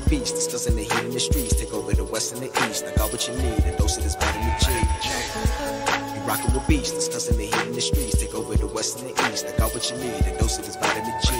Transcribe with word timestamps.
a 0.00 0.08
beast. 0.08 0.34
It's 0.34 0.46
doesn't 0.46 0.76
the 0.76 0.82
heat 0.82 1.04
in 1.04 1.10
the 1.10 1.20
streets. 1.20 1.54
Take 1.56 1.72
over 1.72 1.92
the 1.92 2.04
west 2.04 2.34
and 2.34 2.42
the 2.42 2.50
east. 2.68 2.84
I 2.84 2.94
got 2.96 3.12
what 3.12 3.26
you 3.28 3.34
need. 3.34 3.64
A 3.64 3.76
dose 3.76 3.96
of 3.96 4.04
this 4.04 4.16
better 4.16 4.38
G. 4.60 4.70
You 6.14 6.20
rockin' 6.26 6.52
with 6.54 6.66
beast. 6.68 6.94
It's 6.94 7.08
doesn't 7.08 7.36
the 7.36 7.46
heat 7.46 7.66
in 7.66 7.72
the 7.72 7.80
streets. 7.80 8.18
Take 8.18 8.34
over 8.34 8.54
the 8.56 8.66
west 8.66 9.00
and 9.00 9.10
the 9.10 9.32
east. 9.32 9.46
I 9.46 9.56
got 9.56 9.74
what 9.74 9.90
you 9.90 9.96
need. 9.96 10.26
A 10.26 10.38
dose 10.38 10.58
of 10.58 10.66
this 10.66 10.76
better 10.76 11.00
G. 11.22 11.34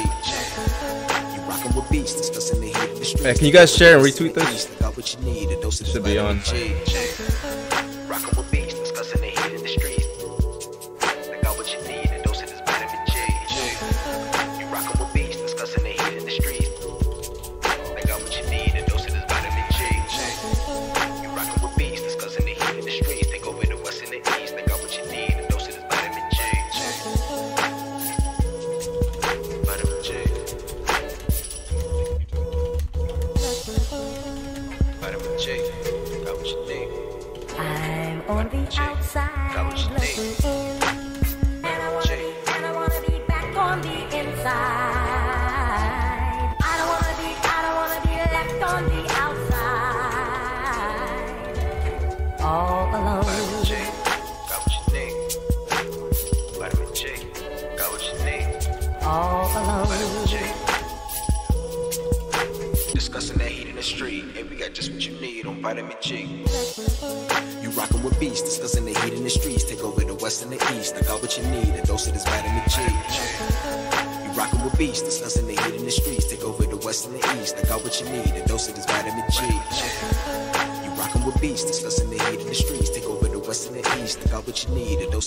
You 1.35 1.41
rockin' 1.49 1.75
with 1.75 1.91
beast. 1.91 2.19
It's 2.19 2.31
doesn't 2.31 2.61
the 2.61 2.67
heat 2.67 2.91
in 2.91 2.99
the 2.99 3.05
streets. 3.05 3.25
Hey, 3.25 3.35
can 3.35 3.47
you 3.47 3.53
guys 3.53 3.75
share 3.75 3.97
and 3.99 4.07
retweet 4.07 4.35
this? 4.35 4.69
Should 5.93 6.05
be 6.05 6.19
on. 6.19 6.39
Rockin' 8.09 8.37
with 8.37 8.50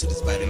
shit 0.03 0.11
is 0.11 0.21
better. 0.21 0.42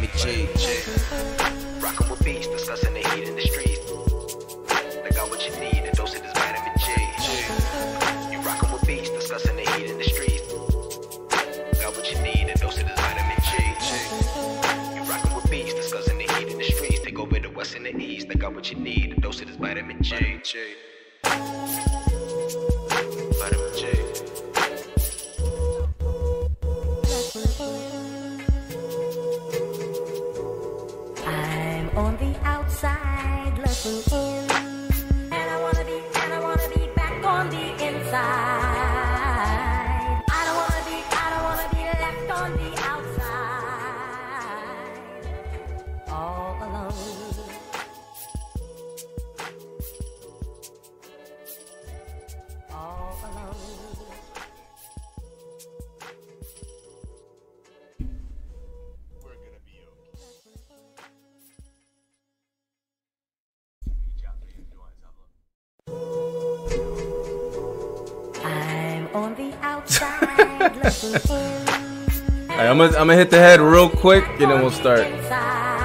gonna 73.13 73.23
hit 73.23 73.29
the 73.29 73.37
head 73.37 73.61
real 73.61 73.89
quick 73.89 74.25
and 74.39 74.49
then 74.49 74.59
we'll 74.59 74.71
start. 74.71 75.82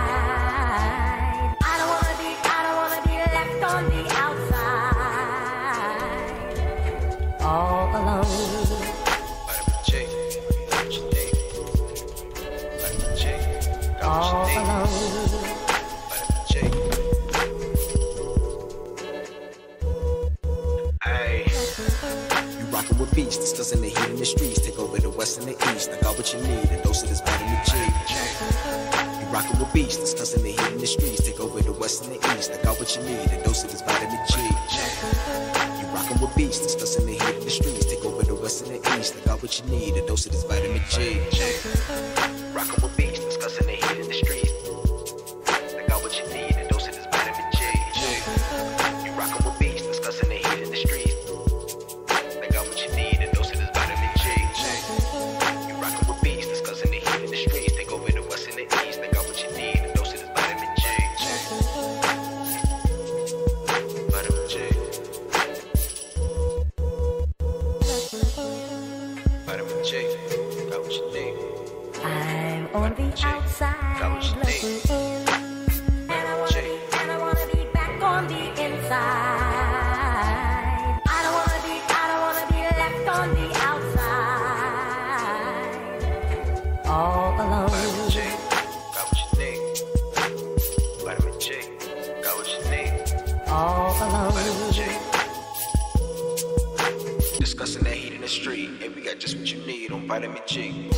vitamin 100.18 100.42
G. 100.47 100.91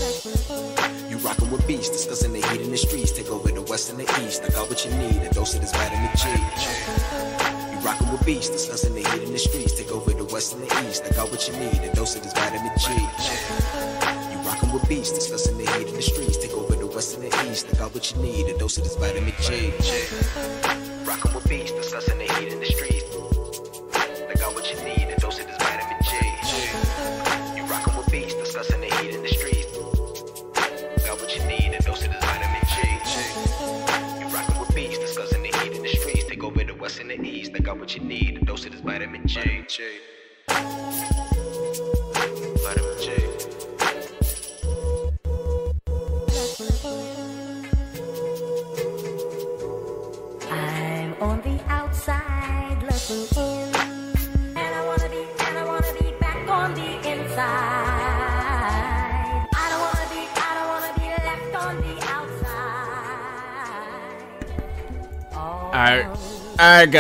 You 1.10 1.18
rockin' 1.18 1.50
with 1.50 1.66
beasts, 1.66 1.90
discussing 1.90 2.32
the 2.32 2.40
heat 2.48 2.62
in 2.62 2.70
the 2.70 2.78
streets. 2.78 3.12
Take 3.12 3.28
over 3.28 3.50
the 3.50 3.60
west 3.62 3.90
and 3.90 3.98
the 3.98 4.08
east. 4.24 4.42
I 4.42 4.48
got 4.48 4.70
what 4.70 4.82
you 4.82 4.90
need, 4.96 5.20
a 5.20 5.28
dose 5.34 5.54
of 5.54 5.60
this 5.60 5.72
vitamin 5.72 6.08
G. 6.16 6.28
You 7.70 7.78
rockin' 7.84 8.10
with 8.10 8.24
beasts, 8.24 8.48
discussing 8.48 8.94
the 8.94 9.02
heat 9.10 9.22
in 9.24 9.32
the 9.32 9.38
streets. 9.38 9.74
Take 9.74 9.92
over 9.92 10.12
the 10.12 10.24
west 10.24 10.54
and 10.54 10.62
the 10.62 10.88
east. 10.88 11.04
I 11.04 11.10
got 11.14 11.30
what 11.30 11.46
you 11.46 11.54
need, 11.60 11.84
a 11.84 11.94
dose 11.94 12.16
of 12.16 12.22
this 12.22 12.32
vitamin 12.32 12.72
G. 12.80 12.88
You 14.32 14.38
rockin' 14.48 14.72
with 14.72 14.88
beasts, 14.88 15.12
discussing 15.12 15.58
the 15.58 15.70
heat 15.72 15.88
in 15.88 15.94
the 15.94 16.02
streets. 16.02 16.38
Take 16.38 16.54
over 16.54 16.74
the 16.74 16.86
west 16.86 17.14
and 17.14 17.22
the 17.22 17.50
east. 17.50 17.66
I 17.70 17.76
got 17.76 17.92
what 17.92 18.10
you 18.10 18.22
need, 18.22 18.46
a 18.46 18.58
dose 18.58 18.78
of 18.78 18.84
this 18.84 18.96
vitamin 18.96 19.34
G. 19.42 19.72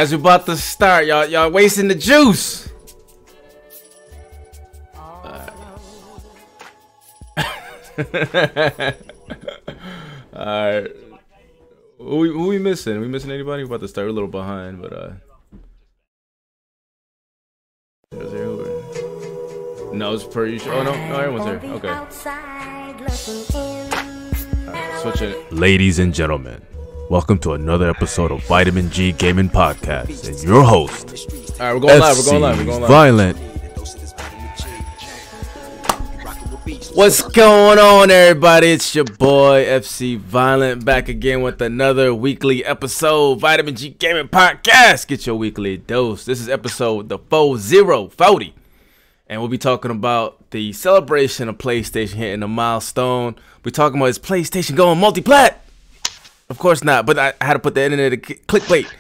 guys, 0.00 0.12
we're 0.12 0.18
about 0.18 0.46
to 0.46 0.56
start. 0.56 1.04
Y'all, 1.04 1.26
y'all 1.26 1.50
wasting 1.50 1.86
the 1.86 1.94
juice. 1.94 2.70
All 4.94 5.44
right. 10.32 10.86
Who 11.98 12.16
we, 12.16 12.28
who 12.30 12.46
we 12.46 12.58
missing? 12.58 12.98
we 12.98 13.08
missing 13.08 13.30
anybody? 13.30 13.62
We're 13.62 13.74
about 13.74 13.80
to 13.80 13.88
start 13.88 14.08
a 14.08 14.12
little 14.12 14.26
behind, 14.26 14.80
but 14.80 14.90
uh. 14.90 15.10
Is 18.12 18.32
there 18.32 18.46
No, 19.92 20.14
it's 20.14 20.24
pretty 20.24 20.52
usual. 20.54 20.76
Oh 20.76 20.82
no, 20.82 20.92
no, 20.92 21.16
everyone's 21.16 21.44
On 21.44 21.58
there. 21.58 21.72
Okay. 21.72 21.88
outside 21.88 22.98
looking 23.02 23.44
in, 23.54 23.92
and 24.66 24.70
I 24.70 25.02
Switch 25.02 25.20
it. 25.20 25.52
Ladies 25.52 25.98
and 25.98 26.14
gentlemen, 26.14 26.62
welcome 27.10 27.40
to 27.40 27.54
another 27.54 27.90
episode 27.90 28.30
of 28.30 28.40
Vitamin 28.46 28.88
G 28.88 29.10
Gaming 29.10 29.50
Podcast. 29.50 30.28
And 30.28 30.40
your 30.44 30.62
host, 30.62 31.28
All 31.60 31.66
right, 31.66 31.74
we're 31.74 31.80
going 31.80 31.98
live. 31.98 32.16
We're 32.16 32.24
going 32.24 32.42
live. 32.42 32.58
We're 32.58 32.64
going 32.64 32.80
live. 32.82 32.88
Violent. 32.88 33.36
What's 36.94 37.22
going 37.22 37.80
on, 37.80 38.12
everybody? 38.12 38.68
It's 38.68 38.94
your 38.94 39.04
boy 39.04 39.64
FC 39.64 40.18
Violent 40.18 40.84
back 40.84 41.08
again 41.08 41.42
with 41.42 41.60
another 41.60 42.14
weekly 42.14 42.64
episode, 42.64 43.40
Vitamin 43.40 43.74
G 43.74 43.88
Gaming 43.90 44.28
Podcast. 44.28 45.08
Get 45.08 45.26
your 45.26 45.34
weekly 45.34 45.78
dose. 45.78 46.24
This 46.24 46.40
is 46.40 46.48
episode 46.48 47.08
the 47.08 47.18
4040, 47.18 48.54
and 49.26 49.40
we'll 49.40 49.50
be 49.50 49.58
talking 49.58 49.90
about 49.90 50.48
the 50.52 50.72
celebration 50.72 51.48
of 51.48 51.58
PlayStation 51.58 52.14
hitting 52.14 52.44
a 52.44 52.48
milestone. 52.48 53.34
We're 53.64 53.72
talking 53.72 53.98
about 53.98 54.10
is 54.10 54.18
PlayStation 54.20 54.76
going 54.76 55.00
multi-plat? 55.00 55.64
Of 56.50 56.58
course 56.58 56.84
not, 56.84 57.06
but 57.06 57.18
I, 57.18 57.32
had 57.40 57.54
to 57.54 57.58
put 57.60 57.74
the 57.74 57.84
internet 57.84 58.22
to 58.22 58.34
c- 58.34 58.40
clickbait. 58.46 58.90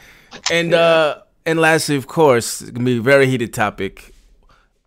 And 0.50 0.72
uh, 0.72 1.22
and 1.44 1.58
lastly, 1.58 1.96
of 1.96 2.06
course, 2.06 2.62
it's 2.62 2.70
gonna 2.70 2.86
be 2.86 2.98
a 2.98 3.02
very 3.02 3.26
heated 3.26 3.52
topic 3.52 4.14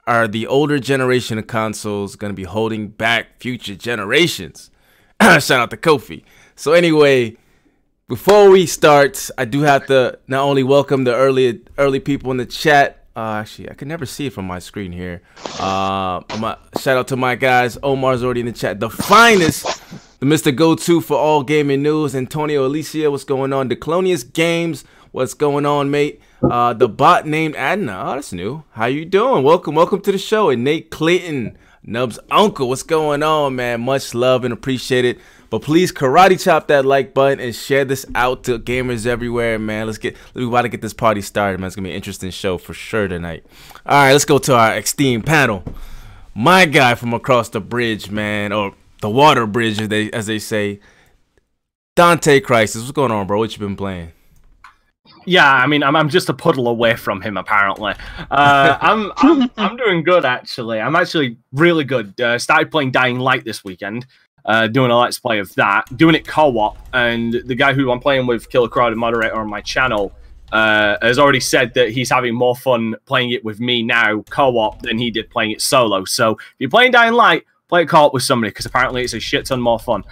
are 0.06 0.28
the 0.28 0.48
older 0.48 0.80
generation 0.80 1.38
of 1.38 1.48
consoles 1.48 2.16
going 2.16 2.32
to 2.32 2.36
be 2.36 2.44
holding 2.44 2.90
back 2.90 3.40
future 3.40 3.76
generations? 3.76 4.70
Shout 5.22 5.52
out 5.52 5.70
to 5.70 5.78
Kofi. 5.78 6.24
So 6.56 6.74
anyway, 6.74 7.38
before 8.08 8.50
we 8.50 8.66
start, 8.66 9.30
I 9.38 9.46
do 9.46 9.62
have 9.62 9.86
to 9.88 10.20
not 10.28 10.44
only 10.44 10.64
welcome 10.64 11.06
the 11.06 11.16
early 11.16 11.62
early 11.78 12.00
people 12.00 12.32
in 12.32 12.38
the 12.38 12.46
chat. 12.46 13.06
Uh, 13.16 13.38
actually, 13.42 13.70
I 13.70 13.76
can 13.76 13.88
never 13.88 14.06
see 14.06 14.28
it 14.28 14.34
from 14.34 14.46
my 14.46 14.60
screen 14.60 14.92
here. 14.92 15.22
Uh, 15.60 16.22
my, 16.40 16.58
shout 16.80 16.98
out 16.98 17.08
to 17.10 17.16
my 17.16 17.36
guys. 17.36 17.78
Omar's 17.84 18.24
already 18.24 18.40
in 18.40 18.48
the 18.48 18.52
chat. 18.52 18.80
The 18.80 18.90
finest, 18.90 19.82
the 20.24 20.36
Mr. 20.36 20.56
Go-To 20.56 21.02
for 21.02 21.18
all 21.18 21.44
gaming 21.44 21.84
news. 21.84 22.16
Antonio 22.16 22.66
Alicia, 22.66 23.12
what's 23.12 23.26
going 23.26 23.52
on? 23.52 23.68
Declonius 23.68 24.32
Games, 24.32 24.86
what's 25.12 25.34
going 25.34 25.66
on, 25.66 25.92
mate? 25.92 26.22
Uh, 26.42 26.72
the 26.72 26.88
bot 26.88 27.28
named 27.28 27.58
Adna. 27.58 28.04
Oh, 28.06 28.16
that's 28.16 28.32
new. 28.32 28.64
How 28.72 28.86
you 28.86 29.04
doing? 29.04 29.44
Welcome, 29.44 29.76
welcome 29.76 30.00
to 30.00 30.14
the 30.14 30.18
show. 30.18 30.50
And 30.50 30.64
Nate 30.64 30.90
Clayton, 30.90 31.58
Nub's 31.84 32.20
uncle. 32.32 32.70
What's 32.70 32.84
going 32.84 33.22
on, 33.22 33.58
man? 33.58 33.82
Much 33.82 34.14
love 34.14 34.46
and 34.46 34.54
appreciate 34.54 35.04
it. 35.04 35.20
But 35.50 35.62
please 35.62 35.92
karate 35.92 36.42
chop 36.42 36.68
that 36.68 36.86
like 36.86 37.14
button 37.14 37.42
and 37.42 37.54
share 37.54 37.84
this 37.84 38.06
out 38.16 38.46
to 38.46 38.60
gamers 38.60 39.06
everywhere, 39.06 39.60
man. 39.60 39.88
Let's 39.88 39.98
get 39.98 40.16
we 40.34 40.46
about 40.46 40.62
to 40.62 40.70
get 40.70 40.82
this 40.82 40.94
party 40.94 41.20
started, 41.20 41.60
man. 41.60 41.68
It's 41.68 41.76
gonna 41.76 41.88
be 41.88 41.92
an 41.92 41.98
interesting 41.98 42.32
show 42.32 42.58
for 42.58 42.74
sure 42.74 43.10
tonight. 43.10 43.46
All 43.86 44.02
right, 44.02 44.14
let's 44.14 44.24
go 44.24 44.38
to 44.38 44.56
our 44.56 44.78
esteemed 44.78 45.26
panel. 45.26 45.66
My 46.34 46.66
guy 46.66 46.96
from 46.96 47.14
across 47.14 47.50
the 47.50 47.60
bridge, 47.60 48.10
man, 48.10 48.54
or 48.54 48.74
the 49.04 49.10
water 49.10 49.46
bridge, 49.46 49.80
as 49.80 49.90
they 49.90 50.10
as 50.12 50.26
they 50.26 50.40
say. 50.40 50.80
Dante 51.96 52.40
Crisis, 52.40 52.82
what's 52.82 52.92
going 52.92 53.12
on, 53.12 53.28
bro? 53.28 53.38
What 53.38 53.54
you 53.54 53.60
been 53.60 53.76
playing? 53.76 54.14
Yeah, 55.26 55.52
I 55.52 55.68
mean, 55.68 55.84
I'm, 55.84 55.96
I'm 55.96 56.10
just 56.10 56.30
a 56.30 56.34
puddle 56.34 56.68
away 56.70 56.96
from 56.96 57.22
him. 57.22 57.38
Apparently, 57.38 57.94
uh, 58.32 58.78
I'm, 58.82 59.12
I'm 59.18 59.52
I'm 59.58 59.78
doing 59.78 60.04
good 60.04 60.26
actually. 60.26 60.80
I'm 60.80 60.96
actually 60.96 61.38
really 61.52 61.84
good. 61.84 62.20
Uh, 62.20 62.40
started 62.40 62.72
playing 62.72 62.92
Dying 62.92 63.20
Light 63.20 63.44
this 63.44 63.64
weekend. 63.64 64.08
Uh, 64.46 64.68
doing 64.68 64.90
a 64.92 64.98
let's 64.98 65.20
play 65.20 65.40
of 65.40 65.54
that, 65.56 65.86
doing 65.96 66.16
it 66.16 66.28
co-op, 66.28 66.78
and 66.94 67.34
the 67.46 67.56
guy 67.56 67.74
who 67.74 67.92
I'm 67.92 68.00
playing 68.00 68.26
with, 68.26 68.50
Killer 68.50 68.68
Crowd, 68.68 68.92
and 68.92 69.00
moderator 69.00 69.36
on 69.36 69.50
my 69.50 69.62
channel, 69.62 70.12
uh, 70.52 70.98
has 71.02 71.18
already 71.18 71.40
said 71.40 71.74
that 71.76 71.92
he's 71.92 72.10
having 72.10 72.36
more 72.36 72.56
fun 72.56 72.96
playing 73.06 73.32
it 73.32 73.46
with 73.46 73.62
me 73.62 73.84
now 73.84 74.22
co-op 74.30 74.82
than 74.82 74.98
he 74.98 75.12
did 75.12 75.30
playing 75.30 75.52
it 75.52 75.62
solo. 75.62 76.04
So 76.04 76.32
if 76.32 76.40
you're 76.60 76.70
playing 76.70 76.92
Dying 76.92 77.14
Light, 77.14 77.46
play 77.74 77.82
it 77.82 77.90
co-op 77.90 78.14
with 78.14 78.22
somebody 78.22 78.52
because 78.52 78.68
apparently 78.68 79.04
it's 79.04 79.16
a 79.16 79.20
shit 79.20 79.48
ton 79.48 79.60
more 79.60 79.80
fun. 79.80 80.04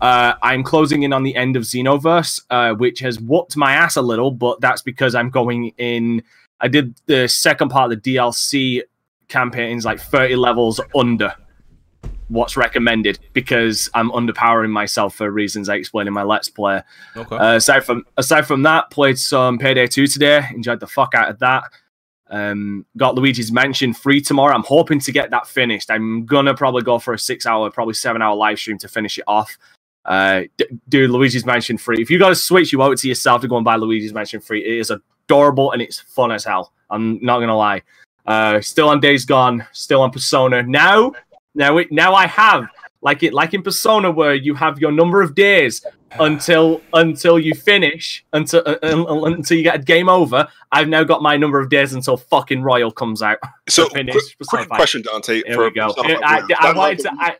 Uh, 0.00 0.34
I'm 0.42 0.64
closing 0.64 1.04
in 1.04 1.12
on 1.12 1.22
the 1.22 1.36
end 1.36 1.54
of 1.54 1.62
Xenoverse, 1.62 2.42
uh, 2.50 2.74
which 2.74 2.98
has 2.98 3.20
whooped 3.20 3.56
my 3.56 3.72
ass 3.72 3.94
a 3.94 4.02
little, 4.02 4.32
but 4.32 4.60
that's 4.60 4.82
because 4.82 5.14
I'm 5.14 5.30
going 5.30 5.68
in. 5.78 6.24
I 6.60 6.66
did 6.66 7.00
the 7.06 7.28
second 7.28 7.68
part 7.68 7.92
of 7.92 8.02
the 8.02 8.16
DLC 8.16 8.82
campaigns 9.28 9.84
like 9.84 10.00
30 10.00 10.34
levels 10.34 10.80
under 10.92 11.32
what's 12.26 12.56
recommended 12.56 13.20
because 13.32 13.88
I'm 13.94 14.10
underpowering 14.10 14.70
myself 14.70 15.14
for 15.14 15.30
reasons 15.30 15.68
I 15.68 15.76
explained 15.76 16.08
in 16.08 16.14
my 16.14 16.24
Let's 16.24 16.48
Play. 16.48 16.82
Okay. 17.16 17.36
Uh, 17.36 17.54
aside 17.54 17.84
from 17.84 18.04
aside 18.16 18.42
from 18.42 18.62
that, 18.64 18.90
played 18.90 19.20
some 19.20 19.58
Payday 19.58 19.86
2 19.86 20.08
today. 20.08 20.48
Enjoyed 20.50 20.80
the 20.80 20.88
fuck 20.88 21.14
out 21.14 21.30
of 21.30 21.38
that. 21.38 21.62
Um, 22.30 22.86
got 22.96 23.14
Luigi's 23.14 23.52
Mansion 23.52 23.92
free 23.92 24.20
tomorrow. 24.20 24.54
I'm 24.54 24.62
hoping 24.64 24.98
to 25.00 25.12
get 25.12 25.30
that 25.30 25.46
finished. 25.46 25.90
I'm 25.90 26.24
gonna 26.24 26.54
probably 26.54 26.82
go 26.82 26.98
for 26.98 27.14
a 27.14 27.18
six 27.18 27.46
hour, 27.46 27.70
probably 27.70 27.94
seven 27.94 28.22
hour 28.22 28.34
live 28.34 28.58
stream 28.58 28.78
to 28.78 28.88
finish 28.88 29.18
it 29.18 29.24
off. 29.26 29.56
Uh, 30.04 30.42
d- 30.56 30.66
dude, 30.88 31.10
Luigi's 31.10 31.46
Mansion 31.46 31.78
free. 31.78 32.00
If 32.00 32.10
you 32.10 32.18
got 32.18 32.32
a 32.32 32.36
Switch, 32.36 32.72
you 32.72 32.82
owe 32.82 32.90
it 32.90 32.98
to 32.98 33.08
yourself 33.08 33.40
to 33.42 33.48
go 33.48 33.56
and 33.56 33.64
buy 33.64 33.76
Luigi's 33.76 34.12
Mansion 34.12 34.40
free. 34.40 34.64
It 34.64 34.78
is 34.78 34.90
adorable 34.90 35.72
and 35.72 35.82
it's 35.82 36.00
fun 36.00 36.32
as 36.32 36.44
hell. 36.44 36.72
I'm 36.90 37.18
not 37.22 37.40
gonna 37.40 37.56
lie. 37.56 37.82
Uh, 38.26 38.60
still 38.60 38.88
on 38.88 39.00
Days 39.00 39.24
Gone. 39.24 39.66
Still 39.72 40.00
on 40.02 40.10
Persona. 40.10 40.62
Now, 40.62 41.12
now, 41.54 41.78
it, 41.78 41.92
now 41.92 42.14
I 42.14 42.26
have 42.26 42.66
like 43.04 43.22
it, 43.22 43.32
like 43.32 43.54
in 43.54 43.62
Persona, 43.62 44.10
where 44.10 44.34
you 44.34 44.54
have 44.54 44.78
your 44.80 44.90
number 44.90 45.22
of 45.22 45.34
days 45.34 45.84
until 46.18 46.80
until 46.92 47.38
you 47.38 47.54
finish 47.54 48.24
until 48.32 48.62
uh, 48.66 48.76
uh, 48.82 49.24
until 49.26 49.56
you 49.56 49.62
get 49.62 49.76
a 49.76 49.78
game 49.82 50.08
over. 50.08 50.48
I've 50.72 50.88
now 50.88 51.04
got 51.04 51.22
my 51.22 51.36
number 51.36 51.60
of 51.60 51.68
days 51.68 51.92
until 51.92 52.16
fucking 52.16 52.62
Royal 52.62 52.90
comes 52.90 53.22
out. 53.22 53.38
So, 53.68 53.88
finish 53.90 54.14
quick, 54.14 54.48
quick 54.48 54.68
question, 54.70 55.02
Dante. 55.02 55.42
Here 55.46 55.62
we 55.62 55.70
go. 55.70 55.92
Persona 55.92 56.18
I. 56.24 56.38
I, 56.38 56.68
I 56.70 56.72
wanted 56.72 56.98
to. 57.00 57.12
I, 57.18 57.36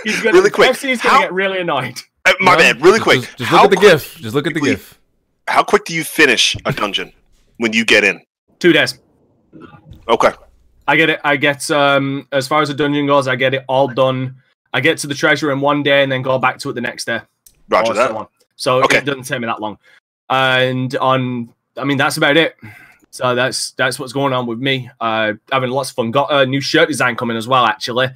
he's 0.04 0.22
gonna, 0.22 0.38
really 0.38 0.50
quick. 0.50 0.70
FC's 0.70 1.02
gonna 1.02 1.14
How- 1.14 1.20
get 1.20 1.32
really 1.32 1.60
annoyed. 1.60 2.00
Uh, 2.26 2.32
my 2.40 2.52
No, 2.52 2.58
bad. 2.58 2.80
Really 2.80 3.00
quick. 3.00 3.20
Just, 3.20 3.36
just 3.36 3.50
how 3.50 3.64
look 3.64 3.64
at 3.64 3.70
the 3.72 3.76
quick- 3.76 3.90
GIF. 3.92 4.16
Just 4.16 4.34
look 4.34 4.46
at 4.46 4.54
the 4.54 4.60
quickly- 4.60 4.76
GIF. 4.76 4.98
How 5.46 5.62
quick 5.62 5.84
do 5.84 5.94
you 5.94 6.02
finish 6.02 6.56
a 6.64 6.72
dungeon 6.72 7.12
when 7.58 7.74
you 7.74 7.84
get 7.84 8.02
in? 8.02 8.22
Two 8.60 8.72
days. 8.72 8.98
Okay. 10.08 10.30
I 10.88 10.96
get 10.96 11.10
it. 11.10 11.20
I 11.22 11.36
get 11.36 11.70
um 11.70 12.26
as 12.32 12.48
far 12.48 12.62
as 12.62 12.68
the 12.68 12.74
dungeon 12.74 13.06
goes, 13.06 13.28
I 13.28 13.36
get 13.36 13.52
it 13.52 13.64
all 13.68 13.88
done. 13.88 14.36
I 14.74 14.80
get 14.80 14.98
to 14.98 15.06
the 15.06 15.14
treasure 15.14 15.50
in 15.52 15.60
one 15.60 15.82
day 15.82 16.02
and 16.02 16.12
then 16.12 16.20
go 16.20 16.38
back 16.38 16.58
to 16.58 16.68
it 16.70 16.74
the 16.74 16.80
next 16.82 17.06
day. 17.06 17.20
Roger 17.70 17.92
or 17.92 17.94
that. 17.94 18.10
so. 18.10 18.28
So 18.56 18.82
Okay. 18.84 18.98
it 18.98 19.04
doesn't 19.06 19.22
take 19.22 19.40
me 19.40 19.46
that 19.46 19.60
long. 19.60 19.78
And 20.28 20.94
on, 20.96 21.54
I 21.78 21.84
mean, 21.84 21.96
that's 21.96 22.18
about 22.18 22.36
it. 22.36 22.56
So 23.10 23.34
that's 23.36 23.70
that's 23.72 23.98
what's 24.00 24.12
going 24.12 24.32
on 24.32 24.46
with 24.46 24.58
me. 24.58 24.90
Uh, 25.00 25.34
having 25.52 25.70
lots 25.70 25.90
of 25.90 25.96
fun. 25.96 26.10
Got 26.10 26.32
a 26.32 26.44
new 26.44 26.60
shirt 26.60 26.88
design 26.88 27.14
coming 27.16 27.36
as 27.36 27.46
well, 27.46 27.64
actually. 27.64 28.08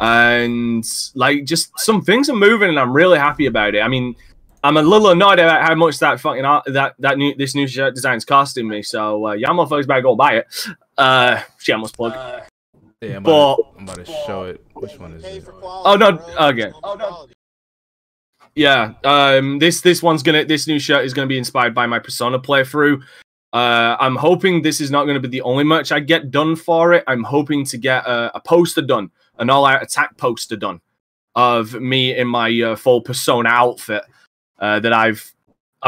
And 0.00 0.84
like, 1.14 1.44
just 1.44 1.78
some 1.78 2.02
things 2.02 2.28
are 2.28 2.34
moving, 2.36 2.68
and 2.68 2.78
I'm 2.78 2.92
really 2.92 3.18
happy 3.18 3.46
about 3.46 3.74
it. 3.76 3.80
I 3.80 3.86
mean, 3.88 4.16
I'm 4.64 4.76
a 4.76 4.82
little 4.82 5.10
annoyed 5.10 5.38
about 5.38 5.62
how 5.62 5.74
much 5.76 5.98
that 6.00 6.18
fucking 6.18 6.44
art, 6.44 6.64
that 6.66 6.94
that 6.98 7.16
new 7.18 7.34
this 7.36 7.54
new 7.54 7.68
shirt 7.68 7.94
design's 7.94 8.24
costing 8.24 8.66
me. 8.66 8.82
So 8.82 9.28
uh, 9.28 9.32
yeah, 9.34 9.48
motherfuckers 9.50 9.86
better 9.86 10.02
go 10.02 10.16
buy 10.16 10.38
it. 10.38 10.46
Uh, 10.98 11.42
shameless 11.58 11.92
plug. 11.92 12.14
Yeah, 13.00 13.16
I'm 13.16 13.22
But- 13.22 13.30
about, 13.30 13.56
to, 13.56 13.78
I'm 13.78 13.82
about 13.84 14.04
to 14.04 14.12
show 14.26 14.42
it. 14.44 14.64
Which 14.74 14.98
one 14.98 15.12
is 15.14 15.24
it? 15.24 15.48
Oh, 15.62 15.96
no, 15.98 16.18
okay. 16.48 16.70
Oh 16.82 16.94
no. 16.94 17.26
Yeah, 18.54 18.92
um, 19.04 19.58
this 19.58 19.80
this 19.80 20.02
one's 20.02 20.22
gonna 20.22 20.44
this 20.44 20.66
new 20.66 20.78
shirt 20.78 21.04
is 21.04 21.14
gonna 21.14 21.28
be 21.28 21.38
inspired 21.38 21.74
by 21.74 21.86
my 21.86 21.98
Persona 21.98 22.38
playthrough. 22.38 23.00
Uh, 23.52 23.96
I'm 24.00 24.16
hoping 24.16 24.60
this 24.60 24.80
is 24.80 24.90
not 24.90 25.06
gonna 25.06 25.20
be 25.20 25.28
the 25.28 25.40
only 25.42 25.64
merch 25.64 25.92
I 25.92 26.00
get 26.00 26.30
done 26.30 26.56
for 26.56 26.92
it. 26.92 27.04
I'm 27.06 27.22
hoping 27.22 27.64
to 27.66 27.78
get 27.78 28.04
a, 28.06 28.36
a 28.36 28.40
poster 28.40 28.82
done, 28.82 29.10
an 29.38 29.50
all-out 29.50 29.82
attack 29.82 30.16
poster 30.16 30.56
done 30.56 30.80
of 31.36 31.74
me 31.80 32.16
in 32.18 32.26
my 32.26 32.50
uh, 32.60 32.76
full 32.76 33.00
Persona 33.00 33.48
outfit 33.48 34.02
uh, 34.58 34.80
that 34.80 34.92
I've 34.92 35.32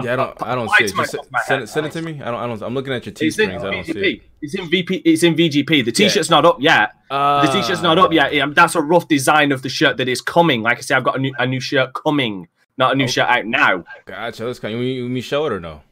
Yeah, 0.02 0.14
I 0.14 0.16
don't. 0.16 0.42
I 0.42 0.54
don't 0.54 0.70
see 0.70 0.84
it. 0.84 0.94
Just 0.96 1.16
send 1.46 1.62
it. 1.62 1.68
Send 1.68 1.86
it 1.86 1.92
to 1.92 2.00
me. 2.02 2.22
I 2.22 2.30
don't. 2.30 2.40
I 2.40 2.46
don't. 2.46 2.62
I'm 2.62 2.72
looking 2.72 2.94
at 2.94 3.04
your 3.04 3.12
T 3.12 3.26
It's. 3.26 3.38
I 3.38 3.46
don't 3.46 3.84
see 3.84 3.92
it. 3.92 4.22
It's 4.40 4.54
in 4.54 4.70
VP. 4.70 4.96
It's 5.04 5.22
in 5.22 5.34
VGP. 5.34 5.84
The 5.84 5.92
T-shirt's 5.92 6.30
not 6.30 6.44
up 6.46 6.56
yet. 6.60 6.94
Uh, 7.10 7.46
The 7.46 7.52
T-shirt's 7.52 7.82
not 7.82 7.98
up 7.98 8.10
yet. 8.12 8.34
Um, 8.38 8.54
That's 8.54 8.74
a 8.74 8.80
rough 8.80 9.06
design 9.06 9.52
of 9.52 9.60
the 9.62 9.68
shirt 9.68 9.98
that 9.98 10.08
is 10.08 10.20
coming. 10.22 10.62
Like 10.62 10.78
I 10.78 10.80
said, 10.80 10.96
I've 10.96 11.04
got 11.04 11.16
a 11.16 11.18
new 11.18 11.32
a 11.38 11.46
new 11.46 11.60
shirt 11.60 11.92
coming, 11.92 12.48
not 12.78 12.92
a 12.92 12.96
new 12.96 13.06
shirt 13.06 13.28
out 13.28 13.44
now. 13.46 13.84
Gotcha. 14.06 14.46
Let's 14.46 14.58
kind. 14.58 14.74
You, 14.74 14.80
you, 14.82 15.08
me 15.08 15.20
show 15.20 15.44
it 15.46 15.52
or 15.52 15.60
no? 15.60 15.82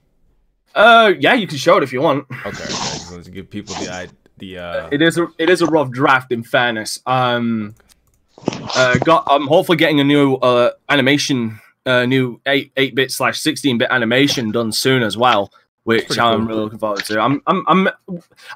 Uh, 0.74 1.12
yeah, 1.18 1.34
you 1.34 1.46
can 1.46 1.58
show 1.58 1.76
it 1.76 1.82
if 1.82 1.92
you 1.92 2.00
want. 2.00 2.24
Okay. 2.46 2.48
okay. 2.48 3.22
To 3.22 3.30
give 3.30 3.50
people 3.50 3.74
the 3.74 4.08
the. 4.38 4.58
uh 4.58 4.88
It 4.90 5.02
is 5.02 5.18
a 5.18 5.28
it 5.38 5.50
is 5.50 5.60
a 5.60 5.66
rough 5.66 5.90
draft. 5.90 6.32
In 6.32 6.42
fairness, 6.42 7.00
um, 7.06 7.74
uh, 8.74 8.96
got 8.98 9.24
I'm 9.28 9.46
hopefully 9.46 9.76
getting 9.76 10.00
a 10.00 10.04
new 10.04 10.34
uh 10.36 10.70
animation, 10.88 11.60
uh, 11.86 12.04
new 12.06 12.40
eight 12.46 12.72
eight 12.76 12.94
bit 12.94 13.10
slash 13.10 13.40
sixteen 13.40 13.78
bit 13.78 13.88
animation 13.90 14.50
done 14.50 14.72
soon 14.72 15.02
as 15.02 15.16
well, 15.16 15.52
which 15.84 16.18
I'm 16.18 16.40
cool. 16.40 16.48
really 16.48 16.60
looking 16.64 16.78
forward 16.78 17.04
to. 17.06 17.20
I'm 17.20 17.42
I'm 17.46 17.64
I'm 17.68 17.88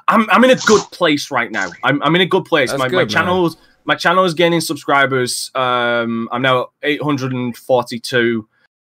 I'm 0.07 0.29
I'm 0.29 0.43
in 0.43 0.51
a 0.51 0.55
good 0.55 0.81
place 0.91 1.31
right 1.31 1.51
now. 1.51 1.69
I'm 1.83 2.01
I'm 2.03 2.15
in 2.15 2.21
a 2.21 2.25
good 2.25 2.45
place. 2.45 2.69
That's 2.69 2.79
my 2.79 2.87
good, 2.89 2.95
my 2.97 3.05
channel's 3.05 3.57
my 3.85 3.95
channel 3.95 4.23
is 4.25 4.33
gaining 4.33 4.61
subscribers. 4.61 5.51
Um, 5.53 6.27
I'm 6.31 6.41
now 6.41 6.69
842. 6.81 8.47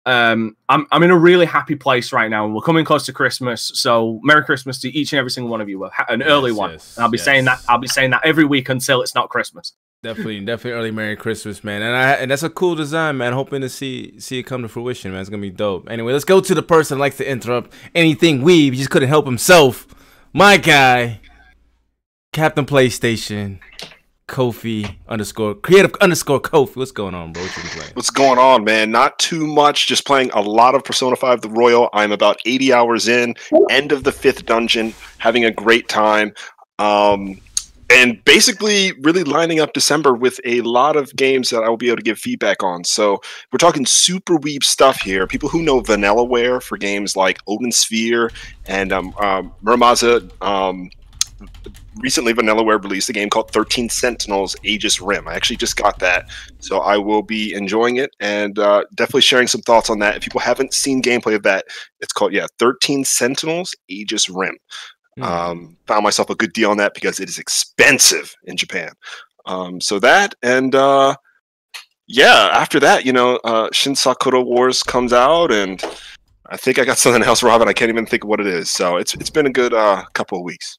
Um, 0.08 0.56
I'm 0.70 0.86
I'm 0.92 1.02
in 1.04 1.10
a 1.10 1.18
really 1.18 1.46
happy 1.48 1.76
place 1.76 2.14
right 2.14 2.30
now, 2.30 2.46
and 2.46 2.54
we're 2.54 2.62
coming 2.62 2.86
close 2.86 3.06
to 3.08 3.14
Christmas. 3.14 3.72
So 3.74 4.20
Merry 4.24 4.44
Christmas 4.46 4.80
to 4.82 4.90
each 4.90 5.12
and 5.14 5.18
every 5.18 5.32
single 5.32 5.50
one 5.50 5.62
of 5.62 5.68
you. 5.70 5.84
An 6.10 6.22
early 6.22 6.52
Yes, 6.52 6.58
one. 6.58 6.72
yes, 6.72 6.96
and 6.96 7.04
I'll 7.04 7.10
be 7.12 7.18
saying 7.18 7.46
that. 7.46 7.60
I'll 7.68 7.80
be 7.80 7.88
saying 7.88 8.12
that 8.12 8.22
every 8.24 8.46
week 8.46 8.70
until 8.70 9.02
it's 9.02 9.16
not 9.16 9.30
Christmas. 9.30 9.74
Definitely, 10.06 10.40
definitely 10.42 10.80
early 10.80 10.92
Merry 10.92 11.16
Christmas, 11.16 11.64
man. 11.64 11.82
And 11.82 11.96
I 11.96 12.12
and 12.12 12.30
that's 12.30 12.44
a 12.44 12.50
cool 12.52 12.76
design, 12.76 13.18
man. 13.18 13.34
Hoping 13.34 13.62
to 13.62 13.70
see 13.70 14.20
see 14.20 14.38
it 14.38 14.44
come 14.44 14.62
to 14.62 14.68
fruition, 14.68 15.12
man. 15.12 15.22
It's 15.22 15.32
gonna 15.32 15.42
be 15.42 15.50
dope. 15.50 15.90
Anyway, 15.90 16.14
let's 16.14 16.24
go 16.24 16.40
to 16.40 16.54
the 16.54 16.62
person 16.62 17.00
likes 17.00 17.18
to 17.18 17.28
interrupt 17.28 17.74
anything 17.96 18.42
weeb. 18.42 18.74
He 18.74 18.78
just 18.78 18.92
couldn't 18.92 19.10
help 19.10 19.26
himself. 19.26 19.88
My 20.32 20.58
guy, 20.58 21.22
Captain 22.34 22.68
PlayStation, 22.68 23.58
Kofi 24.28 24.96
underscore 25.08 25.56
creative 25.56 25.96
underscore 26.00 26.40
Kofi. 26.40 26.76
What's 26.76 26.92
going 26.92 27.16
on, 27.16 27.34
bro? 27.34 27.42
What? 27.42 27.92
What's 27.96 28.12
going 28.12 28.38
on, 28.38 28.64
man? 28.64 28.92
Not 28.92 29.18
too 29.18 29.48
much. 29.48 29.88
Just 29.88 30.06
playing 30.06 30.30
a 30.36 30.42
lot 30.42 30.76
of 30.76 30.84
Persona 30.84 31.16
5 31.16 31.42
The 31.42 31.50
Royal. 31.50 31.90
I'm 31.94 32.12
about 32.12 32.38
80 32.46 32.72
hours 32.74 33.08
in, 33.08 33.34
end 33.72 33.92
of 33.92 34.04
the 34.04 34.12
fifth 34.12 34.46
dungeon, 34.46 34.94
having 35.18 35.46
a 35.46 35.52
great 35.52 35.90
time. 35.90 36.32
Um, 36.78 37.42
and 37.90 38.24
basically, 38.26 38.94
really 39.02 39.24
lining 39.24 39.60
up 39.60 39.74
December 39.74 40.14
with 40.14 40.40
a 40.44 40.62
lot 40.62 40.96
of 40.96 41.16
games 41.16 41.50
that 41.52 41.64
I 41.64 41.70
will 41.70 41.78
be 41.78 41.88
able 41.88 41.98
to 41.98 42.04
give 42.04 42.18
feedback 42.18 42.64
on. 42.64 42.84
So, 42.84 43.22
we're 43.52 43.58
talking 43.58 43.86
super 43.86 44.38
weeb 44.38 44.64
stuff 44.64 45.02
here. 45.02 45.28
People 45.28 45.50
who 45.50 45.62
know 45.62 45.82
Vanillaware 45.82 46.62
for 46.62 46.78
games 46.78 47.16
like 47.16 47.40
Odin 47.48 47.72
Sphere 47.72 48.32
and 48.66 48.92
um, 48.92 49.14
um. 49.20 49.54
Um, 50.42 50.90
recently, 51.98 52.34
Vanillaware 52.34 52.82
released 52.82 53.10
a 53.10 53.14
game 53.14 53.30
called 53.30 53.52
13 53.52 53.90
Sentinels 53.90 54.56
Aegis 54.64 55.02
Rim. 55.02 55.28
I 55.28 55.36
actually 55.36 55.58
just 55.58 55.76
got 55.76 56.00
that. 56.00 56.30
So 56.60 56.80
I 56.80 56.98
will 56.98 57.22
be 57.22 57.54
enjoying 57.54 57.98
it 57.98 58.16
and 58.20 58.58
uh, 58.60 58.86
definitely 58.96 59.22
sharing 59.22 59.48
some 59.48 59.62
thoughts 59.62 59.90
on 59.90 60.00
that. 60.00 60.16
If 60.16 60.24
people 60.24 60.42
haven't 60.42 60.74
seen 60.74 61.02
gameplay 61.02 61.36
of 61.36 61.44
that, 61.44 61.66
it's 62.00 62.14
called 62.14 62.34
yeah, 62.34 62.48
13 62.60 63.04
Sentinels 63.06 63.76
Aegis 63.88 64.30
Rim. 64.30 64.58
Hmm. 65.18 65.24
Um, 65.24 65.78
found 65.88 66.04
myself 66.04 66.30
a 66.30 66.36
good 66.36 66.54
deal 66.54 66.72
on 66.72 66.78
that 66.78 66.94
because 66.94 67.20
it 67.20 67.30
is 67.30 67.38
expensive 67.38 68.36
in 68.46 68.58
Japan. 68.58 68.92
Um, 69.46 69.80
so 69.80 70.00
that 70.00 70.36
and 70.44 70.76
uh, 70.76 71.16
yeah, 72.08 72.50
after 72.52 72.80
that, 72.82 73.06
you 73.06 73.14
know, 73.14 73.38
uh, 73.44 73.70
Shin 73.72 73.96
Sakura 73.96 74.42
Wars 74.42 74.84
comes 74.84 75.14
out 75.14 75.52
and. 75.52 75.84
I 76.48 76.58
think 76.58 76.78
I 76.78 76.86
got 76.86 76.98
something 77.00 77.24
else, 77.24 77.42
Robin. 77.42 77.68
I 77.68 77.74
can't 77.74 77.90
even 77.90 78.06
think 78.06 78.24
of 78.24 78.30
what 78.30 78.40
it 78.40 78.46
is. 78.46 78.70
So 78.70 78.98
it's 78.98 79.16
it's 79.16 79.32
been 79.32 79.48
a 79.48 79.52
good 79.52 79.74
uh, 79.74 80.06
couple 80.14 80.38
of 80.38 80.44
weeks. 80.44 80.78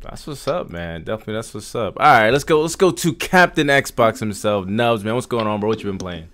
That's 0.00 0.26
what's 0.26 0.46
up, 0.46 0.70
man. 0.70 1.04
Definitely, 1.04 1.34
that's 1.34 1.52
what's 1.52 1.74
up. 1.74 1.98
All 1.98 2.06
right, 2.06 2.30
let's 2.30 2.44
go. 2.44 2.60
Let's 2.60 2.76
go 2.76 2.90
to 2.90 3.14
Captain 3.14 3.66
Xbox 3.66 4.20
himself, 4.20 4.66
Nubs, 4.66 5.04
man. 5.04 5.14
What's 5.14 5.26
going 5.26 5.46
on, 5.46 5.60
bro? 5.60 5.68
What 5.68 5.82
you 5.82 5.90
been 5.90 5.98
playing? 5.98 6.28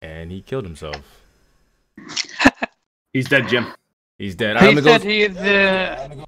And 0.00 0.30
he 0.30 0.42
killed 0.42 0.64
himself. 0.64 0.96
He's 3.12 3.28
dead, 3.28 3.48
Jim. 3.48 3.72
He's 4.18 4.34
dead. 4.34 4.58
He 4.58 4.66
I'm 4.66 4.74
gonna 4.74 4.82
said 4.82 5.02
go. 5.02 5.08
he 5.08 5.22
is. 5.22 5.36
Uh, 5.36 6.24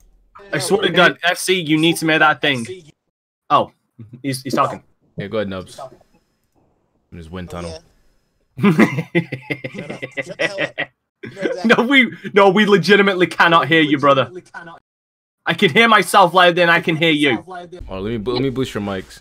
I 0.53 0.59
swear 0.59 0.83
to 0.83 0.91
God, 0.91 1.19
FC, 1.25 1.67
you 1.67 1.79
need 1.79 1.97
to 1.99 2.07
make 2.07 2.21
that 2.21 2.41
thing. 2.41 2.67
Oh, 3.49 3.73
he's 4.23 4.43
he's 4.43 4.55
talking. 4.55 4.83
Yeah, 5.17 5.27
go 5.27 5.39
ahead, 5.39 5.49
Nubs. 5.49 5.79
In 7.13 7.19
his 7.19 7.29
wind 7.29 7.51
tunnel. 7.51 7.79
no, 11.65 11.83
we 11.89 12.13
no, 12.33 12.51
we 12.51 12.67
legitimately 12.67 13.27
cannot 13.27 13.69
hear 13.69 13.81
you, 13.81 13.99
brother. 13.99 14.31
I 15.47 15.55
can 15.55 15.71
hear 15.71 15.89
myself 15.89 16.35
louder 16.35 16.53
than 16.53 16.69
I 16.69 16.81
can 16.81 16.97
hear 16.97 17.13
you. 17.13 17.45
Oh, 17.89 18.01
let 18.01 18.11
me 18.11 18.19
let 18.19 18.43
me 18.43 18.51
boost 18.51 18.75
your 18.75 18.83
mics. 18.83 19.21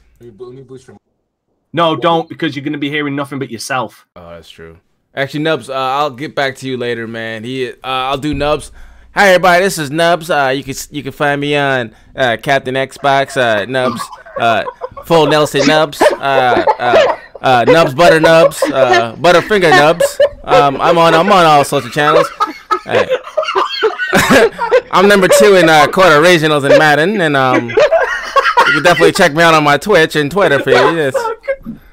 No, 1.71 1.95
don't, 1.95 2.27
because 2.27 2.55
you're 2.55 2.65
gonna 2.65 2.77
be 2.77 2.89
hearing 2.89 3.15
nothing 3.15 3.39
but 3.39 3.49
yourself. 3.49 4.07
Oh, 4.15 4.29
that's 4.31 4.49
true. 4.49 4.77
Actually, 5.15 5.41
Nubs, 5.41 5.69
uh, 5.69 5.73
I'll 5.73 6.11
get 6.11 6.35
back 6.35 6.55
to 6.57 6.67
you 6.67 6.77
later, 6.77 7.07
man. 7.07 7.43
He, 7.43 7.69
uh, 7.69 7.75
I'll 7.83 8.17
do 8.17 8.33
Nubs. 8.33 8.71
Hi, 9.15 9.29
everybody. 9.29 9.63
This 9.63 9.79
is 9.79 9.89
Nubs. 9.89 10.29
Uh, 10.29 10.53
you 10.55 10.63
can 10.63 10.75
you 10.91 11.01
can 11.01 11.11
find 11.11 11.41
me 11.41 11.57
on 11.57 11.95
uh, 12.15 12.37
Captain 12.41 12.75
Xbox. 12.75 13.35
Uh, 13.35 13.65
Nubs. 13.65 14.01
Uh, 14.39 14.63
Full 15.05 15.25
Nelson 15.25 15.65
Nubs. 15.65 15.99
Nubs 17.41 17.93
Butter 17.95 18.19
Nubs. 18.19 18.61
Butterfinger 18.61 19.71
Nubs. 19.71 20.21
Um, 20.43 20.79
I'm 20.79 20.97
on 20.97 21.15
I'm 21.15 21.31
on 21.31 21.45
all 21.45 21.63
social 21.63 21.89
channels. 21.89 22.29
Hey. 22.85 23.09
I'm 24.91 25.07
number 25.07 25.27
two 25.27 25.55
in 25.55 25.69
uh, 25.69 25.87
quarter 25.87 26.21
regionals 26.21 26.69
in 26.69 26.77
Madden, 26.77 27.21
and 27.21 27.35
um, 27.35 27.69
you 27.69 27.75
can 28.73 28.83
definitely 28.83 29.11
check 29.11 29.33
me 29.33 29.41
out 29.41 29.53
on 29.53 29.63
my 29.63 29.77
Twitch 29.77 30.15
and 30.15 30.31
Twitter 30.31 30.59
feed. 30.59 30.73
Yes. 30.73 31.15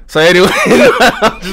So 0.07 0.19
anyway, 0.21 0.47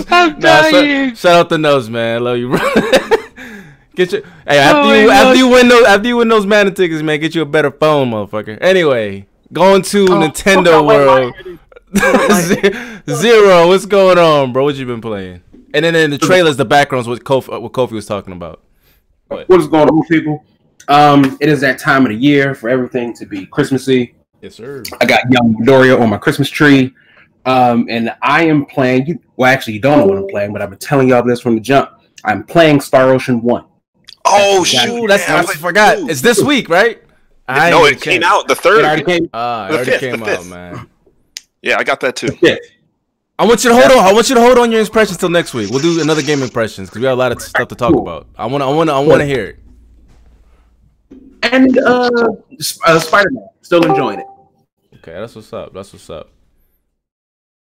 I'm 0.08 0.38
Nah, 0.38 0.62
shout, 0.62 0.73
dying. 0.73 1.14
shout 1.14 1.34
out 1.34 1.49
the 1.49 1.58
nose, 1.58 1.90
man. 1.90 2.16
I 2.16 2.18
love 2.18 2.38
you, 2.38 2.49
bro. 2.50 2.58
get 3.96 4.12
your 4.12 4.23
hey 4.46 4.58
after 4.58 4.80
Oh 4.80 4.92
you 4.94 5.11
after 5.11 5.25
gosh. 5.30 5.37
you 5.38 5.49
win 5.49 5.68
those 5.68 5.84
after 5.87 6.08
you 6.08 6.16
win 6.18 6.28
those 6.28 6.46
Madden 6.46 6.75
tickets, 6.75 7.02
man. 7.02 7.18
Get 7.20 7.34
you 7.34 7.42
a 7.42 7.46
better 7.46 7.70
phone, 7.73 8.11
motherfucker. 8.11 8.58
Anyway, 8.61 9.26
going 9.52 9.82
to 9.82 10.06
Nintendo 10.06 10.87
fuck, 10.87 10.87
wait, 10.87 10.96
World. 11.06 11.58
Zero, 13.11 13.68
what's 13.68 13.87
going 13.87 14.18
on, 14.18 14.52
bro? 14.52 14.64
What 14.64 14.76
you 14.76 14.87
been 14.87 15.00
playing? 15.00 15.42
And 15.75 15.84
then 15.84 15.94
in 15.96 16.11
the 16.11 16.18
trailers, 16.18 16.56
the 16.56 16.64
backgrounds 16.64 17.08
what 17.08 17.23
Kofi 17.25 17.61
what 17.61 17.73
Kofi 17.73 17.92
was 17.92 18.06
talking 18.06 18.32
about. 18.32 18.62
What 19.28 19.50
is 19.61 19.66
going 19.66 19.88
on, 19.88 20.06
people? 20.06 20.44
Um, 20.87 21.37
it 21.40 21.49
is 21.49 21.61
that 21.62 21.78
time 21.78 22.04
of 22.04 22.11
the 22.12 22.16
year 22.16 22.54
for 22.54 22.68
everything 22.68 23.14
to 23.14 23.26
be 23.26 23.46
Christmassy. 23.46 24.14
Yes, 24.42 24.54
sir. 24.54 24.82
I 25.00 25.06
got 25.06 25.23
young 25.30 25.54
Doria 25.64 25.99
on 25.99 26.11
my 26.11 26.18
Christmas 26.18 26.49
tree. 26.50 26.94
Um, 27.47 27.87
and 27.91 28.15
I 28.23 28.45
am 28.47 28.65
playing 28.67 29.07
you 29.07 29.19
well 29.37 29.53
actually 29.53 29.75
you 29.75 29.81
don't 29.81 29.99
know 29.99 30.07
what 30.07 30.17
I'm 30.19 30.27
playing, 30.29 30.53
but 30.53 30.63
I've 30.63 30.71
been 30.71 30.79
telling 30.79 31.09
y'all 31.09 31.23
this 31.23 31.41
from 31.41 31.55
the 31.57 31.61
jump. 31.61 31.91
I'm 32.25 32.43
playing 32.45 32.81
Star 32.81 33.11
Ocean 33.11 33.43
One. 33.43 33.65
Oh 34.25 34.59
That's 34.59 34.69
shoot! 34.71 35.07
That's 35.09 35.29
man, 35.29 35.39
I 35.39 35.45
played- 35.45 35.59
forgot. 35.59 35.99
Ooh. 35.99 36.09
It's 36.09 36.23
this 36.23 36.41
week, 36.43 36.69
right? 36.71 37.03
I 37.47 37.69
no, 37.71 37.85
it 37.85 38.01
came 38.01 38.23
out 38.23 38.47
the 38.49 38.53
It 38.55 38.59
third. 38.59 38.85
already 38.85 39.03
came 39.05 39.29
Ah, 39.35 39.67
it 39.67 39.69
The 39.69 39.75
already 39.77 39.91
fifth, 39.91 40.01
came 40.01 40.17
the 40.21 40.25
out, 40.25 40.39
fifth. 40.39 40.51
man. 40.51 40.89
Yeah, 41.61 41.77
I 41.79 41.85
got 41.85 42.01
that 42.01 42.17
too. 42.17 42.29
fifth. 42.29 42.61
I 43.39 43.45
want 43.45 43.65
you 43.65 43.71
to 43.71 43.77
hold 43.77 43.91
on. 43.91 43.99
I 43.99 44.13
want 44.15 44.29
you 44.31 44.35
to 44.37 44.41
hold 44.41 44.57
on 44.59 44.71
your 44.73 44.81
impressions 44.81 45.19
till 45.19 45.29
next 45.29 45.53
week. 45.53 45.69
We'll 45.69 45.81
do 45.83 46.01
another 46.01 46.23
game 46.23 46.41
impressions 46.43 46.89
because 46.89 47.01
we 47.01 47.07
have 47.07 47.19
a 47.19 47.21
lot 47.21 47.33
of 47.33 47.43
stuff 47.43 47.69
to 47.69 47.75
talk 47.75 47.93
Cool. 47.93 48.01
about. 48.03 48.29
I 48.39 48.47
want 48.47 48.63
to. 48.63 48.67
I 48.67 48.71
want 48.71 48.89
to. 48.89 48.95
I 48.95 48.99
want 49.01 49.21
to 49.21 49.27
hear 49.27 49.45
it. 49.45 49.59
And 51.43 51.77
uh, 51.79 52.11
uh 52.87 52.99
Spider 53.01 53.31
Man. 53.33 53.49
Still 53.61 53.85
enjoying 53.85 54.21
it. 54.21 54.27
Okay, 54.97 55.13
that's 55.13 55.35
what's 55.35 55.53
up. 55.53 55.75
That's 55.75 55.93
what's 55.93 56.09
up. 56.09 56.31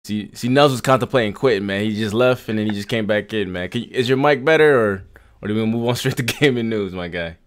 See, 0.04 0.32
see, 0.34 0.48
Nels 0.48 0.72
was 0.72 0.82
contemplating 0.82 1.34
quitting, 1.34 1.68
man. 1.68 1.84
He 1.84 1.96
just 1.96 2.14
left 2.14 2.50
and 2.50 2.58
then 2.58 2.66
he 2.66 2.74
just 2.74 2.88
came 2.88 3.06
back 3.06 3.34
in, 3.34 3.52
man. 3.52 3.70
You, 3.74 3.88
is 3.92 4.10
your 4.10 4.18
mic 4.18 4.44
better 4.44 4.80
or 4.80 5.04
or 5.42 5.48
do 5.48 5.56
we 5.56 5.66
move 5.66 5.88
on 5.88 5.96
straight 5.98 6.18
to 6.18 6.24
gaming 6.24 6.70
news, 6.70 6.94
my 6.94 7.08
guy? 7.08 7.38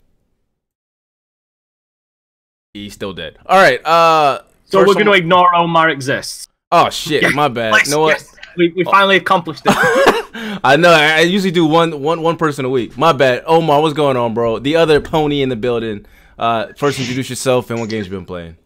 He's 2.74 2.92
still 2.92 3.12
dead. 3.12 3.38
All 3.46 3.58
right. 3.58 3.84
Uh. 3.84 4.42
So 4.66 4.80
we're 4.80 4.94
going 4.94 5.06
to 5.06 5.12
ignore 5.12 5.54
Omar 5.54 5.90
exists. 5.90 6.48
Oh 6.72 6.90
shit! 6.90 7.32
My 7.34 7.46
bad. 7.46 7.72
Yes, 7.74 7.86
you 7.86 7.92
know 7.92 8.00
what? 8.00 8.18
yes. 8.18 8.34
We, 8.56 8.72
we 8.76 8.84
finally 8.84 9.16
accomplished 9.16 9.62
it. 9.64 9.72
I 10.64 10.76
know. 10.76 10.90
I, 10.90 11.18
I 11.18 11.20
usually 11.20 11.50
do 11.50 11.66
one, 11.66 12.00
one, 12.00 12.22
one 12.22 12.36
person 12.36 12.64
a 12.64 12.68
week. 12.68 12.96
My 12.96 13.12
bad. 13.12 13.42
Omar, 13.46 13.80
what's 13.82 13.94
going 13.94 14.16
on, 14.16 14.34
bro? 14.34 14.58
The 14.58 14.76
other 14.76 15.00
pony 15.00 15.42
in 15.42 15.48
the 15.48 15.56
building. 15.56 16.06
Uh, 16.38 16.68
first, 16.76 16.98
introduce 16.98 17.30
yourself 17.30 17.70
and 17.70 17.78
what 17.78 17.90
games 17.90 18.06
you've 18.06 18.12
been 18.12 18.24
playing. 18.24 18.56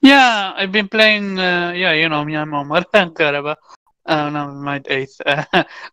Yeah, 0.00 0.52
I've 0.56 0.72
been 0.72 0.88
playing. 0.88 1.38
Uh, 1.38 1.72
yeah, 1.74 1.92
you 1.92 2.08
know 2.08 2.24
me, 2.24 2.36
I'm 2.36 2.52
Omar 2.54 2.84
Karaba. 2.92 3.56
Uh, 4.06 4.30
no, 4.30 4.48
my 4.52 4.80
eighth. 4.86 5.20
Uh, 5.24 5.44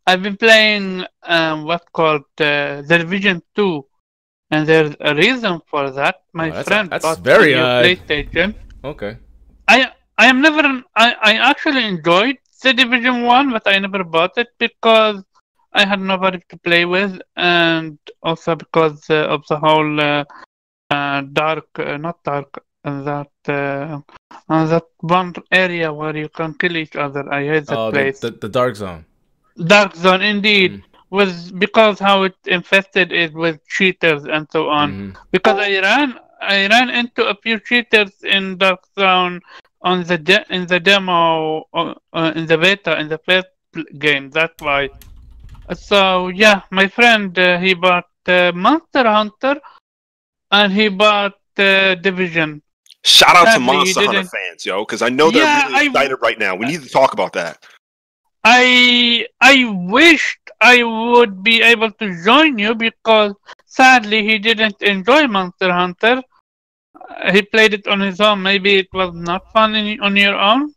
I've 0.07 0.21
been 0.21 0.37
playing 0.37 1.05
um, 1.23 1.63
what's 1.65 1.85
called 1.93 2.23
uh, 2.39 2.81
The 2.83 2.97
Division 2.99 3.41
2. 3.55 3.85
And 4.51 4.67
there's 4.67 4.93
a 4.99 5.15
reason 5.15 5.61
for 5.69 5.91
that. 5.91 6.15
My 6.33 6.47
Oh, 6.47 6.51
that's- 6.51 6.67
friend 6.67 6.89
that's 6.89 7.03
bought 7.05 7.19
very 7.19 7.53
a 7.53 7.63
odd. 7.63 7.85
PlayStation. 7.85 8.53
Okay. 8.83 9.17
I 9.67 9.91
I 10.17 10.25
am 10.27 10.41
never. 10.41 10.83
I, 10.95 11.15
I 11.21 11.33
actually 11.49 11.85
enjoyed 11.85 12.37
the 12.61 12.73
Division 12.73 13.23
One, 13.23 13.51
but 13.51 13.65
I 13.65 13.79
never 13.79 14.03
bought 14.03 14.37
it 14.37 14.49
because 14.59 15.23
I 15.73 15.85
had 15.85 16.01
nobody 16.01 16.39
to 16.49 16.57
play 16.57 16.83
with, 16.83 17.21
and 17.37 17.97
also 18.21 18.55
because 18.55 19.09
uh, 19.09 19.27
of 19.35 19.47
the 19.47 19.57
whole 19.57 20.01
uh, 20.01 20.25
uh, 20.89 21.21
dark, 21.31 21.67
uh, 21.79 21.95
not 21.97 22.21
dark, 22.25 22.49
uh, 22.57 22.59
that 22.83 23.31
uh, 23.47 23.99
uh, 24.49 24.65
that 24.65 24.83
one 24.99 25.33
area 25.51 25.91
where 25.93 26.15
you 26.15 26.29
can 26.29 26.53
kill 26.55 26.75
each 26.77 26.95
other. 26.95 27.31
I 27.31 27.43
hate 27.45 27.67
that 27.67 27.77
Oh, 27.77 27.91
the, 27.91 27.91
place. 27.91 28.19
the, 28.19 28.31
the 28.31 28.49
dark 28.49 28.75
zone. 28.75 29.05
Dark 29.65 29.95
Zone, 29.95 30.21
indeed, 30.21 30.71
Mm. 30.71 30.83
was 31.09 31.51
because 31.51 31.99
how 31.99 32.23
it 32.23 32.35
infested 32.45 33.11
it 33.11 33.33
with 33.33 33.59
cheaters 33.67 34.23
and 34.25 34.47
so 34.51 34.69
on. 34.69 34.87
Mhm. 34.91 35.17
Because 35.31 35.59
I 35.59 35.79
ran, 35.81 36.17
I 36.41 36.67
ran 36.67 36.89
into 36.89 37.27
a 37.27 37.35
few 37.35 37.59
cheaters 37.59 38.11
in 38.23 38.57
Dark 38.57 38.79
Zone 38.97 39.41
on 39.81 40.03
the 40.03 40.17
de- 40.17 40.45
in 40.49 40.65
the 40.67 40.79
demo, 40.79 41.67
uh, 41.73 41.93
uh, 42.13 42.31
in 42.35 42.45
the 42.45 42.57
beta, 42.57 42.97
in 42.99 43.09
the 43.09 43.17
first 43.19 43.49
game. 43.99 44.29
That's 44.31 44.59
why. 44.61 44.89
So 45.73 46.29
yeah, 46.29 46.61
my 46.71 46.87
friend 46.87 47.37
uh, 47.37 47.59
he 47.59 47.73
bought 47.73 48.09
uh, 48.27 48.51
Monster 48.55 49.03
Hunter, 49.03 49.55
and 50.51 50.71
he 50.73 50.87
bought 50.87 51.37
uh, 51.57 51.95
Division. 51.95 52.61
Shout 53.03 53.35
out 53.35 53.53
to 53.55 53.59
Monster 53.59 54.05
Hunter 54.05 54.23
fans, 54.23 54.65
yo, 54.65 54.85
because 54.85 55.01
I 55.01 55.09
know 55.09 55.31
they're 55.31 55.43
Yeah, 55.43 55.63
really 55.67 55.75
I- 55.75 55.83
excited 55.83 56.15
right 56.21 56.37
now. 56.39 56.55
We 56.55 56.65
need 56.67 56.81
to 56.83 56.89
talk 56.89 57.13
about 57.13 57.33
that. 57.33 57.65
I 58.43 59.27
I 59.39 59.65
wished 59.87 60.39
I 60.59 60.83
would 60.83 61.43
be 61.43 61.61
able 61.61 61.91
to 61.91 62.23
join 62.23 62.57
you 62.57 62.73
because 62.75 63.33
sadly 63.65 64.23
he 64.27 64.39
didn't 64.39 64.81
enjoy 64.81 65.27
Monster 65.27 65.71
Hunter. 65.71 66.21
Uh, 66.99 67.31
he 67.31 67.41
played 67.43 67.73
it 67.73 67.87
on 67.87 67.99
his 67.99 68.19
own. 68.19 68.41
Maybe 68.41 68.77
it 68.77 68.87
was 68.93 69.13
not 69.13 69.51
fun 69.53 69.75
in, 69.75 69.99
on 70.01 70.15
your 70.15 70.35
own. 70.35 70.73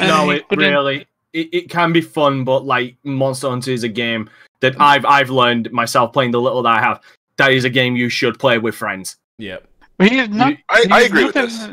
no, 0.00 0.30
it 0.30 0.48
couldn't- 0.48 0.72
really 0.72 1.06
it, 1.32 1.48
it 1.52 1.70
can 1.70 1.92
be 1.92 2.00
fun, 2.00 2.44
but 2.44 2.64
like 2.64 2.96
Monster 3.04 3.50
Hunter 3.50 3.70
is 3.72 3.82
a 3.84 3.88
game 3.88 4.30
that 4.60 4.80
I've 4.80 5.04
I've 5.04 5.30
learned 5.30 5.70
myself 5.72 6.12
playing 6.12 6.30
the 6.30 6.40
little 6.40 6.62
that 6.62 6.78
I 6.78 6.80
have. 6.80 7.00
That 7.36 7.52
is 7.52 7.64
a 7.64 7.70
game 7.70 7.96
you 7.96 8.08
should 8.08 8.38
play 8.38 8.58
with 8.58 8.74
friends. 8.74 9.16
Yep. 9.38 9.66
He 9.98 10.18
is 10.18 10.28
not. 10.28 10.52
I, 10.68 10.80
he 10.82 10.90
I 10.90 11.00
agree 11.02 11.20
not 11.22 11.34
with 11.34 11.36
a- 11.36 11.46
this. 11.46 11.68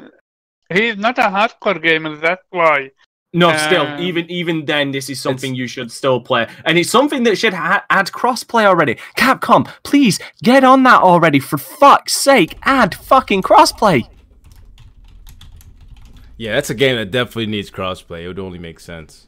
He 0.74 0.88
is 0.88 0.98
not 0.98 1.18
a 1.20 1.24
hardcore 1.24 1.82
gamer. 1.82 2.16
That's 2.16 2.44
why. 2.50 2.90
No, 3.34 3.50
Um, 3.50 3.58
still, 3.58 4.00
even 4.00 4.32
even 4.32 4.66
then, 4.66 4.92
this 4.92 5.10
is 5.10 5.22
something 5.22 5.54
you 5.54 5.68
should 5.68 5.92
still 5.92 6.22
play, 6.22 6.48
and 6.64 6.78
it's 6.78 6.90
something 6.90 7.24
that 7.24 7.38
should 7.38 7.54
ha- 7.54 7.84
add 7.90 8.08
crossplay 8.08 8.64
already. 8.66 8.96
Capcom, 9.18 9.68
please 9.84 10.20
get 10.42 10.64
on 10.64 10.84
that 10.84 11.02
already. 11.02 11.40
For 11.40 11.58
fuck's 11.58 12.14
sake, 12.14 12.58
add 12.64 12.96
fucking 12.96 13.42
crossplay. 13.42 14.08
Yeah, 16.38 16.56
that's 16.56 16.70
a 16.70 16.74
game 16.76 16.96
that 16.96 17.12
definitely 17.12 17.48
needs 17.48 17.70
crossplay. 17.70 18.24
It 18.24 18.28
would 18.28 18.40
only 18.40 18.60
make 18.60 18.80
sense. 18.80 19.28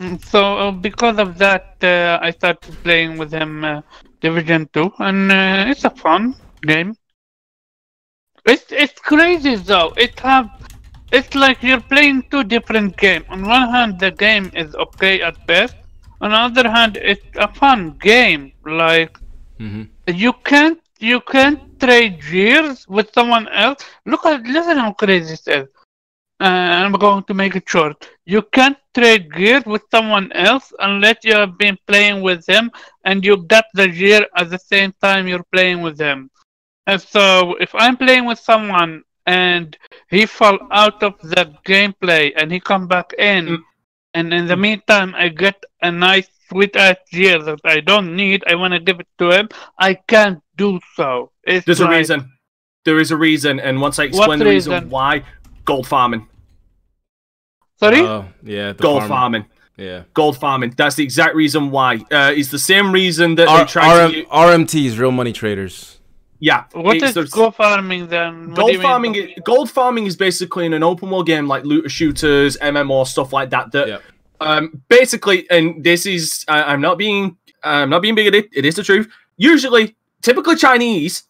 Mm, 0.00 0.24
So 0.24 0.40
uh, 0.58 0.70
because 0.70 1.18
of 1.18 1.38
that, 1.38 1.76
uh, 1.82 2.18
I 2.22 2.30
started 2.30 2.74
playing 2.84 3.18
with 3.18 3.32
him 3.32 3.64
uh, 3.64 3.82
Division 4.20 4.68
Two, 4.72 4.92
and 4.98 5.30
uh, 5.32 5.64
it's 5.70 5.84
a 5.84 5.90
fun 5.90 6.34
game. 6.66 6.96
It's 8.46 8.72
it's 8.72 9.00
crazy 9.00 9.56
though. 9.56 9.92
It 9.96 10.18
have 10.20 10.48
it's 11.12 11.34
like 11.34 11.62
you're 11.62 11.80
playing 11.94 12.24
two 12.30 12.44
different 12.44 12.96
games. 12.96 13.26
On 13.28 13.42
one 13.46 13.68
hand, 13.70 13.98
the 14.00 14.10
game 14.12 14.50
is 14.54 14.74
okay 14.76 15.20
at 15.22 15.36
best. 15.46 15.76
On 16.20 16.30
the 16.30 16.36
other 16.36 16.70
hand, 16.70 16.96
it's 17.00 17.26
a 17.36 17.48
fun 17.54 17.96
game. 18.00 18.52
Like 18.64 19.16
hmm 19.58 19.84
you 20.08 20.32
can't 20.44 20.80
you 21.00 21.20
can't 21.20 21.60
trade 21.80 22.20
gears 22.30 22.86
with 22.88 23.08
someone 23.14 23.48
else. 23.48 23.82
Look 24.06 24.24
at 24.26 24.42
listen 24.46 24.78
how 24.78 24.92
crazy 24.92 25.30
this 25.34 25.46
is. 25.48 25.68
Uh, 26.40 26.44
I'm 26.82 26.92
going 26.92 27.24
to 27.24 27.34
make 27.34 27.56
it 27.56 27.68
short. 27.68 28.08
You 28.26 28.42
can't 28.42 28.76
trade 28.94 29.32
gear 29.34 29.62
with 29.66 29.82
someone 29.90 30.30
else 30.32 30.72
unless 30.80 31.16
you 31.24 31.34
have 31.34 31.56
been 31.58 31.78
playing 31.86 32.22
with 32.22 32.44
them 32.46 32.70
and 33.04 33.24
you 33.24 33.36
got 33.38 33.64
the 33.74 33.88
gear 33.88 34.26
at 34.36 34.50
the 34.50 34.58
same 34.58 34.92
time 35.02 35.26
you're 35.28 35.46
playing 35.52 35.80
with 35.82 35.98
him. 35.98 36.30
And 36.86 37.00
so 37.00 37.56
if 37.60 37.74
I'm 37.74 37.96
playing 37.96 38.26
with 38.26 38.38
someone 38.38 39.02
and 39.26 39.76
he 40.08 40.24
fall 40.26 40.58
out 40.70 41.02
of 41.02 41.14
the 41.22 41.52
gameplay 41.66 42.32
and 42.36 42.50
he 42.52 42.60
come 42.60 42.86
back 42.86 43.12
in, 43.18 43.46
Mm. 43.46 43.62
and 44.14 44.32
in 44.32 44.46
the 44.46 44.56
meantime 44.56 45.14
I 45.16 45.28
get 45.28 45.62
a 45.82 45.90
nice 45.90 46.28
sweet 46.48 46.76
ass 46.76 46.96
gear 47.10 47.42
that 47.42 47.60
I 47.64 47.80
don't 47.80 48.14
need, 48.14 48.44
I 48.46 48.54
want 48.54 48.72
to 48.74 48.78
give 48.80 49.00
it 49.00 49.08
to 49.18 49.30
him. 49.30 49.48
I 49.78 49.94
can't 49.94 50.40
do 50.56 50.78
so. 50.94 51.32
It's 51.42 51.66
There's 51.66 51.80
a 51.80 51.88
reason. 51.88 52.30
There 52.84 53.00
is 53.00 53.10
a 53.10 53.16
reason, 53.16 53.58
and 53.58 53.80
once 53.80 53.98
I 53.98 54.04
explain 54.04 54.38
the 54.38 54.44
reason 54.44 54.72
reason? 54.72 54.90
why, 54.90 55.24
gold 55.64 55.88
farming, 55.88 56.28
Sorry. 57.78 58.00
Oh, 58.00 58.24
yeah. 58.42 58.72
The 58.72 58.82
gold 58.82 59.00
farm- 59.00 59.08
farming, 59.10 59.44
Yeah. 59.76 60.02
gold 60.14 60.38
farming. 60.38 60.74
That's 60.76 60.94
the 60.94 61.02
exact 61.04 61.34
reason 61.34 61.70
why. 61.70 61.96
Uh, 62.10 62.32
it's 62.34 62.50
the 62.50 62.58
same 62.58 62.92
reason 62.92 63.34
that 63.34 63.48
R- 63.48 63.58
they 63.58 63.64
try 63.66 64.04
RM- 64.04 64.12
to. 64.12 64.24
RMTs, 64.30 64.98
real 64.98 65.10
money 65.10 65.32
traders. 65.32 65.95
Yeah. 66.38 66.64
what 66.72 66.96
it's 66.96 67.30
gold 67.30 67.54
farming 67.54 68.08
then? 68.08 68.48
What 68.50 68.56
Gold 68.56 68.72
you 68.72 68.78
mean 68.78 68.82
farming, 68.82 69.12
by- 69.12 69.34
gold 69.44 69.70
farming 69.70 70.06
is 70.06 70.16
basically 70.16 70.66
in 70.66 70.72
an 70.72 70.82
open 70.82 71.10
world 71.10 71.26
game 71.26 71.46
like 71.48 71.64
looter 71.64 71.88
shooters, 71.88 72.56
MMO 72.58 73.06
stuff 73.06 73.32
like 73.32 73.50
that. 73.50 73.72
That 73.72 73.88
Yep. 73.88 74.02
um, 74.40 74.82
basically, 74.88 75.48
and 75.50 75.82
this 75.82 76.06
is 76.06 76.44
I, 76.48 76.62
I'm 76.64 76.80
not 76.80 76.98
being 76.98 77.36
I'm 77.62 77.90
not 77.90 78.02
being 78.02 78.14
bigoted. 78.14 78.48
It 78.52 78.64
is 78.64 78.76
the 78.76 78.82
truth. 78.82 79.08
Usually, 79.36 79.96
typically 80.22 80.56
Chinese 80.56 81.24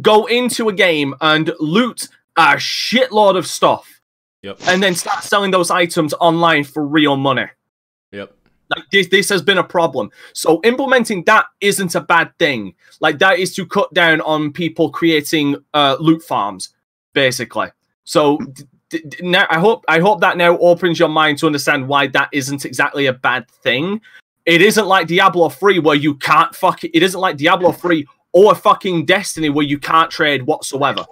go 0.00 0.26
into 0.26 0.68
a 0.68 0.72
game 0.72 1.14
and 1.20 1.52
loot 1.60 2.08
a 2.36 2.56
shitload 2.56 3.36
of 3.38 3.46
stuff, 3.46 4.00
Yep. 4.42 4.58
and 4.68 4.82
then 4.82 4.94
start 4.94 5.22
selling 5.24 5.50
those 5.50 5.70
items 5.70 6.12
online 6.14 6.64
for 6.64 6.86
real 6.86 7.16
money. 7.16 7.46
Like 8.74 8.84
this, 8.90 9.08
this 9.08 9.28
has 9.28 9.42
been 9.42 9.58
a 9.58 9.64
problem. 9.64 10.10
So 10.32 10.60
implementing 10.64 11.24
that 11.24 11.46
isn't 11.60 11.94
a 11.94 12.00
bad 12.00 12.36
thing. 12.38 12.74
Like 13.00 13.18
that 13.18 13.38
is 13.38 13.54
to 13.56 13.66
cut 13.66 13.92
down 13.94 14.20
on 14.22 14.52
people 14.52 14.90
creating 14.90 15.56
uh, 15.74 15.96
loot 16.00 16.22
farms, 16.22 16.70
basically. 17.12 17.68
So 18.04 18.38
now 19.20 19.46
I 19.50 19.58
hope 19.58 19.84
I 19.88 20.00
hope 20.00 20.20
that 20.20 20.36
now 20.36 20.58
opens 20.58 20.98
your 20.98 21.08
mind 21.08 21.38
to 21.38 21.46
understand 21.46 21.88
why 21.88 22.06
that 22.08 22.28
isn't 22.32 22.64
exactly 22.64 23.06
a 23.06 23.12
bad 23.12 23.48
thing. 23.50 24.00
It 24.44 24.62
isn't 24.62 24.86
like 24.86 25.08
Diablo 25.08 25.48
3 25.48 25.80
where 25.80 25.96
you 25.96 26.14
can't 26.14 26.54
fuck 26.54 26.84
it. 26.84 26.96
It 26.96 27.02
isn't 27.02 27.20
like 27.20 27.36
Diablo 27.36 27.72
3 27.72 28.06
or 28.32 28.54
fucking 28.54 29.04
Destiny 29.04 29.48
where 29.48 29.66
you 29.66 29.78
can't 29.78 30.10
trade 30.10 30.44
whatsoever, 30.44 31.04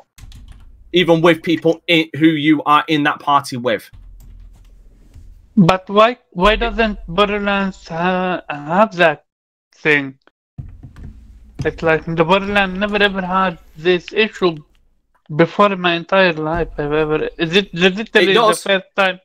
even 0.92 1.20
with 1.20 1.42
people 1.42 1.82
in, 1.88 2.08
who 2.16 2.26
you 2.28 2.62
are 2.62 2.84
in 2.86 3.02
that 3.04 3.18
party 3.18 3.56
with. 3.56 3.90
But 5.56 5.88
why 5.88 6.18
why 6.32 6.56
doesn't 6.56 6.98
Borderlands 7.06 7.86
ha- 7.88 8.42
have 8.48 8.96
that 8.96 9.24
thing? 9.76 10.18
It's 11.64 11.82
like 11.82 12.04
the 12.04 12.24
Borderlands 12.24 12.78
never 12.78 13.00
ever 13.02 13.22
had 13.22 13.58
this 13.76 14.12
issue 14.12 14.56
before 15.36 15.72
in 15.72 15.80
my 15.80 15.94
entire 15.94 16.32
life. 16.32 16.68
I've 16.76 16.92
ever 16.92 17.28
is 17.38 17.54
it 17.56 17.72
literally 17.72 18.26
the 18.26 18.34
does. 18.34 18.62
first 18.62 18.86
time? 18.96 19.20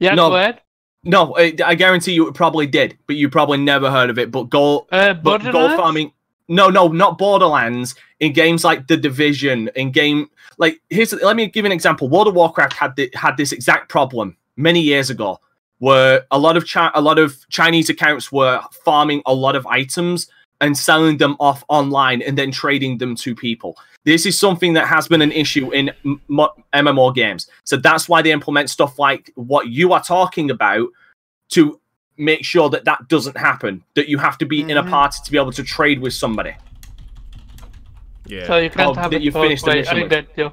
Yeah, 0.00 0.14
No. 0.14 0.30
go 0.30 0.36
ahead. 0.36 0.60
No, 1.04 1.34
I 1.36 1.54
I 1.64 1.74
guarantee 1.74 2.12
you 2.12 2.28
it 2.28 2.34
probably 2.34 2.66
did, 2.66 2.98
but 3.06 3.16
you 3.16 3.28
probably 3.28 3.58
never 3.58 3.90
heard 3.90 4.10
of 4.10 4.18
it. 4.18 4.30
But 4.30 4.44
gold, 4.50 4.88
Uh, 4.90 5.14
but 5.14 5.42
gold 5.52 5.76
farming. 5.76 6.12
No, 6.48 6.70
no, 6.70 6.88
not 6.88 7.18
Borderlands. 7.18 7.94
In 8.20 8.32
games 8.32 8.64
like 8.64 8.86
The 8.88 8.96
Division, 8.96 9.68
in 9.76 9.92
game 9.92 10.28
like 10.56 10.80
here's 10.90 11.12
let 11.12 11.36
me 11.36 11.46
give 11.46 11.64
you 11.64 11.66
an 11.66 11.72
example. 11.72 12.08
World 12.08 12.28
of 12.28 12.34
Warcraft 12.34 12.72
had 12.72 12.96
the, 12.96 13.10
had 13.14 13.36
this 13.36 13.52
exact 13.52 13.90
problem 13.90 14.36
many 14.56 14.80
years 14.80 15.08
ago, 15.10 15.38
where 15.78 16.26
a 16.30 16.38
lot 16.38 16.56
of 16.56 16.68
Chi- 16.68 16.90
a 16.94 17.00
lot 17.00 17.18
of 17.18 17.36
Chinese 17.48 17.88
accounts 17.88 18.30
were 18.32 18.60
farming 18.84 19.22
a 19.26 19.34
lot 19.34 19.54
of 19.56 19.66
items 19.66 20.28
and 20.60 20.76
selling 20.76 21.16
them 21.18 21.36
off 21.38 21.64
online 21.68 22.20
and 22.22 22.36
then 22.36 22.50
trading 22.50 22.98
them 22.98 23.14
to 23.14 23.34
people. 23.34 23.76
This 24.04 24.26
is 24.26 24.36
something 24.38 24.72
that 24.72 24.86
has 24.88 25.06
been 25.06 25.22
an 25.22 25.30
issue 25.32 25.70
in 25.72 25.90
m- 26.04 26.20
mo- 26.28 26.52
MMO 26.74 27.14
games. 27.14 27.48
So 27.64 27.76
that's 27.76 28.08
why 28.08 28.22
they 28.22 28.32
implement 28.32 28.70
stuff 28.70 28.98
like 28.98 29.30
what 29.36 29.68
you 29.68 29.92
are 29.92 30.02
talking 30.02 30.50
about 30.50 30.88
to 31.50 31.78
make 32.16 32.44
sure 32.44 32.68
that 32.70 32.84
that 32.86 33.06
doesn't 33.08 33.36
happen. 33.36 33.84
That 33.94 34.08
you 34.08 34.18
have 34.18 34.36
to 34.38 34.46
be 34.46 34.62
in 34.62 34.76
a 34.76 34.82
Mhm. 34.82 34.90
party 34.90 35.18
to 35.24 35.30
be 35.30 35.38
able 35.38 35.52
to 35.52 35.62
trade 35.62 36.00
with 36.00 36.12
somebody. 36.14 36.54
Yeah. 38.26 38.46
So 38.46 38.56
you 38.58 38.70
can't 38.70 38.90
Oh, 38.96 39.00
have 39.00 39.10
that 39.12 39.18
it 39.18 39.22
you 39.22 39.30
both 39.32 39.44
finished 39.44 39.64
the 39.64 39.70
way. 39.70 39.76
mission 39.76 39.96
I 39.98 40.02
with. 40.02 40.10
get 40.10 40.26
you. 40.36 40.52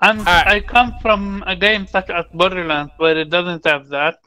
I'm, 0.00 0.18
Alright. 0.18 0.46
I 0.46 0.60
come 0.60 0.94
from 1.00 1.42
a 1.46 1.56
game 1.56 1.86
such 1.86 2.10
as 2.10 2.26
Borderlands 2.34 2.92
where 2.98 3.16
it 3.16 3.30
doesn't 3.30 3.64
have 3.64 3.88
that. 3.88 4.18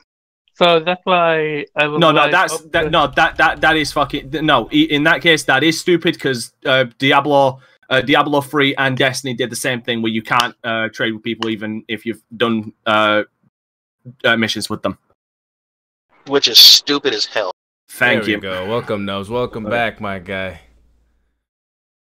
So 0.58 0.80
that's 0.80 1.02
why 1.04 1.66
I 1.76 1.88
was 1.88 2.00
No, 2.00 2.12
no, 2.12 2.22
like, 2.22 2.32
that's 2.32 2.54
okay. 2.54 2.70
that. 2.72 2.92
No, 2.92 3.08
that 3.08 3.36
that 3.38 3.62
that 3.62 3.76
is 3.76 3.92
fucking 3.92 4.30
no. 4.32 4.70
In 4.70 5.04
that 5.04 5.22
case, 5.22 5.44
that 5.44 5.64
is 5.64 5.80
stupid 5.80 6.14
because 6.16 6.54
uh, 6.66 6.86
Diablo, 6.98 7.60
uh, 7.90 8.02
Diablo 8.02 8.40
Three 8.40 8.74
and 8.78 8.98
Destiny 8.98 9.34
did 9.34 9.50
the 9.50 9.58
same 9.58 9.82
thing 9.82 10.02
where 10.02 10.12
you 10.14 10.22
can't 10.22 10.56
uh, 10.64 10.88
trade 10.94 11.12
with 11.14 11.24
people 11.24 11.50
even 11.50 11.84
if 11.90 12.06
you've 12.06 12.22
done 12.38 12.72
uh, 12.86 13.24
uh, 14.24 14.38
missions 14.38 14.70
with 14.70 14.82
them. 14.82 14.98
which 16.28 16.48
is 16.48 16.58
stupid 16.58 17.14
as 17.14 17.26
hell. 17.26 17.52
Thank 17.90 18.22
there 18.24 18.32
you. 18.32 18.38
we 18.38 18.42
go. 18.42 18.68
Welcome, 18.68 19.04
Nose. 19.06 19.30
Welcome 19.30 19.66
back, 19.66 20.00
my 20.02 20.20
guy. 20.20 20.62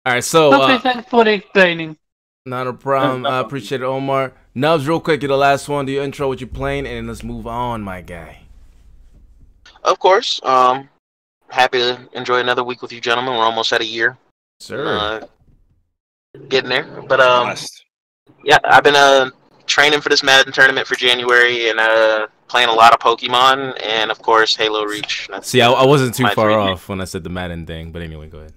All 0.05 0.13
right, 0.13 0.23
so 0.23 0.53
Okay, 0.63 0.75
uh, 0.75 0.79
thanks 0.79 1.09
for 1.09 1.27
explaining. 1.27 1.97
Not 2.45 2.67
a 2.67 2.73
problem. 2.73 3.25
I 3.33 3.39
appreciate 3.39 3.81
it, 3.81 3.85
Omar. 3.85 4.33
Nubs, 4.57 4.87
real 4.87 4.99
quick, 4.99 5.21
you're 5.21 5.27
the 5.27 5.37
last 5.37 5.69
one. 5.69 5.85
Do 5.85 5.91
your 5.91 6.03
intro, 6.03 6.27
what 6.27 6.41
you're 6.41 6.47
playing, 6.47 6.87
and 6.87 7.07
let's 7.07 7.21
move 7.23 7.45
on, 7.45 7.83
my 7.83 8.01
guy. 8.01 8.39
Of 9.83 9.99
course. 9.99 10.41
Um, 10.41 10.89
happy 11.47 11.77
to 11.77 11.99
enjoy 12.13 12.39
another 12.39 12.63
week 12.63 12.81
with 12.81 12.91
you, 12.91 12.99
gentlemen. 12.99 13.35
We're 13.35 13.43
almost 13.43 13.71
at 13.71 13.81
a 13.81 13.85
year. 13.85 14.17
Sir. 14.59 14.87
Uh, 14.87 16.39
getting 16.49 16.71
there. 16.71 16.85
But 17.07 17.21
um, 17.21 17.49
Honest. 17.49 17.85
yeah, 18.43 18.57
I've 18.63 18.83
been 18.83 18.95
uh 18.95 19.29
training 19.67 20.01
for 20.01 20.09
this 20.09 20.23
Madden 20.23 20.51
tournament 20.51 20.87
for 20.87 20.95
January 20.95 21.69
and 21.69 21.79
uh 21.79 22.25
playing 22.47 22.69
a 22.69 22.73
lot 22.73 22.93
of 22.93 22.99
Pokemon 22.99 23.79
and 23.85 24.09
of 24.09 24.23
course 24.23 24.55
Halo 24.55 24.85
Reach. 24.85 25.27
That's, 25.29 25.47
See, 25.49 25.61
I, 25.61 25.69
I 25.69 25.85
wasn't 25.85 26.15
too 26.15 26.27
far 26.29 26.49
off 26.49 26.89
when 26.89 26.99
I 26.99 27.03
said 27.05 27.23
the 27.23 27.29
Madden 27.29 27.67
thing, 27.67 27.91
but 27.91 28.01
anyway, 28.01 28.27
go 28.27 28.39
ahead. 28.39 28.53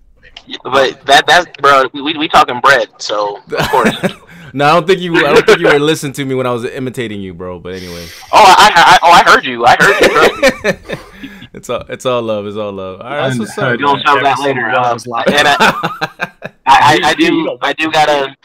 But 0.62 1.04
that 1.06 1.26
that's 1.26 1.46
bro, 1.60 1.84
we 1.92 2.16
we 2.16 2.28
talking 2.28 2.60
bread, 2.60 2.88
so 2.98 3.36
of 3.36 3.68
course. 3.68 3.94
no, 4.52 4.64
I 4.66 4.72
don't 4.74 4.86
think 4.86 5.00
you. 5.00 5.16
I 5.16 5.34
don't 5.34 5.46
think 5.46 5.60
you 5.60 5.68
were 5.68 5.78
listening 5.78 6.12
to 6.14 6.24
me 6.24 6.34
when 6.34 6.46
I 6.46 6.52
was 6.52 6.64
imitating 6.64 7.20
you, 7.20 7.34
bro. 7.34 7.58
But 7.58 7.74
anyway, 7.74 8.06
oh, 8.32 8.44
I, 8.46 8.70
I 8.74 8.98
oh 9.02 9.10
I 9.10 9.22
heard 9.30 9.44
you. 9.44 9.64
I 9.64 9.76
heard 9.78 10.00
you. 10.00 10.88
Bro. 10.88 10.98
it's 11.52 11.70
all 11.70 11.84
it's 11.88 12.06
all 12.06 12.22
love. 12.22 12.46
It's 12.46 12.56
all 12.56 12.72
love. 12.72 13.00
All 13.00 13.06
right, 13.06 13.28
that's 13.28 13.38
what's 13.38 13.58
up. 13.58 13.78
You'll 13.78 13.94
man. 13.94 14.04
tell 14.04 14.22
that 14.22 14.40
later. 14.40 14.70
Um, 14.70 14.98
and 15.26 15.48
I, 15.48 16.32
I, 16.66 16.66
I, 16.66 17.00
I 17.04 17.14
do 17.14 17.58
I 17.62 17.72
do 17.72 17.90
gotta 17.90 18.36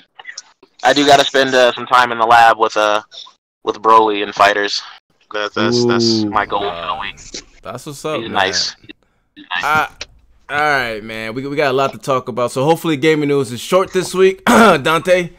I 0.83 0.93
do 0.93 1.05
gotta 1.05 1.25
spend 1.25 1.55
uh, 1.55 1.71
some 1.73 1.85
time 1.85 2.11
in 2.11 2.17
the 2.17 2.25
lab 2.25 2.59
with 2.59 2.77
uh 2.77 3.01
with 3.63 3.81
Broly 3.81 4.23
and 4.23 4.33
fighters. 4.33 4.81
That's 5.33 5.55
that's, 5.55 5.85
that's 5.85 6.23
my 6.23 6.45
goal 6.45 6.61
for 6.61 6.85
the 6.87 6.97
week. 7.01 7.45
That's 7.61 7.85
what's 7.85 8.05
up, 8.05 8.21
He's 8.21 8.29
man. 8.29 8.33
nice. 8.33 8.75
Ah, 9.51 9.95
all 10.49 10.57
right, 10.57 11.03
man. 11.03 11.33
We 11.33 11.47
we 11.47 11.55
got 11.55 11.71
a 11.71 11.73
lot 11.73 11.91
to 11.93 11.97
talk 11.97 12.27
about. 12.27 12.51
So 12.51 12.63
hopefully, 12.63 12.97
gaming 12.97 13.29
news 13.29 13.51
is 13.51 13.59
short 13.59 13.91
this 13.93 14.13
week. 14.13 14.43
Dante, 14.45 15.31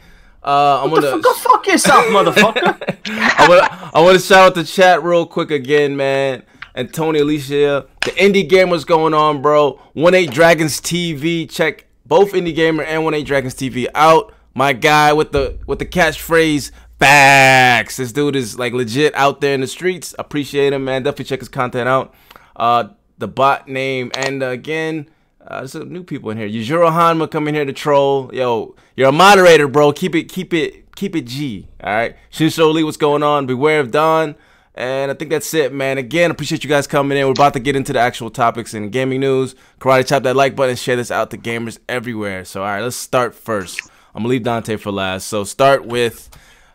uh, 0.43 0.81
I'm 0.83 0.89
gonna. 0.89 1.19
Go 1.21 1.33
fuck 1.33 1.65
yourself, 1.67 2.05
motherfucker. 2.07 2.99
I 3.09 3.47
want 3.47 3.95
I 3.95 4.01
want 4.01 4.19
to 4.19 4.25
shout 4.25 4.47
out 4.47 4.55
the 4.55 4.63
chat 4.63 5.03
real 5.03 5.25
quick 5.25 5.51
again, 5.51 5.95
man. 5.95 6.43
And 6.75 6.93
Tony 6.93 7.19
Alicia, 7.19 7.87
the 8.01 8.11
indie 8.11 8.47
gamers 8.47 8.85
going 8.85 9.13
on, 9.13 9.41
bro. 9.41 9.79
One 9.93 10.13
Eight 10.13 10.31
Dragons 10.31 10.79
TV. 10.79 11.49
Check 11.49 11.85
both 12.05 12.33
indie 12.33 12.53
gamer 12.53 12.83
and 12.83 13.03
One 13.03 13.13
Eight 13.13 13.25
Dragons 13.25 13.55
TV 13.55 13.87
out. 13.95 14.33
My 14.53 14.73
guy 14.73 15.13
with 15.13 15.31
the 15.31 15.57
with 15.67 15.79
the 15.79 15.85
catchphrase 15.85 16.71
facts. 16.99 17.97
This 17.97 18.11
dude 18.11 18.35
is 18.35 18.59
like 18.59 18.73
legit 18.73 19.15
out 19.15 19.39
there 19.39 19.53
in 19.53 19.61
the 19.61 19.67
streets. 19.67 20.13
Appreciate 20.19 20.73
him, 20.73 20.85
man. 20.85 21.03
Definitely 21.03 21.25
check 21.25 21.39
his 21.39 21.49
content 21.49 21.87
out. 21.87 22.13
Uh, 22.55 22.89
the 23.17 23.27
bot 23.27 23.67
name 23.67 24.11
and 24.15 24.43
uh, 24.43 24.47
again. 24.47 25.09
Uh, 25.45 25.59
there's 25.59 25.71
some 25.71 25.91
new 25.91 26.03
people 26.03 26.29
in 26.29 26.37
here. 26.37 26.47
Yujiro 26.47 26.91
Hanma 26.91 27.31
coming 27.31 27.55
here 27.55 27.63
to 27.63 27.71
troll. 27.71 28.29
Yo, 28.33 28.75
you're 28.97 29.09
a 29.09 29.13
moderator, 29.13 29.67
bro. 29.67 29.93
Keep 29.93 30.15
it, 30.15 30.23
keep 30.25 30.53
it, 30.53 30.93
keep 30.95 31.15
it 31.15 31.25
G. 31.25 31.67
All 31.81 31.93
right. 31.93 32.17
Shinso 32.31 32.73
Lee, 32.73 32.83
what's 32.83 32.97
going 32.97 33.23
on? 33.23 33.45
Beware 33.45 33.79
of 33.79 33.89
Dawn. 33.89 34.35
And 34.75 35.09
I 35.09 35.13
think 35.13 35.31
that's 35.31 35.51
it, 35.53 35.73
man. 35.73 35.97
Again, 35.97 36.29
appreciate 36.31 36.63
you 36.63 36.69
guys 36.69 36.85
coming 36.85 37.17
in. 37.17 37.25
We're 37.25 37.31
about 37.31 37.53
to 37.53 37.59
get 37.59 37.75
into 37.75 37.93
the 37.93 37.99
actual 37.99 38.29
topics 38.29 38.73
and 38.73 38.91
gaming 38.91 39.21
news. 39.21 39.55
Karate, 39.79 40.05
chop 40.05 40.23
that 40.23 40.35
like 40.35 40.55
button 40.55 40.75
share 40.75 40.97
this 40.97 41.09
out 41.09 41.31
to 41.31 41.37
gamers 41.37 41.79
everywhere. 41.89 42.45
So, 42.45 42.61
all 42.61 42.67
right, 42.67 42.81
let's 42.81 42.95
start 42.95 43.33
first. 43.33 43.81
I'm 44.13 44.23
gonna 44.23 44.29
leave 44.29 44.43
Dante 44.43 44.75
for 44.75 44.91
last. 44.91 45.27
So, 45.29 45.45
start 45.45 45.85
with 45.85 46.29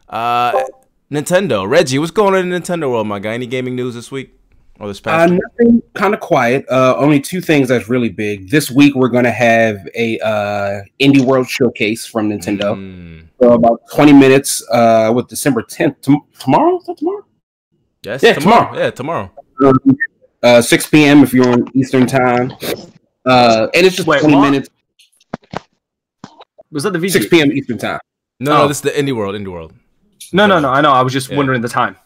uh, 0.09 0.65
Nintendo. 1.13 1.69
Reggie, 1.69 2.01
what's 2.01 2.11
going 2.11 2.35
on 2.35 2.53
in 2.53 2.61
Nintendo 2.61 2.91
world, 2.91 3.07
my 3.07 3.21
guy? 3.21 3.35
Any 3.35 3.47
gaming 3.47 3.77
news 3.77 3.95
this 3.95 4.11
week 4.11 4.35
or 4.83 4.89
this 4.89 4.99
Uh, 5.01 5.03
past? 5.05 5.31
week? 5.33 5.41
nothing 5.59 5.83
kind 5.95 6.13
of 6.13 6.21
quiet. 6.21 6.67
Uh, 6.69 6.95
only 6.99 7.21
two 7.21 7.41
things 7.41 7.69
that's 7.69 7.89
really 7.89 8.09
big. 8.09 8.51
This 8.51 8.71
week 8.71 8.95
we're 8.95 9.09
going 9.09 9.25
to 9.25 9.31
have 9.31 9.77
a 9.95 10.19
uh, 10.19 10.81
Indie 11.01 11.21
World 11.25 11.49
showcase 11.49 12.05
from 12.05 12.29
Nintendo. 12.29 12.75
Mm. 12.77 13.29
So 13.41 13.53
about 13.53 13.81
20 13.95 14.13
minutes 14.13 14.63
uh, 14.71 15.13
with 15.15 15.29
December 15.29 15.63
10th. 15.63 16.03
Tom- 16.03 16.23
tomorrow? 16.39 16.79
Is 16.79 16.87
that 16.87 16.99
tomorrow? 16.99 17.25
Yes, 18.05 18.23
Yeah, 18.23 18.33
tomorrow. 18.35 18.65
tomorrow. 18.67 18.79
Yeah, 18.85 18.91
tomorrow. 18.91 19.31
Um, 19.65 19.97
uh, 20.43 20.61
6 20.61 20.87
p.m. 20.89 21.23
if 21.23 21.33
you're 21.33 21.49
on 21.49 21.65
Eastern 21.75 22.07
time. 22.07 22.53
Uh, 23.25 23.69
and 23.75 23.87
it's 23.87 23.95
just 23.95 24.09
Wait, 24.09 24.21
20 24.21 24.35
what? 24.35 24.43
minutes, 24.51 24.69
Was 26.73 26.83
that 26.83 26.93
the 26.93 26.99
video? 26.99 27.13
6 27.21 27.29
p.m. 27.29 27.53
Eastern 27.53 27.79
time. 27.79 28.01
No, 28.41 28.53
no, 28.57 28.63
Oh. 28.65 28.69
this 28.69 28.79
is 28.79 28.83
the 28.83 28.91
Indie 28.91 29.15
World. 29.15 29.37
Indie 29.37 29.53
World. 29.53 29.73
No, 30.33 30.47
no, 30.47 30.59
no. 30.59 30.71
I 30.71 30.81
know. 30.81 30.91
I 30.93 31.03
was 31.03 31.13
just 31.13 31.31
Yeah. 31.31 31.37
wondering 31.37 31.61
the 31.61 31.69
time. 31.69 31.97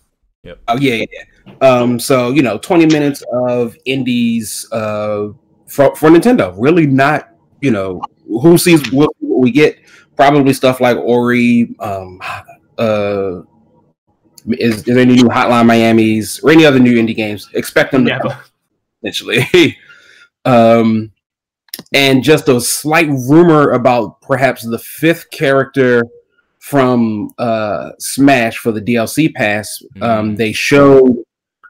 Yep. 0.44 0.58
Oh 0.68 0.76
yeah, 0.76 0.94
yeah, 0.94 1.04
yeah. 1.12 1.22
Um, 1.60 1.98
so 1.98 2.30
you 2.30 2.42
know, 2.42 2.58
20 2.58 2.86
minutes 2.86 3.22
of 3.32 3.76
indies 3.84 4.66
uh 4.72 5.28
for, 5.66 5.94
for 5.96 6.10
Nintendo. 6.10 6.54
Really 6.56 6.86
not, 6.86 7.30
you 7.60 7.70
know, 7.70 8.00
who 8.26 8.58
sees 8.58 8.92
what, 8.92 9.10
we 9.20 9.50
get? 9.50 9.78
Probably 10.16 10.52
stuff 10.52 10.80
like 10.80 10.96
Ori, 10.96 11.74
um 11.80 12.20
uh 12.78 13.40
is, 14.48 14.76
is 14.76 14.82
there 14.84 14.98
any 14.98 15.14
new 15.14 15.24
Hotline 15.28 15.66
Miami's 15.66 16.38
or 16.40 16.50
any 16.52 16.64
other 16.64 16.78
new 16.78 16.94
indie 16.96 17.16
games? 17.16 17.48
Expect 17.54 17.92
them 17.92 18.04
to 18.04 18.18
come 18.20 18.32
essentially. 19.02 19.76
um 20.44 21.12
and 21.92 22.22
just 22.22 22.48
a 22.48 22.60
slight 22.60 23.08
rumor 23.08 23.72
about 23.72 24.20
perhaps 24.22 24.62
the 24.66 24.78
fifth 24.78 25.30
character 25.30 26.02
from 26.58 27.30
uh 27.38 27.90
Smash 27.98 28.58
for 28.58 28.72
the 28.72 28.80
DLC 28.80 29.32
pass. 29.34 29.82
Um 30.00 30.32
Mhm. 30.32 30.36
they 30.36 30.52
showed 30.52 31.16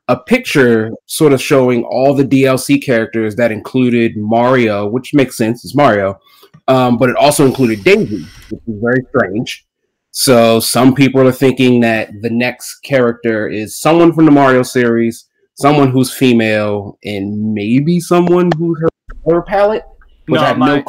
a 0.09 0.17
picture 0.17 0.91
sort 1.07 1.33
of 1.33 1.43
showing 1.43 1.85
all 1.85 2.15
the 2.15 2.25
DLC 2.25 2.83
characters 2.83 3.37
that 3.37 3.51
included 3.51 4.17
Mario, 4.17 4.87
which 4.89 5.13
makes 5.15 5.37
sense, 5.37 5.65
it's 5.65 5.75
Mario. 5.75 6.19
Um, 6.69 6.97
but 6.97 7.11
it 7.11 7.17
also 7.17 7.47
included 7.47 7.85
Daisy, 7.85 8.25
which 8.51 8.61
is 8.67 8.75
very 8.83 9.05
strange. 9.09 9.67
So 10.11 10.61
some 10.61 10.95
people 10.95 11.21
are 11.27 11.33
thinking 11.33 11.81
that 11.81 12.11
the 12.23 12.31
next 12.31 12.81
character 12.81 13.49
is 13.49 13.79
someone 13.79 14.13
from 14.13 14.25
the 14.25 14.31
Mario 14.31 14.63
series, 14.63 15.29
someone 15.55 15.91
who's 15.91 16.13
female, 16.13 16.99
and 17.05 17.53
maybe 17.55 18.01
someone 18.01 18.51
who's 18.57 18.81
her 18.81 18.89
color 19.25 19.43
palette. 19.43 19.85
Which 20.27 20.41
No, 20.41 20.45
I 20.45 20.49
have 20.49 20.59
my- 20.59 20.77
no 20.79 20.85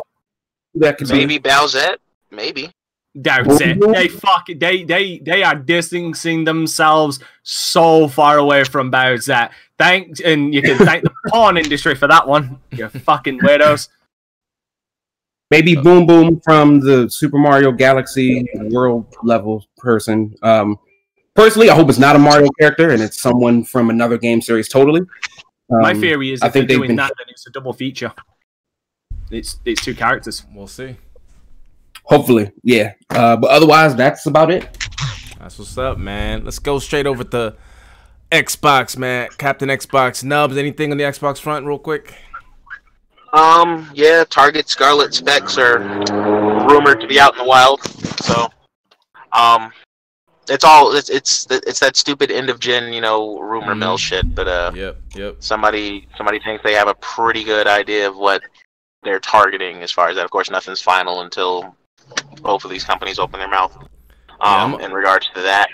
that 0.75 0.97
could 0.97 1.07
be. 1.07 1.13
Maybe 1.13 1.39
Bowsette. 1.39 1.97
Maybe. 2.31 2.71
That's 3.19 3.59
it. 3.61 3.79
They 3.79 4.07
fuck. 4.09 4.45
They 4.47 4.83
they 4.83 5.17
they 5.19 5.41
are 5.43 5.55
distancing 5.55 6.43
themselves 6.43 7.19
so 7.43 8.07
far 8.07 8.37
away 8.37 8.63
from 8.63 8.91
Bowser. 8.91 9.49
Thanks, 9.79 10.19
and 10.21 10.53
you 10.53 10.61
can 10.61 10.77
thank 10.77 11.03
the 11.03 11.11
porn 11.29 11.57
industry 11.57 11.95
for 11.95 12.07
that 12.07 12.27
one. 12.27 12.59
You 12.71 12.89
fucking 12.89 13.39
weirdos. 13.39 13.89
maybe 15.49 15.75
Boom 15.75 16.05
Boom 16.05 16.41
from 16.41 16.79
the 16.79 17.09
Super 17.09 17.37
Mario 17.37 17.71
Galaxy 17.71 18.47
world 18.55 19.05
level 19.23 19.65
person. 19.77 20.35
Um, 20.43 20.77
personally, 21.35 21.69
I 21.69 21.75
hope 21.75 21.89
it's 21.89 21.99
not 21.99 22.15
a 22.15 22.19
Mario 22.19 22.49
character 22.59 22.89
and 22.91 23.01
it's 23.01 23.19
someone 23.21 23.63
from 23.63 23.89
another 23.89 24.17
game 24.17 24.41
series. 24.41 24.67
Totally. 24.69 25.01
My 25.69 25.91
Um, 25.91 25.99
theory 26.01 26.31
is 26.33 26.41
I 26.41 26.47
if 26.47 26.53
they're 26.53 26.61
think 26.61 26.69
they've 26.69 26.77
doing 26.77 26.87
been- 26.89 26.95
that, 26.97 27.13
then 27.17 27.27
it's 27.29 27.47
a 27.47 27.51
double 27.51 27.73
feature. 27.73 28.13
It's 29.31 29.59
it's 29.65 29.83
two 29.83 29.93
characters. 29.95 30.45
We'll 30.53 30.67
see. 30.67 30.95
Hopefully, 32.07 32.51
yeah. 32.63 32.93
Uh, 33.09 33.35
but 33.35 33.49
otherwise, 33.51 33.95
that's 33.95 34.25
about 34.25 34.49
it. 34.51 34.63
That's 35.39 35.59
what's 35.59 35.77
up, 35.77 35.97
man. 35.97 36.43
Let's 36.45 36.59
go 36.59 36.79
straight 36.79 37.05
over 37.05 37.23
to 37.25 37.55
Xbox, 38.31 38.97
man. 38.97 39.29
Captain 39.37 39.69
Xbox 39.69 40.23
Nubs. 40.23 40.57
Anything 40.57 40.91
on 40.91 40.97
the 40.97 41.03
Xbox 41.03 41.39
front, 41.39 41.65
real 41.65 41.79
quick? 41.79 42.13
Um, 43.33 43.89
yeah, 43.93 44.23
Target 44.29 44.69
Scarlett 44.69 45.13
specs 45.13 45.57
are 45.57 45.79
rumored 46.67 47.01
to 47.01 47.07
be 47.07 47.19
out 47.19 47.33
in 47.33 47.39
the 47.39 47.45
wild. 47.45 47.83
So, 48.23 48.47
um, 49.33 49.71
it's 50.49 50.63
all 50.63 50.95
it's 50.95 51.09
it's 51.09 51.45
it's 51.51 51.81
that 51.81 51.97
stupid 51.97 52.31
end 52.31 52.49
of 52.49 52.59
gen, 52.61 52.93
you 52.93 53.01
know, 53.01 53.37
rumor 53.39 53.75
Mhm. 53.75 53.79
mill 53.79 53.97
shit. 53.97 54.33
But 54.33 54.47
uh, 54.47 54.71
Yep, 54.73 54.97
yep. 55.15 55.35
somebody 55.39 56.07
somebody 56.15 56.39
thinks 56.39 56.63
they 56.63 56.73
have 56.73 56.87
a 56.87 56.93
pretty 56.95 57.43
good 57.43 57.67
idea 57.67 58.07
of 58.07 58.15
what 58.15 58.41
they're 59.03 59.19
targeting 59.19 59.81
as 59.83 59.91
far 59.91 60.07
as 60.07 60.15
that. 60.15 60.23
Of 60.25 60.31
course, 60.31 60.49
nothing's 60.49 60.81
final 60.81 61.21
until 61.21 61.75
both 62.41 62.63
of 62.65 62.71
these 62.71 62.83
companies 62.83 63.19
open 63.19 63.39
their 63.39 63.49
mouth. 63.49 63.75
Um, 64.39 64.75
I'm- 64.75 64.79
in 64.81 64.91
regards 64.91 65.29
to 65.35 65.41
that, 65.41 65.69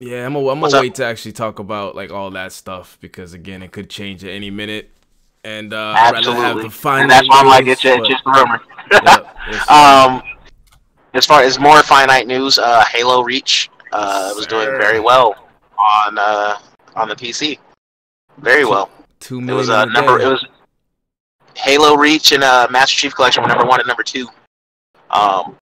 Yeah, 0.00 0.24
I'm 0.26 0.32
gonna 0.34 0.46
up? 0.66 0.82
wait 0.82 0.94
to 0.96 1.04
actually 1.04 1.32
talk 1.32 1.58
about 1.58 1.94
like 1.94 2.10
all 2.10 2.30
that 2.30 2.52
stuff 2.52 2.96
because 3.00 3.34
again, 3.34 3.62
it 3.62 3.70
could 3.72 3.90
change 3.90 4.24
at 4.24 4.30
any 4.30 4.50
minute. 4.50 4.90
And 5.44 5.72
uh, 5.72 5.94
I'd 5.96 6.12
rather 6.12 6.32
have 6.32 6.36
absolutely, 6.36 6.62
the 6.64 6.70
final. 6.70 7.02
and 7.02 7.10
that's 7.10 7.28
why 7.28 7.40
I'm 7.40 7.46
like, 7.46 7.66
it's, 7.66 7.82
it's 7.84 8.08
just 8.08 8.22
a 8.26 8.30
rumor. 8.30 8.60
Uh, 8.92 9.22
Um, 10.10 10.22
as 11.14 11.24
far 11.26 11.42
as 11.42 11.58
more 11.58 11.82
finite 11.82 12.26
news, 12.26 12.58
uh, 12.58 12.84
Halo 12.84 13.22
Reach 13.22 13.68
uh, 13.92 14.32
was 14.36 14.46
doing 14.46 14.66
very 14.78 15.00
well 15.00 15.34
on 15.78 16.18
uh, 16.18 16.58
on 16.94 17.08
the 17.08 17.16
PC. 17.16 17.58
Very 18.38 18.64
well. 18.64 18.90
two 19.18 19.40
It 19.40 19.52
was 19.52 19.70
uh, 19.70 19.86
a 19.88 19.92
number. 19.92 20.20
It 20.20 20.26
was 20.28 20.44
Halo 21.56 21.96
Reach 21.96 22.32
and 22.32 22.44
uh, 22.44 22.68
Master 22.70 22.96
Chief 22.96 23.14
Collection 23.14 23.42
were 23.42 23.48
number 23.48 23.64
one 23.66 23.80
and 23.80 23.86
number 23.88 24.02
two, 24.02 24.28
um, 25.10 25.56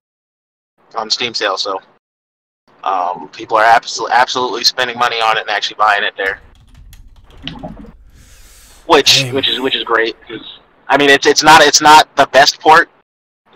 on 0.94 1.10
Steam 1.10 1.34
sale. 1.34 1.56
So, 1.56 1.80
um, 2.84 3.28
people 3.30 3.56
are 3.56 3.64
absolutely 3.64 4.14
absolutely 4.14 4.64
spending 4.64 4.98
money 4.98 5.16
on 5.16 5.36
it 5.36 5.42
and 5.42 5.50
actually 5.50 5.76
buying 5.76 6.04
it 6.04 6.14
there, 6.16 6.40
which 8.86 9.22
Damn. 9.22 9.34
which 9.34 9.48
is 9.48 9.60
which 9.60 9.74
is 9.74 9.84
great. 9.84 10.16
I 10.88 10.96
mean, 10.96 11.10
it's 11.10 11.26
it's 11.26 11.42
not 11.42 11.62
it's 11.62 11.80
not 11.80 12.14
the 12.16 12.26
best 12.26 12.60
port 12.60 12.88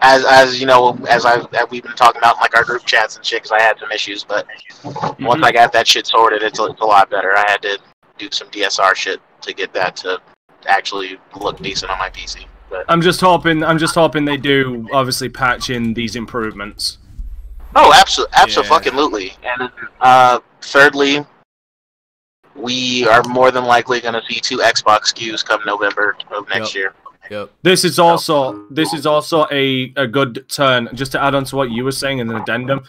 as 0.03 0.25
as 0.25 0.61
you 0.61 0.67
know, 0.67 0.99
as 1.09 1.25
I 1.25 1.37
as 1.37 1.71
we've 1.71 1.83
been 1.83 1.95
talking 1.95 2.19
about 2.19 2.37
in 2.37 2.41
like 2.41 2.57
our 2.57 2.65
group 2.65 2.85
chats 2.85 3.17
and 3.17 3.25
shit, 3.25 3.43
because 3.43 3.53
I 3.53 3.63
had 3.63 3.79
some 3.79 3.91
issues, 3.91 4.25
but 4.25 4.47
once 5.21 5.43
I 5.43 5.53
got 5.53 5.73
that 5.73 5.87
shit 5.87 6.07
sorted, 6.07 6.43
it's 6.43 6.59
a, 6.59 6.65
it's 6.67 6.81
a 6.81 6.85
lot 6.85 7.09
better. 7.09 7.37
I 7.37 7.49
had 7.49 7.63
to 7.63 7.79
do 8.19 8.29
some 8.31 8.49
DSR 8.49 8.95
shit 8.95 9.21
to 9.43 9.55
get 9.55 9.73
that 9.73 9.97
to 9.97 10.21
actually 10.67 11.19
look 11.41 11.59
decent 11.59 11.91
on 11.91 11.99
my 11.99 12.11
PC. 12.11 12.47
But 12.73 12.87
I'm 12.89 13.03
just 13.03 13.21
hoping. 13.21 13.63
I'm 13.63 13.79
just 13.79 13.95
hoping 13.95 14.25
they 14.25 14.39
do 14.39 14.89
obviously 14.93 15.29
patch 15.29 15.69
in 15.71 15.93
these 15.95 16.17
improvements. 16.17 16.97
oh, 17.77 17.93
absolutely, 17.95 18.35
absolutely. 18.37 19.33
And 19.45 19.71
uh, 20.01 20.41
thirdly, 20.63 21.25
we 22.55 23.07
are 23.09 23.23
more 23.25 23.51
than 23.51 23.65
likely 23.65 24.01
going 24.01 24.15
to 24.15 24.23
see 24.29 24.41
two 24.41 24.59
Xbox 24.59 25.13
SKUs 25.15 25.45
come 25.45 25.61
November 25.67 26.17
of 26.31 26.49
next 26.49 26.75
Yep. 26.75 26.75
year. 26.75 26.95
Yep. 27.31 27.51
This 27.63 27.85
is 27.85 27.99
also 27.99 28.67
this 28.71 28.93
is 28.93 29.07
also 29.07 29.47
a, 29.53 29.93
a 29.97 30.07
good 30.07 30.47
turn. 30.49 30.89
Just 30.95 31.13
to 31.13 31.23
add 31.23 31.35
on 31.35 31.45
to 31.45 31.57
what 31.57 31.71
you 31.71 31.85
were 31.85 31.93
saying 31.93 32.19
in 32.19 32.31
an 32.31 32.37
addendum, 32.37 32.85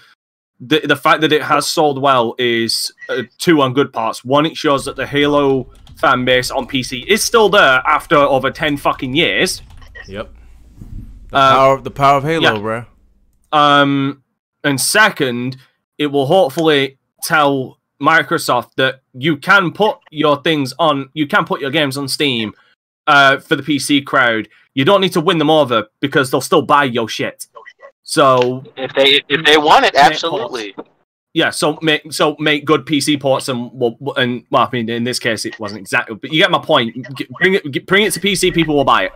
the 0.59 0.79
the 0.79 0.95
fact 0.95 1.21
that 1.21 1.31
it 1.33 1.43
has 1.43 1.67
sold 1.67 2.01
well 2.01 2.35
is 2.39 2.91
uh, 3.09 3.23
two 3.37 3.61
on 3.61 3.73
good 3.73 3.91
parts. 3.93 4.23
One, 4.25 4.45
it 4.45 4.55
shows 4.57 4.85
that 4.85 4.95
the 4.95 5.05
Halo 5.05 5.69
fan 5.97 6.25
base 6.25 6.51
on 6.51 6.67
PC 6.67 7.05
is 7.05 7.23
still 7.23 7.47
there 7.47 7.81
after 7.85 8.15
over 8.15 8.49
ten 8.49 8.75
fucking 8.75 9.15
years. 9.15 9.61
Yep. 10.07 10.33
The 11.29 11.37
Uh, 11.37 11.51
power, 11.51 11.81
the 11.81 11.91
power 11.91 12.17
of 12.17 12.23
Halo, 12.23 12.53
yeah. 12.55 12.59
bro. 12.59 12.85
Um, 13.51 14.23
and 14.63 14.79
second, 14.79 15.57
it 15.97 16.07
will 16.07 16.25
hopefully 16.25 16.97
tell 17.23 17.79
Microsoft 18.01 18.71
that 18.77 19.01
you 19.13 19.37
can 19.37 19.71
put 19.71 19.97
your 20.11 20.41
things 20.41 20.73
on, 20.79 21.09
you 21.13 21.27
can 21.27 21.45
put 21.45 21.61
your 21.61 21.71
games 21.71 21.97
on 21.97 22.07
Steam 22.07 22.53
uh, 23.07 23.37
for 23.39 23.55
the 23.55 23.63
PC 23.63 24.05
crowd. 24.05 24.47
You 24.73 24.85
don't 24.85 25.01
need 25.01 25.13
to 25.13 25.21
win 25.21 25.37
them 25.37 25.49
over 25.49 25.87
because 25.99 26.31
they'll 26.31 26.41
still 26.41 26.63
buy 26.63 26.83
your 26.85 27.07
shit. 27.07 27.45
So 28.03 28.63
If 28.75 28.93
they 28.93 29.21
if 29.29 29.45
they 29.45 29.57
want 29.57 29.85
it, 29.85 29.93
Net 29.93 30.11
absolutely. 30.11 30.75
yeah, 31.33 31.51
so 31.51 31.79
make 31.81 32.11
so 32.11 32.35
make 32.39 32.65
good 32.65 32.85
PC 32.85 33.19
ports 33.21 33.47
and 33.47 33.69
well, 33.71 33.95
and 34.17 34.43
well, 34.51 34.63
I 34.63 34.69
mean 34.73 34.89
in 34.89 35.03
this 35.05 35.19
case 35.19 35.45
it 35.45 35.57
wasn't 35.59 35.79
exactly, 35.79 36.15
but 36.15 36.33
you 36.33 36.39
get 36.39 36.51
my 36.51 36.59
point. 36.59 36.95
Bring 37.39 37.53
it, 37.53 37.85
bring 37.85 38.03
it 38.03 38.11
to 38.13 38.19
PC, 38.19 38.53
people 38.53 38.75
will 38.75 38.83
buy 38.83 39.05
it. 39.05 39.11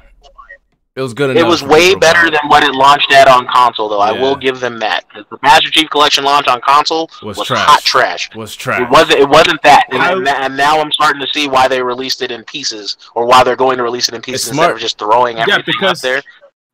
It 0.98 1.02
was 1.02 1.14
good 1.14 1.38
It 1.38 1.46
was 1.46 1.62
way 1.62 1.94
better 1.94 2.32
than 2.32 2.40
what 2.48 2.64
it 2.64 2.72
launched 2.74 3.14
at 3.14 3.28
on 3.28 3.46
console, 3.46 3.88
though. 3.88 4.00
I 4.00 4.12
will 4.12 4.36
give 4.36 4.60
them 4.60 4.80
that. 4.80 5.06
The 5.14 5.38
Master 5.44 5.70
Chief 5.70 5.88
Collection 5.92 6.24
launch 6.24 6.48
on 6.48 6.60
console 6.62 7.08
Was 7.22 7.38
was, 7.38 7.46
trash. 7.48 7.66
hot 7.68 7.84
trash. 7.84 8.30
was 8.36 8.56
It 8.56 8.58
trash. 8.58 8.92
wasn't. 8.92 9.20
It 9.20 9.30
wasn't 9.30 9.62
that. 9.62 9.86
And, 9.92 10.02
I- 10.02 10.14
and, 10.14 10.28
and 10.28 10.58
now 10.58 10.82
I'm 10.82 10.92
starting 10.92 11.22
to 11.22 11.28
see 11.28 11.48
why 11.48 11.68
they 11.68 11.84
released 11.84 12.24
it 12.24 12.32
in 12.32 12.44
pieces, 12.46 12.98
or 13.14 13.28
why 13.28 13.44
they're 13.44 13.56
going 13.56 13.78
to 13.78 13.84
release 13.84 14.10
it 14.10 14.16
in 14.16 14.22
pieces 14.24 14.42
It's 14.42 14.48
instead 14.50 14.64
smart. 14.64 14.74
of 14.76 14.80
just 14.82 14.98
throwing 14.98 15.38
Yeah, 15.38 15.44
everything 15.44 15.76
because 15.80 16.00
up 16.00 16.02
there. 16.02 16.22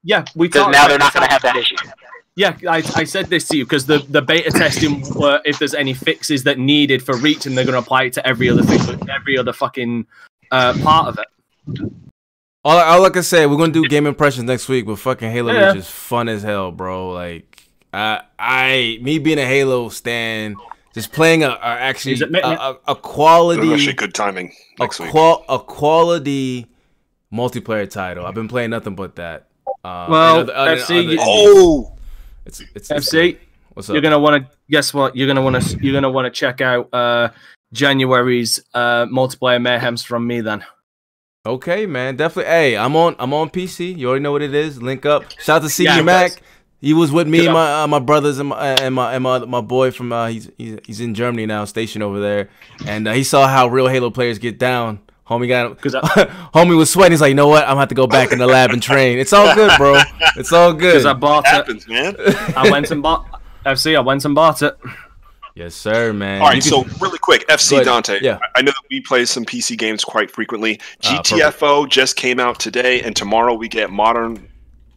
Yeah, 0.05 0.23
we 0.35 0.47
Because 0.47 0.67
now 0.71 0.87
they're 0.87 0.97
not 0.97 1.13
going 1.13 1.27
to 1.27 1.31
have 1.31 1.41
that 1.41 1.57
issue. 1.57 1.75
Yeah, 2.37 2.55
I, 2.67 2.77
I 2.95 3.03
said 3.03 3.25
this 3.27 3.45
to 3.49 3.57
you 3.57 3.65
because 3.65 3.85
the, 3.85 3.99
the 4.09 4.21
beta 4.21 4.51
testing 4.51 5.03
were 5.15 5.41
if 5.43 5.59
there's 5.59 5.73
any 5.75 5.93
fixes 5.93 6.43
that 6.45 6.57
needed 6.59 7.03
for 7.03 7.17
reach, 7.17 7.45
and 7.45 7.57
they're 7.57 7.65
going 7.65 7.73
to 7.73 7.79
apply 7.79 8.03
it 8.03 8.13
to 8.13 8.25
every 8.25 8.49
other 8.49 8.63
thing, 8.63 8.79
every 9.09 9.37
other 9.37 9.51
fucking 9.51 10.07
uh, 10.49 10.73
part 10.81 11.09
of 11.09 11.19
it. 11.19 11.89
All, 12.65 12.77
all 12.77 13.05
I 13.05 13.09
can 13.09 13.23
say, 13.23 13.45
we're 13.45 13.57
gonna 13.57 13.73
do 13.73 13.87
game 13.87 14.07
impressions 14.07 14.45
next 14.45 14.69
week, 14.69 14.85
but 14.85 14.97
fucking 14.97 15.29
Halo 15.31 15.51
Yeah. 15.53 15.67
Reach 15.67 15.77
is 15.79 15.89
fun 15.89 16.29
as 16.29 16.43
hell, 16.43 16.71
bro. 16.71 17.11
Like, 17.11 17.61
I, 17.91 18.21
I, 18.39 18.99
me 19.01 19.19
being 19.19 19.37
a 19.39 19.45
Halo 19.45 19.89
stan, 19.89 20.55
just 20.93 21.11
playing 21.11 21.43
a, 21.43 21.49
a 21.49 21.57
actually 21.61 22.13
Is 22.13 22.21
a, 22.21 22.25
a, 22.27 22.71
a 22.71 22.79
That's 22.87 22.99
quality, 23.01 23.73
actually 23.73 23.93
good 23.93 24.13
timing 24.13 24.53
a, 24.79 24.83
next 24.83 24.99
week. 24.99 25.11
qual, 25.11 25.43
a 25.49 25.59
quality 25.59 26.67
multiplayer 27.33 27.89
title. 27.89 28.25
I've 28.25 28.35
been 28.35 28.47
playing 28.47 28.69
nothing 28.69 28.95
but 28.95 29.15
that. 29.17 29.47
Um, 29.83 30.11
Well, 30.11 30.39
other- 30.39 30.53
other- 30.55 30.75
FC 30.77 31.05
other- 31.05 31.17
Oh, 31.19 31.97
it's, 32.45 32.61
it's, 32.75 32.89
it's 32.89 33.09
FC, 33.13 33.37
What's 33.73 33.89
up? 33.89 33.93
you're 33.93 34.01
gonna 34.01 34.19
want 34.19 34.49
to 34.49 34.57
guess 34.69 34.93
what? 34.93 35.15
You're 35.17 35.27
gonna 35.27 35.41
want 35.41 35.61
to 35.61 35.77
you're 35.81 35.93
gonna 35.93 36.11
want 36.11 36.25
to 36.25 36.31
check 36.31 36.61
out 36.61 36.93
uh, 36.93 37.29
January's 37.73 38.59
uh, 38.73 39.05
multiplayer 39.07 39.59
mayhems 39.61 40.05
from 40.05 40.25
me 40.27 40.41
then. 40.41 40.63
Okay, 41.45 41.85
man, 41.85 42.15
definitely. 42.15 42.49
Hey, 42.49 42.77
I'm 42.77 42.95
on. 42.95 43.17
I'm 43.19 43.33
on 43.33 43.49
PC. 43.49 43.97
You 43.97 44.07
already 44.07 44.23
know 44.23 44.31
what 44.31 44.41
it 44.41 44.53
is. 44.53 44.81
Link 44.81 45.05
up. 45.05 45.25
Shout 45.39 45.57
out 45.57 45.63
to 45.63 45.69
CD 45.69 45.89
Yeah, 45.89 46.01
Mac. 46.01 46.31
that's- 46.31 46.37
He 46.79 46.93
was 46.93 47.11
with 47.11 47.27
me, 47.27 47.43
and 47.45 47.53
my 47.53 47.83
uh, 47.83 47.87
my 47.87 47.99
brothers, 47.99 48.39
and 48.39 48.47
my 48.47 48.65
and 48.75 48.95
my 48.95 49.13
and 49.13 49.21
my, 49.23 49.39
my 49.39 49.59
boy 49.59 49.91
from 49.91 50.13
uh, 50.13 50.27
he's, 50.27 50.49
he's 50.57 50.79
he's 50.85 50.99
in 51.01 51.13
Germany 51.13 51.45
now, 51.45 51.65
stationed 51.65 52.01
over 52.01 52.21
there, 52.21 52.49
and 52.87 53.09
uh, 53.09 53.11
he 53.13 53.25
saw 53.25 53.45
how 53.47 53.67
real 53.67 53.87
Halo 53.89 54.09
players 54.09 54.39
get 54.39 54.57
down. 54.57 54.99
Homie 55.27 55.49
got 55.49 55.81
'Cause 55.81 55.95
I- 55.95 56.01
homie 56.53 56.77
was 56.77 56.89
sweating. 56.89 57.11
He's 57.11 57.19
like, 57.21 57.29
you 57.29 57.35
know 57.35 57.49
what? 57.49 57.63
I'm 57.63 57.71
gonna 57.71 57.79
have 57.81 57.89
to 57.89 57.95
go 57.95 58.07
back 58.07 58.31
in 58.31 58.39
the 58.39 58.47
lab 58.47 58.71
and 58.71 58.81
train. 58.81 59.19
It's 59.19 59.33
all 59.33 59.53
good, 59.53 59.71
bro. 59.77 59.99
It's 60.37 60.53
all 60.53 60.71
good. 60.71 60.91
Because 60.93 61.05
I 61.05 61.13
bought 61.13 61.43
it. 61.45 61.49
happens, 61.49 61.85
man. 61.89 62.15
I 62.55 62.69
went 62.71 62.89
and 62.89 63.03
bought 63.03 63.25
FC. 63.65 63.97
I 63.97 63.99
went 63.99 64.23
and 64.23 64.33
bought 64.33 64.61
it. 64.61 64.77
Yes, 65.55 65.75
sir, 65.75 66.13
man. 66.13 66.41
All 66.41 66.47
right, 66.47 66.55
You 66.55 66.61
so 66.61 66.83
really 66.99 67.19
quick, 67.19 67.45
FC. 67.47 67.83
Dante. 67.83 68.19
Yeah. 68.21 68.37
I- 68.41 68.59
I 68.59 68.61
know 68.61 68.71
that 68.71 68.83
we 68.89 69.01
play 69.01 69.25
some 69.25 69.45
PC 69.45 69.77
games 69.77 70.03
quite 70.03 70.29
frequently. 70.31 70.79
Ah, 71.03 71.21
GTFO 71.21 71.87
just 71.89 72.15
came 72.15 72.39
out 72.39 72.59
today, 72.59 73.01
and 73.01 73.15
tomorrow 73.15 73.53
we 73.53 73.67
get 73.67 73.89
Modern. 73.89 74.47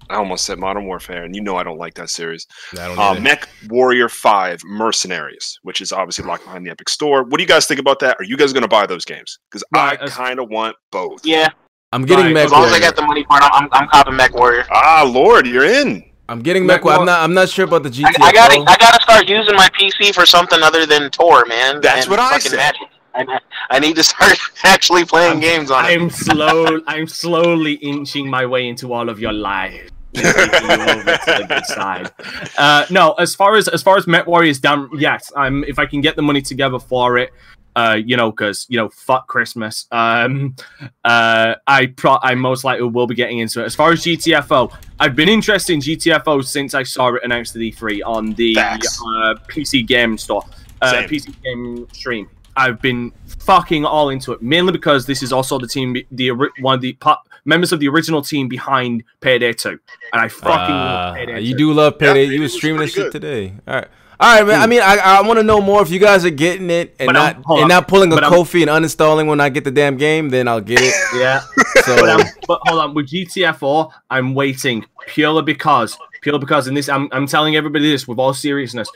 I 0.08 0.14
almost 0.14 0.44
said 0.44 0.58
Modern 0.58 0.86
Warfare, 0.86 1.24
and 1.24 1.34
you 1.34 1.42
know 1.42 1.56
I 1.56 1.64
don't 1.64 1.78
like 1.78 1.94
that 1.94 2.10
series. 2.10 2.46
I 2.74 2.86
don't 2.86 2.98
Uh. 2.98 3.14
Mech 3.20 3.48
Warrior 3.68 4.08
Five 4.08 4.60
Mercenaries, 4.64 5.58
which 5.62 5.80
is 5.80 5.90
obviously 5.90 6.24
locked 6.24 6.44
behind 6.44 6.64
the 6.64 6.70
Epic 6.70 6.88
Store. 6.88 7.24
What 7.24 7.38
do 7.38 7.42
you 7.42 7.48
guys 7.48 7.66
think 7.66 7.80
about 7.80 7.98
that? 8.00 8.16
Are 8.20 8.24
you 8.24 8.36
guys 8.36 8.52
going 8.52 8.62
to 8.62 8.68
buy 8.68 8.86
those 8.86 9.04
games? 9.04 9.38
Because 9.50 9.64
Right, 9.74 10.00
I 10.00 10.06
kind 10.08 10.38
of 10.38 10.48
want 10.48 10.76
both. 10.92 11.26
Yeah, 11.26 11.48
I'm 11.92 12.04
getting 12.04 12.26
Right, 12.26 12.34
Mech 12.34 12.44
as 12.46 12.52
long 12.52 12.64
as 12.66 12.72
I 12.72 12.78
get 12.78 12.94
the 12.94 13.02
money 13.02 13.24
part, 13.24 13.42
I'm 13.52 13.68
I'm 13.72 13.88
copping 13.88 14.14
Mech 14.14 14.32
Warrior. 14.32 14.64
Ah, 14.70 15.02
Lord, 15.04 15.44
you're 15.44 15.64
in. 15.64 16.04
I'm 16.28 16.40
getting 16.40 16.66
Mech 16.66 16.78
Mech. 16.78 16.84
Warrior. 16.84 17.00
I'm 17.00 17.06
not. 17.06 17.20
I'm 17.20 17.34
not 17.34 17.48
sure 17.48 17.64
about 17.64 17.82
the 17.82 17.88
I, 17.88 18.12
GTFO. 18.12 18.22
I 18.22 18.32
gotta 18.32 18.64
I 18.66 18.76
gotta 18.76 19.02
start 19.02 19.28
using 19.28 19.54
my 19.54 19.68
PC 19.68 20.14
for 20.14 20.26
something 20.26 20.62
other 20.62 20.86
than 20.86 21.10
Tor, 21.10 21.44
man. 21.46 21.80
That's 21.80 22.08
what 22.08 22.18
I 22.18 22.30
fucking 22.30 22.50
said. 22.50 22.56
Magic. 22.56 22.88
I, 23.14 23.40
I 23.70 23.78
need 23.78 23.96
to 23.96 24.04
start 24.04 24.36
actually 24.64 25.04
playing 25.04 25.40
games 25.40 25.70
on 25.70 25.86
it. 25.86 25.88
I'm 25.88 26.10
slow. 26.10 26.80
I'm 26.86 27.06
slowly 27.06 27.74
inching 27.74 28.28
my 28.28 28.44
way 28.44 28.68
into 28.68 28.92
all 28.92 29.08
of 29.08 29.18
your 29.20 29.32
lives. 29.32 29.90
Taking 30.12 30.32
you 30.32 30.70
over 30.70 31.04
to 31.04 31.34
the 31.38 31.46
good 31.48 31.66
side. 31.66 32.10
Uh, 32.56 32.86
no, 32.90 33.12
as 33.12 33.34
far 33.34 33.56
as 33.56 33.68
as 33.68 33.82
far 33.82 33.96
as 33.96 34.06
Met 34.06 34.26
Warriors 34.26 34.58
down, 34.58 34.90
yes, 34.94 35.30
I'm. 35.36 35.62
If 35.64 35.78
I 35.78 35.86
can 35.86 36.00
get 36.00 36.16
the 36.16 36.22
money 36.22 36.42
together 36.42 36.78
for 36.78 37.18
it, 37.18 37.32
uh, 37.76 37.94
you 38.04 38.16
know, 38.16 38.30
because 38.32 38.66
you 38.68 38.76
know, 38.78 38.88
fuck 38.88 39.28
Christmas. 39.28 39.86
Um, 39.92 40.56
uh, 41.04 41.54
I 41.66 41.86
pro- 41.86 42.18
I 42.22 42.34
most 42.34 42.64
likely 42.64 42.88
will 42.88 43.06
be 43.06 43.14
getting 43.14 43.38
into 43.38 43.60
it. 43.62 43.66
As 43.66 43.74
far 43.74 43.92
as 43.92 44.02
GTFO, 44.02 44.72
I've 44.98 45.14
been 45.14 45.28
interested 45.28 45.74
in 45.74 45.80
GTFO 45.80 46.44
since 46.44 46.74
I 46.74 46.82
saw 46.82 47.14
it 47.14 47.22
announced 47.22 47.54
at 47.54 47.60
E3 47.62 48.00
on 48.04 48.32
the 48.32 48.56
uh, 48.58 49.34
PC 49.48 49.86
game 49.86 50.16
store, 50.18 50.42
uh, 50.82 50.94
PC 51.06 51.34
game 51.44 51.86
stream. 51.92 52.28
I've 52.58 52.80
been 52.80 53.12
fucking 53.40 53.84
all 53.84 54.08
into 54.08 54.32
it 54.32 54.40
mainly 54.40 54.72
because 54.72 55.04
this 55.04 55.22
is 55.22 55.30
also 55.30 55.58
the 55.58 55.68
team, 55.68 55.94
the 56.10 56.30
one 56.60 56.74
of 56.76 56.80
the 56.80 56.94
po- 56.94 57.18
members 57.44 57.70
of 57.70 57.80
the 57.80 57.88
original 57.88 58.22
team 58.22 58.48
behind 58.48 59.04
Payday 59.20 59.52
2, 59.52 59.68
and 59.68 59.78
I 60.14 60.28
fucking 60.28 60.74
love 60.74 61.12
Uh, 61.12 61.14
Payday 61.16 61.40
you 61.42 61.52
2. 61.52 61.58
do 61.58 61.72
love 61.74 61.98
Payday. 61.98 62.24
Yeah, 62.24 62.30
you 62.30 62.36
it 62.38 62.40
was 62.40 62.52
was 62.52 62.54
streaming 62.58 62.80
this 62.80 62.94
shit 62.94 63.12
today. 63.12 63.52
All 63.68 63.74
right. 63.74 63.88
All 64.18 64.34
right, 64.38 64.46
man. 64.46 64.60
I 64.62 64.66
mean, 64.66 64.80
I, 64.82 64.96
I 64.96 65.22
want 65.22 65.38
to 65.38 65.42
know 65.42 65.60
more 65.60 65.82
if 65.82 65.90
you 65.90 65.98
guys 65.98 66.24
are 66.24 66.30
getting 66.30 66.70
it 66.70 66.96
and 66.98 67.06
But 67.06 67.12
not 67.12 67.36
and 67.36 67.44
on. 67.46 67.68
not 67.68 67.86
pulling 67.88 68.10
a 68.12 68.14
But 68.14 68.24
I'm- 68.24 68.32
Kofi 68.32 68.62
and 68.62 68.70
uninstalling 68.70 69.26
when 69.26 69.40
I 69.40 69.48
get 69.50 69.64
the 69.64 69.70
damn 69.70 69.96
game. 69.98 70.30
Then 70.30 70.48
I'll 70.48 70.60
get 70.60 70.80
it. 70.80 70.94
Yeah, 71.14 71.40
So 71.84 71.96
but, 71.96 72.08
I'm, 72.20 72.26
but 72.48 72.60
hold 72.64 72.80
on, 72.80 72.94
with 72.94 73.08
GTFO, 73.08 73.90
I'm 74.10 74.34
waiting 74.34 74.84
purely 75.06 75.42
because, 75.42 75.96
purely 76.22 76.38
because, 76.38 76.66
in 76.66 76.74
this, 76.74 76.88
I'm, 76.88 77.08
I'm 77.12 77.26
telling 77.26 77.56
everybody 77.56 77.90
this 77.90 78.08
with 78.08 78.18
all 78.18 78.32
seriousness, 78.32 78.88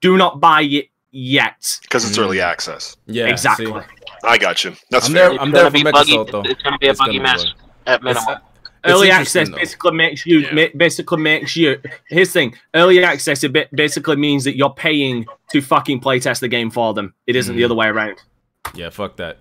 do 0.00 0.16
not 0.16 0.40
buy 0.40 0.62
it 0.62 0.86
yet. 1.10 1.78
Because 1.82 2.08
it's 2.08 2.16
Mm. 2.18 2.22
early 2.22 2.40
access. 2.40 2.96
yeah, 3.06 3.26
exactly. 3.26 3.66
see. 3.66 3.72
I 4.24 4.38
got 4.38 4.64
you. 4.64 4.74
That's 4.90 5.08
I'm 5.08 5.12
fair. 5.14 5.28
there- 5.30 5.40
I'm 5.40 5.50
gonna 5.50 5.70
there 5.70 5.70
for 5.70 5.70
be 5.72 5.82
buggy. 5.90 6.16
Though. 6.30 6.42
It's 6.44 6.62
gonna 6.62 6.78
be 6.78 6.86
a 6.86 6.90
It's 6.90 6.98
buggy 7.00 7.18
mess 7.18 7.44
buggy. 7.44 7.54
at 7.86 8.02
minimum. 8.02 8.24
uh, 8.28 8.36
Early 8.84 9.10
access 9.10 9.48
though. 9.48 9.56
basically 9.56 9.92
makes 9.92 10.26
you 10.26 10.40
Yeah. 10.40 10.66
basically 10.76 11.18
makes 11.22 11.56
you. 11.56 11.80
Here's 12.08 12.28
the 12.28 12.32
thing: 12.32 12.54
early 12.74 13.02
access 13.04 13.44
it 13.44 13.52
ba- 13.52 13.68
basically 13.72 14.16
means 14.16 14.44
that 14.44 14.56
you're 14.56 14.70
paying 14.74 15.26
to 15.52 15.60
fucking 15.62 16.00
playtest 16.00 16.40
the 16.40 16.48
game 16.48 16.70
for 16.70 16.92
them. 16.94 17.14
It 17.26 17.36
isn't 17.36 17.54
the 17.54 17.62
Mhm. 17.62 17.66
other 17.66 17.74
way 17.74 17.86
around. 17.86 18.18
Yeah, 18.74 18.90
fuck 18.90 19.16
that. 19.16 19.38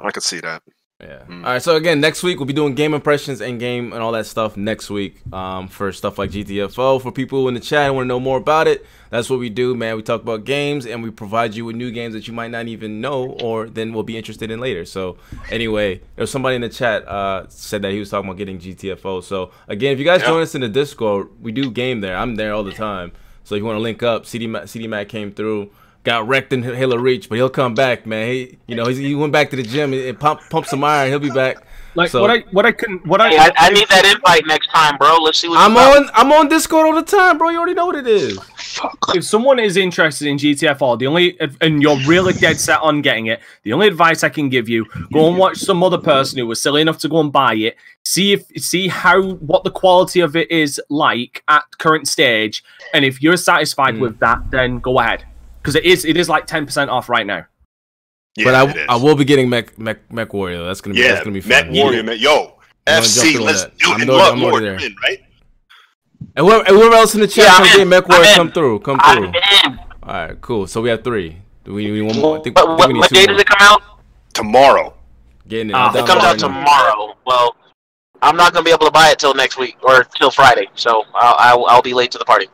I 0.00 0.10
could 0.10 0.22
see 0.24 0.40
that. 0.40 0.62
Yeah. 1.02 1.18
Mm. 1.28 1.44
All 1.44 1.52
right. 1.54 1.62
So 1.62 1.74
again, 1.76 2.00
next 2.00 2.22
week 2.22 2.38
we'll 2.38 2.46
be 2.46 2.52
doing 2.52 2.74
game 2.74 2.94
impressions 2.94 3.40
and 3.40 3.58
game 3.58 3.92
and 3.92 4.00
all 4.02 4.12
that 4.12 4.24
stuff 4.26 4.56
next 4.56 4.88
week. 4.88 5.20
Um, 5.32 5.66
for 5.68 5.90
stuff 5.92 6.16
like 6.18 6.30
GTFO. 6.30 7.02
For 7.02 7.10
people 7.10 7.48
in 7.48 7.54
the 7.54 7.60
chat 7.60 7.88
who 7.88 7.94
want 7.94 8.04
to 8.04 8.08
know 8.08 8.20
more 8.20 8.38
about 8.38 8.68
it, 8.68 8.86
that's 9.10 9.28
what 9.28 9.40
we 9.40 9.50
do, 9.50 9.74
man. 9.74 9.96
We 9.96 10.02
talk 10.02 10.22
about 10.22 10.44
games 10.44 10.86
and 10.86 11.02
we 11.02 11.10
provide 11.10 11.54
you 11.54 11.64
with 11.64 11.74
new 11.76 11.90
games 11.90 12.14
that 12.14 12.28
you 12.28 12.32
might 12.32 12.50
not 12.52 12.68
even 12.68 13.00
know 13.00 13.30
or 13.42 13.68
then 13.68 13.92
will 13.92 14.04
be 14.04 14.16
interested 14.16 14.50
in 14.50 14.60
later. 14.60 14.84
So 14.84 15.16
anyway, 15.50 16.00
there's 16.14 16.30
somebody 16.30 16.54
in 16.56 16.62
the 16.62 16.68
chat 16.68 17.06
uh 17.08 17.46
said 17.48 17.82
that 17.82 17.90
he 17.92 17.98
was 17.98 18.10
talking 18.10 18.28
about 18.30 18.38
getting 18.38 18.58
GTFO. 18.58 19.24
So 19.24 19.50
again, 19.68 19.92
if 19.92 19.98
you 19.98 20.04
guys 20.04 20.20
Yeah. 20.20 20.28
join 20.28 20.42
us 20.42 20.54
in 20.54 20.60
the 20.60 20.68
Discord, 20.68 21.28
we 21.40 21.50
do 21.50 21.70
game 21.70 22.00
there. 22.00 22.16
I'm 22.16 22.36
there 22.36 22.52
all 22.54 22.62
the 22.64 22.72
time. 22.72 23.10
So 23.44 23.56
if 23.56 23.58
you 23.60 23.64
want 23.64 23.76
to 23.76 23.82
link 23.82 24.04
up, 24.04 24.24
CD 24.24 24.46
Mac, 24.46 24.68
CD 24.68 24.86
Mac 24.86 25.08
came 25.08 25.32
through. 25.32 25.70
Got 26.04 26.26
wrecked 26.26 26.52
in 26.52 26.64
Halo 26.64 26.96
Reach, 26.96 27.28
but 27.28 27.36
he'll 27.36 27.48
come 27.48 27.74
back, 27.74 28.06
man. 28.06 28.26
He, 28.28 28.58
you 28.66 28.74
know, 28.74 28.86
he's, 28.86 28.98
he 28.98 29.14
went 29.14 29.32
back 29.32 29.50
to 29.50 29.56
the 29.56 29.62
gym 29.62 29.92
and, 29.92 30.02
and 30.02 30.18
pump, 30.18 30.40
pump 30.50 30.66
some 30.66 30.82
iron. 30.82 31.10
He'll 31.10 31.20
be 31.20 31.30
back. 31.30 31.64
Like 31.94 32.10
So- 32.10 32.22
what 32.22 32.30
I 32.30 32.38
what 32.50 32.64
I 32.66 32.72
can 32.72 32.98
what 33.04 33.20
I 33.20 33.28
Hey, 33.28 33.36
I, 33.38 33.50
I 33.56 33.70
need 33.70 33.86
that 33.88 34.04
invite 34.16 34.44
next 34.46 34.68
time, 34.68 34.96
bro. 34.96 35.18
Let's 35.18 35.38
see 35.38 35.48
what 35.48 35.58
I'm 35.58 35.72
you 35.72 35.76
got. 35.76 35.96
on. 35.98 36.10
I'm 36.14 36.32
on 36.32 36.48
Discord 36.48 36.86
all 36.86 36.94
the 36.94 37.02
time, 37.02 37.36
bro. 37.38 37.50
You 37.50 37.58
already 37.58 37.74
know 37.74 37.84
what 37.86 37.94
it 37.96 38.06
is. 38.06 38.38
if 39.14 39.22
someone 39.24 39.58
is 39.60 39.76
interested 39.76 40.26
in 40.26 40.38
GTFO, 40.38 40.98
the 40.98 41.06
only 41.06 41.36
and 41.60 41.82
you're 41.82 41.98
really 42.06 42.32
dead 42.32 42.58
set 42.58 42.80
on 42.80 43.02
getting 43.02 43.26
it, 43.26 43.40
the 43.62 43.74
only 43.74 43.86
advice 43.88 44.24
I 44.24 44.30
can 44.30 44.48
give 44.48 44.68
you: 44.70 44.86
go 45.12 45.28
and 45.28 45.36
watch 45.36 45.58
some 45.58 45.82
other 45.84 45.98
person 45.98 46.38
who 46.38 46.46
was 46.46 46.60
silly 46.62 46.80
enough 46.80 46.98
to 47.00 47.08
go 47.10 47.20
and 47.20 47.30
buy 47.30 47.54
it. 47.54 47.76
See 48.04 48.32
if 48.32 48.46
see 48.56 48.88
how 48.88 49.22
what 49.34 49.62
the 49.62 49.70
quality 49.70 50.20
of 50.20 50.34
it 50.34 50.50
is 50.50 50.80
like 50.88 51.44
at 51.46 51.62
current 51.78 52.08
stage, 52.08 52.64
and 52.94 53.04
if 53.04 53.22
you're 53.22 53.36
satisfied 53.36 53.94
Mm. 53.96 54.00
with 54.00 54.18
that, 54.20 54.50
then 54.50 54.78
go 54.80 54.98
ahead 54.98 55.26
because 55.62 55.76
it 55.76 55.84
is 55.84 56.04
it 56.04 56.16
is 56.16 56.28
like 56.28 56.46
ten 56.46 56.66
percent 56.66 56.90
off 56.90 57.08
right 57.08 57.26
now. 57.26 57.46
Yeah, 58.36 58.44
but. 58.44 58.54
I, 58.90 58.94
I 58.94 58.96
will 58.96 59.14
be 59.14 59.24
getting 59.24 59.48
Mech 59.48 59.78
Mech, 59.78 60.10
Mech 60.12 60.32
Warrior. 60.32 60.64
That's 60.64 60.80
gonna 60.80 60.94
be 60.94 61.00
Yeah, 61.00 61.12
that's 61.12 61.24
gonna 61.24 61.38
be 61.40 61.46
Met 61.48 61.66
fun. 61.66 61.74
Warrior, 61.74 62.02
man. 62.02 62.18
Yo, 62.18 62.58
I'm 62.86 63.02
FC, 63.02 63.38
let's 63.40 63.64
that. 63.64 63.78
do 63.78 63.92
I'm 63.92 64.00
it. 64.00 64.08
I'm 64.10 64.38
more 64.38 64.50
already 64.52 64.66
there. 64.66 64.76
win, 64.76 64.96
right? 65.02 65.20
And 66.36 66.46
whoever, 66.46 66.64
and 66.66 66.76
whoever 66.76 66.94
else 66.94 67.14
in 67.14 67.20
the 67.20 67.26
chat 67.26 67.44
Yeah, 67.44 67.56
trying 67.56 67.66
I'm 67.66 67.72
to 67.72 67.78
get. 67.78 67.86
Mech 67.88 68.08
Warrior, 68.08 68.34
come 68.34 68.52
through. 68.52 68.78
Come 68.80 68.98
through. 69.00 69.26
All 69.26 70.12
right, 70.14 70.40
cool. 70.40 70.66
So 70.66 70.80
we 70.80 70.88
have 70.88 71.04
three. 71.04 71.36
Do 71.64 71.74
we 71.74 71.88
need 71.90 72.02
one 72.02 72.16
more? 72.18 72.38
I 72.38 72.42
think, 72.42 72.56
What, 72.56 72.64
I 72.64 72.68
think 72.70 72.78
what, 72.78 72.88
we 72.88 72.94
need 72.94 73.00
what 73.00 73.10
day 73.10 73.20
more. 73.26 73.34
does 73.34 73.40
it 73.40 73.46
come 73.46 73.58
out? 73.60 73.82
Tomorrow. 74.32 74.94
Getting 75.46 75.70
it. 75.70 75.74
Ah, 75.74 75.90
I'm 75.90 75.96
it 75.96 76.00
It 76.00 76.06
comes 76.06 76.24
out 76.24 76.38
tomorrow. 76.38 77.14
Well, 77.26 77.54
I'm 78.22 78.36
not 78.36 78.52
gonna 78.52 78.64
be 78.64 78.70
able 78.70 78.86
to 78.86 78.90
buy 78.92 79.10
it 79.10 79.18
till 79.18 79.34
next 79.34 79.58
week 79.58 79.76
or 79.82 80.04
till 80.04 80.30
Friday, 80.30 80.68
so 80.74 81.04
I'll, 81.14 81.34
I'll, 81.38 81.66
I'll 81.66 81.82
be 81.82 81.92
late 81.92 82.10
to 82.12 82.18
the 82.18 82.24
party. 82.24 82.46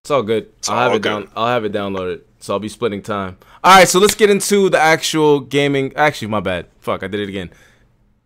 It's 0.00 0.10
all 0.10 0.22
good. 0.22 0.52
I'll 0.68 0.76
have 0.78 0.90
all 0.92 0.96
it 0.96 1.02
down. 1.02 1.22
good. 1.22 1.30
I'll 1.34 1.46
have 1.48 1.64
it 1.64 1.72
downloaded. 1.72 2.20
So 2.44 2.52
I'll 2.52 2.60
be 2.60 2.68
splitting 2.68 3.00
time. 3.00 3.38
All 3.64 3.74
right, 3.74 3.88
so 3.88 3.98
let's 3.98 4.14
get 4.14 4.28
into 4.28 4.68
the 4.68 4.78
actual 4.78 5.40
gaming. 5.40 5.94
Actually, 5.96 6.28
my 6.28 6.40
bad. 6.40 6.66
Fuck, 6.78 7.02
I 7.02 7.06
did 7.06 7.20
it 7.20 7.30
again. 7.30 7.50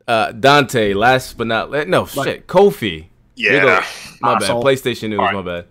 Uh, 0.09 0.33
Dante, 0.33 0.92
last 0.92 1.38
but 1.38 1.46
not 1.46 1.70
la- 1.70 1.85
no 1.85 2.04
shit. 2.04 2.48
Kofi. 2.48 3.07
Here 3.37 3.54
you 3.54 3.61
go. 3.61 3.66
Yeah. 3.68 3.87
My 4.20 4.35
bad. 4.35 4.42
Asshole. 4.42 4.64
PlayStation 4.64 5.11
news. 5.11 5.20
All 5.20 5.26
right. 5.26 5.35
My 5.35 5.42
bad. 5.42 5.66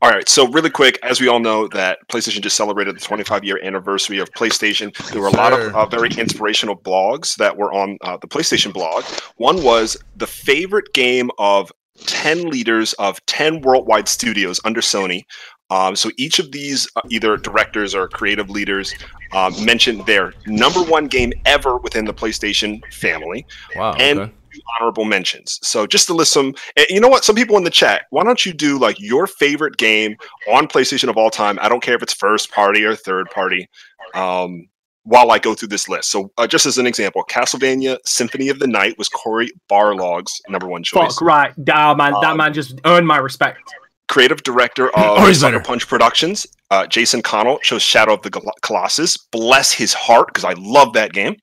All 0.00 0.10
right, 0.10 0.28
so 0.28 0.46
really 0.48 0.70
quick, 0.70 0.96
as 1.02 1.20
we 1.20 1.26
all 1.26 1.40
know, 1.40 1.66
that 1.68 1.98
PlayStation 2.06 2.40
just 2.40 2.56
celebrated 2.56 2.94
the 2.94 3.00
25 3.00 3.42
year 3.42 3.58
anniversary 3.64 4.20
of 4.20 4.30
PlayStation. 4.30 4.96
There 5.10 5.20
were 5.20 5.26
a 5.26 5.32
lot 5.32 5.52
of 5.52 5.74
uh, 5.74 5.86
very 5.86 6.10
inspirational 6.10 6.76
blogs 6.76 7.34
that 7.38 7.56
were 7.56 7.72
on 7.72 7.98
uh, 8.02 8.16
the 8.16 8.28
PlayStation 8.28 8.72
blog. 8.72 9.02
One 9.38 9.60
was 9.64 9.96
the 10.14 10.28
favorite 10.28 10.92
game 10.92 11.32
of 11.36 11.72
10 12.06 12.48
leaders 12.48 12.92
of 12.94 13.24
10 13.26 13.60
worldwide 13.62 14.08
studios 14.08 14.60
under 14.64 14.80
Sony. 14.80 15.24
Um, 15.72 15.96
so 15.96 16.10
each 16.18 16.38
of 16.38 16.52
these, 16.52 16.86
uh, 16.96 17.00
either 17.08 17.36
directors 17.38 17.94
or 17.94 18.06
creative 18.08 18.50
leaders, 18.50 18.94
um, 19.32 19.52
mentioned 19.64 20.04
their 20.04 20.34
number 20.46 20.82
one 20.82 21.06
game 21.06 21.32
ever 21.46 21.78
within 21.78 22.04
the 22.04 22.12
PlayStation 22.12 22.82
family 22.92 23.46
Wow. 23.74 23.94
and 23.98 24.18
okay. 24.20 24.32
honorable 24.78 25.06
mentions. 25.06 25.58
So 25.62 25.86
just 25.86 26.06
to 26.08 26.14
list 26.14 26.32
some, 26.32 26.54
and 26.76 26.86
you 26.90 27.00
know 27.00 27.08
what? 27.08 27.24
Some 27.24 27.36
people 27.36 27.56
in 27.56 27.64
the 27.64 27.70
chat, 27.70 28.02
why 28.10 28.22
don't 28.22 28.44
you 28.44 28.52
do 28.52 28.78
like 28.78 29.00
your 29.00 29.26
favorite 29.26 29.78
game 29.78 30.16
on 30.50 30.68
PlayStation 30.68 31.08
of 31.08 31.16
all 31.16 31.30
time? 31.30 31.58
I 31.62 31.68
don't 31.70 31.82
care 31.82 31.94
if 31.94 32.02
it's 32.02 32.12
first 32.12 32.50
party 32.50 32.84
or 32.84 32.94
third 32.94 33.30
party. 33.30 33.66
Um, 34.14 34.68
while 35.04 35.32
I 35.32 35.38
go 35.38 35.54
through 35.54 35.68
this 35.68 35.88
list, 35.88 36.10
so 36.10 36.30
uh, 36.38 36.46
just 36.46 36.66
as 36.66 36.78
an 36.78 36.86
example, 36.86 37.24
Castlevania 37.28 37.96
Symphony 38.04 38.50
of 38.50 38.58
the 38.60 38.68
Night 38.68 38.96
was 38.98 39.08
Cory 39.08 39.50
Barlog's 39.68 40.32
number 40.48 40.68
one 40.68 40.82
choice. 40.84 41.14
Fuck 41.14 41.22
right, 41.22 41.52
ah, 41.72 41.94
man, 41.94 42.12
that 42.20 42.32
Um, 42.32 42.36
man 42.36 42.52
just 42.52 42.80
earned 42.84 43.08
my 43.08 43.18
respect. 43.18 43.74
Creative 44.08 44.42
director 44.42 44.90
Oh, 44.94 45.16
of 45.22 45.28
he's 45.28 45.40
Sucker. 45.40 45.60
Punch 45.60 45.86
Productions, 45.88 46.46
uh, 46.70 46.86
Jason 46.86 47.22
Connell, 47.22 47.58
shows 47.62 47.82
Shadow 47.82 48.14
of 48.14 48.22
the 48.22 48.30
Col- 48.30 48.52
Colossus. 48.62 49.16
Bless 49.16 49.72
his 49.72 49.94
heart, 49.94 50.28
because 50.28 50.44
I 50.44 50.54
love 50.58 50.92
that 50.94 51.12
game. 51.12 51.36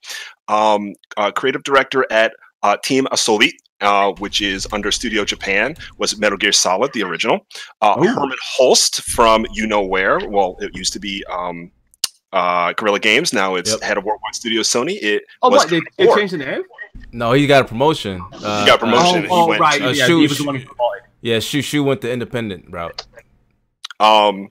Um, 0.48 0.94
uh, 1.16 1.30
creative 1.32 1.62
director 1.64 2.06
at 2.10 2.32
uh, 2.62 2.76
Team 2.84 3.06
Asobi, 3.12 3.50
uh, 3.80 4.12
which 4.18 4.40
is 4.42 4.66
under 4.72 4.92
Studio 4.92 5.24
Japan, 5.24 5.74
was 5.98 6.18
Metal 6.18 6.36
Gear 6.38 6.52
Solid, 6.52 6.92
the 6.92 7.02
original. 7.02 7.46
Uh, 7.80 7.96
Ooh. 7.98 8.04
Hermen 8.06 8.36
Hulst 8.58 9.02
from 9.02 9.46
You 9.52 9.66
Know 9.66 9.82
Where. 9.82 10.18
Well, 10.28 10.56
it 10.60 10.76
used 10.76 10.92
to 10.92 11.00
be 11.00 11.24
um, 11.32 11.70
uh, 12.32 12.72
Guerrilla 12.74 13.00
Games. 13.00 13.32
Now 13.32 13.54
it's 13.56 13.70
Yep. 13.72 13.80
head 13.82 13.98
of 13.98 14.04
worldwide 14.04 14.34
studio 14.34 14.60
Sony. 14.62 14.98
It 15.02 15.22
Oh, 15.42 15.48
was 15.50 15.60
what? 15.62 15.70
They, 15.70 15.80
they 16.04 16.14
changed 16.14 16.34
the 16.34 16.38
name? 16.38 16.62
No, 17.12 17.32
he 17.32 17.46
got 17.46 17.62
a 17.62 17.64
promotion. 17.68 18.20
Uh, 18.32 18.60
He 18.60 18.66
got 18.66 18.78
promotion. 18.80 19.24
uh, 19.24 19.28
Oh, 19.30 19.34
he 19.36 19.42
oh 19.42 19.46
went 19.48 19.60
right. 19.60 19.78
to- 19.78 19.88
Uh, 19.88 19.90
yeah, 19.92 20.06
shoot, 20.06 20.16
he 20.20 20.22
was 20.28 20.38
the 20.38 20.44
one 20.44 20.54
who 20.56 20.60
shoot. 20.60 20.66
promoted. 20.68 21.02
Yeah, 21.20 21.38
Shu 21.38 21.62
Shu 21.62 21.82
went 21.84 22.00
the 22.00 22.12
independent 22.12 22.66
route. 22.70 23.06
um 23.98 24.48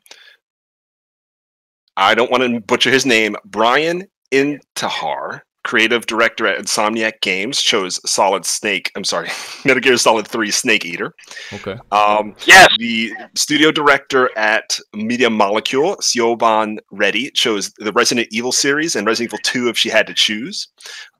I 1.97 2.15
don't 2.15 2.31
want 2.31 2.43
to 2.43 2.61
butcher 2.61 2.91
his 2.91 3.05
name. 3.05 3.35
Brian 3.43 4.05
Intihar, 4.31 5.41
creative 5.63 6.05
director 6.05 6.47
at 6.47 6.57
Insomniac 6.59 7.21
Games, 7.21 7.61
chose 7.61 7.99
Solid 8.09 8.45
Snake. 8.45 8.91
I'm 8.95 9.03
sorry, 9.03 9.29
Metal 9.65 9.81
Gear 9.81 9.97
Solid 9.97 10.27
3 10.27 10.51
Snake 10.51 10.85
Eater. 10.85 11.13
Okay. 11.53 11.75
Um, 11.91 12.35
Yes. 12.45 12.71
the 12.79 13.11
studio 13.35 13.71
director 13.71 14.29
at 14.37 14.79
Media 14.93 15.29
Molecule, 15.29 15.95
Siobhan 15.97 16.77
Reddy, 16.91 17.29
chose 17.31 17.71
the 17.77 17.91
Resident 17.91 18.27
Evil 18.31 18.51
series 18.51 18.95
and 18.95 19.05
Resident 19.05 19.29
Evil 19.33 19.39
2 19.43 19.67
if 19.69 19.77
she 19.77 19.89
had 19.89 20.07
to 20.07 20.13
choose. 20.13 20.67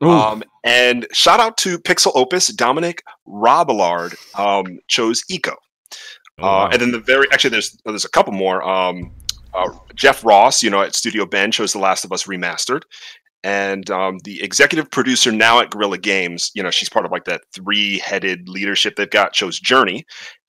Um, 0.02 0.44
and 0.64 1.06
shout 1.14 1.40
out 1.40 1.58
to 1.58 1.78
Pixel 1.80 2.12
Opus, 2.16 2.48
Dominic 2.48 3.04
Robillard 3.28 4.16
um, 4.40 4.80
chose 4.88 5.24
Ico. 5.32 5.54
Oh, 6.42 6.46
Uh, 6.48 6.48
wow. 6.48 6.70
and 6.72 6.82
then 6.82 6.92
the 6.92 7.00
very 7.00 7.28
actually 7.34 7.50
there's 7.50 7.78
there's 7.86 8.06
a 8.06 8.10
couple 8.10 8.32
more. 8.34 8.64
Um, 8.64 9.12
uh, 9.54 9.68
Jeff 9.96 10.24
Ross, 10.24 10.62
you 10.64 10.70
know, 10.70 10.82
at 10.82 10.94
Studio 10.96 11.26
Bend 11.26 11.52
chose 11.54 11.74
The 11.74 11.80
Last 11.80 12.06
of 12.06 12.12
Us 12.14 12.26
remastered, 12.26 12.84
and 13.44 13.90
um, 13.90 14.18
the 14.24 14.42
executive 14.44 14.90
producer 14.92 15.32
now 15.32 15.60
at 15.60 15.70
Guerrilla 15.70 15.98
Games, 15.98 16.52
you 16.56 16.64
know, 16.64 16.72
she's 16.72 16.90
part 16.90 17.06
of 17.06 17.12
like 17.12 17.26
that 17.26 17.42
three-headed 17.54 18.50
leadership 18.50 18.96
they've 18.96 19.10
got. 19.10 19.34
Chose 19.34 19.60
Journey, 19.60 20.06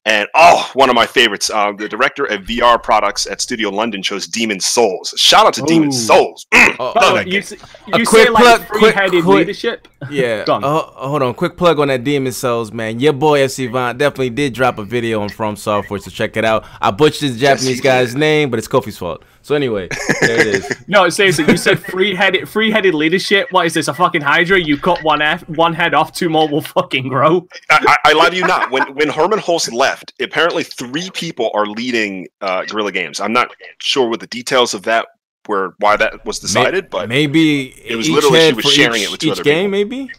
and 0.06 0.26
oh, 0.34 0.70
one 0.74 0.88
of 0.88 0.94
my 0.96 1.06
favorites, 1.06 1.50
uh, 1.50 1.72
the 1.76 1.88
director 1.88 2.24
of 2.24 2.40
VR 2.42 2.82
products 2.82 3.26
at 3.26 3.40
Studio 3.40 3.68
London 3.70 4.02
chose 4.02 4.26
Demon 4.26 4.58
Souls. 4.58 5.12
Shout 5.16 5.46
out 5.46 5.52
to 5.54 5.62
Demon 5.62 5.92
Souls. 5.92 6.46
Mm, 6.54 6.76
Oh, 6.80 6.84
love 6.86 6.96
Oh, 6.96 7.14
that 7.16 7.26
you 7.26 7.32
game. 7.32 7.42
s- 7.42 7.52
A 7.52 7.98
you 7.98 8.06
quick 8.06 8.24
say 8.26 8.30
like 8.30 8.42
plug- 8.42 8.68
quick- 8.68 8.80
free-headed 8.94 9.22
quick- 9.24 9.36
leadership? 9.38 9.88
Yeah. 10.10 10.44
Go. 10.46 10.54
Uh, 10.54 10.82
hold 11.08 11.20
on. 11.22 11.34
Quick 11.34 11.58
plug 11.58 11.78
on 11.78 11.88
that 11.88 12.02
Demon 12.04 12.32
Souls, 12.32 12.72
man. 12.72 12.98
Your 13.00 13.12
boy 13.12 13.40
FC 13.40 13.66
Vaughn 13.70 13.98
definitely 13.98 14.30
did 14.30 14.54
drop 14.54 14.78
a 14.78 14.84
video 14.84 15.20
on 15.20 15.28
From 15.28 15.56
Software, 15.56 16.00
so 16.00 16.10
check 16.10 16.38
it 16.38 16.44
out. 16.46 16.64
I 16.80 16.90
butchered 16.90 17.32
the 17.34 17.38
Japanese 17.38 17.76
he 17.76 17.82
guy's 17.82 18.12
did. 18.14 18.20
name, 18.20 18.48
but 18.50 18.58
it's 18.58 18.68
Kofi's 18.68 18.96
fault. 18.96 19.22
So 19.42 19.54
anyway, 19.54 19.88
there 20.20 20.40
it 20.40 20.46
is. 20.46 20.76
No, 20.86 21.08
seriously, 21.08 21.44
you 21.48 21.56
said 21.56 21.78
free-headed, 21.78 22.48
free-headed 22.48 22.94
leadership. 22.94 23.46
What 23.52 23.64
is 23.66 23.74
this? 23.74 23.88
A 23.88 23.94
fucking 23.94 24.20
Hydra? 24.22 24.58
You 24.60 24.76
cut 24.76 25.02
one 25.04 25.22
F, 25.22 25.48
one 25.48 25.72
head 25.72 25.94
off, 25.94 26.12
two 26.12 26.28
more 26.28 26.48
will 26.48 26.60
fucking 26.62 27.08
grow. 27.08 27.46
I, 27.70 27.96
I, 28.04 28.10
I 28.10 28.12
lie 28.14 28.30
to 28.30 28.36
you 28.36 28.46
not. 28.46 28.70
When 28.70 28.94
when 28.94 29.08
Hermen 29.08 29.38
Hulst 29.38 29.72
left, 29.72 30.12
apparently 30.20 30.62
three 30.64 31.10
people 31.14 31.50
are 31.54 31.66
leading 31.66 32.28
uh, 32.40 32.64
Guerrilla 32.64 32.92
Games. 32.92 33.20
I'm 33.20 33.32
not 33.32 33.50
sure 33.78 34.08
what 34.08 34.20
the 34.20 34.26
details 34.26 34.74
of 34.74 34.82
that 34.82 35.06
were, 35.48 35.74
why 35.78 35.96
that 35.96 36.24
was 36.26 36.38
decided, 36.38 36.90
but 36.90 37.08
maybe 37.08 37.68
It 37.84 37.96
was 37.96 38.08
literally 38.10 38.48
she 38.48 38.52
was 38.52 38.64
sharing 38.72 39.00
each, 39.02 39.08
it 39.08 39.10
with 39.12 39.20
two 39.20 39.26
each 39.28 39.32
other 39.32 39.42
game, 39.44 39.70
maybe. 39.70 40.10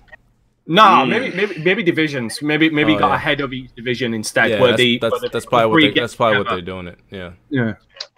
No, 0.68 0.84
Mm. 0.84 1.10
maybe, 1.10 1.36
maybe, 1.36 1.64
maybe 1.64 1.84
divisions. 1.84 2.42
Maybe, 2.42 2.70
maybe 2.70 2.94
Oh, 2.96 3.00
got 3.00 3.10
yeah. 3.10 3.16
a 3.16 3.18
head 3.18 3.42
of 3.42 3.52
each 3.52 3.74
division 3.76 4.14
instead. 4.14 4.52
Yeah, 4.52 4.60
where 4.62 4.70
that's, 4.72 4.78
the, 4.78 5.00
that's, 5.00 5.12
where 5.12 5.20
the- 5.22 5.30
that's 5.30 5.46
probably 5.46 5.88
what 5.88 5.94
they, 5.96 6.00
that's 6.02 6.16
probably 6.16 6.38
what 6.38 6.50
they're 6.50 6.62
doing 6.62 6.88
it. 6.88 7.00
Yeah. 7.10 7.32
Yeah. 7.50 7.74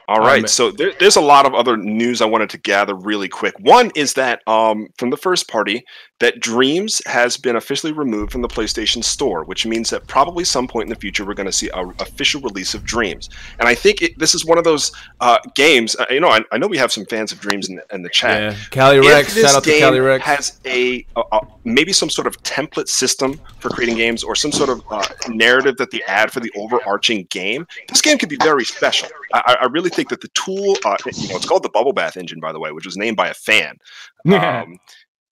All 0.07 0.19
Um, 0.19 0.47
so 0.47 0.71
there, 0.71 0.93
there's 0.99 1.15
a 1.15 1.21
lot 1.21 1.45
of 1.45 1.53
other 1.53 1.77
news 1.77 2.21
I 2.21 2.25
wanted 2.25 2.49
to 2.51 2.57
gather 2.57 2.95
really 2.95 3.29
quick. 3.29 3.53
One 3.59 3.91
is 3.95 4.13
that 4.13 4.41
um, 4.47 4.87
from 4.97 5.09
the 5.09 5.17
first 5.17 5.47
party, 5.47 5.83
that 6.19 6.39
Dreams 6.39 7.01
has 7.05 7.35
been 7.35 7.57
officially 7.57 7.91
removed 7.91 8.31
from 8.31 8.41
the 8.41 8.47
PlayStation 8.47 9.03
Store, 9.03 9.43
which 9.43 9.65
means 9.65 9.89
that 9.89 10.07
probably 10.07 10.45
some 10.45 10.67
point 10.67 10.85
in 10.85 10.89
the 10.89 10.99
future 10.99 11.25
we're 11.25 11.33
going 11.33 11.47
to 11.47 11.51
see 11.51 11.69
an 11.73 11.93
official 11.99 12.39
release 12.41 12.73
of 12.73 12.85
Dreams. 12.85 13.29
And 13.59 13.67
I 13.67 13.75
think 13.75 14.01
it, 14.01 14.17
this 14.17 14.33
is 14.33 14.45
one 14.45 14.57
of 14.57 14.63
those 14.63 14.91
uh, 15.19 15.39
games. 15.55 15.95
Uh, 15.97 16.05
you 16.09 16.21
know, 16.21 16.29
I, 16.29 16.41
I 16.51 16.57
know 16.57 16.67
we 16.67 16.77
have 16.77 16.91
some 16.91 17.05
fans 17.05 17.31
of 17.31 17.39
Dreams 17.41 17.69
in, 17.69 17.81
in 17.91 18.03
the 18.03 18.09
chat. 18.09 18.53
Yeah. 18.53 18.59
Cali 18.69 18.99
Rex. 18.99 19.35
Shout 19.35 19.55
out 19.55 19.63
to 19.65 19.79
Cali 19.79 19.99
Rex. 19.99 20.23
has 20.23 20.59
a, 20.65 21.05
a, 21.15 21.21
a 21.33 21.47
maybe 21.65 21.91
some 21.91 22.09
sort 22.09 22.28
of 22.28 22.41
template 22.43 22.88
system 22.88 23.39
for 23.59 23.69
creating 23.69 23.97
games 23.97 24.23
or 24.23 24.36
some 24.36 24.51
sort 24.51 24.69
of 24.69 24.82
uh, 24.91 25.03
narrative 25.28 25.78
that 25.78 25.91
they 25.91 26.01
add 26.03 26.32
for 26.32 26.39
the 26.39 26.51
overarching 26.55 27.25
game, 27.32 27.67
this 27.89 28.01
game 28.01 28.17
could 28.17 28.30
be 28.30 28.38
very 28.38 28.63
special. 28.65 29.09
I, 29.34 29.57
I 29.61 29.65
really 29.65 29.89
think 29.89 30.09
that 30.09 30.21
the 30.21 30.29
tool, 30.29 30.77
uh, 30.86 30.97
you 31.05 31.29
know, 31.29 31.36
it's 31.36 31.45
called 31.45 31.63
the 31.63 31.69
Bubble 31.69 31.93
Bath 31.93 32.17
Engine, 32.17 32.39
by 32.39 32.51
the 32.51 32.59
way, 32.59 32.71
which 32.71 32.86
was 32.86 32.95
named 32.95 33.17
by 33.17 33.29
a 33.29 33.34
fan. 33.34 33.77
Um, 34.25 34.77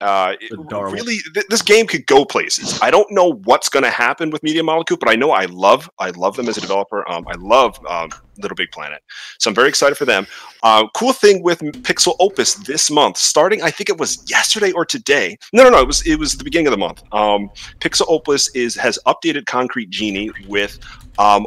uh, 0.02 0.34
really, 0.72 1.20
th- 1.34 1.46
this 1.50 1.62
game 1.62 1.86
could 1.86 2.08
go 2.08 2.26
places. 2.26 2.80
I 2.82 2.90
don't 2.90 3.10
know 3.12 3.34
what's 3.44 3.70
going 3.70 3.84
to 3.84 3.92
happen 3.92 4.32
with 4.32 4.42
Media 4.42 4.64
Molecule, 4.64 4.98
but 4.98 5.08
I 5.08 5.16
know 5.16 5.30
I 5.30 5.46
love, 5.46 5.88
I 6.00 6.10
love 6.10 6.36
them 6.36 6.50
as 6.50 6.58
a 6.58 6.62
developer. 6.62 7.08
Um, 7.10 7.28
I 7.28 7.36
love 7.36 7.80
um, 7.88 8.10
Little 8.40 8.56
Big 8.56 8.72
Planet, 8.72 9.04
so 9.38 9.52
I'm 9.52 9.56
very 9.56 9.70
excited 9.70 9.96
for 9.96 10.06
them. 10.06 10.26
Uh, 10.64 10.88
cool 10.96 11.14
thing 11.14 11.44
with 11.44 11.60
Pixel 11.84 12.16
Opus 12.20 12.56
this 12.56 12.90
month, 12.90 13.18
starting 13.18 13.62
I 13.62 13.70
think 13.70 13.90
it 13.90 14.00
was 14.00 14.28
yesterday 14.28 14.72
or 14.72 14.86
today. 14.86 15.38
No, 15.54 15.64
no, 15.64 15.70
no, 15.70 15.82
it 15.82 15.88
was 15.88 16.06
it 16.08 16.16
was 16.16 16.36
the 16.36 16.44
beginning 16.44 16.68
of 16.68 16.72
the 16.72 16.78
month. 16.78 17.04
Um, 17.12 17.52
Pixel 17.80 18.06
Opus 18.08 18.50
is 18.56 18.76
has 18.78 18.98
updated 19.06 19.46
Concrete 19.46 19.92
Genie 19.92 20.32
with 20.48 20.80
um, 21.20 21.46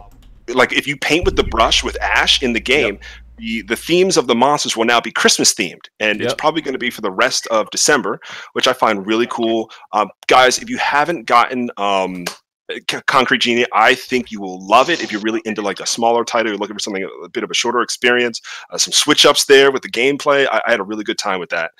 like 0.48 0.72
if 0.72 0.86
you 0.86 0.96
paint 0.96 1.24
with 1.24 1.36
the 1.36 1.44
brush 1.44 1.82
with 1.82 2.00
Ash 2.02 2.42
in 2.42 2.52
the 2.52 2.60
game, 2.60 2.98
the 3.38 3.62
the 3.62 3.76
themes 3.76 4.16
of 4.16 4.26
the 4.26 4.34
monsters 4.34 4.76
will 4.76 4.84
now 4.84 5.00
be 5.00 5.10
Christmas 5.10 5.54
themed, 5.54 5.86
and 6.00 6.20
it's 6.20 6.34
probably 6.34 6.62
going 6.62 6.74
to 6.74 6.78
be 6.78 6.90
for 6.90 7.00
the 7.00 7.10
rest 7.10 7.46
of 7.48 7.70
December, 7.70 8.20
which 8.52 8.68
I 8.68 8.72
find 8.72 9.06
really 9.06 9.26
cool. 9.26 9.70
Um, 9.92 10.10
guys, 10.26 10.58
if 10.58 10.70
you 10.70 10.78
haven't 10.78 11.24
gotten 11.26 11.70
um, 11.76 12.26
C- 12.70 13.00
Concrete 13.06 13.40
Genie, 13.40 13.66
I 13.72 13.94
think 13.94 14.30
you 14.30 14.40
will 14.40 14.64
love 14.66 14.88
it. 14.88 15.02
If 15.02 15.12
you're 15.12 15.20
really 15.20 15.42
into 15.44 15.62
like 15.62 15.80
a 15.80 15.86
smaller 15.86 16.24
title, 16.24 16.52
you're 16.52 16.58
looking 16.58 16.76
for 16.76 16.80
something 16.80 17.04
a, 17.04 17.24
a 17.24 17.28
bit 17.28 17.44
of 17.44 17.50
a 17.50 17.54
shorter 17.54 17.80
experience, 17.80 18.40
uh, 18.70 18.78
some 18.78 18.92
switch 18.92 19.26
ups 19.26 19.46
there 19.46 19.70
with 19.70 19.82
the 19.82 19.90
gameplay. 19.90 20.46
I, 20.50 20.62
I 20.66 20.70
had 20.70 20.80
a 20.80 20.84
really 20.84 21.04
good 21.04 21.18
time 21.18 21.40
with 21.40 21.50
that. 21.50 21.72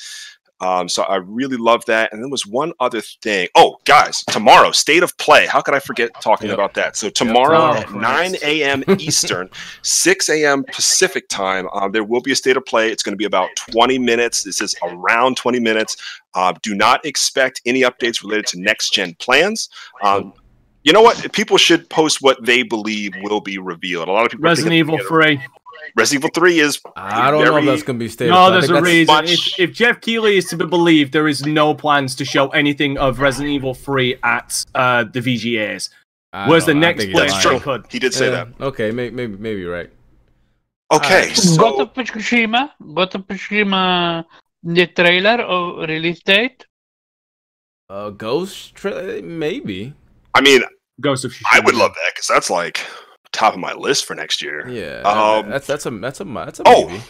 Um, 0.65 0.89
so 0.89 1.03
I 1.03 1.17
really 1.17 1.59
love 1.59 1.85
that. 1.87 2.13
And 2.13 2.23
there 2.23 2.29
was 2.31 2.47
one 2.47 2.73
other 2.81 3.03
thing. 3.03 3.49
Oh, 3.55 3.77
guys, 3.85 4.25
tomorrow, 4.25 4.71
state 4.73 5.03
of 5.03 5.17
play. 5.19 5.47
How 5.47 5.61
could 5.61 5.75
I 5.75 5.79
forget 5.79 6.11
talking 6.23 6.49
Yep. 6.49 6.55
about 6.55 6.75
that? 6.75 6.97
So 6.97 7.11
tomorrow 7.11 7.75
tomorrow, 7.75 7.81
at 7.81 7.93
9 7.93 8.37
a.m. 8.43 8.83
Eastern, 8.99 9.51
6 9.83 10.29
a.m. 10.31 10.65
Pacific 10.65 11.29
time, 11.29 11.69
um, 11.75 11.93
there 11.93 12.03
will 12.03 12.23
be 12.23 12.33
a 12.33 12.37
state 12.37 12.57
of 12.57 12.65
play. 12.65 12.91
It's 12.91 13.03
going 13.03 13.13
to 13.13 13.19
be 13.19 13.27
about 13.27 13.51
20 13.73 13.99
minutes. 13.99 14.43
This 14.43 14.63
is 14.63 14.75
around 14.83 15.37
20 15.37 15.61
minutes. 15.61 15.97
Uh, 16.33 16.55
do 16.63 16.75
not 16.75 17.05
expect 17.05 17.61
any 17.67 17.83
updates 17.83 18.23
related 18.23 18.47
to 18.47 18.61
next 18.61 18.95
gen 18.95 19.15
plans. 19.19 19.69
Um, 20.03 20.33
you 20.83 20.93
know 20.93 21.03
what? 21.03 21.31
People 21.33 21.59
should 21.59 21.89
post 21.91 22.23
what 22.23 22.45
they 22.45 22.63
believe 22.63 23.13
will 23.23 23.41
be 23.41 23.59
revealed. 23.59 24.09
A 24.09 24.13
lot 24.13 24.25
of 24.25 24.31
people 24.31 24.45
Resident 24.45 24.75
Evil 24.75 24.99
3. 24.99 25.41
Resident 25.97 26.21
Evil 26.25 26.31
3 26.35 26.61
is 26.61 26.81
I 26.97 27.31
don't 27.31 27.45
know 27.45 27.57
if 27.59 27.65
that's 27.65 27.83
gonna 27.83 27.99
be 27.99 28.09
state. 28.09 28.29
No, 28.29 28.35
of 28.35 28.49
play. 28.49 28.57
I 28.57 28.61
there's 28.61 28.71
a 28.71 28.83
reason. 28.83 29.15
much- 29.15 29.59
If, 29.59 29.71
if 29.71 29.73
Geoff 29.77 30.01
Keighley 30.01 30.37
is 30.39 30.47
to 30.47 30.57
be 30.57 30.67
believed, 30.67 31.13
there 31.13 31.29
is 31.29 31.45
no 31.47 31.75
plans 31.75 32.15
to 32.17 32.25
show 32.25 32.49
anything 32.51 32.99
of 32.99 33.21
Resident 33.21 33.51
Evil 33.53 33.75
3 33.75 34.17
at 34.23 34.65
uh, 34.75 35.05
the 35.05 35.21
VGAs. 35.21 35.91
I 36.33 36.49
Whereas 36.49 36.67
the 36.67 36.73
don't 36.73 36.81
know. 36.81 36.89
I 36.89 36.91
next 36.93 37.11
place 37.13 37.33
That's 37.33 37.43
true. 37.45 37.61
could. 37.61 37.87
He 37.91 37.99
did 37.99 38.13
say 38.15 38.27
Yeah, 38.31 38.45
that. 38.45 38.61
Okay, 38.61 38.91
maybe 38.91 39.15
maybe 39.15 39.37
maybe 39.37 39.61
you're 39.61 39.73
right. 39.73 39.91
Okay, 40.93 41.23
Alright. 41.23 41.37
so 41.37 41.57
Ghost 41.57 41.81
of 41.81 41.93
Tsushima, 41.95 42.71
Ghost 42.95 43.15
of 43.15 43.23
Tsushima, 43.27 44.25
the 44.63 44.87
trailer 44.89 45.43
or 45.45 45.87
release 45.87 46.21
date? 46.23 46.67
Uh, 47.89 48.11
Ghost 48.11 48.75
tra- 48.75 49.23
maybe. 49.23 49.95
I 50.35 50.41
mean, 50.41 50.63
Ghost 51.01 51.25
of 51.25 51.35
I 51.51 51.61
would 51.61 51.75
love 51.75 51.93
that 51.95 52.13
because 52.15 52.27
that's 52.29 52.51
like 52.51 52.81
top 53.35 53.53
of 53.55 53.61
my 53.61 53.75
list 53.75 54.07
for 54.07 54.15
next 54.15 54.41
year. 54.41 54.67
Yeah, 54.69 55.03
Um, 55.03 55.51
that's 55.51 55.67
that's 55.67 55.85
a 55.87 55.91
that's 55.91 56.21
a 56.21 56.25
that's 56.25 56.61
a 56.61 56.63
Oh. 56.67 57.03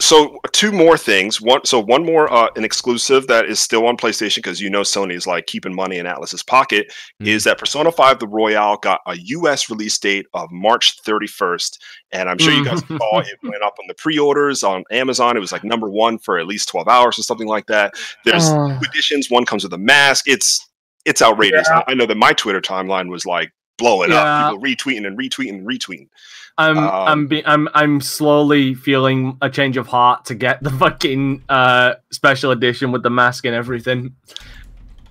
So 0.00 0.38
two 0.50 0.72
more 0.72 0.98
things. 0.98 1.40
One, 1.40 1.64
so 1.64 1.78
one 1.78 2.04
more, 2.04 2.30
uh, 2.30 2.48
an 2.56 2.64
exclusive 2.64 3.28
that 3.28 3.44
is 3.46 3.60
still 3.60 3.86
on 3.86 3.96
PlayStation 3.96 4.36
because 4.36 4.60
you 4.60 4.68
know 4.68 4.80
Sony 4.80 5.12
is 5.14 5.24
like 5.24 5.46
keeping 5.46 5.72
money 5.72 5.98
in 5.98 6.06
Atlus's 6.06 6.42
pocket. 6.42 6.92
Mhm. 7.22 7.28
Is 7.28 7.44
that 7.44 7.58
Persona 7.58 7.92
Five: 7.92 8.18
The 8.18 8.26
Royal 8.26 8.76
got 8.78 9.00
a 9.06 9.16
U.S. 9.16 9.70
release 9.70 9.96
date 9.96 10.26
of 10.34 10.50
March 10.50 11.00
31st, 11.04 11.78
and 12.10 12.28
I'm 12.28 12.38
sure 12.38 12.52
you 12.52 12.64
guys 12.64 12.80
saw 12.88 13.20
it 13.20 13.38
went 13.44 13.62
up 13.62 13.76
on 13.78 13.86
the 13.86 13.94
pre-orders 13.94 14.64
on 14.64 14.82
Amazon. 14.90 15.36
It 15.36 15.40
was 15.40 15.52
like 15.52 15.62
number 15.62 15.88
one 15.88 16.18
for 16.18 16.38
at 16.40 16.46
least 16.48 16.68
12 16.70 16.88
hours 16.88 17.16
or 17.16 17.22
something 17.22 17.46
like 17.48 17.66
that. 17.66 17.94
There's 18.24 18.48
Uh, 18.48 18.76
two 18.80 18.86
editions. 18.90 19.30
One 19.30 19.44
comes 19.46 19.62
with 19.62 19.72
a 19.74 19.78
mask. 19.78 20.24
It's 20.26 20.68
it's 21.04 21.22
outrageous. 21.22 21.68
I- 21.68 21.84
I 21.88 21.94
know 21.94 22.06
that 22.06 22.16
my 22.16 22.32
Twitter 22.32 22.60
timeline 22.60 23.10
was 23.10 23.24
like 23.26 23.52
blowing 23.78 24.10
Yeah. 24.10 24.48
up. 24.48 24.52
People 24.52 24.64
retweeting 24.64 25.06
and 25.06 25.18
retweeting 25.18 25.50
and 25.50 25.66
retweeting. 25.66 26.08
I'm 26.56 26.78
Um, 26.78 26.88
I'm 26.88 27.26
be, 27.26 27.44
I'm 27.46 27.68
I'm 27.74 28.00
slowly 28.00 28.74
feeling 28.74 29.36
a 29.42 29.50
change 29.50 29.76
of 29.76 29.86
heart 29.88 30.24
to 30.26 30.34
get 30.34 30.62
the 30.62 30.70
fucking 30.82 31.42
uh 31.48 31.94
special 32.12 32.50
edition 32.52 32.92
with 32.92 33.02
the 33.02 33.10
mask 33.10 33.44
and 33.44 33.54
everything. 33.54 34.14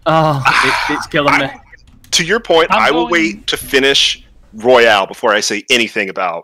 Oh, 0.06 0.42
it, 0.90 0.94
it's 0.96 1.08
killing 1.08 1.38
me. 1.40 1.50
To 2.12 2.24
your 2.24 2.40
point, 2.40 2.68
I'm 2.72 2.82
I 2.82 2.92
will 2.92 3.08
going- 3.08 3.12
wait 3.12 3.48
to 3.48 3.58
finish 3.58 4.26
Royal 4.54 5.06
before 5.08 5.34
I 5.34 5.40
say 5.40 5.64
anything 5.70 6.10
about 6.10 6.44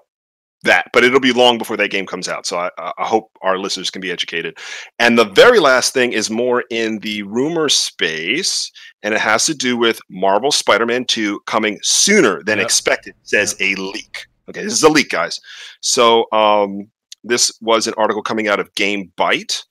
that. 0.63 0.87
But 0.91 1.03
it'll 1.03 1.19
be 1.19 1.31
long 1.31 1.57
before 1.57 1.77
that 1.77 1.89
game 1.91 2.05
comes 2.05 2.27
out. 2.27 2.45
So 2.45 2.57
I, 2.57 2.69
I 2.77 3.05
hope 3.05 3.29
our 3.41 3.57
listeners 3.59 3.89
can 3.91 4.01
be 4.01 4.11
educated. 4.11 4.57
And 4.97 5.17
the 5.17 5.25
very 5.25 5.59
last 5.59 5.93
thing 5.93 6.11
is 6.11 6.29
more 6.29 6.63
in 6.71 6.99
the 6.99 7.21
rumor 7.23 7.69
space, 7.69 8.71
and 9.03 9.13
it 9.13 9.19
has 9.19 9.45
to 9.45 9.53
do 9.53 9.77
with 9.77 9.99
Marvel 10.09 10.51
Spider-Man 10.51 11.05
2 11.05 11.39
coming 11.45 11.79
sooner 11.81 12.43
than 12.43 12.57
Yep. 12.57 12.65
expected, 12.65 13.15
says 13.23 13.55
a 13.59 13.75
leak. 13.75 14.25
Okay, 14.49 14.63
this 14.63 14.73
is 14.73 14.83
a 14.83 14.89
leak, 14.89 15.09
guys. 15.09 15.39
So 15.81 16.25
um, 16.31 16.89
this 17.23 17.51
was 17.61 17.87
an 17.87 17.93
article 17.97 18.21
coming 18.23 18.47
out 18.47 18.59
of 18.59 18.73
Game 18.75 19.11
Byte. 19.17 19.63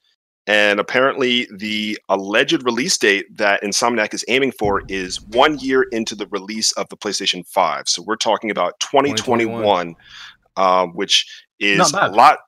And 0.47 0.81
apparently, 0.81 1.47
the 1.55 1.99
alleged 2.09 2.65
release 2.65 2.97
date 2.97 3.27
that 3.37 3.63
Insomniac 3.63 4.15
is 4.15 4.25
aiming 4.29 4.53
for 4.53 4.83
is 4.89 5.21
one 5.21 5.59
year 5.59 5.83
into 5.93 6.15
the 6.15 6.27
release 6.29 6.73
of 6.73 6.89
the 6.89 6.97
PlayStation 6.97 7.47
5. 7.47 7.87
So 7.87 8.03
we're 8.07 8.17
talking 8.17 8.51
about 8.51 8.81
2021, 8.81 9.95
um, 10.57 10.93
which 10.95 11.27
is 11.61 11.93
a 11.93 12.09
lot. 12.09 12.39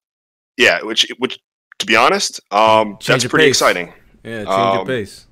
Yeah, 0.56 0.80
which, 0.82 1.06
which 1.18 1.38
to 1.78 1.84
be 1.86 1.94
honest, 1.94 2.40
um, 2.50 2.96
that's 3.04 3.26
pretty 3.26 3.48
pace. 3.48 3.56
exciting. 3.56 3.92
Yeah, 4.24 4.44
change 4.44 4.48
um, 4.48 4.76
your 4.76 4.86
pace. 4.86 5.26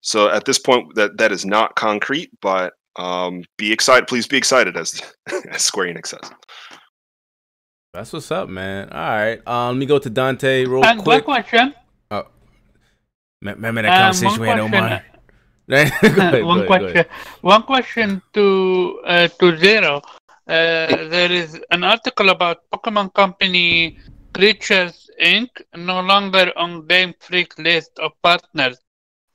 So 0.00 0.30
at 0.30 0.44
this 0.44 0.58
point, 0.58 0.94
that 0.94 1.18
that 1.18 1.32
is 1.32 1.44
not 1.44 1.74
concrete, 1.76 2.30
but 2.40 2.74
um, 2.96 3.44
be 3.56 3.72
excited. 3.72 4.06
Please 4.08 4.26
be 4.26 4.36
excited, 4.36 4.76
as, 4.76 5.00
as 5.50 5.64
Square 5.64 5.94
Enix 5.94 6.08
says. 6.08 6.30
That's 7.94 8.12
what's 8.12 8.30
up, 8.30 8.48
man. 8.48 8.90
All 8.90 8.98
right, 8.98 9.40
um, 9.46 9.76
let 9.76 9.76
me 9.76 9.86
go 9.86 9.98
to 9.98 10.10
Dante 10.10 10.64
real 10.64 10.84
and 10.84 11.04
one 11.04 11.22
question. 11.22 11.74
Me- 13.40 13.52
Remember 13.52 13.82
that 13.82 13.90
Um, 13.92 14.02
conversation 14.12 14.40
we 14.42 14.48
had 14.48 14.58
on 14.60 14.70
question, 14.70 14.90
mine. 14.90 15.02
Go 15.68 15.76
ahead, 15.76 16.00
go 16.16 16.22
ahead, 16.22 16.44
one 16.44 16.66
question. 16.66 17.04
One 17.42 17.62
question 17.62 18.22
to 18.32 19.00
uh, 19.06 19.28
to 19.38 19.56
Zero. 19.58 20.00
Uh, 20.48 20.86
there 21.12 21.30
is 21.30 21.60
an 21.70 21.84
article 21.84 22.30
about 22.30 22.64
Pokemon 22.72 23.12
Company 23.12 23.98
Creatures 24.32 25.10
Inc. 25.22 25.48
no 25.76 26.00
longer 26.00 26.52
on 26.56 26.86
Game 26.86 27.12
Freak 27.20 27.58
list 27.58 27.98
of 27.98 28.12
partners. 28.22 28.78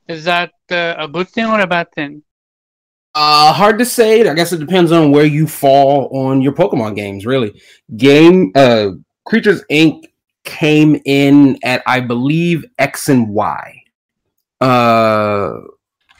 Is 0.07 0.25
that 0.25 0.51
uh, 0.71 0.95
a 0.97 1.07
good 1.07 1.29
thing 1.29 1.45
or 1.45 1.59
a 1.59 1.67
bad 1.67 1.91
thing? 1.93 2.23
Uh, 3.15 3.53
hard 3.53 3.77
to 3.79 3.85
say. 3.85 4.27
I 4.27 4.33
guess 4.33 4.51
it 4.51 4.59
depends 4.59 4.91
on 4.91 5.11
where 5.11 5.25
you 5.25 5.47
fall 5.47 6.09
on 6.17 6.41
your 6.41 6.53
Pokemon 6.53 6.95
games. 6.95 7.25
Really, 7.25 7.61
game 7.95 8.51
uh, 8.55 8.91
Creatures 9.25 9.63
Inc. 9.69 10.05
came 10.43 10.99
in 11.05 11.59
at 11.63 11.83
I 11.85 11.99
believe 11.99 12.65
X 12.79 13.09
and 13.09 13.29
Y, 13.29 13.83
uh, 14.61 15.53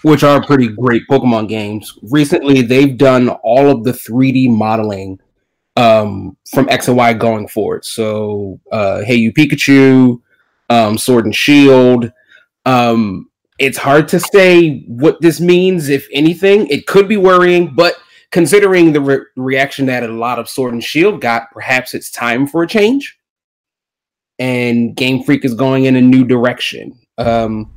which 0.03 0.23
are 0.23 0.45
pretty 0.45 0.67
great 0.67 1.03
Pokemon 1.09 1.49
games. 1.49 1.97
Recently, 2.03 2.61
they've 2.61 2.95
done 2.95 3.29
all 3.29 3.71
of 3.71 3.83
the 3.83 3.91
3D 3.91 4.49
modeling 4.49 5.19
um, 5.75 6.37
from 6.53 6.69
X 6.69 6.87
and 6.87 6.97
Y 6.97 7.13
going 7.13 7.47
forward. 7.47 7.85
So, 7.85 8.59
uh, 8.71 9.01
Hey 9.01 9.15
You 9.15 9.33
Pikachu, 9.33 10.21
um, 10.69 10.99
Sword 10.99 11.25
and 11.25 11.35
Shield. 11.35 12.11
Um, 12.65 13.29
it's 13.59 13.77
hard 13.77 14.07
to 14.09 14.19
say 14.19 14.83
what 14.87 15.21
this 15.21 15.39
means, 15.39 15.89
if 15.89 16.07
anything. 16.11 16.67
It 16.67 16.87
could 16.87 17.07
be 17.07 17.17
worrying, 17.17 17.73
but 17.75 17.95
considering 18.31 18.93
the 18.93 19.01
re- 19.01 19.25
reaction 19.35 19.85
that 19.85 20.03
a 20.03 20.07
lot 20.07 20.39
of 20.39 20.49
Sword 20.49 20.73
and 20.73 20.83
Shield 20.83 21.21
got, 21.21 21.51
perhaps 21.51 21.93
it's 21.93 22.11
time 22.11 22.47
for 22.47 22.63
a 22.63 22.67
change. 22.67 23.17
And 24.39 24.95
Game 24.95 25.23
Freak 25.23 25.45
is 25.45 25.53
going 25.53 25.85
in 25.85 25.95
a 25.95 26.01
new 26.01 26.23
direction. 26.23 26.99
Um, 27.17 27.71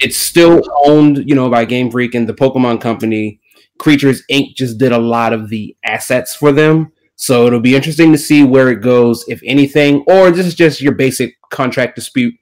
it's 0.00 0.16
still 0.16 0.62
owned, 0.84 1.28
you 1.28 1.34
know, 1.34 1.48
by 1.48 1.64
Game 1.64 1.90
Freak 1.90 2.14
and 2.14 2.28
the 2.28 2.34
Pokemon 2.34 2.80
Company. 2.80 3.40
Creatures 3.78 4.22
Inc. 4.30 4.56
just 4.56 4.78
did 4.78 4.92
a 4.92 4.98
lot 4.98 5.32
of 5.32 5.48
the 5.48 5.76
assets 5.84 6.34
for 6.34 6.52
them. 6.52 6.92
So 7.16 7.46
it'll 7.46 7.60
be 7.60 7.76
interesting 7.76 8.10
to 8.10 8.18
see 8.18 8.42
where 8.42 8.70
it 8.70 8.82
goes, 8.82 9.24
if 9.28 9.40
anything, 9.44 10.04
or 10.08 10.32
this 10.32 10.46
is 10.46 10.54
just 10.54 10.80
your 10.80 10.92
basic 10.92 11.36
contract 11.50 11.94
dispute 11.94 12.34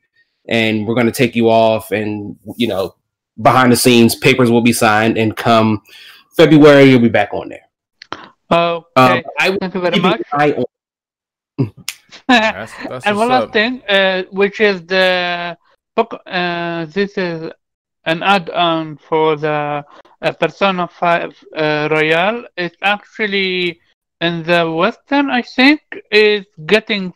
and 0.48 0.86
we're 0.86 0.94
going 0.94 1.06
to 1.06 1.12
take 1.12 1.34
you 1.36 1.48
off 1.48 1.90
and 1.92 2.36
you 2.56 2.66
know 2.66 2.94
behind 3.40 3.72
the 3.72 3.76
scenes 3.76 4.14
papers 4.14 4.50
will 4.50 4.60
be 4.60 4.72
signed 4.72 5.16
and 5.16 5.36
come 5.36 5.80
february 6.36 6.84
you'll 6.84 7.00
be 7.00 7.08
back 7.08 7.32
on 7.32 7.48
there 7.48 7.66
Okay, 8.50 8.84
um, 8.96 9.22
i 9.38 9.48
will 9.48 9.58
thank 9.58 9.74
you 9.74 9.80
very 9.80 9.98
much. 9.98 10.20
eye 10.32 10.52
on 10.52 10.64
That's, 12.28 12.72
that's 12.88 13.06
and 13.06 13.16
one 13.16 13.28
last 13.28 13.52
thing, 13.52 13.82
uh, 13.88 14.24
which 14.30 14.60
is 14.60 14.84
the 14.86 15.56
book. 15.96 16.20
Uh, 16.26 16.86
this 16.86 17.16
is 17.16 17.50
an 18.04 18.22
add-on 18.22 18.96
for 18.96 19.36
the 19.36 19.84
uh, 20.22 20.32
Persona 20.32 20.88
Five 20.88 21.36
uh, 21.56 21.88
Royal. 21.90 22.44
It's 22.56 22.76
actually 22.82 23.80
in 24.20 24.42
the 24.42 24.70
Western, 24.70 25.30
I 25.30 25.42
think, 25.42 25.80
is 26.10 26.46
getting. 26.66 27.12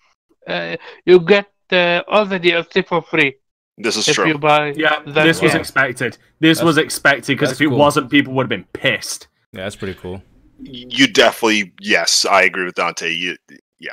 Uh, 0.46 0.76
you 1.04 1.20
get 1.20 1.46
uh, 1.72 2.02
all 2.08 2.24
the 2.26 2.38
DLC 2.40 2.86
for 2.86 3.02
free 3.02 3.36
This 3.78 3.96
is 3.96 4.08
if 4.08 4.14
true. 4.16 4.28
you 4.28 4.38
buy. 4.38 4.72
Yeah, 4.76 5.00
that 5.06 5.24
this 5.24 5.40
was 5.42 5.52
game. 5.52 5.60
expected. 5.60 6.18
This 6.40 6.58
That's- 6.58 6.66
was 6.66 6.78
expected 6.78 7.34
because 7.38 7.52
if 7.52 7.60
it 7.60 7.68
cool. 7.68 7.78
wasn't, 7.78 8.10
people 8.10 8.32
would 8.34 8.44
have 8.44 8.48
been 8.50 8.66
pissed. 8.72 9.28
Yeah, 9.52 9.62
that's 9.64 9.76
pretty 9.76 9.98
cool. 9.98 10.22
You 10.60 11.06
definitely, 11.06 11.72
yes, 11.80 12.24
I 12.24 12.42
agree 12.44 12.64
with 12.64 12.74
Dante. 12.76 13.12
You, 13.12 13.36
yeah, 13.78 13.90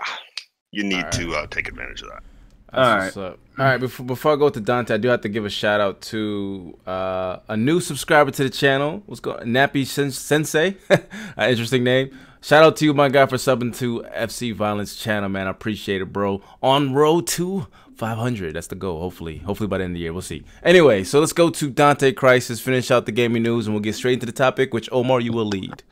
you 0.71 0.84
need 0.84 0.95
Alright. 0.97 1.11
to 1.13 1.36
uh, 1.36 1.47
take 1.47 1.67
advantage 1.67 2.01
of 2.01 2.09
that. 2.09 2.24
That's 2.74 3.15
All 3.17 3.24
what's 3.24 3.34
up. 3.34 3.39
All 3.59 3.65
right, 3.65 3.78
before, 3.78 4.05
before 4.05 4.34
I 4.34 4.36
go 4.36 4.49
to 4.49 4.59
Dante, 4.59 4.95
I 4.95 4.97
do 4.97 5.09
have 5.09 5.21
to 5.21 5.30
give 5.30 5.45
a 5.45 5.49
shout 5.49 5.80
out 5.80 6.01
to 6.01 6.76
uh, 6.88 7.38
a 7.47 7.55
new 7.55 7.80
subscriber 7.80 8.32
to 8.32 8.43
the 8.43 8.49
channel. 8.49 9.03
What's 9.05 9.19
going 9.19 9.45
Nappy 9.45 9.86
Sen- 9.86 10.09
Sensei? 10.09 10.76
An 10.89 11.49
interesting 11.51 11.84
name. 11.84 12.17
Shout 12.41 12.63
out 12.63 12.76
to 12.78 12.86
you, 12.86 12.95
my 12.95 13.09
guy, 13.09 13.28
for 13.28 13.38
subbing 13.38 13.78
to 13.78 14.03
FC 14.13 14.53
Violence 14.55 14.95
channel, 14.95 15.30
man. 15.30 15.45
I 15.45 15.51
appreciate 15.51 16.01
it, 16.01 16.11
bro. 16.11 16.41
On 16.63 16.93
road 16.93 17.28
to 17.28 17.67
500. 17.95 18.55
That's 18.55 18.67
the 18.67 18.76
goal, 18.76 18.99
hopefully. 18.99 19.38
Hopefully 19.38 19.67
by 19.67 19.78
the 19.78 19.84
end 19.84 19.91
of 19.91 19.95
the 19.95 20.01
year. 20.01 20.13
We'll 20.13 20.24
see. 20.24 20.43
Anyway, 20.63 21.03
so 21.03 21.19
let's 21.19 21.32
go 21.32 21.51
to 21.51 21.69
Dante 21.69 22.11
Crisis, 22.11 22.59
finish 22.59 22.89
out 22.89 23.05
the 23.05 23.11
gaming 23.11 23.43
news, 23.43 23.67
and 23.67 23.76
we'll 23.76 23.84
get 23.84 23.95
straight 23.95 24.13
into 24.13 24.26
the 24.26 24.32
topic, 24.32 24.74
which 24.74 24.89
Omar, 24.91 25.21
you 25.21 25.32
will 25.32 25.45
lead. 25.45 25.84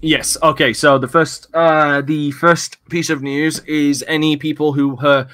Yes. 0.00 0.36
Okay. 0.42 0.72
So 0.72 0.98
the 0.98 1.08
first, 1.08 1.46
uh, 1.54 2.00
the 2.02 2.32
first 2.32 2.76
piece 2.88 3.08
of 3.08 3.22
news 3.22 3.60
is 3.60 4.04
any 4.08 4.36
people 4.36 4.72
who 4.72 4.96
uh, 4.98 5.26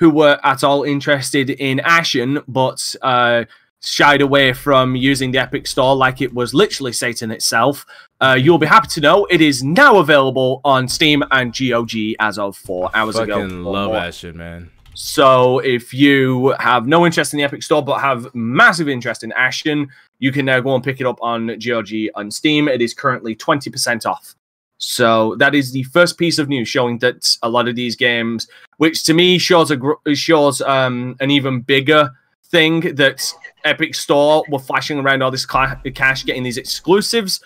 who 0.00 0.10
were 0.10 0.40
at 0.42 0.64
all 0.64 0.82
interested 0.82 1.50
in 1.50 1.78
Ashen, 1.80 2.40
but 2.48 2.96
uh, 3.02 3.44
shied 3.82 4.22
away 4.22 4.54
from 4.54 4.96
using 4.96 5.30
the 5.30 5.38
Epic 5.38 5.66
Store 5.66 5.94
like 5.94 6.22
it 6.22 6.32
was 6.32 6.54
literally 6.54 6.92
Satan 6.92 7.30
itself. 7.30 7.84
Uh, 8.18 8.36
you'll 8.40 8.58
be 8.58 8.66
happy 8.66 8.88
to 8.88 9.00
know 9.00 9.26
it 9.26 9.42
is 9.42 9.62
now 9.62 9.98
available 9.98 10.62
on 10.64 10.88
Steam 10.88 11.22
and 11.30 11.54
GOG 11.54 11.92
as 12.18 12.38
of 12.38 12.56
four 12.56 12.90
hours 12.94 13.18
ago. 13.18 13.42
Fucking 13.42 13.62
love 13.62 13.92
more. 13.92 14.10
shit, 14.10 14.34
man. 14.34 14.70
So 14.94 15.58
if 15.60 15.92
you 15.92 16.54
have 16.58 16.86
no 16.86 17.04
interest 17.04 17.34
in 17.34 17.38
the 17.38 17.44
Epic 17.44 17.62
Store 17.62 17.82
but 17.84 18.00
have 18.00 18.34
massive 18.34 18.88
interest 18.88 19.22
in 19.22 19.32
Ashen, 19.32 19.88
you 20.18 20.32
can 20.32 20.46
now 20.46 20.60
go 20.60 20.74
and 20.74 20.82
pick 20.82 21.00
it 21.00 21.06
up 21.06 21.18
on 21.20 21.58
GOG 21.58 21.90
on 22.14 22.30
Steam. 22.30 22.68
It 22.68 22.80
is 22.80 22.94
currently 22.94 23.36
20% 23.36 24.06
off. 24.06 24.34
So 24.80 25.36
that 25.36 25.54
is 25.54 25.72
the 25.72 25.82
first 25.84 26.16
piece 26.16 26.38
of 26.38 26.48
news 26.48 26.66
showing 26.66 26.98
that 26.98 27.36
a 27.42 27.48
lot 27.50 27.68
of 27.68 27.76
these 27.76 27.94
games, 27.94 28.48
which 28.78 29.04
to 29.04 29.14
me 29.14 29.38
shows 29.38 29.70
a 29.70 30.14
shows 30.14 30.62
um, 30.62 31.16
an 31.20 31.30
even 31.30 31.60
bigger 31.60 32.10
thing 32.46 32.80
that 32.96 33.32
Epic 33.64 33.94
Store 33.94 34.42
were 34.48 34.58
flashing 34.58 34.98
around 34.98 35.22
all 35.22 35.30
this 35.30 35.44
ca- 35.44 35.76
cash, 35.94 36.24
getting 36.24 36.42
these 36.42 36.56
exclusives. 36.56 37.42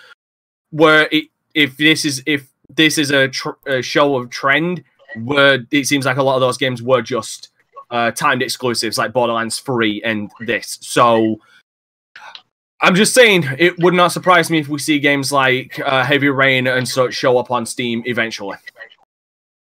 Where 0.70 1.08
it, 1.10 1.24
if 1.54 1.76
this 1.76 2.04
is 2.04 2.22
if 2.24 2.48
this 2.70 2.98
is 2.98 3.10
a, 3.10 3.28
a 3.66 3.82
show 3.82 4.14
of 4.14 4.30
trend, 4.30 4.84
where 5.24 5.66
it 5.72 5.88
seems 5.88 6.06
like 6.06 6.18
a 6.18 6.22
lot 6.22 6.36
of 6.36 6.40
those 6.40 6.56
games 6.56 6.82
were 6.82 7.02
just 7.02 7.48
uh, 7.90 8.12
timed 8.12 8.42
exclusives 8.42 8.96
like 8.96 9.12
Borderlands 9.12 9.58
3 9.58 10.02
and 10.04 10.30
this. 10.40 10.78
So 10.82 11.40
I'm 12.80 12.94
just 12.94 13.14
saying 13.14 13.44
it 13.58 13.78
would 13.78 13.94
not 13.94 14.12
surprise 14.12 14.50
me 14.50 14.58
if 14.58 14.68
we 14.68 14.78
see 14.78 14.98
games 14.98 15.32
like 15.32 15.78
uh, 15.80 16.04
Heavy 16.04 16.28
Rain 16.28 16.66
and 16.66 16.86
such 16.86 17.14
show 17.14 17.38
up 17.38 17.50
on 17.50 17.64
Steam 17.64 18.02
eventually. 18.06 18.58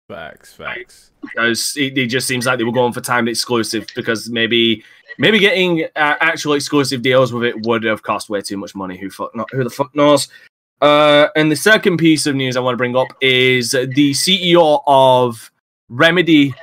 Facts, 0.09 0.53
facts. 0.55 1.11
Because 1.21 1.77
it, 1.77 1.97
it 1.97 2.07
just 2.09 2.27
seems 2.27 2.47
like 2.47 2.59
they 2.59 2.65
were 2.65 2.73
going 2.73 2.93
for 2.93 3.01
timed 3.01 3.29
exclusive 3.29 3.87
because 3.95 4.29
maybe 4.29 4.83
maybe 5.19 5.39
getting 5.39 5.85
uh, 5.85 6.17
actual 6.21 6.55
exclusive 6.55 7.03
deals 7.03 7.33
with 7.33 7.45
it 7.45 7.67
would 7.67 7.85
have 7.85 8.03
cost 8.03 8.29
way 8.29 8.41
too 8.41 8.57
much 8.57 8.75
money. 8.75 8.99
Who 8.99 9.09
fuck 9.09 9.35
not, 9.35 9.49
who 9.53 9.63
the 9.63 9.71
fuck 9.71 9.95
knows? 9.95 10.29
Uh, 10.81 11.29
and 11.37 11.51
the 11.51 11.57
second 11.57 11.99
piece 11.99 12.27
of 12.27 12.35
news 12.35 12.57
I 12.57 12.61
want 12.61 12.75
to 12.75 12.79
bring 12.79 12.97
up 12.97 13.07
is 13.21 13.71
the 13.71 14.13
CEO 14.13 14.83
of 14.87 15.51
Remedy 15.89 16.55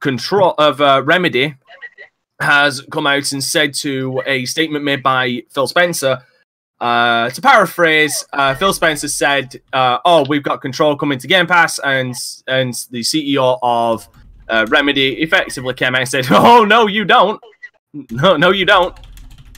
Control 0.00 0.54
of 0.58 0.80
uh, 0.80 1.02
Remedy 1.04 1.56
has 2.40 2.80
come 2.90 3.06
out 3.06 3.32
and 3.32 3.42
said 3.42 3.74
to 3.74 4.22
a 4.26 4.44
statement 4.44 4.84
made 4.84 5.02
by 5.02 5.42
Phil 5.50 5.66
Spencer. 5.66 6.18
Uh, 6.80 7.28
to 7.30 7.42
paraphrase, 7.42 8.24
uh, 8.32 8.54
Phil 8.54 8.72
Spencer 8.72 9.08
said, 9.08 9.60
uh, 9.72 9.98
"Oh, 10.04 10.24
we've 10.28 10.44
got 10.44 10.60
Control 10.60 10.96
coming 10.96 11.18
to 11.18 11.26
Game 11.26 11.46
Pass," 11.46 11.80
and 11.80 12.14
and 12.46 12.72
the 12.90 13.00
CEO 13.00 13.58
of 13.62 14.08
uh, 14.48 14.64
Remedy 14.68 15.20
effectively 15.20 15.74
came 15.74 15.94
out 15.96 16.02
and 16.02 16.08
said, 16.08 16.26
"Oh 16.30 16.64
no, 16.64 16.86
you 16.86 17.04
don't. 17.04 17.40
No, 18.10 18.36
no, 18.36 18.52
you 18.52 18.64
don't." 18.64 18.96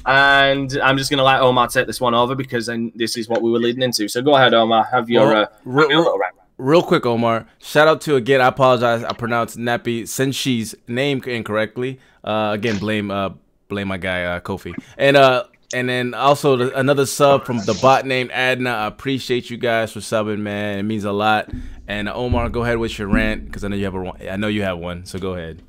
And 0.06 0.78
I'm 0.82 0.96
just 0.96 1.10
gonna 1.10 1.22
let 1.22 1.42
Omar 1.42 1.68
take 1.68 1.86
this 1.86 2.00
one 2.00 2.14
over 2.14 2.34
because 2.34 2.66
then 2.66 2.90
this 2.94 3.18
is 3.18 3.28
what 3.28 3.42
we 3.42 3.50
were 3.50 3.58
leading 3.58 3.82
into. 3.82 4.08
So 4.08 4.22
go 4.22 4.36
ahead, 4.36 4.54
Omar. 4.54 4.84
Have 4.84 5.10
your, 5.10 5.26
Well, 5.26 5.42
uh, 5.42 5.80
have 5.82 5.90
your 5.90 5.98
little 5.98 6.18
rant. 6.18 6.34
Real 6.60 6.82
quick, 6.82 7.06
Omar. 7.06 7.46
Shout 7.58 7.88
out 7.88 8.00
to 8.02 8.16
again. 8.16 8.40
I 8.42 8.48
apologize. 8.48 9.02
I 9.02 9.12
pronounced 9.14 9.56
Nappy 9.56 10.02
Senshi's 10.02 10.74
name 10.86 11.22
incorrectly. 11.24 11.98
Uh, 12.22 12.50
again, 12.52 12.78
blame 12.78 13.10
uh 13.10 13.30
blame 13.68 13.88
my 13.88 13.96
guy 13.96 14.24
uh, 14.24 14.40
Kofi. 14.40 14.74
And 14.98 15.16
uh 15.16 15.44
and 15.72 15.88
then 15.88 16.12
also 16.14 16.56
the, 16.56 16.78
another 16.78 17.06
sub 17.06 17.46
from 17.46 17.58
the 17.58 17.78
bot 17.80 18.04
named 18.04 18.30
Adna. 18.32 18.70
I 18.70 18.86
appreciate 18.88 19.48
you 19.48 19.56
guys 19.56 19.92
for 19.92 20.00
subbing, 20.00 20.40
man. 20.40 20.78
It 20.78 20.82
means 20.82 21.04
a 21.04 21.12
lot. 21.12 21.50
And 21.88 22.08
uh, 22.08 22.14
Omar, 22.14 22.50
go 22.50 22.62
ahead 22.62 22.76
with 22.78 22.98
your 22.98 23.08
rant 23.08 23.46
because 23.46 23.64
I 23.64 23.68
know 23.68 23.76
you 23.76 23.84
have 23.86 23.94
a 23.94 24.32
I 24.32 24.36
know 24.36 24.48
you 24.48 24.62
have 24.62 24.78
one. 24.78 25.06
So 25.06 25.18
go 25.18 25.34
ahead. 25.34 25.62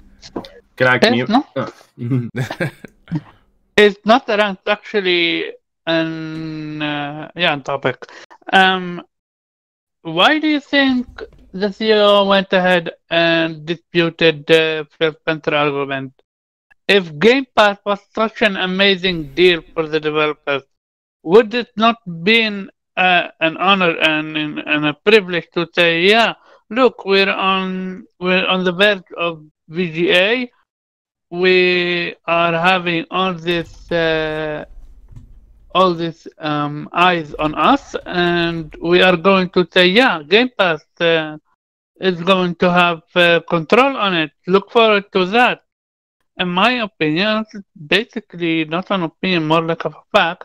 Can 0.76 0.88
I 0.88 1.00
Yes, 1.02 1.12
mute? 1.12 1.30
no? 1.30 1.46
Oh. 1.56 1.72
It's 3.78 4.06
not 4.06 4.28
that 4.28 4.40
I'm 4.42 4.58
actually 4.68 5.54
an 5.88 6.82
uh, 6.82 7.32
yeah, 7.36 7.54
on 7.54 7.64
topic. 7.64 8.06
Um, 8.52 9.02
why 10.04 10.40
do 10.40 10.48
you 10.48 10.60
think 10.60 11.06
the 11.54 11.68
CEO 11.68 12.28
went 12.28 12.52
ahead 12.54 12.92
and 13.10 13.66
disputed 13.66 14.46
the 14.48 14.88
Phil 14.98 15.14
Spencer 15.22 15.56
argument? 15.56 16.14
If 16.88 17.18
Game 17.20 17.46
Pass 17.56 17.78
was 17.86 18.00
such 18.14 18.42
an 18.42 18.58
amazing 18.58 19.34
deal 19.34 19.62
for 19.74 19.88
the 19.88 20.00
developers, 20.00 20.64
would 21.24 21.54
it 21.54 21.70
not 21.78 21.98
been 22.24 22.70
uh, 22.98 23.28
an 23.40 23.58
honor 23.58 23.98
and, 24.00 24.38
and 24.60 24.86
a 24.86 24.94
privilege 24.94 25.48
to 25.54 25.68
say, 25.74 26.02
yeah, 26.02 26.34
look, 26.70 27.06
we're 27.06 27.30
on 27.30 28.06
we're 28.20 28.46
on 28.48 28.64
the 28.64 28.72
verge 28.72 29.04
of 29.18 29.46
VGA 29.70 30.50
we 31.32 32.14
are 32.26 32.52
having 32.52 33.06
all 33.10 33.34
this 33.34 33.90
uh, 33.92 34.66
all 35.74 35.94
these 35.94 36.28
um, 36.40 36.88
eyes 36.94 37.34
on 37.36 37.54
us 37.56 37.96
and 38.06 38.76
we 38.82 39.02
are 39.02 39.18
going 39.18 39.50
to 39.50 39.66
say 39.74 39.86
yeah 39.88 40.22
game 40.34 40.50
pass 40.58 40.82
uh, 41.02 41.38
is 42.00 42.22
going 42.24 42.54
to 42.56 42.70
have 42.72 43.02
uh, 43.16 43.40
control 43.50 43.96
on 43.98 44.14
it 44.14 44.32
look 44.48 44.72
forward 44.72 45.06
to 45.12 45.26
that 45.26 45.60
in 46.38 46.48
my 46.50 46.72
opinion 46.90 47.46
basically 47.96 48.66
not 48.66 48.90
an 48.92 49.04
opinion 49.04 49.48
more 49.48 49.62
like 49.62 49.84
a 49.86 49.92
fact 50.14 50.44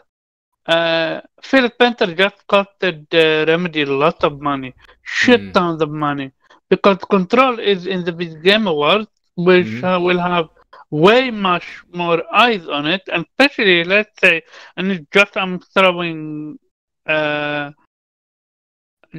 uh, 0.66 1.20
Phil 1.42 1.68
Spencer 1.70 2.14
just 2.14 2.38
costed 2.48 2.98
uh, 3.14 3.44
Remedy 3.46 3.82
a 3.82 3.86
lot 3.86 4.22
of 4.24 4.40
money, 4.40 4.74
shit 5.02 5.42
Mm. 5.42 5.54
tons 5.54 5.80
of 5.82 5.90
money, 5.90 6.30
because 6.70 6.98
Control 7.10 7.58
is 7.58 7.86
in 7.86 8.04
the 8.04 8.12
Big 8.12 8.42
Game 8.42 8.66
Awards, 8.66 9.08
which 9.36 9.72
Mhm. 9.72 9.84
uh, 9.84 9.98
will 10.00 10.18
have 10.18 10.46
way 10.90 11.30
much 11.30 11.84
more 11.92 12.22
eyes 12.32 12.66
on 12.68 12.86
it, 12.86 13.02
and 13.12 13.26
especially 13.30 13.84
let's 13.84 14.18
say, 14.20 14.42
and 14.76 14.92
it's 14.92 15.06
just 15.12 15.36
I'm 15.36 15.60
throwing 15.60 16.58
uh, 17.06 17.72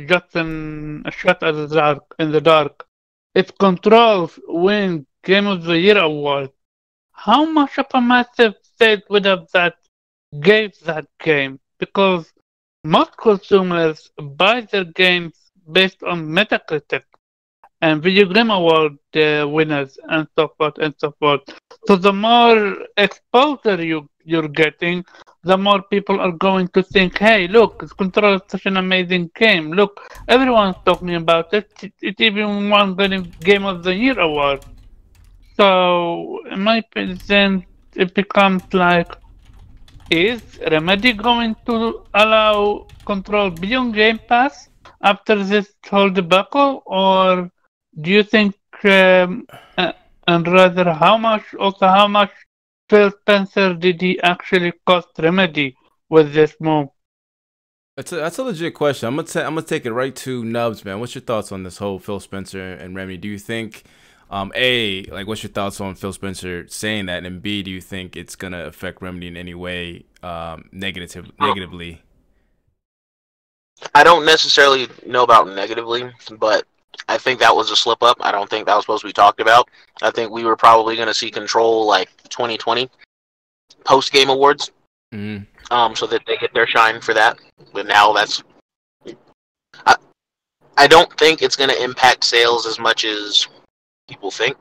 just 0.06 0.36
an, 0.36 1.04
a 1.06 1.12
shot 1.12 1.44
at 1.44 1.54
the 1.54 1.68
dark 1.68 2.04
in 2.20 2.32
the 2.32 2.42
dark. 2.42 2.86
If 3.36 3.58
Control 3.58 4.32
win 4.48 5.06
Game 5.24 5.48
of 5.48 5.64
the 5.64 5.78
Year 5.78 5.98
award, 5.98 6.52
how 7.12 7.46
much 7.46 7.78
of 7.78 7.88
a 7.94 8.02
massive 8.02 8.56
state 8.64 9.04
would 9.10 9.26
have 9.26 9.48
that 9.54 9.76
gave 10.40 10.80
that 10.82 11.08
game? 11.20 11.60
Because 11.80 12.32
most 12.84 13.18
consumers 13.18 14.10
buy 14.18 14.62
their 14.62 14.86
games 14.86 15.34
based 15.72 16.02
on 16.04 16.28
Metacritic 16.28 17.04
and 17.82 18.02
Video 18.02 18.26
Game 18.26 18.50
Award 18.50 18.98
uh, 19.16 19.48
winners 19.48 19.98
and 20.10 20.28
so 20.38 20.48
forth 20.58 20.78
and 20.80 20.94
so 20.98 21.12
forth. 21.20 21.42
So 21.88 21.96
the 21.96 22.14
more 22.14 22.78
exposure 22.98 23.84
you 23.84 24.10
you're 24.26 24.50
getting, 24.50 25.06
the 25.44 25.58
more 25.58 25.82
people 25.84 26.20
are 26.20 26.32
going 26.32 26.68
to 26.70 26.84
think, 26.84 27.18
"Hey, 27.18 27.48
look, 27.48 27.96
Control 27.98 28.36
is 28.36 28.42
such 28.48 28.66
an 28.66 28.78
amazing 28.78 29.32
game. 29.36 29.72
Look, 29.72 30.02
everyone's 30.28 30.76
talking 30.86 31.16
about 31.16 31.54
it. 31.54 31.72
It, 31.82 31.94
it 32.02 32.20
even 32.20 32.70
won 32.70 32.96
the 32.98 33.26
Game 33.42 33.66
of 33.66 33.84
the 33.84 33.94
Year 33.96 34.20
award." 34.20 34.66
So, 35.56 36.40
in 36.52 36.62
my 36.62 36.78
opinion, 36.78 37.66
it 37.96 38.14
becomes 38.14 38.64
like, 38.74 39.16
is 40.10 40.42
Remedy 40.72 41.14
going 41.14 41.56
to 41.66 42.04
allow 42.14 42.88
Control 43.06 43.50
beyond 43.50 43.94
Game 43.96 44.20
Pass 44.28 44.70
after 45.02 45.44
this 45.44 45.74
whole 45.90 46.10
debacle, 46.10 46.84
or 46.86 47.50
do 48.00 48.12
you 48.12 48.24
think, 48.24 48.56
um, 48.86 49.48
uh, 49.78 49.94
and 50.28 50.48
rather, 50.48 50.94
how 50.94 51.18
much, 51.18 51.54
also 51.56 51.88
how 51.88 52.08
much 52.08 52.32
Phil 52.90 53.12
Spencer 53.12 53.74
did 53.74 54.02
he 54.02 54.20
actually 54.22 54.74
cost 54.86 55.10
Remedy 55.18 55.76
with 56.10 56.34
this 56.34 56.56
move? 56.60 56.90
That's 57.96 58.12
a, 58.12 58.18
that's 58.18 58.38
a 58.38 58.44
legit 58.44 58.76
question. 58.76 59.08
I'm 59.08 59.16
gonna 59.16 59.28
ta- 59.28 59.42
I'm 59.42 59.56
gonna 59.56 59.64
take 59.64 59.86
it 59.86 59.92
right 59.92 60.16
to 60.18 60.46
Nubs, 60.46 60.86
man. 60.86 61.00
What's 61.00 61.16
your 61.16 61.24
thoughts 61.24 61.52
on 61.52 61.64
this 61.64 61.80
whole 61.80 61.98
Phil 61.98 62.20
Spencer 62.20 62.74
and 62.74 62.96
Remy? 62.96 63.18
Do 63.18 63.28
you 63.28 63.40
think, 63.40 63.84
um, 64.30 64.52
a 64.56 65.04
like, 65.06 65.26
what's 65.26 65.42
your 65.42 65.52
thoughts 65.52 65.82
on 65.82 65.96
Phil 65.96 66.14
Spencer 66.14 66.68
saying 66.68 67.08
that, 67.08 67.26
and 67.26 67.42
b, 67.42 67.64
do 67.64 67.72
you 67.72 67.82
think 67.82 68.16
it's 68.16 68.36
gonna 68.36 68.66
affect 68.66 69.02
Remedy 69.02 69.28
in 69.28 69.36
any 69.36 69.56
way, 69.56 70.06
um, 70.22 70.70
negative 70.72 71.32
negatively? 71.40 72.04
I 73.96 74.04
don't 74.04 74.26
necessarily 74.26 74.88
know 75.06 75.24
about 75.24 75.48
negatively, 75.48 76.12
but 76.40 76.66
I 77.08 77.18
think 77.18 77.40
that 77.40 77.56
was 77.56 77.72
a 77.72 77.76
slip 77.76 78.04
up. 78.04 78.18
I 78.22 78.32
don't 78.32 78.50
think 78.50 78.66
that 78.66 78.76
was 78.76 78.84
supposed 78.84 79.02
to 79.02 79.08
be 79.08 79.14
talked 79.14 79.40
about. 79.40 79.70
I 80.02 80.12
think 80.12 80.32
we 80.32 80.44
were 80.44 80.56
probably 80.58 80.96
going 80.96 81.08
to 81.08 81.14
see 81.14 81.32
Control 81.32 81.86
like 81.86 82.10
2020 82.30 82.90
post 83.86 84.12
game 84.12 84.30
awards, 84.30 84.72
Mhm. 85.14 85.46
um, 85.72 85.96
so 85.96 86.06
that 86.08 86.26
they 86.26 86.38
get 86.38 86.54
their 86.54 86.68
shine 86.68 87.00
for 87.02 87.14
that. 87.14 87.38
But 87.74 87.86
now 87.88 88.12
that's. 88.14 88.44
I, 89.86 89.96
I 90.78 90.88
don't 90.88 91.12
think 91.18 91.42
it's 91.42 91.56
going 91.56 91.70
to 91.70 91.84
impact 91.84 92.24
sales 92.24 92.66
as 92.66 92.80
much 92.80 93.06
as 93.06 93.48
people 94.10 94.32
think, 94.32 94.58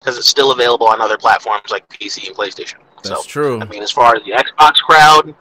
because 0.00 0.16
it's 0.18 0.28
still 0.28 0.52
available 0.52 0.86
on 0.86 1.00
other 1.00 1.18
platforms 1.18 1.70
like 1.70 1.86
PC 1.88 2.28
and 2.28 2.36
PlayStation. 2.36 2.76
That's 3.02 3.08
so 3.08 3.22
true. 3.22 3.60
I 3.60 3.64
mean, 3.64 3.82
as 3.82 3.90
far 3.90 4.14
as 4.16 4.22
the 4.24 4.32
Xbox 4.32 4.74
crowd, 4.76 5.34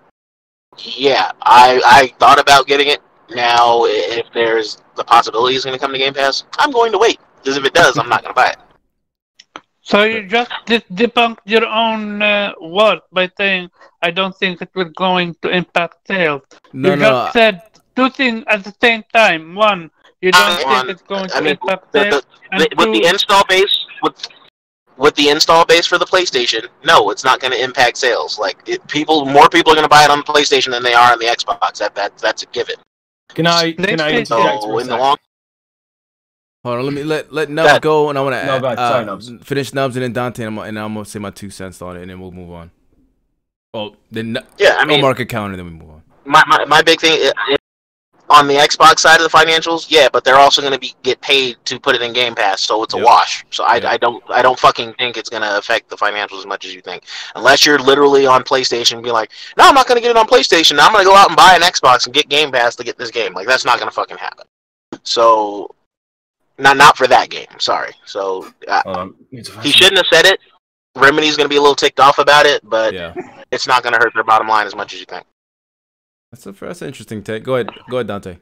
yeah, 0.78 1.32
I 1.42 1.82
I 1.86 2.08
thought 2.20 2.40
about 2.40 2.68
getting 2.68 2.88
it. 2.88 3.00
Now, 3.30 3.84
if 3.86 4.26
there's 4.34 4.78
the 4.98 5.04
possibility 5.04 5.56
is 5.56 5.64
going 5.64 5.78
to 5.78 5.80
come 5.80 5.92
to 5.94 5.98
Game 5.98 6.14
Pass, 6.14 6.44
I'm 6.58 6.72
going 6.72 6.92
to 6.92 6.98
wait. 6.98 7.20
Because 7.38 7.58
if 7.58 7.66
it 7.66 7.74
does, 7.74 7.98
I'm 7.98 8.10
not 8.10 8.24
going 8.24 8.34
to 8.34 8.36
buy 8.36 8.50
it. 8.50 8.58
So 9.82 10.04
you 10.04 10.28
just 10.28 10.52
de- 10.66 10.82
debunked 10.92 11.38
your 11.46 11.66
own 11.66 12.22
uh, 12.22 12.54
word 12.60 13.00
by 13.14 13.32
saying, 13.38 13.70
"I 14.02 14.12
don't 14.12 14.36
think 14.36 14.62
it 14.62 14.70
will 14.76 14.92
going 14.98 15.34
to 15.44 15.50
impact 15.50 16.08
sales." 16.08 16.42
No, 16.74 16.90
you 16.90 16.96
no. 16.98 17.10
just 17.10 17.34
said 17.34 17.62
two 17.96 18.10
things 18.10 18.44
at 18.48 18.66
the 18.66 18.74
same 18.82 19.04
time. 19.14 19.56
One, 19.56 19.90
you 20.20 20.34
don't 20.34 20.66
One, 20.66 20.88
think 20.88 20.90
it's 20.90 21.04
going 21.04 21.32
I 21.32 21.38
to 21.38 21.42
mean, 21.42 21.58
impact 21.62 21.94
the, 21.94 22.04
sales, 22.04 22.22
the, 22.22 22.48
and 22.52 22.62
the, 22.62 22.70
with 22.76 23.02
the 23.02 23.08
install 23.08 23.46
base, 23.48 23.86
with 24.04 24.28
with 24.98 25.16
the 25.16 25.30
install 25.30 25.64
base 25.66 25.86
for 25.86 25.98
the 25.98 26.06
PlayStation, 26.06 26.68
no, 26.84 27.10
it's 27.12 27.24
not 27.24 27.40
going 27.40 27.54
to 27.54 27.64
impact 27.64 27.96
sales. 27.98 28.38
Like 28.38 28.58
it, 28.68 28.86
people, 28.88 29.26
more 29.26 29.48
people 29.48 29.72
are 29.72 29.76
going 29.76 29.86
to 29.86 29.90
buy 29.90 30.04
it 30.04 30.10
on 30.10 30.18
the 30.18 30.26
PlayStation 30.26 30.72
than 30.72 30.84
they 30.84 30.96
are 30.96 31.14
on 31.14 31.20
the 31.20 31.28
Xbox. 31.28 31.78
That 31.78 31.96
that 31.96 32.18
that's 32.18 32.44
a 32.44 32.48
given. 32.48 32.76
Can 33.34 33.46
I 33.48 33.72
can 33.74 34.00
I 34.02 34.12
PlayStation- 34.14 34.18
interject 34.20 34.62
So 34.64 34.68
for 34.68 34.74
a 34.74 34.78
in 34.78 34.78
the 34.78 34.84
second? 34.86 35.00
long, 35.00 35.18
Hold 36.64 36.80
on, 36.80 36.86
let 36.86 36.94
me 36.94 37.04
let 37.04 37.32
let 37.32 37.50
Nubs 37.50 37.70
ahead. 37.70 37.82
go, 37.82 38.10
and 38.10 38.18
I 38.18 38.22
want 38.22 38.36
to 38.36 38.46
No, 38.46 38.68
uh, 38.68 39.04
Nubs. 39.06 39.32
finish 39.44 39.74
Nubs 39.74 39.96
and 39.96 40.04
then 40.04 40.14
Dante, 40.14 40.44
and 40.44 40.60
I'm, 40.60 40.66
and 40.68 40.80
I'm 40.80 40.94
gonna 40.94 41.06
say 41.06 41.20
my 41.20 41.30
two 41.30 41.50
cents 41.50 41.82
on 41.82 41.96
it, 41.98 42.02
and 42.02 42.10
then 42.12 42.20
we'll 42.20 42.32
move 42.32 42.52
on. 42.52 42.72
Oh, 43.74 43.96
then 44.12 44.34
no, 44.34 44.42
yeah, 44.58 44.76
I 44.80 44.84
no 44.84 44.94
mean, 44.94 45.02
market 45.02 45.28
counter, 45.30 45.56
then 45.56 45.66
we 45.66 45.72
move 45.72 45.90
on. 45.90 46.02
my, 46.26 46.44
my, 46.48 46.66
my 46.66 46.82
big 46.82 47.00
thing 47.00 47.14
i- 47.14 47.34
i- 47.54 47.56
on 48.30 48.48
the 48.48 48.56
Xbox 48.56 49.00
side 49.00 49.22
of 49.22 49.30
the 49.30 49.38
financials, 49.38 49.88
yeah, 49.90 50.10
but 50.12 50.24
they're 50.24 50.36
also 50.36 50.62
going 50.62 50.74
to 50.74 50.80
be 50.80 50.94
get 51.04 51.20
paid 51.22 51.56
to 51.66 51.80
put 51.80 51.96
it 51.96 52.02
in 52.02 52.14
Game 52.14 52.36
Pass, 52.36 52.62
so 52.62 52.84
it's 52.84 52.94
a 52.94 52.98
wash. 52.98 53.46
So 53.52 53.64
I, 53.64 53.76
Yep. 53.76 53.86
I 53.86 53.98
don't 53.98 54.24
I 54.30 54.42
don't 54.42 54.60
fucking 54.60 54.94
think 54.94 55.18
it's 55.18 55.30
going 55.30 55.44
to 55.44 55.58
affect 55.58 55.90
the 55.90 55.96
financials 55.96 56.40
as 56.40 56.46
much 56.46 56.66
as 56.66 56.74
you 56.74 56.82
think, 56.82 57.04
unless 57.36 57.66
you're 57.66 57.80
literally 57.80 58.26
on 58.26 58.44
PlayStation 58.44 58.94
and 58.94 59.04
be 59.04 59.12
like, 59.12 59.32
no, 59.58 59.64
I'm 59.66 59.76
not 59.76 59.88
going 59.88 59.98
to 59.98 60.02
get 60.02 60.12
it 60.12 60.18
on 60.18 60.28
PlayStation. 60.28 60.78
I'm 60.80 60.92
going 60.92 61.04
to 61.06 61.10
go 61.10 61.16
out 61.16 61.30
and 61.30 61.38
buy 61.38 61.56
an 61.56 61.62
Xbox 61.62 62.06
and 62.06 62.14
get 62.14 62.28
Game 62.30 62.52
Pass 62.52 62.76
to 62.78 62.84
get 62.84 62.98
this 62.98 63.12
game. 63.12 63.34
Like 63.34 63.48
that's 63.48 63.66
not 63.66 63.80
going 63.80 63.90
to 63.90 63.96
fucking 63.96 64.18
happen. 64.18 64.46
So, 65.04 65.74
not 66.58 66.76
not 66.78 66.98
for 66.98 67.08
that 67.08 67.30
game. 67.30 67.48
Sorry. 67.60 67.94
So 68.06 68.48
uh, 68.68 68.82
Hold 68.84 68.98
on. 68.98 69.16
Need 69.32 69.46
to 69.46 69.52
find 69.52 69.66
he 69.66 69.72
shouldn't 69.72 69.98
have 69.98 70.08
said 70.12 70.26
it. 70.26 70.40
Remedy's 70.96 71.38
going 71.38 71.46
to 71.46 71.50
be 71.50 71.58
a 71.58 71.62
little 71.62 71.76
ticked 71.76 72.00
off 72.00 72.18
about 72.18 72.46
it, 72.46 72.62
but 72.68 72.94
Yeah, 72.94 73.14
it's 73.52 73.68
not 73.68 73.84
going 73.84 73.94
to 73.94 74.00
hurt 74.00 74.14
their 74.14 74.24
bottom 74.24 74.48
line 74.48 74.66
as 74.66 74.76
much 74.76 74.94
as 74.94 75.00
you 75.00 75.06
think. 75.06 75.26
That's 76.38 76.62
a 76.62 76.66
that's 76.66 76.82
an 76.82 76.88
interesting 76.88 77.24
take. 77.24 77.44
Go 77.44 77.56
ahead, 77.56 77.70
go 77.90 77.98
ahead, 77.98 78.08
Dante. 78.08 78.38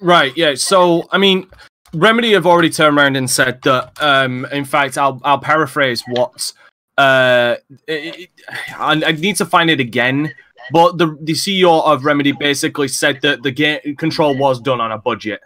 Right, 0.00 0.36
yeah. 0.36 0.54
So, 0.54 1.08
I 1.10 1.18
mean, 1.18 1.48
Remedy 1.92 2.32
have 2.32 2.46
already 2.46 2.70
turned 2.70 2.96
around 2.96 3.16
and 3.16 3.28
said 3.28 3.60
that. 3.62 4.00
Um, 4.00 4.46
in 4.52 4.64
fact, 4.64 4.98
I'll 4.98 5.20
I'll 5.24 5.38
paraphrase 5.38 6.02
what. 6.08 6.52
Uh, 6.96 7.56
it, 7.86 8.30
I, 8.76 9.00
I 9.06 9.12
need 9.12 9.36
to 9.36 9.46
find 9.46 9.70
it 9.70 9.80
again, 9.80 10.34
but 10.72 10.98
the 10.98 11.16
the 11.22 11.32
CEO 11.32 11.84
of 11.84 12.04
Remedy 12.04 12.32
basically 12.32 12.88
said 12.88 13.20
that 13.22 13.42
the 13.42 13.50
game 13.50 13.96
control 13.96 14.36
was 14.36 14.60
done 14.60 14.80
on 14.80 14.92
a 14.92 14.98
budget. 14.98 15.40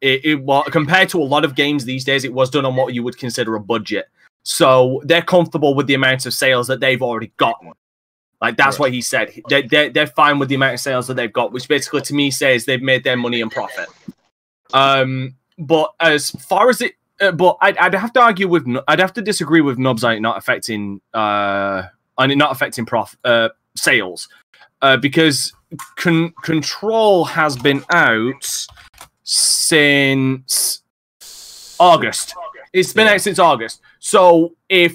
It, 0.00 0.24
it 0.24 0.72
compared 0.72 1.08
to 1.10 1.22
a 1.22 1.24
lot 1.24 1.44
of 1.44 1.54
games 1.54 1.84
these 1.84 2.04
days, 2.04 2.24
it 2.24 2.32
was 2.32 2.50
done 2.50 2.66
on 2.66 2.76
what 2.76 2.92
you 2.92 3.02
would 3.02 3.16
consider 3.16 3.54
a 3.54 3.60
budget. 3.60 4.06
So 4.42 5.00
they're 5.04 5.22
comfortable 5.22 5.74
with 5.74 5.86
the 5.86 5.94
amount 5.94 6.26
of 6.26 6.34
sales 6.34 6.68
that 6.68 6.80
they've 6.80 7.02
already 7.02 7.32
gotten. 7.38 7.72
Like 8.40 8.56
that's 8.56 8.78
what 8.78 8.92
he 8.92 9.00
said. 9.00 9.32
They're, 9.48 9.62
they're, 9.62 9.88
they're 9.90 10.06
fine 10.06 10.38
with 10.38 10.48
the 10.50 10.56
amount 10.56 10.74
of 10.74 10.80
sales 10.80 11.06
that 11.06 11.14
they've 11.14 11.32
got, 11.32 11.52
which 11.52 11.68
basically 11.68 12.02
to 12.02 12.14
me 12.14 12.30
says 12.30 12.64
they've 12.66 12.82
made 12.82 13.02
their 13.02 13.16
money 13.16 13.40
and 13.40 13.50
profit. 13.50 13.88
Um, 14.74 15.36
but 15.58 15.94
as 16.00 16.30
far 16.32 16.68
as 16.68 16.82
it, 16.82 16.92
uh, 17.20 17.32
but 17.32 17.56
I'd, 17.62 17.78
I'd 17.78 17.94
have 17.94 18.12
to 18.12 18.20
argue 18.20 18.46
with, 18.46 18.66
I'd 18.88 18.98
have 19.00 19.14
to 19.14 19.22
disagree 19.22 19.62
with 19.62 19.78
Nubs 19.78 20.04
on 20.04 20.12
it 20.12 20.20
not 20.20 20.36
affecting, 20.36 21.00
uh, 21.14 21.84
on 22.18 22.30
it 22.30 22.36
not 22.36 22.52
affecting 22.52 22.84
prof, 22.84 23.16
uh, 23.24 23.48
sales, 23.74 24.28
uh, 24.82 24.98
because 24.98 25.52
con- 25.96 26.34
Control 26.42 27.24
has 27.24 27.56
been 27.56 27.82
out 27.90 28.66
since 29.22 30.82
August. 31.80 32.34
It's 32.72 32.92
been 32.92 33.06
Yeah. 33.06 33.14
out 33.14 33.20
since 33.20 33.38
August. 33.38 33.80
So 33.98 34.54
if 34.68 34.94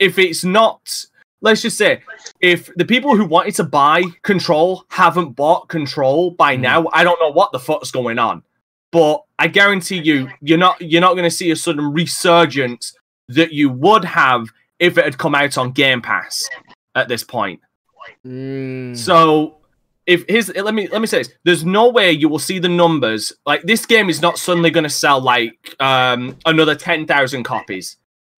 if 0.00 0.18
it's 0.18 0.42
not, 0.44 1.06
let's 1.44 1.62
just 1.62 1.78
say, 1.78 2.02
if 2.40 2.68
the 2.74 2.84
people 2.84 3.16
who 3.16 3.24
wanted 3.24 3.54
to 3.56 3.64
buy 3.64 4.02
Control 4.22 4.84
haven't 4.88 5.30
bought 5.36 5.68
Control 5.68 6.32
by 6.32 6.56
Mhm. 6.56 6.60
now, 6.60 6.88
I 6.92 7.04
don't 7.04 7.20
know 7.20 7.30
what 7.30 7.52
the 7.52 7.60
fuck's 7.60 7.90
going 7.92 8.18
on. 8.18 8.42
But 8.90 9.22
I 9.38 9.46
guarantee 9.48 10.00
you, 10.02 10.28
you're 10.40 10.58
not 10.58 10.80
you're 10.80 11.00
not 11.00 11.12
going 11.14 11.24
to 11.24 11.36
see 11.36 11.50
a 11.50 11.56
sudden 11.56 11.92
resurgence 11.92 12.94
that 13.28 13.52
you 13.52 13.70
would 13.70 14.04
have 14.04 14.48
if 14.78 14.98
it 14.98 15.04
had 15.04 15.18
come 15.18 15.34
out 15.34 15.56
on 15.58 15.70
Game 15.72 16.00
Pass 16.02 16.48
at 16.94 17.08
this 17.08 17.22
point. 17.24 17.60
Mm, 18.26 18.96
So 18.96 19.56
if 20.06 20.24
his 20.28 20.52
let 20.54 20.74
me 20.74 20.88
let 20.88 21.00
me 21.00 21.06
say 21.06 21.18
this, 21.18 21.30
there's 21.44 21.64
no 21.64 21.88
way 21.88 22.12
you 22.12 22.28
will 22.28 22.38
see 22.38 22.58
the 22.58 22.68
numbers. 22.68 23.32
Like 23.46 23.62
this 23.62 23.86
game 23.86 24.08
is 24.10 24.20
not 24.22 24.38
suddenly 24.38 24.70
going 24.70 24.84
to 24.84 24.90
sell 24.90 25.20
like 25.20 25.74
um 25.80 26.36
another 26.46 26.74
ten 26.74 27.06
thousand 27.06 27.44
copies. 27.44 27.96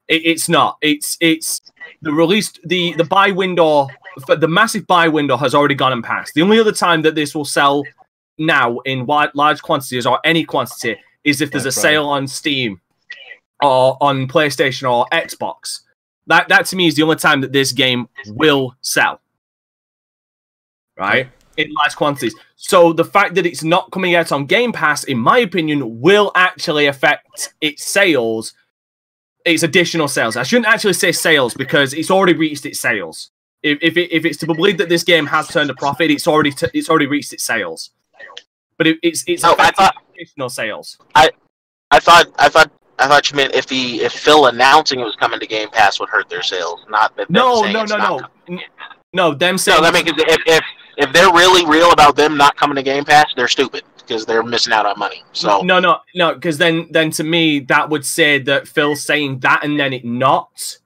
It, 0.08 0.22
it's 0.24 0.48
not. 0.48 0.78
It's 0.80 1.16
it's 1.20 1.60
the 2.02 2.12
released 2.12 2.60
the 2.64 2.92
the 2.94 3.04
buy 3.04 3.30
window 3.30 3.88
for 4.26 4.36
the 4.36 4.48
massive 4.48 4.86
buy 4.86 5.08
window 5.08 5.36
has 5.36 5.54
already 5.54 5.74
gone 5.74 5.92
and 5.92 6.04
passed. 6.04 6.34
The 6.34 6.42
only 6.42 6.58
other 6.58 6.72
time 6.72 7.02
that 7.02 7.14
this 7.14 7.34
will 7.34 7.44
sell 7.44 7.84
now 8.38 8.78
in 8.80 9.06
wide, 9.06 9.30
large 9.34 9.62
quantities 9.62 10.06
or 10.06 10.20
any 10.24 10.44
quantity 10.44 10.96
is 11.24 11.40
if 11.40 11.50
there's 11.50 11.64
Black 11.64 11.72
a 11.72 11.80
Friday. 11.80 11.94
sale 11.94 12.06
on 12.06 12.28
Steam 12.28 12.80
or 13.62 13.96
on 14.00 14.28
PlayStation 14.28 14.90
or 14.90 15.06
Xbox. 15.12 15.80
That 16.26 16.48
that 16.48 16.66
to 16.66 16.76
me 16.76 16.86
is 16.86 16.94
the 16.96 17.02
only 17.02 17.16
time 17.16 17.40
that 17.40 17.52
this 17.52 17.72
game 17.72 18.08
will 18.28 18.74
sell. 18.80 19.20
Right? 20.98 21.28
In 21.56 21.72
large 21.72 21.96
quantities. 21.96 22.34
So 22.56 22.92
the 22.92 23.04
fact 23.04 23.34
that 23.34 23.46
it's 23.46 23.62
not 23.62 23.90
coming 23.90 24.14
out 24.14 24.32
on 24.32 24.46
Game 24.46 24.72
Pass, 24.72 25.04
in 25.04 25.18
my 25.18 25.38
opinion, 25.38 26.00
will 26.00 26.32
actually 26.34 26.86
affect 26.86 27.54
its 27.60 27.84
sales, 27.84 28.54
its 29.46 29.62
additional 29.62 30.08
sales. 30.08 30.36
I 30.36 30.42
shouldn't 30.42 30.66
actually 30.66 30.92
say 30.94 31.12
sales 31.12 31.54
because 31.54 31.94
it's 31.94 32.10
already 32.10 32.34
reached 32.34 32.66
its 32.66 32.80
sales. 32.80 33.30
If 33.62 33.78
if, 33.80 33.96
it, 33.96 34.12
if 34.14 34.24
it's 34.24 34.38
to 34.38 34.46
believe 34.46 34.76
that 34.78 34.88
this 34.88 35.02
game 35.04 35.26
has 35.26 35.48
turned 35.48 35.70
a 35.70 35.74
profit, 35.74 36.10
it's 36.10 36.26
already 36.28 36.50
t- 36.50 36.66
it's 36.74 36.90
already 36.90 37.06
reached 37.06 37.32
its 37.32 37.44
sales. 37.44 37.90
But 38.76 38.86
it, 38.88 38.98
it's 39.02 39.24
it's 39.26 39.44
Oh, 39.44 39.54
I 39.58 39.70
thought- 39.70 39.94
additional 40.14 40.48
sales. 40.50 40.98
I 41.14 41.30
I 41.90 42.00
thought 42.00 42.26
I 42.38 42.48
thought 42.48 42.70
I 42.98 43.06
thought 43.08 43.30
you 43.30 43.36
meant 43.36 43.54
if 43.54 43.66
the 43.66 44.00
if 44.02 44.12
Phil 44.12 44.46
announcing 44.46 45.00
it 45.00 45.04
was 45.04 45.16
coming 45.16 45.40
to 45.40 45.46
Game 45.46 45.70
Pass 45.70 45.98
would 46.00 46.08
hurt 46.10 46.28
their 46.28 46.42
sales, 46.42 46.84
not 46.88 47.16
that 47.16 47.28
them 47.28 47.34
No, 47.34 47.62
no, 47.62 47.84
no, 47.84 47.96
no, 48.48 48.58
no. 49.12 49.34
Them 49.34 49.58
saying 49.58 49.80
No, 49.82 49.88
I 49.88 49.92
mean 49.92 50.04
'cause 50.04 50.14
if, 50.18 50.42
if 50.46 50.64
if 50.98 51.12
they're 51.12 51.32
really 51.32 51.64
real 51.66 51.92
about 51.92 52.16
them 52.16 52.36
not 52.36 52.56
coming 52.56 52.76
to 52.76 52.82
Game 52.82 53.04
Pass, 53.04 53.32
they're 53.36 53.48
stupid 53.48 53.82
because 54.06 54.24
they're 54.26 54.42
missing 54.42 54.72
out 54.72 54.86
on 54.86 54.98
money. 54.98 55.22
So 55.32 55.62
no, 55.62 55.80
no, 55.80 55.98
no, 56.14 56.34
because 56.34 56.58
then, 56.58 56.88
then 56.90 57.10
to 57.12 57.24
me, 57.24 57.60
that 57.60 57.88
would 57.90 58.04
say 58.04 58.38
that 58.40 58.68
Phil 58.68 58.94
saying 58.96 59.40
that 59.40 59.64
and 59.64 59.78
then 59.78 59.92
it 59.92 60.04
not. 60.04 60.78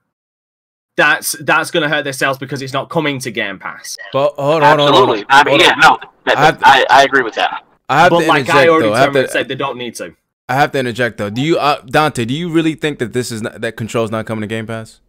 That's 0.97 1.31
that's 1.39 1.71
going 1.71 1.83
to 1.83 1.89
hurt 1.89 2.03
their 2.03 2.13
sales 2.13 2.37
because 2.37 2.61
it's 2.61 2.73
not 2.73 2.89
coming 2.89 3.17
to 3.19 3.31
Game 3.31 3.57
Pass. 3.59 3.97
but 4.11 4.33
hold 4.35 4.61
on, 4.61 4.77
hold 4.77 4.89
on, 4.89 5.07
hold 5.07 5.19
on. 5.19 5.25
I 5.29 5.43
mean, 5.43 5.59
yeah, 5.61 5.75
no, 5.81 5.97
that, 6.25 6.37
I 6.37 6.45
have 6.45 6.59
to- 6.59 6.67
I, 6.67 6.85
I 6.89 7.03
agree 7.03 7.23
with 7.23 7.35
that. 7.35 7.63
I 7.87 8.01
have 8.01 8.09
but 8.09 8.21
to 8.21 8.27
like 8.27 8.39
interject 8.41 8.57
I 8.57 8.69
already 8.69 8.89
though. 8.89 8.95
Have 8.95 9.13
to, 9.13 9.27
said, 9.29 9.47
they 9.47 9.55
don't 9.55 9.77
need 9.77 9.95
to. 9.95 10.15
I 10.49 10.55
have 10.55 10.71
to 10.73 10.79
interject 10.79 11.17
though. 11.17 11.29
Do 11.29 11.41
you, 11.41 11.57
uh, 11.57 11.81
Dante? 11.85 12.25
Do 12.25 12.33
you 12.33 12.49
really 12.49 12.75
think 12.75 12.99
that 12.99 13.13
this 13.13 13.31
is 13.31 13.41
not, 13.41 13.61
that 13.61 13.77
control's 13.77 14.11
not 14.11 14.25
coming 14.25 14.41
to 14.41 14.47
Game 14.47 14.67
Pass? 14.67 14.99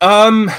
Um. 0.00 0.50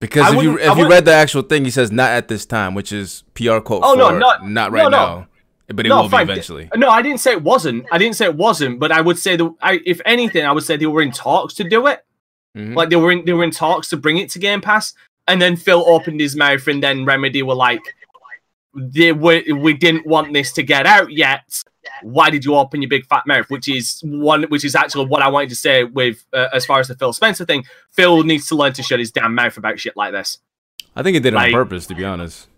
Because 0.00 0.32
I 0.32 0.36
if 0.36 0.42
you 0.42 0.58
if 0.58 0.78
you 0.78 0.88
read 0.88 1.04
the 1.04 1.12
actual 1.12 1.42
thing, 1.42 1.64
he 1.64 1.70
says 1.70 1.92
not 1.92 2.10
at 2.10 2.28
this 2.28 2.46
time, 2.46 2.74
which 2.74 2.90
is 2.90 3.22
PR 3.34 3.58
quote. 3.58 3.82
Oh, 3.84 3.94
no, 3.94 4.16
not- 4.16 4.48
not 4.48 4.72
right 4.72 4.84
no, 4.84 4.88
no. 4.88 4.96
now, 5.18 5.28
but 5.74 5.86
it 5.86 5.88
no, 5.88 6.02
will 6.02 6.08
fine. 6.08 6.26
be 6.26 6.32
eventually. 6.32 6.68
No, 6.76 6.88
I 6.90 7.02
didn't 7.02 7.20
say 7.20 7.32
it 7.32 7.42
wasn't. 7.42 7.86
I 7.92 7.98
didn't 7.98 8.16
say 8.16 8.26
it 8.26 8.34
wasn't. 8.36 8.78
But 8.80 8.92
I 8.92 9.00
would 9.00 9.18
say 9.18 9.36
that, 9.36 9.54
I, 9.62 9.80
if 9.86 10.00
anything, 10.04 10.44
I 10.44 10.52
would 10.52 10.64
say 10.64 10.76
they 10.76 10.86
were 10.86 11.02
in 11.02 11.12
talks 11.12 11.54
to 11.54 11.64
do 11.64 11.86
it. 11.86 12.04
Mhm. 12.56 12.74
Like 12.74 12.90
they 12.90 12.96
were 12.96 13.12
in 13.12 13.24
they 13.24 13.32
were 13.32 13.44
in 13.44 13.50
talks 13.52 13.88
to 13.90 13.96
bring 13.96 14.18
it 14.18 14.30
to 14.30 14.38
Game 14.38 14.60
Pass, 14.60 14.94
and 15.28 15.40
then 15.40 15.56
Phil 15.56 15.84
opened 15.86 16.20
his 16.20 16.34
mouth, 16.36 16.66
and 16.66 16.82
then 16.82 17.04
Remedy 17.04 17.42
were 17.42 17.54
like, 17.54 17.80
"They 18.74 19.12
were 19.12 19.42
we 19.56 19.72
didn't 19.74 20.06
want 20.06 20.32
this 20.32 20.52
to 20.52 20.62
get 20.62 20.86
out 20.86 21.12
yet. 21.12 21.62
Why 22.02 22.28
did 22.30 22.44
you 22.44 22.56
open 22.56 22.82
your 22.82 22.88
big 22.88 23.06
fat 23.06 23.26
mouth?" 23.26 23.48
Which 23.50 23.68
is 23.68 24.00
one, 24.04 24.42
which 24.44 24.64
is 24.64 24.74
actually 24.74 25.06
what 25.06 25.22
I 25.22 25.28
wanted 25.28 25.50
to 25.50 25.56
say 25.56 25.84
with 25.84 26.24
uh, 26.32 26.48
as 26.52 26.66
far 26.66 26.80
as 26.80 26.88
the 26.88 26.96
Phil 26.96 27.12
Spencer 27.12 27.44
thing. 27.44 27.64
Phil 27.92 28.24
needs 28.24 28.48
to 28.48 28.56
learn 28.56 28.72
to 28.74 28.82
shut 28.82 28.98
his 28.98 29.12
damn 29.12 29.34
mouth 29.34 29.56
about 29.56 29.78
shit 29.78 29.96
like 29.96 30.12
this. 30.12 30.38
I 30.96 31.04
think 31.04 31.14
he 31.14 31.20
did 31.20 31.34
it 31.34 31.36
like- 31.36 31.54
on 31.54 31.64
purpose, 31.64 31.86
to 31.86 31.94
be 31.94 32.04
honest. 32.04 32.48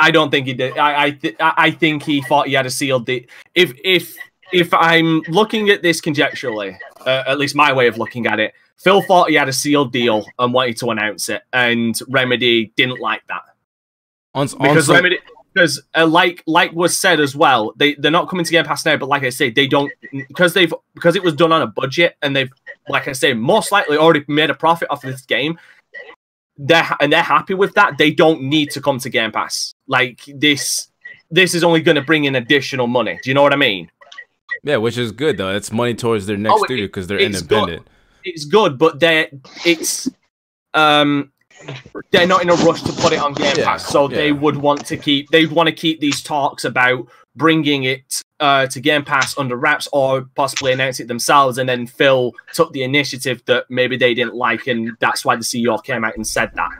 I 0.00 0.10
don't 0.10 0.30
think 0.30 0.46
he 0.46 0.54
did. 0.54 0.76
I 0.78 1.02
I, 1.04 1.10
th- 1.10 1.36
I 1.40 1.70
think 1.70 2.02
he 2.02 2.22
thought 2.22 2.46
he 2.48 2.54
had 2.54 2.66
a 2.66 2.70
sealed 2.70 3.06
deal. 3.06 3.22
If 3.54 3.72
if 3.84 4.16
if 4.52 4.72
I'm 4.74 5.20
looking 5.28 5.70
at 5.70 5.82
this 5.82 6.00
conjecturally, 6.00 6.78
uh, 7.06 7.24
at 7.26 7.38
least 7.38 7.54
my 7.54 7.72
way 7.72 7.86
of 7.86 7.98
looking 7.98 8.26
at 8.26 8.40
it, 8.40 8.54
Phil 8.78 9.02
thought 9.02 9.28
he 9.28 9.34
had 9.36 9.48
a 9.48 9.52
sealed 9.52 9.92
deal 9.92 10.24
and 10.38 10.52
wanted 10.52 10.76
to 10.78 10.90
announce 10.90 11.28
it, 11.28 11.42
and 11.52 11.98
Remedy 12.08 12.72
didn't 12.76 13.00
like 13.00 13.26
that 13.28 13.42
On, 14.34 14.46
because 14.46 14.88
Remedy. 14.88 15.18
Because 15.52 15.82
uh, 15.96 16.06
like 16.06 16.44
like 16.46 16.72
was 16.72 16.96
said 16.96 17.18
as 17.18 17.34
well, 17.34 17.72
they 17.76 17.94
they're 17.94 18.12
not 18.12 18.28
coming 18.28 18.44
to 18.44 18.52
Game 18.52 18.64
Pass 18.64 18.86
now. 18.86 18.96
But 18.96 19.08
like 19.08 19.24
I 19.24 19.30
say, 19.30 19.50
they 19.50 19.66
don't 19.66 19.90
because 20.28 20.54
they've 20.54 20.72
because 20.94 21.16
it 21.16 21.24
was 21.24 21.34
done 21.34 21.50
on 21.50 21.60
a 21.60 21.66
budget 21.66 22.16
and 22.22 22.36
they've 22.36 22.52
like 22.88 23.08
I 23.08 23.12
say 23.12 23.34
most 23.34 23.72
likely 23.72 23.96
already 23.96 24.24
made 24.28 24.50
a 24.50 24.54
profit 24.54 24.88
off 24.90 25.02
of 25.02 25.10
this 25.10 25.22
game. 25.22 25.58
They're 26.62 26.86
and 27.00 27.10
they're 27.12 27.22
happy 27.22 27.54
with 27.54 27.72
that. 27.74 27.96
They 27.96 28.10
don't 28.10 28.42
need 28.42 28.70
to 28.72 28.82
come 28.82 28.98
to 28.98 29.08
Game 29.08 29.32
Pass. 29.32 29.74
Like 29.86 30.20
this, 30.34 30.88
this 31.30 31.54
is 31.54 31.64
only 31.64 31.80
going 31.80 31.94
to 31.94 32.02
bring 32.02 32.24
in 32.24 32.34
additional 32.36 32.86
money. 32.86 33.18
Do 33.22 33.30
you 33.30 33.34
know 33.34 33.42
what 33.42 33.54
I 33.54 33.56
mean? 33.56 33.90
yeah, 34.62 34.76
which 34.76 34.98
is 34.98 35.10
good 35.10 35.38
though. 35.38 35.54
It's 35.56 35.72
money 35.72 35.94
towards 35.94 36.26
their 36.26 36.36
next 36.36 36.54
Oh, 36.58 36.64
studio 36.64 36.86
because 36.86 37.06
they're 37.06 37.18
independent. 37.18 37.86
It's 38.24 38.44
good, 38.44 38.76
but 38.76 39.00
they're 39.00 39.28
it's 39.64 40.08
um 40.74 41.32
they're 42.10 42.26
not 42.26 42.42
in 42.42 42.50
a 42.50 42.54
rush 42.54 42.82
to 42.82 42.92
put 42.92 43.12
it 43.12 43.18
on 43.18 43.34
Game 43.34 43.54
Yeah, 43.56 43.64
Pass, 43.64 43.86
so 43.86 44.08
they 44.08 44.32
would 44.32 44.56
want 44.56 44.84
to 44.86 44.96
keep 44.96 45.28
they'd 45.30 45.50
want 45.50 45.68
to 45.68 45.74
keep 45.74 46.00
these 46.00 46.22
talks 46.22 46.64
about 46.64 47.06
bringing 47.36 47.84
it 47.84 48.22
uh, 48.40 48.66
to 48.66 48.80
Game 48.80 49.04
Pass 49.04 49.36
under 49.38 49.56
wraps 49.56 49.88
or 49.92 50.22
possibly 50.34 50.72
announce 50.72 51.00
it 51.00 51.08
themselves. 51.08 51.58
And 51.58 51.68
then 51.68 51.86
Phil 51.86 52.32
took 52.52 52.72
the 52.72 52.82
initiative 52.82 53.42
that 53.46 53.66
maybe 53.68 53.96
they 53.96 54.14
didn't 54.14 54.34
like, 54.34 54.66
and 54.66 54.92
that's 55.00 55.24
why 55.24 55.36
the 55.36 55.42
CEO 55.42 55.82
came 55.82 56.04
out 56.04 56.16
and 56.16 56.26
said 56.26 56.50
that. 56.54 56.70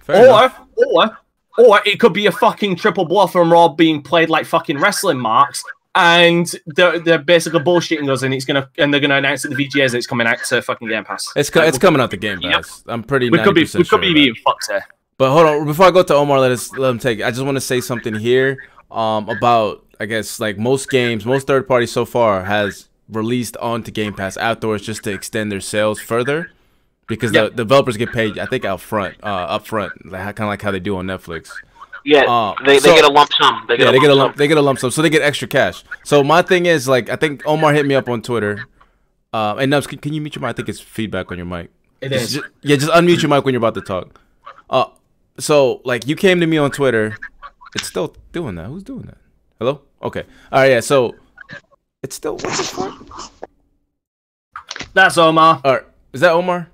Fair 0.00 0.24
enough. 0.26 0.60
Or, 0.76 0.86
or, 0.94 1.18
or 1.58 1.80
it 1.84 2.00
could 2.00 2.12
be 2.12 2.26
a 2.26 2.32
fucking 2.32 2.76
triple 2.76 3.04
bluff 3.04 3.32
from 3.32 3.52
Rob 3.52 3.76
being 3.76 4.02
played 4.02 4.30
like 4.30 4.46
fucking 4.46 4.78
wrestling 4.78 5.18
marks, 5.18 5.62
and 5.94 6.50
they're, 6.66 6.98
they're 7.00 7.18
basically 7.18 7.60
bullshitting 7.60 8.08
us, 8.10 8.22
and 8.22 8.32
it's 8.32 8.44
gonna 8.44 8.68
and 8.78 8.92
they're 8.92 9.00
gonna 9.00 9.16
announce 9.16 9.44
at 9.44 9.50
the 9.50 9.56
VGAs 9.56 9.90
that 9.92 9.98
it's 9.98 10.06
coming 10.06 10.26
out 10.26 10.38
to 10.44 10.62
fucking 10.62 10.88
Game 10.88 11.04
Pass. 11.04 11.26
It's 11.36 11.50
co- 11.50 11.62
it's 11.62 11.78
coming 11.78 12.00
out 12.00 12.10
the 12.10 12.16
Game 12.16 12.40
Yep. 12.40 12.52
Pass. 12.52 12.84
I'm 12.86 13.02
pretty. 13.02 13.30
we 13.30 13.38
could 13.38 13.54
be 13.54 13.62
90% 13.62 13.74
we 13.78 13.84
sure 13.84 13.98
could 13.98 14.04
be 14.06 14.14
being 14.14 14.34
fucked 14.36 14.66
here. 14.70 14.84
But 15.18 15.32
hold 15.32 15.46
on, 15.46 15.66
before 15.66 15.86
I 15.86 15.90
go 15.90 16.02
to 16.02 16.14
Omar, 16.14 16.40
let 16.40 16.50
us 16.52 16.72
let 16.76 16.90
him 16.90 16.98
take 16.98 17.18
it. 17.18 17.24
I 17.24 17.30
just 17.30 17.42
want 17.42 17.56
to 17.56 17.60
say 17.60 17.80
something 17.80 18.14
here 18.14 18.58
um, 18.90 19.28
about 19.28 19.84
I 19.98 20.06
guess 20.06 20.40
like 20.40 20.56
most 20.58 20.88
games, 20.90 21.26
most 21.26 21.46
third 21.46 21.66
parties 21.68 21.92
so 21.92 22.04
far 22.04 22.44
has 22.44 22.88
released 23.08 23.56
onto 23.58 23.90
Game 23.90 24.14
Pass 24.14 24.36
outdoors 24.36 24.82
just 24.82 25.02
to 25.04 25.10
extend 25.12 25.50
their 25.50 25.60
sales 25.60 26.00
further 26.00 26.50
because 27.08 27.32
Yep. 27.34 27.50
the 27.50 27.56
developers 27.56 27.96
get 27.96 28.12
paid. 28.12 28.38
I 28.38 28.46
think 28.46 28.64
out 28.64 28.80
front, 28.80 29.16
uh, 29.22 29.26
up 29.26 29.66
front, 29.66 30.06
like, 30.06 30.20
kind 30.36 30.46
of 30.46 30.46
like 30.46 30.62
how 30.62 30.70
they 30.70 30.78
do 30.80 30.96
on 30.96 31.06
Netflix. 31.06 31.50
Yeah, 32.04 32.22
Uh, 32.22 32.54
they, 32.64 32.74
they 32.74 32.78
so- 32.80 32.94
get 32.94 33.04
a 33.04 33.08
lump 33.12 33.30
sum. 33.34 33.64
They 33.68 33.76
get 33.76 33.84
Yeah, 33.84 33.88
a 33.90 33.92
they 33.92 33.98
get 34.00 34.10
a 34.10 34.14
lump 34.14 34.28
lump, 34.28 34.36
they 34.36 34.48
get 34.48 34.56
a 34.58 34.62
lump 34.62 34.78
sum, 34.78 34.90
so 34.90 35.02
they 35.02 35.10
get 35.10 35.22
extra 35.22 35.46
cash. 35.48 35.84
So 36.04 36.22
my 36.24 36.42
thing 36.42 36.66
is 36.66 36.88
like 36.88 37.08
I 37.10 37.16
think 37.16 37.42
Omar 37.46 37.72
hit 37.74 37.84
me 37.86 37.94
up 37.94 38.08
on 38.08 38.22
Twitter. 38.22 38.66
Uh, 39.32 39.54
and 39.60 39.70
Nubs, 39.70 39.86
can, 39.86 39.98
can 39.98 40.12
you 40.12 40.20
mute 40.20 40.34
your 40.34 40.40
mic? 40.42 40.50
I 40.50 40.52
think 40.54 40.68
it's 40.68 40.80
feedback 40.80 41.30
on 41.30 41.36
your 41.36 41.46
mic. 41.46 41.70
It 42.00 42.08
Just- 42.08 42.24
is. 42.24 42.32
ju- 42.34 42.44
yeah, 42.62 42.76
just 42.76 42.90
unmute 42.90 43.22
your 43.22 43.28
mic 43.28 43.44
when 43.44 43.52
you're 43.54 43.58
about 43.60 43.74
to 43.74 43.80
talk. 43.82 44.20
Uh, 44.68 44.86
so 45.38 45.80
like 45.84 46.06
you 46.06 46.16
came 46.16 46.40
to 46.40 46.46
me 46.46 46.56
on 46.58 46.70
Twitter. 46.70 47.16
It's 47.74 47.86
still 47.86 48.16
doing 48.32 48.56
that. 48.56 48.66
Who's 48.66 48.82
doing 48.82 49.02
that? 49.02 49.18
Hello. 49.58 49.82
Okay. 50.02 50.24
All 50.50 50.60
right. 50.60 50.70
Yeah. 50.72 50.80
So 50.80 51.14
it's 52.02 52.16
still 52.16 52.32
what 52.34 52.56
the 52.56 52.62
fuck? 52.64 53.32
That's 54.94 55.16
Omar. 55.18 55.60
All 55.64 55.72
right. 55.74 55.84
Is 56.12 56.20
that 56.22 56.32
Omar? 56.32 56.68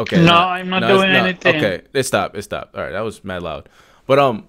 Okay. 0.00 0.16
No, 0.18 0.24
nah. 0.26 0.48
I'm 0.52 0.68
not 0.68 0.82
it's 0.82 0.92
doing 0.92 1.10
anything. 1.10 1.56
Okay. 1.56 1.82
It 1.92 2.02
stopped. 2.02 2.36
It 2.36 2.42
stopped. 2.42 2.74
All 2.74 2.82
right. 2.82 2.90
That 2.92 3.00
was 3.00 3.24
mad 3.24 3.42
loud. 3.42 3.68
But 4.06 4.18
um, 4.18 4.48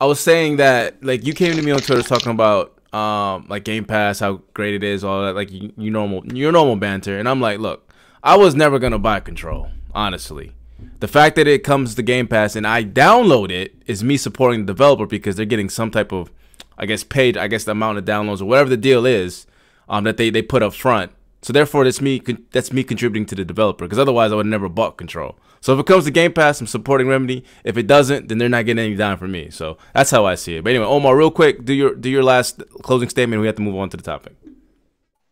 I 0.00 0.06
was 0.06 0.20
saying 0.20 0.56
that 0.56 1.02
like 1.02 1.24
you 1.24 1.34
came 1.34 1.54
to 1.56 1.62
me 1.62 1.70
on 1.70 1.80
Twitter 1.80 2.02
talking 2.02 2.32
about 2.32 2.78
um 2.92 3.46
like 3.48 3.64
Game 3.64 3.84
Pass, 3.84 4.20
how 4.20 4.42
great 4.54 4.74
it 4.74 4.84
is, 4.84 5.04
all 5.04 5.22
that 5.22 5.34
like 5.34 5.50
you, 5.50 5.72
you 5.76 5.90
normal 5.90 6.26
your 6.34 6.52
normal 6.52 6.76
banter, 6.76 7.18
and 7.18 7.28
I'm 7.28 7.40
like, 7.40 7.58
look, 7.58 7.92
I 8.22 8.36
was 8.36 8.54
never 8.54 8.78
gonna 8.78 8.98
buy 8.98 9.20
Control, 9.20 9.68
honestly. 9.94 10.52
The 11.00 11.08
fact 11.08 11.36
that 11.36 11.46
it 11.46 11.64
comes 11.64 11.94
to 11.94 12.02
Game 12.02 12.28
Pass 12.28 12.56
and 12.56 12.66
I 12.66 12.84
download 12.84 13.50
it 13.50 13.74
is 13.86 14.04
me 14.04 14.16
supporting 14.16 14.66
the 14.66 14.72
developer 14.72 15.06
because 15.06 15.36
they're 15.36 15.44
getting 15.46 15.68
some 15.68 15.90
type 15.90 16.12
of, 16.12 16.30
I 16.78 16.86
guess, 16.86 17.02
paid, 17.04 17.36
I 17.36 17.48
guess, 17.48 17.64
the 17.64 17.72
amount 17.72 17.98
of 17.98 18.04
downloads 18.04 18.40
or 18.40 18.44
whatever 18.44 18.70
the 18.70 18.76
deal 18.76 19.04
is, 19.06 19.46
um, 19.88 20.04
that 20.04 20.16
they, 20.16 20.30
they 20.30 20.42
put 20.42 20.62
up 20.62 20.74
front. 20.74 21.12
So 21.42 21.52
therefore, 21.52 21.84
that's 21.84 22.00
me 22.00 22.20
that's 22.52 22.72
me 22.72 22.84
contributing 22.84 23.26
to 23.26 23.34
the 23.34 23.44
developer 23.44 23.84
because 23.84 23.98
otherwise 23.98 24.30
I 24.30 24.36
would 24.36 24.46
never 24.46 24.68
bought 24.68 24.96
Control. 24.96 25.36
So 25.62 25.72
if 25.74 25.78
it 25.78 25.86
comes 25.86 26.04
to 26.06 26.10
Game 26.10 26.32
Pass, 26.32 26.60
I'm 26.60 26.66
supporting 26.66 27.06
Remedy. 27.06 27.44
If 27.62 27.76
it 27.76 27.86
doesn't, 27.86 28.28
then 28.28 28.38
they're 28.38 28.48
not 28.48 28.66
getting 28.66 28.84
any 28.84 28.96
dime 28.96 29.16
from 29.16 29.30
me. 29.30 29.48
So 29.50 29.78
that's 29.94 30.10
how 30.10 30.26
I 30.26 30.34
see 30.34 30.56
it. 30.56 30.64
But 30.64 30.70
anyway, 30.70 30.86
Omar, 30.86 31.16
real 31.16 31.30
quick, 31.30 31.64
do 31.64 31.72
your 31.72 31.94
do 31.94 32.10
your 32.10 32.24
last 32.24 32.60
closing 32.82 33.08
statement. 33.08 33.40
We 33.40 33.46
have 33.46 33.54
to 33.56 33.62
move 33.62 33.76
on 33.76 33.88
to 33.90 33.96
the 33.96 34.02
topic. 34.02 34.34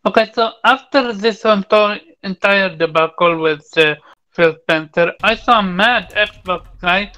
Okay, 0.05 0.31
so 0.33 0.53
after 0.63 1.11
this 1.11 1.43
entire 2.23 2.75
debacle 2.75 3.41
with 3.41 3.77
uh, 3.77 3.95
Phil 4.31 4.55
Spencer, 4.61 5.11
I 5.21 5.35
saw 5.35 5.61
mad 5.61 6.11
Xbox 6.11 6.65
guy. 6.79 7.11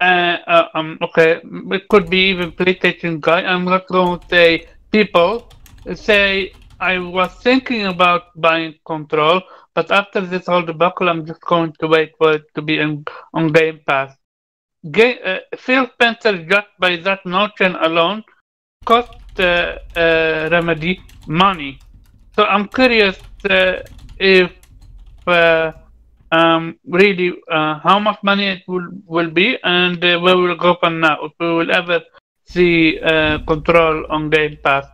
Uh, 0.00 0.38
uh, 0.46 0.68
um, 0.74 0.98
okay, 1.02 1.40
it 1.44 1.88
could 1.88 2.10
be 2.10 2.30
even 2.30 2.50
PlayStation 2.50 3.20
guy. 3.20 3.42
I'm 3.42 3.64
not 3.64 3.86
going 3.86 4.18
to 4.18 4.26
say 4.28 4.66
people 4.90 5.48
say 5.94 6.52
I 6.80 6.98
was 6.98 7.32
thinking 7.42 7.86
about 7.86 8.22
buying 8.34 8.74
Control, 8.84 9.40
but 9.74 9.90
after 9.90 10.20
this 10.20 10.46
whole 10.46 10.62
debacle, 10.62 11.08
I'm 11.08 11.24
just 11.26 11.40
going 11.42 11.72
to 11.80 11.86
wait 11.86 12.12
for 12.18 12.34
it 12.34 12.44
to 12.54 12.62
be 12.62 12.78
in, 12.78 13.04
on 13.34 13.52
Game 13.52 13.80
Pass. 13.86 14.16
Uh, 14.84 15.38
Phil 15.56 15.86
Spencer, 15.92 16.44
just 16.44 16.68
by 16.78 16.96
that 16.96 17.24
notion 17.26 17.76
alone, 17.76 18.24
cost 18.84 19.12
uh, 19.38 19.78
uh, 19.94 20.48
Remedy 20.50 21.00
money. 21.26 21.78
So 22.34 22.44
I'm 22.44 22.68
curious 22.68 23.18
uh, 23.48 23.82
if 24.18 24.50
uh, 25.26 25.72
um, 26.32 26.78
really 26.86 27.34
uh, 27.50 27.78
how 27.80 27.98
much 27.98 28.18
money 28.22 28.46
it 28.46 28.62
will, 28.66 28.88
will 29.06 29.30
be 29.30 29.58
and 29.62 30.00
where 30.02 30.36
we'll 30.36 30.56
go 30.56 30.76
from 30.80 31.00
now. 31.00 31.24
If 31.24 31.32
we 31.38 31.46
will 31.46 31.70
ever 31.70 32.00
see 32.46 32.98
Control 33.46 34.06
on 34.10 34.30
Game 34.30 34.58
Pass. 34.64 34.86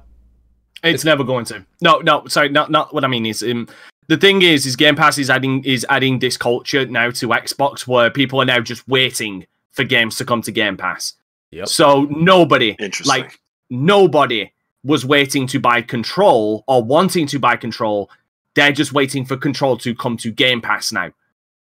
It's 0.82 1.04
never 1.04 1.24
going 1.24 1.44
to. 1.46 1.64
No, 1.80 1.98
no, 2.00 2.26
sorry, 2.26 2.48
not 2.50 2.70
not 2.70 2.92
what 2.92 3.04
I 3.04 3.08
mean 3.08 3.26
is 3.26 3.42
um, 3.42 3.66
the 4.08 4.16
thing 4.16 4.42
is 4.42 4.66
is 4.66 4.76
Game 4.76 4.96
Pass 4.96 5.18
is 5.18 5.30
adding 5.30 5.64
is 5.64 5.84
adding 5.88 6.18
this 6.18 6.36
culture 6.36 6.86
now 6.86 7.10
to 7.10 7.28
Xbox 7.28 7.86
where 7.86 8.10
people 8.10 8.40
are 8.40 8.44
now 8.44 8.60
just 8.60 8.86
waiting 8.88 9.46
for 9.72 9.84
games 9.84 10.16
to 10.16 10.24
come 10.24 10.42
to 10.42 10.52
Game 10.52 10.76
Pass. 10.76 11.14
Yep. 11.50 11.68
So 11.68 12.04
nobody 12.04 12.76
Interesting. 12.78 13.08
like 13.08 13.40
nobody 13.70 14.52
was 14.84 15.04
waiting 15.04 15.46
to 15.48 15.60
buy 15.60 15.82
Control 15.82 16.64
or 16.66 16.82
wanting 16.82 17.26
to 17.28 17.38
buy 17.38 17.56
Control. 17.56 18.10
They're 18.54 18.72
just 18.72 18.92
waiting 18.92 19.24
for 19.24 19.36
Control 19.36 19.76
to 19.78 19.94
come 19.94 20.16
to 20.18 20.30
Game 20.30 20.60
Pass 20.60 20.92
now. 20.92 21.10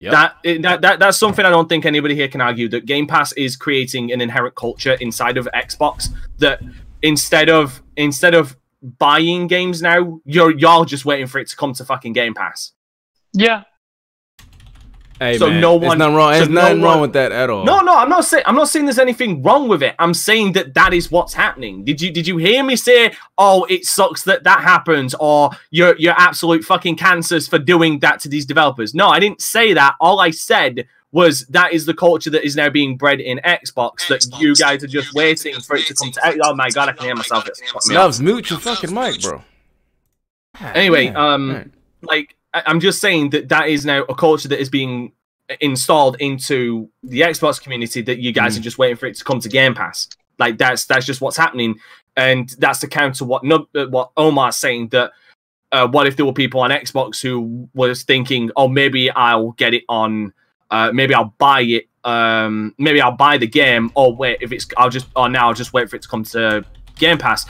Yep. 0.01 0.13
That, 0.13 0.63
that 0.63 0.81
that 0.83 0.99
that's 0.99 1.19
something 1.19 1.45
I 1.45 1.51
don't 1.51 1.69
think 1.69 1.87
anybody 1.87 2.15
here 2.15 2.29
can 2.29 2.41
argue 2.41 2.69
that 2.69 2.85
Game 2.85 3.07
Pass 3.07 3.33
is 3.33 3.57
creating 3.57 4.13
an 4.13 4.21
inherent 4.21 4.55
culture 4.55 4.95
inside 4.95 5.39
of 5.39 5.49
Xbox 5.55 6.09
that 6.39 6.61
instead 7.03 7.49
of 7.49 7.83
instead 7.97 8.35
of 8.35 8.57
buying 8.99 9.47
games 9.47 9.81
now, 9.83 10.21
you're 10.25 10.57
y'all 10.57 10.85
just 10.85 11.05
waiting 11.05 11.27
for 11.27 11.39
it 11.39 11.49
to 11.49 11.57
come 11.57 11.73
to 11.75 11.85
fucking 11.85 12.13
Game 12.13 12.35
Pass. 12.35 12.73
Yeah, 13.33 13.63
Hey, 15.21 15.39
So 15.39 15.49
man, 15.49 15.61
no 15.61 15.79
there's 15.79 15.91
one- 15.91 15.99
nothing 15.99 16.15
wrong. 16.17 16.33
so 16.33 16.39
There's 16.41 16.49
no 16.51 16.61
nothing 16.63 16.83
wrong 16.83 17.01
with 17.01 17.13
that 17.13 17.31
at 17.31 17.49
all. 17.49 17.65
No, 17.65 17.81
no, 17.81 17.97
I'm 17.97 18.09
not 18.09 18.25
saying 18.25 18.43
I'm 18.47 18.57
not 18.57 18.69
saying 18.69 18.87
there's 18.87 18.99
anything 18.99 19.43
wrong 19.45 19.69
with 19.69 19.81
it. 19.81 19.95
I'm 20.01 20.13
saying 20.13 20.55
that 20.55 20.75
that 20.75 20.93
is 20.93 21.09
what's 21.11 21.33
happening. 21.35 21.85
Did 21.85 22.01
you 22.03 22.11
did 22.11 22.27
you 22.27 22.37
hear 22.37 22.65
me 22.65 22.75
say, 22.75 23.13
"Oh, 23.39 23.65
it 23.71 23.87
sucks 23.87 24.25
that 24.25 24.43
that 24.43 24.61
happens," 24.63 25.15
or 25.21 25.51
"You're 25.71 25.95
you're 25.99 26.15
absolute 26.19 26.65
fucking 26.65 26.97
cancers 26.97 27.47
for 27.47 27.59
doing 27.61 28.01
that 28.01 28.19
to 28.21 28.29
these 28.29 28.45
developers"? 28.45 28.93
No, 28.93 29.09
I 29.09 29.21
didn't 29.21 29.41
say 29.41 29.73
that. 29.75 29.95
All 30.01 30.19
I 30.19 30.31
said 30.31 30.87
was 31.15 31.47
that 31.47 31.73
is 31.73 31.87
the 31.87 31.95
culture 31.95 32.29
that 32.29 32.45
is 32.45 32.57
now 32.57 32.69
being 32.69 32.97
bred 32.97 33.21
in 33.21 33.39
Xbox. 33.45 34.09
That 34.09 34.27
you 34.41 34.55
guys 34.57 34.83
are 34.83 34.89
just 34.89 35.15
waiting 35.15 35.59
for 35.61 35.77
it 35.77 35.87
to 35.87 35.95
come 35.95 36.11
to. 36.11 36.41
Oh 36.43 36.55
my 36.55 36.69
god, 36.71 36.89
I 36.89 36.93
can 36.93 37.05
hear 37.07 37.15
myself. 37.15 37.47
It's 37.47 37.63
fucked 37.71 38.21
me 38.21 38.25
mute 38.33 38.51
your 38.51 38.59
fucking 38.59 38.93
mic, 38.93 39.23
bro. 39.23 39.41
Anyway, 40.75 41.05
Yeah. 41.07 41.33
um, 41.35 41.51
Alright. 41.51 41.71
like 42.03 42.37
I- 42.53 42.63
I'm 42.67 42.81
just 42.81 43.01
saying 43.01 43.31
that 43.31 43.49
that 43.49 43.69
is 43.69 43.85
now 43.87 44.03
a 44.09 44.15
culture 44.15 44.49
that 44.49 44.61
is 44.61 44.69
being 44.69 45.13
installed 45.61 46.17
into 46.21 46.89
the 47.03 47.21
Xbox 47.21 47.61
community 47.63 48.01
that 48.03 48.19
you 48.19 48.33
guys 48.33 48.55
Mm. 48.57 48.61
are 48.61 48.63
just 48.63 48.79
waiting 48.79 48.97
for 48.97 49.07
it 49.07 49.17
to 49.17 49.25
come 49.25 49.41
to 49.41 49.49
Game 49.49 49.75
Pass. 49.75 50.09
Like 50.39 50.59
that's 50.59 50.85
that's 50.87 51.07
just 51.07 51.21
what's 51.21 51.37
happening, 51.37 51.77
and 52.17 52.49
that's 52.59 52.81
the 52.81 52.89
counter 52.89 53.25
what 53.25 53.45
Nub- 53.45 53.69
uh, 53.77 53.87
what 53.87 54.11
Omar's 54.17 54.57
saying 54.57 54.89
that. 54.89 55.13
Uh, 55.73 55.89
what 55.89 56.07
if 56.07 56.15
there 56.15 56.25
were 56.25 56.33
people 56.33 56.61
on 56.61 56.71
Xbox 56.71 57.21
who 57.21 57.69
was 57.75 58.05
thinking, 58.05 58.49
oh, 58.55 58.69
maybe 58.69 59.11
I'll 59.11 59.53
get 59.53 59.75
it 59.75 59.83
on, 59.89 60.33
uh, 60.75 60.91
maybe 60.93 61.15
I'll 61.15 61.35
buy 61.39 61.61
it, 61.61 61.85
um, 62.03 62.75
maybe 62.79 63.01
I'll 63.01 63.17
buy 63.17 63.39
the 63.39 63.47
game, 63.47 63.93
or 63.95 64.15
wait, 64.15 64.39
if 64.41 64.51
it's, 64.51 64.67
I'll 64.77 64.91
just, 64.91 65.07
or 65.15 65.29
now 65.29 65.49
I'll 65.49 65.55
just 65.55 65.73
wait 65.73 65.89
for 65.89 65.97
it 65.97 66.03
to 66.03 66.09
come 66.09 66.25
to 66.25 66.65
Game 66.97 67.19
Pass. 67.19 67.47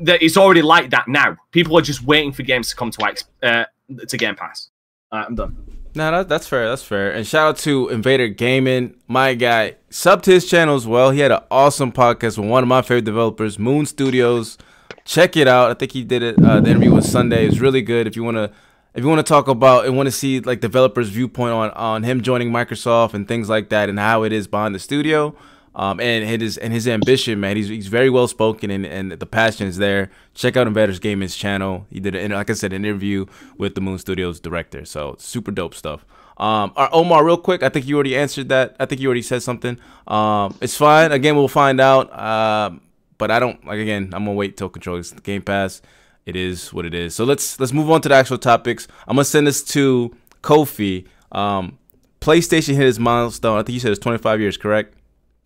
That 0.00 0.22
it's 0.22 0.36
already 0.36 0.62
like 0.62 0.90
that 0.90 1.08
now. 1.08 1.36
People 1.50 1.76
are 1.76 1.82
just 1.82 2.04
waiting 2.04 2.32
for 2.32 2.44
games 2.44 2.70
to 2.70 2.76
come 2.76 2.92
to 2.92 3.16
uh, 3.42 3.64
to 4.06 4.16
Game 4.16 4.36
Pass. 4.36 4.70
Alright, 5.12 5.26
I'm 5.28 5.34
done. 5.34 5.56
No, 5.96 6.12
that, 6.12 6.28
that's 6.28 6.46
fair. 6.46 6.68
That's 6.68 6.84
fair. 6.84 7.10
And 7.10 7.26
shout 7.26 7.48
out 7.48 7.56
to 7.58 7.88
Invader 7.88 8.28
Gaming, 8.28 8.94
my 9.08 9.34
guy. 9.34 9.74
Subbed 9.90 10.22
to 10.22 10.30
his 10.30 10.48
channel 10.48 10.76
as 10.76 10.86
well. 10.86 11.10
He 11.10 11.18
had 11.18 11.32
an 11.32 11.42
awesome 11.50 11.90
podcast 11.90 12.38
with 12.38 12.48
one 12.48 12.62
of 12.62 12.68
my 12.68 12.82
favorite 12.82 13.06
developers, 13.06 13.58
Moon 13.58 13.86
Studios. 13.86 14.56
Check 15.04 15.36
it 15.36 15.48
out. 15.48 15.70
I 15.70 15.74
think 15.74 15.92
he 15.92 16.04
did 16.04 16.22
it. 16.22 16.40
Uh, 16.40 16.60
the 16.60 16.70
interview 16.70 16.94
was 16.94 17.10
Sunday. 17.10 17.46
It 17.46 17.50
was 17.50 17.60
really 17.60 17.82
good. 17.82 18.06
If 18.06 18.14
you 18.14 18.22
wanna, 18.22 18.52
if 18.98 19.04
you 19.04 19.08
wanna 19.08 19.22
talk 19.22 19.46
about 19.46 19.86
and 19.86 19.96
want 19.96 20.08
to 20.08 20.10
see 20.10 20.40
like 20.40 20.60
developers' 20.60 21.08
viewpoint 21.08 21.52
on 21.52 21.70
on 21.70 22.02
him 22.02 22.20
joining 22.20 22.50
Microsoft 22.50 23.14
and 23.14 23.28
things 23.28 23.48
like 23.48 23.68
that, 23.68 23.88
and 23.88 23.96
how 23.96 24.24
it 24.24 24.32
is 24.32 24.48
behind 24.48 24.74
the 24.74 24.80
studio, 24.80 25.36
um, 25.76 26.00
and 26.00 26.42
his 26.42 26.58
and 26.58 26.72
his 26.72 26.88
ambition, 26.88 27.38
man. 27.38 27.56
He's 27.56 27.68
he's 27.68 27.86
very 27.86 28.10
well 28.10 28.26
spoken 28.26 28.72
and, 28.72 28.84
and 28.84 29.12
the 29.12 29.24
passion 29.26 29.68
is 29.68 29.76
there. 29.76 30.10
Check 30.34 30.56
out 30.56 30.66
Invaders 30.66 30.98
Gaming's 30.98 31.36
channel. 31.36 31.86
He 31.90 32.00
did, 32.00 32.16
an, 32.16 32.32
like 32.32 32.50
I 32.50 32.54
said, 32.54 32.72
an 32.72 32.84
interview 32.84 33.26
with 33.56 33.76
the 33.76 33.80
Moon 33.80 33.98
Studios 33.98 34.40
director. 34.40 34.84
So 34.84 35.14
super 35.20 35.52
dope 35.52 35.74
stuff. 35.74 36.04
Um, 36.36 36.72
Omar, 36.76 37.24
real 37.24 37.36
quick. 37.36 37.62
I 37.62 37.68
think 37.68 37.86
you 37.86 37.94
already 37.94 38.16
answered 38.16 38.48
that. 38.48 38.74
I 38.80 38.86
think 38.86 39.00
you 39.00 39.06
already 39.06 39.22
said 39.22 39.44
something. 39.44 39.78
Um, 40.08 40.56
it's 40.60 40.76
fine. 40.76 41.12
Again, 41.12 41.36
we'll 41.36 41.46
find 41.46 41.80
out. 41.80 42.12
Um, 42.18 42.80
but 43.16 43.30
I 43.30 43.38
don't 43.38 43.64
like. 43.64 43.78
Again, 43.78 44.10
I'm 44.12 44.24
gonna 44.24 44.32
wait 44.32 44.56
till 44.56 44.68
control 44.68 44.96
gets 44.96 45.12
Game 45.12 45.42
Pass. 45.42 45.82
It 46.28 46.36
is 46.36 46.74
what 46.74 46.84
it 46.84 46.92
is. 46.92 47.14
So 47.14 47.24
let's 47.24 47.58
let's 47.58 47.72
move 47.72 47.90
on 47.90 48.02
to 48.02 48.08
the 48.10 48.14
actual 48.14 48.36
topics. 48.36 48.86
I'm 49.06 49.16
gonna 49.16 49.24
send 49.24 49.46
this 49.46 49.64
to 49.64 50.14
Kofi. 50.42 51.06
Um, 51.32 51.78
PlayStation 52.20 52.74
hit 52.74 52.86
its 52.86 52.98
milestone. 52.98 53.58
I 53.58 53.62
think 53.62 53.72
you 53.72 53.80
said 53.80 53.92
it's 53.92 54.00
25 54.00 54.38
years, 54.38 54.58
correct? 54.58 54.92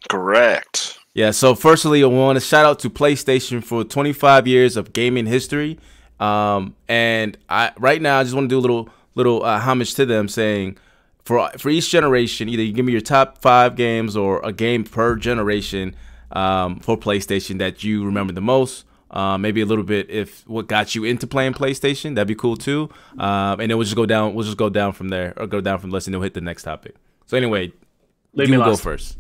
Correct. 0.09 0.99
Yeah, 1.15 1.31
so 1.31 1.55
firstly, 1.55 2.03
I 2.03 2.07
want 2.07 2.35
to 2.35 2.41
shout 2.41 2.67
out 2.67 2.81
to 2.81 2.91
PlayStation 2.91 3.63
for 3.63 3.85
25 3.85 4.49
years 4.49 4.77
of 4.77 4.93
gaming 4.93 5.27
history. 5.27 5.79
Um, 6.19 6.75
and 6.89 7.39
I 7.49 7.71
right 7.79 8.03
now 8.03 8.19
I 8.19 8.25
just 8.25 8.35
want 8.35 8.47
to 8.47 8.53
do 8.53 8.59
a 8.59 8.65
little 8.67 8.89
little 9.15 9.45
uh, 9.45 9.61
homage 9.61 9.95
to 9.95 10.05
them, 10.05 10.27
saying 10.27 10.79
for 11.25 11.49
for 11.59 11.71
each 11.71 11.91
generation, 11.91 12.49
either 12.49 12.63
you 12.65 12.73
give 12.73 12.85
me 12.85 12.91
your 12.91 13.03
top 13.03 13.39
five 13.39 13.77
games 13.77 14.17
or 14.17 14.41
a 14.43 14.53
game 14.53 14.83
per 14.83 15.15
generation 15.15 15.95
um, 16.33 16.81
for 16.81 16.97
PlayStation 16.97 17.59
that 17.59 17.85
you 17.85 18.05
remember 18.05 18.33
the 18.33 18.41
most. 18.41 18.85
Uh, 19.13 19.37
maybe 19.37 19.61
a 19.61 19.67
little 19.67 19.85
bit 19.85 20.09
if 20.09 20.47
what 20.49 20.67
got 20.69 20.95
you 20.95 21.05
into 21.05 21.27
playing 21.27 21.53
PlayStation, 21.53 22.15
that'd 22.15 22.27
be 22.29 22.35
cool 22.35 22.57
too. 22.57 22.89
Um, 23.19 23.61
and 23.61 23.71
then 23.71 23.77
we'll 23.77 23.85
just 23.85 23.97
go 23.97 24.07
down. 24.07 24.35
We'll 24.35 24.45
just 24.47 24.57
go 24.57 24.71
down 24.71 24.93
from 24.93 25.09
there, 25.11 25.35
or 25.37 25.47
go 25.47 25.61
down 25.61 25.79
from 25.79 25.91
the 25.91 25.95
list, 25.95 26.07
and 26.07 26.15
then 26.15 26.21
we'll 26.21 26.25
hit 26.27 26.35
the 26.35 26.41
next 26.41 26.63
topic. 26.63 26.97
So 27.27 27.37
anyway, 27.37 27.73
Leave 28.35 28.49
you 28.49 28.59
me 28.59 28.65
go 28.65 28.71
last. 28.71 28.83
first. 28.83 29.19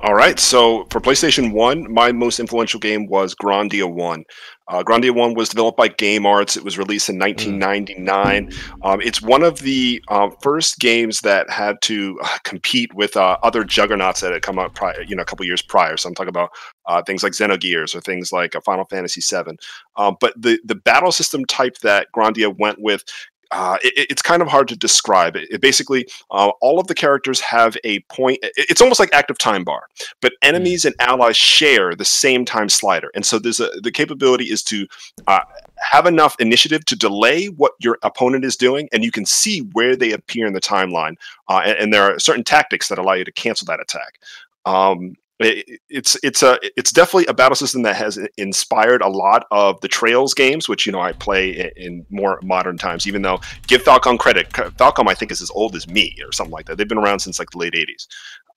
All 0.00 0.14
right. 0.14 0.38
So 0.38 0.84
for 0.90 1.00
PlayStation 1.00 1.52
1, 1.52 1.92
my 1.92 2.12
most 2.12 2.38
influential 2.38 2.78
game 2.78 3.06
was 3.06 3.34
Grandia 3.34 3.92
1. 3.92 4.24
Uh, 4.68 4.82
Grandia 4.82 5.10
1 5.10 5.34
was 5.34 5.48
developed 5.48 5.78
by 5.78 5.88
Game 5.88 6.26
Arts. 6.26 6.56
It 6.56 6.64
was 6.64 6.76
released 6.76 7.08
in 7.08 7.18
1999. 7.18 8.52
Um, 8.82 9.00
it's 9.00 9.22
one 9.22 9.42
of 9.42 9.60
the 9.60 10.02
uh, 10.08 10.30
first 10.42 10.78
games 10.78 11.20
that 11.20 11.48
had 11.48 11.80
to 11.82 12.18
uh, 12.22 12.38
compete 12.44 12.92
with 12.94 13.16
uh, 13.16 13.38
other 13.42 13.64
juggernauts 13.64 14.20
that 14.20 14.32
had 14.32 14.42
come 14.42 14.58
out 14.58 14.74
prior, 14.74 15.02
you 15.02 15.16
know, 15.16 15.22
a 15.22 15.26
couple 15.26 15.46
years 15.46 15.62
prior. 15.62 15.96
So 15.96 16.08
I'm 16.08 16.14
talking 16.14 16.28
about 16.28 16.50
uh, 16.86 17.02
things 17.02 17.22
like 17.22 17.32
Xenogears 17.32 17.94
or 17.94 18.00
things 18.00 18.30
like 18.30 18.54
uh, 18.54 18.60
Final 18.60 18.84
Fantasy 18.84 19.22
VII. 19.22 19.56
Um, 19.96 20.16
but 20.20 20.34
the, 20.40 20.60
the 20.64 20.74
battle 20.74 21.12
system 21.12 21.44
type 21.46 21.78
that 21.78 22.08
Grandia 22.14 22.54
went 22.56 22.80
with 22.80 23.04
uh, 23.50 23.78
it, 23.82 24.06
it's 24.10 24.22
kind 24.22 24.42
of 24.42 24.48
hard 24.48 24.68
to 24.68 24.76
describe. 24.76 25.36
It, 25.36 25.48
it 25.50 25.60
basically, 25.60 26.06
uh, 26.30 26.50
all 26.60 26.78
of 26.78 26.86
the 26.86 26.94
characters 26.94 27.40
have 27.40 27.76
a 27.84 28.00
point. 28.00 28.38
it- 28.42 28.52
It's 28.56 28.80
almost 28.80 29.00
like 29.00 29.10
active 29.12 29.38
time 29.38 29.64
bar, 29.64 29.84
but 30.20 30.32
enemies 30.42 30.84
and 30.84 30.94
allies 30.98 31.36
share 31.36 31.94
the 31.94 32.04
same 32.04 32.44
time 32.44 32.68
slider, 32.68 33.10
and 33.14 33.24
so 33.24 33.38
there's 33.38 33.60
a 33.60 33.68
the 33.82 33.92
capability 33.92 34.44
is 34.46 34.62
to 34.64 34.86
uh, 35.26 35.40
have 35.78 36.06
enough 36.06 36.36
initiative 36.40 36.84
to 36.86 36.96
delay 36.96 37.46
what 37.46 37.72
your 37.80 37.98
opponent 38.02 38.44
is 38.44 38.56
doing, 38.56 38.88
and 38.92 39.04
you 39.04 39.10
can 39.10 39.24
see 39.24 39.60
where 39.72 39.96
they 39.96 40.12
appear 40.12 40.46
in 40.46 40.52
the 40.52 40.60
timeline. 40.60 41.14
Uh, 41.48 41.62
and, 41.64 41.78
and 41.78 41.94
there 41.94 42.02
are 42.02 42.18
certain 42.18 42.44
tactics 42.44 42.88
that 42.88 42.98
allow 42.98 43.14
you 43.14 43.24
to 43.24 43.32
cancel 43.32 43.64
that 43.66 43.80
attack. 43.80 44.18
Um, 44.66 45.14
it- 45.46 45.80
it's 45.88 46.16
it's 46.22 46.42
a 46.42 46.58
it's 46.76 46.90
definitely 46.92 47.26
a 47.26 47.34
battle 47.34 47.54
system 47.56 47.82
that 47.82 47.96
has 47.96 48.18
inspired 48.36 49.02
a 49.02 49.08
lot 49.08 49.46
of 49.50 49.80
the 49.80 49.88
Trails 49.88 50.34
games, 50.34 50.68
which 50.68 50.84
you 50.86 50.92
know 50.92 51.00
I 51.00 51.12
play 51.12 51.64
i- 51.64 51.72
in 51.76 52.04
more 52.10 52.40
modern 52.42 52.76
times. 52.78 53.06
Even 53.06 53.22
though 53.22 53.40
give 53.66 53.82
Falcom 53.84 54.18
credit, 54.18 54.50
Falcom 54.50 55.08
I 55.08 55.14
think 55.14 55.30
is 55.30 55.40
as 55.40 55.50
old 55.52 55.76
as 55.76 55.86
me 55.88 56.16
or 56.24 56.32
something 56.32 56.52
like 56.52 56.66
that. 56.66 56.76
They've 56.78 56.88
been 56.88 56.98
around 56.98 57.20
since 57.20 57.38
like 57.38 57.50
the 57.50 57.58
late 57.58 57.74
'80s. 57.74 58.06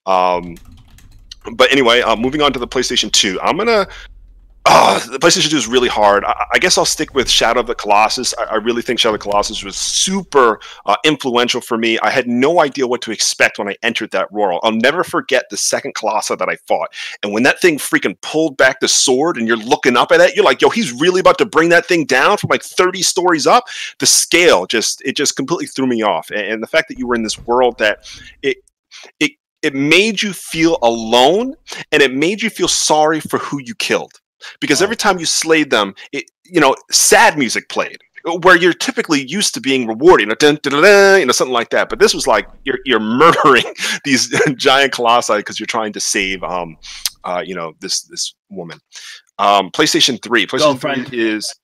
Um, 0.06 0.56
but 1.54 1.70
anyway, 1.72 2.00
uh, 2.02 2.16
moving 2.16 2.40
on 2.42 2.52
to 2.52 2.58
the 2.58 2.68
PlayStation 2.68 3.10
2, 3.12 3.40
I'm 3.40 3.56
gonna. 3.56 3.86
Oh, 4.64 5.04
the 5.10 5.18
PlayStation 5.18 5.50
2 5.50 5.56
is 5.56 5.66
really 5.66 5.88
hard. 5.88 6.24
I, 6.24 6.44
I 6.54 6.58
guess 6.60 6.78
I'll 6.78 6.84
stick 6.84 7.14
with 7.14 7.28
Shadow 7.28 7.58
of 7.58 7.66
the 7.66 7.74
Colossus. 7.74 8.32
I, 8.38 8.44
I 8.44 8.54
really 8.56 8.80
think 8.80 9.00
Shadow 9.00 9.14
of 9.14 9.20
the 9.20 9.24
Colossus 9.24 9.64
was 9.64 9.74
super 9.74 10.60
uh, 10.86 10.94
influential 11.04 11.60
for 11.60 11.76
me. 11.76 11.98
I 11.98 12.10
had 12.10 12.28
no 12.28 12.60
idea 12.60 12.86
what 12.86 13.02
to 13.02 13.10
expect 13.10 13.58
when 13.58 13.68
I 13.68 13.76
entered 13.82 14.12
that 14.12 14.30
world. 14.30 14.60
I'll 14.62 14.70
never 14.70 15.02
forget 15.02 15.46
the 15.50 15.56
second 15.56 15.96
Colossus 15.96 16.38
that 16.38 16.48
I 16.48 16.56
fought. 16.68 16.94
And 17.24 17.32
when 17.32 17.42
that 17.42 17.60
thing 17.60 17.76
freaking 17.76 18.20
pulled 18.20 18.56
back 18.56 18.78
the 18.78 18.86
sword 18.86 19.36
and 19.36 19.48
you're 19.48 19.56
looking 19.56 19.96
up 19.96 20.12
at 20.12 20.20
it, 20.20 20.36
you're 20.36 20.44
like, 20.44 20.62
yo, 20.62 20.70
he's 20.70 20.92
really 20.92 21.18
about 21.18 21.38
to 21.38 21.46
bring 21.46 21.70
that 21.70 21.86
thing 21.86 22.04
down 22.04 22.36
from 22.36 22.48
like 22.48 22.62
30 22.62 23.02
stories 23.02 23.48
up. 23.48 23.64
The 23.98 24.06
scale 24.06 24.66
just, 24.66 25.02
it 25.04 25.16
just 25.16 25.34
completely 25.34 25.66
threw 25.66 25.88
me 25.88 26.02
off. 26.02 26.30
And, 26.30 26.40
and 26.40 26.62
the 26.62 26.68
fact 26.68 26.88
that 26.88 26.98
you 26.98 27.08
were 27.08 27.16
in 27.16 27.24
this 27.24 27.38
world 27.46 27.78
that 27.78 28.08
it, 28.42 28.58
it, 29.18 29.32
it 29.62 29.74
made 29.74 30.22
you 30.22 30.32
feel 30.32 30.78
alone 30.82 31.56
and 31.90 32.00
it 32.00 32.14
made 32.14 32.42
you 32.42 32.50
feel 32.50 32.68
sorry 32.68 33.18
for 33.18 33.38
who 33.38 33.60
you 33.60 33.74
killed 33.74 34.21
because 34.60 34.82
every 34.82 34.96
time 34.96 35.18
you 35.18 35.26
slayed 35.26 35.70
them 35.70 35.94
it 36.12 36.24
you 36.44 36.60
know 36.60 36.74
sad 36.90 37.38
music 37.38 37.68
played 37.68 37.98
where 38.24 38.56
you're 38.56 38.72
typically 38.72 39.26
used 39.26 39.54
to 39.54 39.60
being 39.60 39.86
rewarded, 39.86 40.20
you 40.20 40.26
know, 40.26 40.34
dun, 40.36 40.58
dun, 40.62 40.72
dun, 40.72 40.82
dun, 40.82 41.20
you 41.20 41.26
know, 41.26 41.32
something 41.32 41.52
like 41.52 41.70
that. 41.70 41.88
But 41.88 41.98
this 41.98 42.14
was 42.14 42.26
like 42.26 42.48
you're 42.64 42.78
you're 42.84 43.00
murdering 43.00 43.64
these 44.04 44.28
giant 44.56 44.92
colossi 44.92 45.36
because 45.36 45.58
you're 45.58 45.66
trying 45.66 45.92
to 45.94 46.00
save, 46.00 46.42
um, 46.42 46.76
uh, 47.24 47.42
you 47.44 47.54
know, 47.54 47.74
this 47.80 48.02
this 48.02 48.34
woman. 48.48 48.78
Um, 49.38 49.70
PlayStation 49.70 50.22
Three, 50.22 50.46
PlayStation 50.46 50.58
Girlfriend. 50.58 51.08
Three 51.08 51.30
is, 51.30 51.54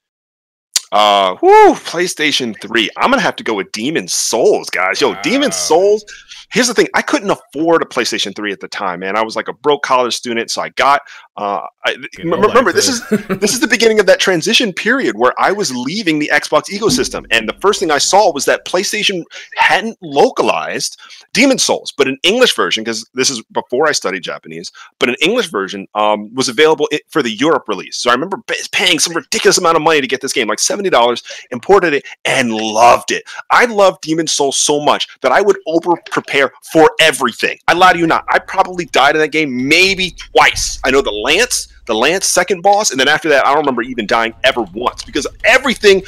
uh, 0.91 1.37
whoo, 1.41 1.75
PlayStation 1.75 2.61
Three. 2.61 2.89
I'm 2.97 3.11
gonna 3.11 3.23
have 3.23 3.37
to 3.37 3.45
go 3.45 3.55
with 3.55 3.71
Demon 3.73 4.09
Souls, 4.09 4.69
guys. 4.71 5.01
Yo, 5.01 5.15
Demon 5.23 5.53
Souls. 5.53 6.05
Here's 6.51 6.67
the 6.67 6.75
thing: 6.75 6.89
I 6.95 7.03
couldn't 7.03 7.31
afford 7.31 7.83
a 7.83 7.85
PlayStation 7.85 8.35
Three 8.35 8.53
at 8.53 8.61
the 8.61 8.69
time, 8.69 9.01
man. 9.01 9.17
I 9.17 9.23
was 9.23 9.37
like 9.37 9.49
a 9.49 9.53
broke 9.53 9.83
college 9.83 10.15
student, 10.15 10.51
so 10.51 10.63
I 10.63 10.71
got. 10.71 11.03
Uh, 11.37 11.61
I, 11.85 11.97
remember, 12.19 12.73
this 12.73 12.89
is 12.89 13.07
this 13.29 13.53
is 13.53 13.61
the 13.61 13.69
beginning 13.69 14.01
of 14.01 14.07
that 14.07 14.19
transition 14.19 14.73
period 14.73 15.17
where 15.17 15.35
I 15.39 15.53
was 15.53 15.75
leaving 15.75 16.19
the 16.19 16.31
Xbox 16.33 16.71
ecosystem, 16.71 17.27
and 17.31 17.49
the 17.49 17.57
first 17.61 17.81
thing 17.81 17.91
I 17.91 17.99
saw 17.99 18.33
was 18.33 18.47
that 18.47 18.65
PlayStation 18.65 19.23
hadn't 19.57 19.99
localized 20.01 20.99
Demon 21.35 21.59
Souls, 21.59 21.93
but 21.97 22.09
an 22.09 22.17
English 22.23 22.57
version, 22.57 22.83
because 22.83 23.09
this 23.15 23.29
is 23.29 23.43
before 23.53 23.87
I 23.87 23.93
studied 23.93 24.23
Japanese, 24.23 24.73
but 24.99 25.11
an 25.11 25.17
English 25.21 25.51
version 25.51 25.87
um, 25.95 26.35
was 26.35 26.49
available 26.49 26.89
for 27.09 27.23
the 27.23 27.31
Europe 27.31 27.65
release. 27.69 27.97
So 27.97 28.11
I 28.11 28.15
remember 28.15 28.39
pa- 28.47 28.55
paying 28.73 28.99
some 28.99 29.15
ridiculous 29.15 29.59
amount 29.59 29.77
of 29.77 29.83
money 29.83 30.01
to 30.01 30.07
get 30.07 30.23
this 30.23 30.33
game, 30.33 30.49
like 30.49 30.61
seventy 30.61 30.89
dollars, 30.89 31.23
imported 31.51 31.93
it, 31.93 32.05
and 32.25 32.53
loved 32.53 33.13
it. 33.13 33.25
I 33.51 33.67
loved 33.67 34.01
Demon 34.01 34.27
Souls 34.27 34.57
so 34.61 34.81
much 34.81 35.09
that 35.21 35.31
I 35.31 35.43
would 35.43 35.59
over 35.67 35.93
prepare 36.39 36.57
for 36.73 36.91
everything. 37.01 37.59
I 37.69 37.75
lie 37.75 37.93
to 37.93 37.99
you 37.99 38.07
not. 38.07 38.25
I 38.29 38.39
probably 38.39 38.87
died 38.87 39.15
in 39.15 39.21
that 39.21 39.29
game 39.29 39.69
maybe 39.69 40.11
twice. 40.11 40.81
I 40.85 40.91
know 40.91 41.03
the 41.03 41.11
Lance, 41.11 41.69
the 41.87 41.95
Lance 41.95 42.27
second 42.27 42.63
boss, 42.63 42.91
and 42.91 43.01
then 43.01 43.09
after 43.09 43.29
that, 43.29 43.47
I 43.47 43.51
don't 43.51 43.59
remember 43.59 43.83
even 43.83 44.07
dying 44.07 44.35
ever 44.45 44.63
once 44.75 45.05
because 45.05 45.27
everything, 45.45 46.03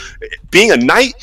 being 0.50 0.72
a 0.72 0.76
knight, 0.76 1.14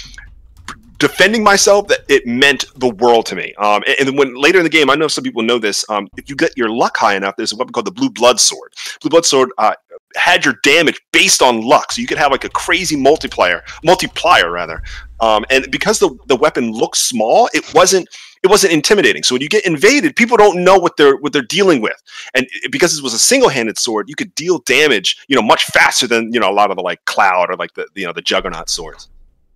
defending 0.99 1.43
myself, 1.43 1.87
that 1.87 1.99
it 2.07 2.25
meant 2.25 2.65
the 2.77 2.89
world 2.89 3.25
to 3.27 3.35
me. 3.35 3.53
Um, 3.55 3.83
and, 3.87 4.09
and 4.09 4.17
when 4.17 4.35
later 4.35 4.57
in 4.57 4.63
the 4.63 4.69
game, 4.69 4.89
I 4.89 4.95
know 4.95 5.07
some 5.07 5.23
people 5.23 5.43
know 5.43 5.59
this. 5.59 5.87
Um, 5.89 6.07
if 6.17 6.29
you 6.29 6.35
get 6.35 6.57
your 6.57 6.69
luck 6.69 6.97
high 6.97 7.15
enough, 7.15 7.35
there's 7.35 7.53
a 7.53 7.55
weapon 7.55 7.71
called 7.71 7.87
the 7.87 7.91
Blue 7.91 8.09
Blood 8.09 8.39
Sword. 8.39 8.73
Blue 9.01 9.09
Blood 9.09 9.25
Sword 9.25 9.49
uh, 9.59 9.73
had 10.15 10.43
your 10.43 10.55
damage 10.63 10.99
based 11.11 11.41
on 11.41 11.61
luck, 11.61 11.91
so 11.91 12.01
you 12.01 12.07
could 12.07 12.17
have 12.17 12.31
like 12.31 12.45
a 12.45 12.49
crazy 12.49 12.95
multiplier, 12.95 13.63
multiplier 13.83 14.51
rather. 14.51 14.81
Um, 15.19 15.45
and 15.49 15.69
because 15.71 15.99
the 15.99 16.15
the 16.27 16.35
weapon 16.35 16.71
looks 16.71 16.99
small, 16.99 17.49
it 17.53 17.73
wasn't 17.73 18.07
it 18.47 18.51
wasn't 18.51 18.73
intimidating. 18.73 19.23
So 19.23 19.35
when 19.35 19.41
you 19.41 19.49
get 19.49 19.65
invaded, 19.65 20.15
people 20.15 20.37
don't 20.37 20.63
know 20.63 20.77
what 20.77 20.97
they're 20.97 21.17
what 21.17 21.33
they're 21.33 21.41
dealing 21.41 21.81
with, 21.81 22.01
and 22.33 22.47
because 22.71 22.97
it 22.97 23.03
was 23.03 23.13
a 23.13 23.19
single 23.19 23.49
handed 23.49 23.77
sword, 23.77 24.09
you 24.09 24.15
could 24.15 24.33
deal 24.35 24.59
damage, 24.59 25.17
you 25.27 25.35
know, 25.35 25.41
much 25.41 25.65
faster 25.65 26.07
than 26.07 26.33
you 26.33 26.39
know 26.39 26.49
a 26.49 26.53
lot 26.53 26.71
of 26.71 26.77
the 26.77 26.83
like 26.83 27.03
cloud 27.05 27.49
or 27.49 27.55
like 27.55 27.73
the 27.73 27.85
you 27.95 28.05
know 28.05 28.13
the 28.13 28.21
juggernaut 28.21 28.69
swords 28.69 29.09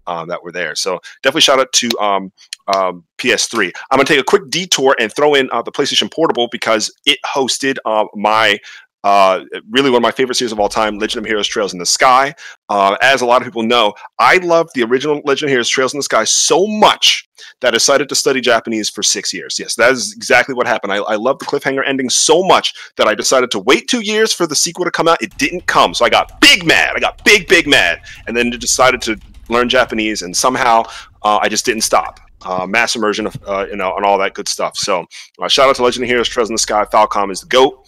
um, 0.08 0.28
that 0.28 0.44
were 0.44 0.52
there. 0.52 0.76
So 0.76 1.00
definitely 1.24 1.42
shout 1.42 1.60
out 1.60 1.72
to 1.74 1.90
um, 2.00 2.32
um, 2.74 3.04
PS3. 3.18 3.72
I'm 3.90 3.98
gonna 3.98 4.06
take 4.06 4.20
a 4.20 4.24
quick 4.24 4.50
detour 4.50 4.96
and 5.00 5.14
throw 5.14 5.34
in 5.36 5.50
uh, 5.52 5.62
the 5.62 5.72
PlayStation 5.72 6.12
Portable 6.12 6.48
because 6.52 6.94
it 7.06 7.20
hosted 7.26 7.78
uh, 7.86 8.06
my. 8.16 8.60
Uh, 9.04 9.44
really 9.72 9.90
one 9.90 9.98
of 9.98 10.04
my 10.04 10.12
favorite 10.12 10.36
series 10.36 10.52
of 10.52 10.60
all 10.60 10.70
time, 10.70 11.00
Legend 11.00 11.26
of 11.26 11.28
Heroes 11.28 11.48
Trails 11.48 11.74
in 11.74 11.80
the 11.80 11.86
Sky. 11.86 12.36
Uh, 12.70 12.96
as 13.02 13.22
a 13.22 13.26
lot 13.26 13.42
of 13.42 13.48
people 13.48 13.64
know, 13.64 13.94
I 14.20 14.38
loved 14.38 14.72
the 14.76 14.84
original 14.84 15.22
Legend 15.26 15.50
of 15.50 15.52
Heroes 15.52 15.70
Trails 15.70 15.94
in 15.94 15.98
the 16.00 16.04
Sky 16.04 16.24
so 16.24 16.68
much 16.68 17.28
that 17.62 17.70
I 17.70 17.72
decided 17.72 18.10
to 18.10 18.16
study 18.16 18.42
Japanese 18.42 18.90
for 18.90 19.02
six 19.02 19.34
years. 19.34 19.58
Yes, 19.60 19.76
that 19.76 19.92
is 19.92 20.14
exactly 20.16 20.54
what 20.54 20.68
happened. 20.68 20.94
I, 20.94 20.98
I 20.98 21.16
love 21.16 21.40
the 21.40 21.46
cliffhanger 21.46 21.82
ending 21.88 22.10
so 22.10 22.44
much 22.44 22.74
that 22.98 23.08
I 23.08 23.16
decided 23.16 23.50
to 23.52 23.60
wait 23.60 23.88
two 23.88 24.02
years 24.02 24.32
for 24.34 24.46
the 24.46 24.56
sequel 24.56 24.86
to 24.86 24.92
come 24.92 25.08
out. 25.08 25.22
It 25.22 25.36
didn't 25.38 25.66
come, 25.66 25.94
so 25.96 26.06
I 26.06 26.10
got 26.10 26.40
big 26.40 26.66
mad. 26.66 26.94
I 26.96 27.00
got 27.00 27.24
big, 27.24 27.48
big 27.48 27.68
mad, 27.68 28.02
and 28.28 28.38
then 28.38 28.52
decided 28.52 29.02
to 29.04 29.20
learn 29.50 29.68
Japanese, 29.68 30.22
and 30.22 30.38
somehow 30.38 30.84
uh, 31.24 31.40
I 31.42 31.50
just 31.50 31.66
didn't 31.66 31.82
stop. 31.82 32.20
uh, 32.44 32.66
mass 32.66 32.96
immersion, 32.96 33.28
uh, 33.48 33.66
you 33.70 33.76
know, 33.76 33.96
and 33.96 34.06
all 34.06 34.18
that 34.18 34.34
good 34.34 34.48
stuff. 34.48 34.78
So, 34.78 35.06
uh, 35.42 35.48
shout 35.48 35.70
out 35.70 35.76
to 35.78 35.84
Legend 35.84 36.04
of 36.04 36.10
Heroes, 36.10 36.30
Trails 36.30 36.50
in 36.50 36.56
the 36.56 36.60
Sky. 36.60 36.86
Falcom 36.86 37.32
is 37.32 37.42
the 37.42 37.48
goat. 37.48 37.88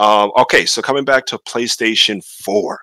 Um, 0.00 0.32
okay, 0.38 0.64
so 0.64 0.80
coming 0.80 1.04
back 1.04 1.26
to 1.26 1.38
PlayStation 1.38 2.24
Four, 2.24 2.80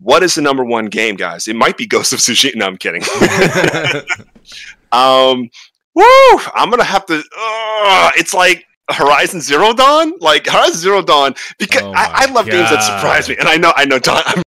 what 0.00 0.24
is 0.24 0.34
the 0.34 0.42
number 0.42 0.64
one 0.64 0.86
game, 0.86 1.14
guys? 1.14 1.46
It 1.46 1.54
might 1.54 1.76
be 1.76 1.86
Ghost 1.86 2.12
of 2.12 2.18
Tsushima. 2.18 2.56
No, 2.56 2.66
I'm 2.66 2.76
kidding. 2.76 3.02
um, 4.92 5.48
woo! 5.94 6.40
I'm 6.54 6.68
gonna 6.68 6.82
have 6.82 7.06
to. 7.06 7.22
Uh, 7.38 8.10
it's 8.16 8.34
like 8.34 8.66
Horizon 8.90 9.40
Zero 9.40 9.72
Dawn, 9.74 10.18
like 10.18 10.48
Horizon 10.48 10.76
Zero 10.76 11.02
Dawn, 11.02 11.36
because 11.58 11.82
Oh 11.82 11.92
I, 11.92 12.24
I 12.26 12.32
love 12.32 12.46
games 12.46 12.68
that 12.70 12.82
surprise 12.82 13.28
me, 13.28 13.36
and 13.38 13.48
I 13.48 13.56
know, 13.56 13.72
I 13.76 13.84
know, 13.84 14.00
Don. 14.00 14.20
I'm, 14.26 14.42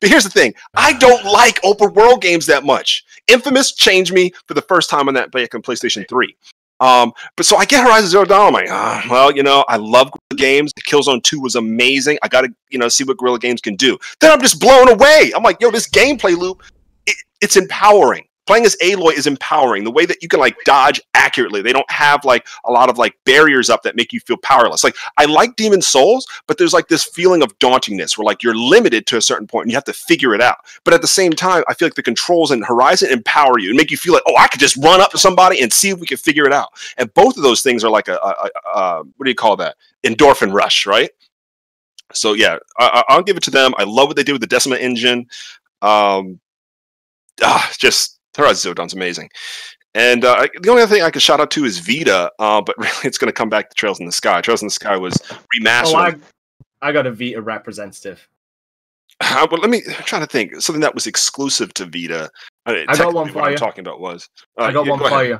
but 0.00 0.10
here's 0.10 0.24
the 0.24 0.30
thing: 0.30 0.54
I 0.74 0.94
don't 0.94 1.24
like 1.32 1.60
open 1.62 1.94
world 1.94 2.20
games 2.20 2.46
that 2.46 2.64
much. 2.64 3.04
Infamous 3.28 3.72
changed 3.72 4.12
me 4.12 4.32
for 4.48 4.54
the 4.54 4.62
first 4.62 4.90
time 4.90 5.06
on 5.06 5.14
that 5.14 5.30
back 5.30 5.54
on 5.54 5.62
PlayStation 5.62 6.04
Three. 6.08 6.36
Um, 6.80 7.12
but 7.36 7.46
so 7.46 7.56
I 7.56 7.64
get 7.64 7.84
Horizon 7.84 8.08
Zero 8.10 8.24
Dawn. 8.24 8.48
I'm 8.48 8.52
like, 8.52 8.68
ah, 8.70 9.06
well, 9.10 9.30
you 9.34 9.42
know, 9.42 9.64
I 9.68 9.76
love 9.76 10.10
Guerrilla 10.10 10.36
Games. 10.38 10.72
Killzone 10.86 11.22
Two 11.22 11.40
was 11.40 11.54
amazing. 11.54 12.18
I 12.22 12.28
got 12.28 12.42
to, 12.42 12.54
you 12.68 12.78
know, 12.78 12.88
see 12.88 13.04
what 13.04 13.16
Guerrilla 13.16 13.38
Games 13.38 13.60
can 13.60 13.76
do. 13.76 13.96
Then 14.20 14.32
I'm 14.32 14.40
just 14.40 14.60
blown 14.60 14.88
away. 14.88 15.32
I'm 15.34 15.42
like, 15.42 15.60
yo, 15.60 15.70
this 15.70 15.88
gameplay 15.88 16.36
loop, 16.36 16.62
it, 17.06 17.16
it's 17.40 17.56
empowering. 17.56 18.24
Playing 18.46 18.66
as 18.66 18.76
Aloy 18.82 19.14
is 19.14 19.26
empowering. 19.26 19.84
The 19.84 19.90
way 19.90 20.04
that 20.06 20.22
you 20.22 20.28
can 20.28 20.38
like 20.40 20.56
dodge 20.64 21.00
accurately. 21.14 21.62
They 21.62 21.72
don't 21.72 21.90
have 21.90 22.24
like 22.24 22.46
a 22.66 22.70
lot 22.72 22.90
of 22.90 22.98
like 22.98 23.16
barriers 23.24 23.70
up 23.70 23.82
that 23.82 23.96
make 23.96 24.12
you 24.12 24.20
feel 24.20 24.36
powerless. 24.36 24.84
Like 24.84 24.96
I 25.16 25.24
like 25.24 25.56
Demon 25.56 25.80
Souls, 25.80 26.26
but 26.46 26.58
there's 26.58 26.74
like 26.74 26.88
this 26.88 27.04
feeling 27.04 27.42
of 27.42 27.58
dauntingness 27.58 28.18
where 28.18 28.24
like 28.26 28.42
you're 28.42 28.54
limited 28.54 29.06
to 29.06 29.16
a 29.16 29.22
certain 29.22 29.46
point 29.46 29.64
and 29.64 29.70
you 29.72 29.76
have 29.76 29.84
to 29.84 29.92
figure 29.94 30.34
it 30.34 30.40
out. 30.42 30.58
But 30.84 30.92
at 30.94 31.00
the 31.00 31.08
same 31.08 31.32
time, 31.32 31.64
I 31.68 31.74
feel 31.74 31.86
like 31.86 31.94
the 31.94 32.02
controls 32.02 32.50
in 32.50 32.62
Horizon 32.62 33.10
empower 33.10 33.58
you 33.58 33.70
and 33.70 33.76
make 33.76 33.90
you 33.90 33.96
feel 33.96 34.12
like, 34.12 34.22
oh, 34.26 34.36
I 34.36 34.48
could 34.48 34.60
just 34.60 34.76
run 34.76 35.00
up 35.00 35.10
to 35.12 35.18
somebody 35.18 35.62
and 35.62 35.72
see 35.72 35.88
if 35.90 35.98
we 35.98 36.06
can 36.06 36.18
figure 36.18 36.44
it 36.46 36.52
out. 36.52 36.68
And 36.98 37.12
both 37.14 37.36
of 37.36 37.42
those 37.42 37.62
things 37.62 37.82
are 37.84 37.90
like 37.90 38.08
a, 38.08 38.16
a, 38.16 38.48
a, 38.66 38.78
a 38.78 39.02
what 39.16 39.24
do 39.24 39.30
you 39.30 39.34
call 39.36 39.56
that? 39.56 39.76
Endorphin 40.04 40.52
rush, 40.52 40.86
right? 40.86 41.10
So 42.12 42.34
yeah, 42.34 42.58
I, 42.78 43.02
I- 43.08 43.14
I'll 43.14 43.22
give 43.22 43.36
it 43.36 43.42
to 43.44 43.50
them. 43.50 43.72
I 43.78 43.84
love 43.84 44.08
what 44.08 44.16
they 44.16 44.22
did 44.22 44.32
with 44.32 44.42
the 44.42 44.46
Decima 44.46 44.76
engine. 44.76 45.26
Um, 45.82 46.40
ah, 47.42 47.72
just 47.78 48.13
Horizon 48.36 48.56
Zero 48.56 48.74
Dawn's 48.74 48.94
amazing. 48.94 49.30
And 49.94 50.24
uh, 50.24 50.48
the 50.60 50.70
only 50.70 50.82
other 50.82 50.92
thing 50.92 51.02
I 51.04 51.10
could 51.10 51.22
shout 51.22 51.40
out 51.40 51.50
to 51.52 51.64
is 51.64 51.78
Vita, 51.78 52.30
uh, 52.38 52.60
but 52.60 52.76
really 52.78 52.92
it's 53.04 53.18
going 53.18 53.28
to 53.28 53.32
come 53.32 53.48
back 53.48 53.70
to 53.70 53.74
Trails 53.74 54.00
in 54.00 54.06
the 54.06 54.12
Sky. 54.12 54.40
Trails 54.40 54.62
in 54.62 54.66
the 54.66 54.72
Sky 54.72 54.96
was 54.96 55.14
remastered. 55.60 55.92
Oh, 55.94 55.96
I, 56.82 56.88
I 56.88 56.92
got 56.92 57.06
a 57.06 57.12
Vita 57.12 57.40
representative. 57.40 58.26
Uh, 59.20 59.46
well, 59.50 59.60
let 59.60 59.70
me 59.70 59.80
I'm 59.86 60.04
trying 60.04 60.22
to 60.22 60.26
think 60.26 60.60
something 60.60 60.80
that 60.80 60.94
was 60.94 61.06
exclusive 61.06 61.72
to 61.74 61.84
Vita. 61.86 62.28
Uh, 62.66 62.72
got 62.72 62.86
technically 62.96 63.04
one 63.04 63.14
what 63.26 63.32
for 63.32 63.42
I'm 63.42 63.52
you. 63.52 63.56
talking 63.56 63.86
about 63.86 64.00
was. 64.00 64.28
Uh, 64.58 64.64
I 64.64 64.72
got 64.72 64.84
yeah, 64.86 64.90
one 64.90 64.98
go 64.98 65.08
for 65.08 65.24
you. 65.24 65.38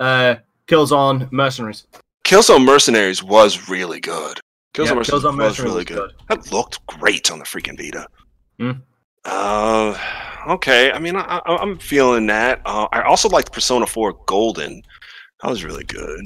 Uh, 0.00 0.34
Killzone 0.66 1.30
Mercenaries. 1.30 1.86
Killzone 2.24 2.64
Mercenaries 2.64 3.22
was 3.22 3.68
really 3.68 4.00
good. 4.00 4.40
Killzone 4.74 4.86
Yeah, 4.86 4.94
Mercenaries 4.94 5.24
Killzone 5.24 5.38
was 5.38 5.60
really 5.60 5.84
good. 5.84 5.96
good. 5.96 6.12
That 6.28 6.52
looked 6.52 6.84
great 6.86 7.30
on 7.30 7.38
the 7.38 7.44
freaking 7.44 7.78
Vita. 7.78 8.08
Hmm. 8.58 8.72
Uh, 9.24 9.96
okay. 10.46 10.92
I 10.92 10.98
mean, 10.98 11.16
I, 11.16 11.40
I, 11.46 11.56
I'm 11.56 11.78
feeling 11.78 12.26
that. 12.26 12.60
Uh, 12.64 12.88
I 12.92 13.02
also 13.02 13.28
liked 13.28 13.52
Persona 13.52 13.86
4 13.86 14.12
Golden. 14.26 14.82
That 15.42 15.50
was 15.50 15.64
really 15.64 15.84
good. 15.84 16.24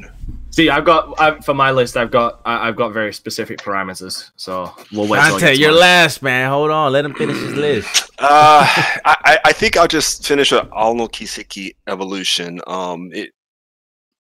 See, 0.51 0.69
I've 0.71 0.85
got 0.85 1.21
I, 1.21 1.41
for 1.41 1.55
my 1.55 1.71
list. 1.73 1.97
I've 1.97 2.11
got 2.11 2.41
I, 2.45 2.69
I've 2.69 2.77
got 2.77 2.93
very 2.93 3.13
specific 3.13 3.59
parameters. 3.59 4.31
So 4.37 4.73
we'll 4.93 5.07
wait. 5.09 5.19
till 5.19 5.27
I 5.27 5.31
Dante, 5.41 5.55
you're 5.57 5.73
last, 5.73 6.23
man. 6.23 6.49
Hold 6.51 6.71
on. 6.71 6.93
Let 6.93 7.05
him 7.05 7.15
finish 7.15 7.37
his 7.37 7.55
list. 7.55 8.11
Uh, 8.19 8.67
I, 9.05 9.17
I- 9.25 9.39
I 9.47 9.53
think 9.53 9.77
I'll 9.77 9.89
just 9.89 10.27
finish 10.27 10.53
with 10.53 10.67
Ao 10.73 10.93
no 10.93 11.09
Kiseki 11.09 11.75
Evolution. 11.89 12.61
Um, 12.67 13.11
it, 13.13 13.31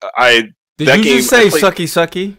I 0.02 0.50
Did 0.78 0.88
That 0.88 0.98
you 1.00 1.04
game, 1.04 1.18
just 1.18 1.30
say 1.30 1.50
played- 1.50 1.64
sucky 1.64 1.84
sucky? 1.86 2.36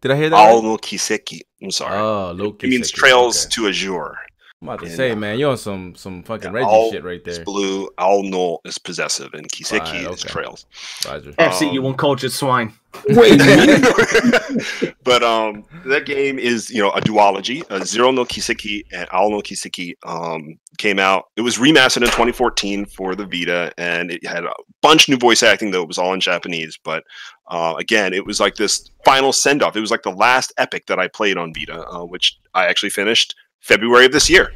Did 0.00 0.12
I 0.12 0.16
hear 0.16 0.30
that? 0.30 0.36
right? 0.36 0.54
Ao 0.54 0.60
no 0.60 0.76
Kiseki. 0.78 1.40
I'm 1.62 1.70
sorry. 1.70 1.98
Oh, 1.98 2.32
low 2.32 2.56
it 2.58 2.68
means 2.68 2.90
Kiseki, 2.90 2.94
Trails 2.94 3.44
okay. 3.46 3.54
to 3.54 3.68
Azure. 3.68 4.16
I'm 4.62 4.68
about 4.68 4.80
to 4.80 4.86
in, 4.86 4.92
say, 4.92 5.10
uh, 5.12 5.16
man, 5.16 5.38
you're 5.38 5.50
on 5.52 5.56
some 5.56 5.94
some 5.94 6.22
fucking 6.22 6.50
yeah, 6.50 6.56
Reggie 6.58 6.66
all 6.68 6.90
shit 6.92 7.02
right 7.02 7.22
It's 7.24 7.36
there. 7.38 7.44
blue. 7.46 7.88
Alno 7.98 8.58
is 8.66 8.76
possessive, 8.78 9.32
and 9.32 9.48
Kiseki 9.50 9.80
Right, 9.80 10.00
is 10.02 10.22
okay. 10.24 10.28
Trails. 10.28 10.66
Roger. 11.06 11.32
FC, 11.32 11.72
you 11.72 11.80
Um, 11.80 11.92
uncultured 11.92 12.30
swine. 12.32 12.74
Wait, 13.08 13.38
but 15.04 15.22
um, 15.22 15.64
that 15.86 16.04
game 16.04 16.38
is 16.38 16.68
you 16.70 16.82
know 16.82 16.90
a 16.90 17.00
duology. 17.00 17.64
Uh, 17.70 17.82
Zero 17.84 18.10
no 18.10 18.24
Kiseki 18.26 18.84
and 18.92 19.08
Ao 19.12 19.28
no 19.28 19.40
Kiseki 19.40 19.94
um, 20.04 20.58
came 20.76 20.98
out. 20.98 21.26
It 21.36 21.42
was 21.42 21.56
remastered 21.56 21.98
in 22.02 22.08
2014 22.08 22.84
for 22.84 23.14
the 23.14 23.24
Vita, 23.26 23.72
and 23.78 24.10
it 24.10 24.26
had 24.26 24.44
a 24.44 24.52
bunch 24.82 25.08
new 25.08 25.16
voice 25.16 25.42
acting. 25.42 25.70
Though 25.70 25.82
it 25.82 25.88
was 25.88 25.98
all 25.98 26.12
in 26.12 26.20
Japanese, 26.20 26.78
but 26.84 27.04
uh, 27.48 27.74
again, 27.78 28.12
it 28.12 28.26
was 28.26 28.40
like 28.40 28.56
this 28.56 28.90
final 29.06 29.32
send 29.32 29.62
off. 29.62 29.74
It 29.76 29.80
was 29.80 29.90
like 29.90 30.02
the 30.02 30.10
last 30.10 30.52
epic 30.58 30.84
that 30.86 30.98
I 30.98 31.08
played 31.08 31.38
on 31.38 31.54
Vita, 31.54 31.86
uh, 31.88 32.04
which 32.04 32.36
I 32.54 32.66
actually 32.66 32.90
finished 32.90 33.34
February 33.60 34.06
of 34.06 34.12
this 34.12 34.28
year. 34.30 34.52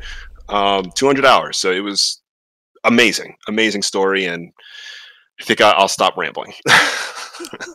Um, 0.48 0.90
200 0.94 1.24
hours, 1.24 1.56
so 1.56 1.70
it 1.70 1.80
was 1.80 2.20
amazing, 2.84 3.36
amazing 3.48 3.82
story, 3.82 4.26
and 4.26 4.52
I 5.40 5.44
think 5.44 5.60
I, 5.62 5.70
I'll 5.70 5.88
stop 5.88 6.16
rambling. 6.18 6.52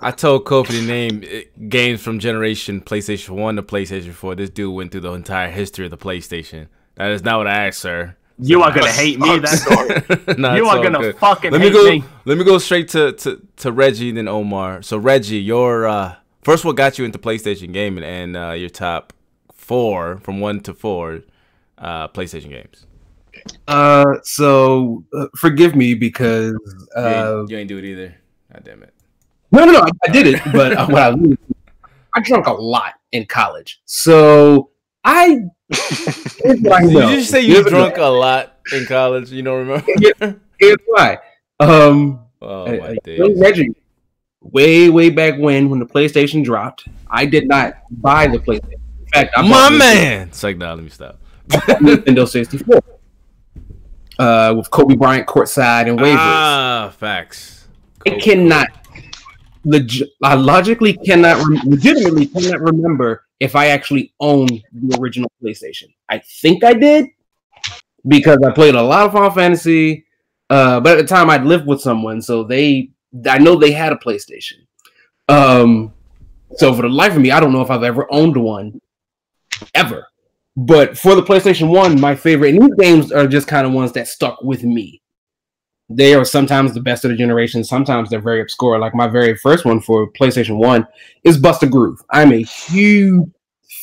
I 0.02 0.12
told 0.12 0.46
Kofi 0.46 0.68
to 0.80 0.82
name 0.84 1.24
uh, 1.24 1.40
games 1.68 2.02
from 2.02 2.20
generation 2.20 2.80
PlayStation 2.82 3.30
1 3.32 3.56
to 3.58 3.64
PlayStation 3.64 4.14
4. 4.14 4.36
This 4.36 4.50
dude 4.52 4.74
went 4.74 4.92
through 4.92 5.02
the 5.02 5.14
entire 5.14 5.50
history 5.50 5.86
of 5.86 5.92
the 5.92 5.98
PlayStation. 5.98 6.68
That 6.96 7.12
is 7.12 7.24
not 7.24 7.38
what 7.40 7.48
I 7.48 7.68
asked, 7.68 7.80
sir. 7.80 8.16
You 8.38 8.62
are 8.62 8.72
gonna 8.72 8.92
hate 8.92 9.20
me 9.20 9.32
I'm 9.32 9.42
then. 9.42 9.58
sorry. 9.58 10.02
Nah, 10.38 10.56
You 10.56 10.66
are 10.68 10.78
all 10.78 10.84
gonna 10.84 11.00
good. 11.00 11.18
fucking 11.18 11.52
let 11.52 11.60
me 11.60 11.68
hate 11.68 11.74
go. 11.74 11.90
me. 11.90 12.04
Let 12.26 12.38
me 12.38 12.44
go 12.46 12.58
straight 12.58 12.88
to, 12.90 13.12
to, 13.14 13.42
to 13.58 13.72
Reggie, 13.72 14.12
then 14.12 14.28
Omar. 14.30 14.82
So 14.82 14.98
Reggie, 14.98 15.40
your 15.42 15.88
uh, 15.88 16.16
first, 16.44 16.64
what 16.64 16.76
got 16.78 16.98
you 16.98 17.04
into 17.06 17.18
PlayStation 17.20 17.74
gaming, 17.74 18.04
and 18.04 18.38
uh, 18.38 18.52
your 18.52 18.70
top 18.70 19.12
four 19.70 20.18
from 20.26 20.40
one 20.40 20.60
to 20.62 20.74
four 20.74 21.22
uh, 21.78 22.08
PlayStation 22.10 22.50
games. 22.50 22.88
uh, 23.68 24.16
so 24.24 25.04
uh, 25.16 25.28
forgive 25.38 25.76
me 25.76 25.94
because 25.94 26.54
You 26.98 27.02
uh, 27.04 27.38
ain't, 27.42 27.50
you 27.52 27.58
ain't 27.60 27.68
do 27.70 27.78
it 27.78 27.86
either. 27.86 28.16
God 28.52 28.64
damn 28.66 28.82
it. 28.84 28.94
no, 29.52 29.66
no, 29.66 29.72
no, 29.74 29.80
I, 29.80 29.90
I 30.08 30.12
did 30.12 30.26
it, 30.28 30.42
but 30.52 30.74
uh, 30.76 30.88
what 30.88 31.02
I 31.04 31.14
I 32.16 32.20
drank 32.22 32.48
a 32.48 32.52
lot 32.54 32.94
in 33.12 33.26
college, 33.28 33.80
so 33.86 34.72
I. 35.06 35.38
I 35.72 35.76
Did 36.44 36.64
know. 36.64 36.80
you 36.80 37.16
just 37.18 37.30
say 37.30 37.42
you 37.42 37.54
Here's 37.54 37.68
drunk 37.68 37.98
a 37.98 38.08
lot 38.26 38.58
in 38.74 38.88
college? 38.88 39.32
You 39.32 39.44
don't 39.44 39.68
remember? 39.68 40.40
Here's 40.60 40.78
why. 40.88 41.20
Um, 41.60 42.26
Oh 42.42 42.66
my 42.66 42.90
I- 42.90 42.98
days. 43.04 43.70
Way, 44.42 44.90
way 44.90 45.10
back 45.10 45.38
when, 45.38 45.70
when 45.70 45.80
the 45.80 45.86
PlayStation 45.86 46.44
dropped, 46.46 46.88
I 47.12 47.26
did 47.28 47.48
not 47.48 47.74
buy 47.92 48.26
the 48.26 48.40
PlayStation. 48.40 48.79
Fact, 49.14 49.34
I 49.36 49.48
My 49.48 49.70
man. 49.70 50.28
It's 50.30 50.44
like, 50.44 50.58
nah, 50.58 50.74
let 50.74 50.84
me 50.84 50.90
stop. 50.90 51.20
Nintendo 51.50 52.28
64 52.28 52.82
uh, 54.20 54.54
with 54.56 54.70
Kobe 54.70 54.96
Bryant 54.96 55.28
courtside 55.28 55.90
and 55.90 55.98
waivers. 55.98 56.16
Ah, 56.18 56.94
facts. 56.98 57.68
I 58.06 58.12
cannot, 58.20 58.68
leg- 59.64 60.04
I 60.22 60.36
logically 60.36 60.94
cannot, 60.94 61.38
rem- 61.38 61.62
legitimately 61.66 62.28
cannot 62.28 62.62
remember 62.62 63.26
if 63.40 63.56
I 63.56 63.68
actually 63.68 64.14
owned 64.20 64.64
the 64.74 64.98
original 65.00 65.32
PlayStation. 65.44 65.94
I 66.10 66.20
think 66.20 66.64
I 66.64 66.74
did 66.74 67.08
because 68.08 68.40
I 68.46 68.52
played 68.52 68.76
a 68.76 68.82
lot 68.82 69.06
of 69.06 69.14
Final 69.14 69.32
Fantasy, 69.32 70.06
uh, 70.50 70.80
but 70.80 70.98
at 70.98 71.02
the 71.02 71.08
time 71.08 71.30
I'd 71.30 71.44
lived 71.46 71.66
with 71.66 71.82
someone, 71.82 72.22
so 72.22 72.44
they, 72.44 72.92
I 73.30 73.38
know 73.38 73.56
they 73.56 73.72
had 73.72 73.94
a 73.94 73.98
PlayStation. 73.98 74.66
Um, 75.28 75.94
so 76.56 76.74
for 76.74 76.82
the 76.82 76.90
life 76.90 77.16
of 77.16 77.22
me, 77.22 77.32
I 77.32 77.40
don't 77.40 77.54
know 77.54 77.62
if 77.62 77.70
I've 77.70 77.84
ever 77.84 78.08
owned 78.12 78.36
one, 78.36 78.82
ever. 79.74 80.08
But 80.56 80.98
for 80.98 81.16
the 81.16 81.24
PlayStation 81.24 81.70
One, 81.70 82.00
my 82.00 82.16
favorite, 82.16 82.56
and 82.56 82.62
these 82.62 82.76
games 82.76 83.12
are 83.12 83.28
just 83.28 83.48
kind 83.48 83.66
of 83.66 83.74
ones 83.74 83.94
that 83.94 84.08
stuck 84.08 84.42
with 84.42 84.64
me 84.64 85.02
they 85.90 86.14
are 86.14 86.24
sometimes 86.24 86.74
the 86.74 86.82
best 86.82 87.04
of 87.04 87.10
the 87.10 87.18
generation. 87.18 87.64
Sometimes 87.64 88.10
they're 88.10 88.22
very 88.22 88.42
obscure. 88.42 88.78
Like 88.78 88.94
my 88.94 89.08
very 89.08 89.36
first 89.36 89.66
one 89.66 89.82
for 89.82 90.12
PlayStation 90.12 90.58
One 90.58 90.88
is 91.24 91.38
Bust 91.38 91.64
a 91.64 91.68
Groove. 91.68 92.00
I'm 92.12 92.32
a 92.32 92.44
huge 92.44 93.28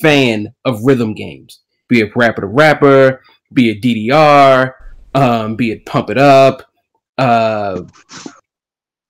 fan 0.00 0.54
of 0.64 0.84
rhythm 0.84 1.14
games, 1.14 1.60
be 1.88 2.00
it 2.00 2.14
PaRappa 2.14 2.40
the 2.40 2.46
Rapper, 2.46 3.22
be 3.52 3.70
it 3.70 3.82
DDR, 3.82 4.72
um, 5.14 5.56
be 5.56 5.72
it 5.72 5.84
Pump 5.84 6.10
It 6.10 6.18
Up, 6.18 6.62
uh, 7.18 7.82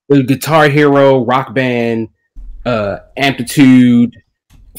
Guitar 0.09 0.67
Hero, 0.69 1.23
Rock 1.23 1.53
Band, 1.53 2.09
uh, 2.65 2.97
Amplitude, 3.15 4.15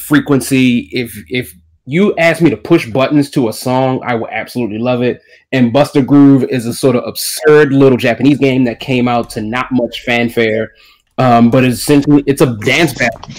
Frequency. 0.01 0.89
If 0.93 1.17
if 1.29 1.55
you 1.89 2.15
ask 2.17 2.43
me 2.43 2.51
to 2.51 2.57
push 2.57 2.87
buttons 2.87 3.31
to 3.31 3.49
a 3.49 3.53
song, 3.53 4.03
I 4.05 4.15
will 4.15 4.29
absolutely 4.31 4.77
love 4.77 5.01
it. 5.03 5.23
And 5.53 5.73
Bust 5.73 5.97
a 5.97 6.03
Groove 6.03 6.45
is 6.45 6.67
a 6.67 6.75
sort 6.75 6.97
of 6.97 7.05
absurd 7.07 7.73
little 7.73 7.97
Japanese 7.97 8.39
game 8.39 8.65
that 8.65 8.79
came 8.79 9.09
out 9.09 9.31
to 9.31 9.41
not 9.41 9.69
much 9.73 10.03
fanfare, 10.03 10.73
um, 11.17 11.51
but 11.51 11.65
it's 11.65 11.79
essentially 11.79 12.23
it's 12.27 12.43
a 12.43 12.59
dance 12.59 12.93
battle 12.93 13.31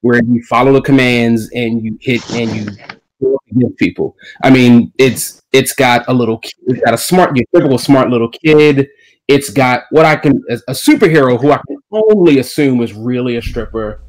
where 0.00 0.20
you 0.24 0.42
follow 0.48 0.72
the 0.72 0.82
commands 0.82 1.48
and 1.54 1.84
you 1.84 1.96
hit 2.00 2.28
and 2.32 2.50
you 2.52 3.38
against 3.52 3.76
people. 3.76 4.16
I 4.42 4.50
mean, 4.50 4.92
it's 4.98 5.40
it's 5.52 5.72
got 5.72 6.04
a 6.08 6.12
little, 6.12 6.40
it's 6.66 6.80
got 6.80 6.94
a 6.94 6.98
smart, 6.98 7.36
your 7.36 7.46
typical 7.54 7.78
smart 7.78 8.10
little 8.10 8.30
kid. 8.30 8.88
It's 9.28 9.50
got 9.50 9.84
what 9.90 10.04
I 10.04 10.16
can 10.16 10.42
a 10.50 10.54
a 10.66 10.72
superhero 10.72 11.40
who 11.40 11.52
I 11.52 11.60
can 11.68 11.76
only 11.92 12.40
assume 12.40 12.82
is 12.82 12.92
really 12.92 13.36
a 13.36 13.42
stripper. 13.42 14.02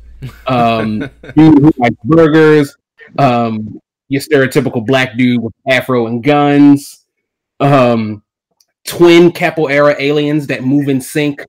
Um, 0.47 0.99
dude 1.35 1.59
who 1.59 1.71
likes 1.77 1.95
burgers. 2.03 2.75
Um, 3.17 3.79
your 4.07 4.21
stereotypical 4.21 4.85
black 4.85 5.17
dude 5.17 5.41
with 5.41 5.53
afro 5.67 6.07
and 6.07 6.23
guns. 6.23 7.05
Um, 7.59 8.23
twin 8.85 9.31
capoeira 9.31 9.95
aliens 9.99 10.47
that 10.47 10.63
move 10.63 10.89
in 10.89 10.99
sync, 10.99 11.45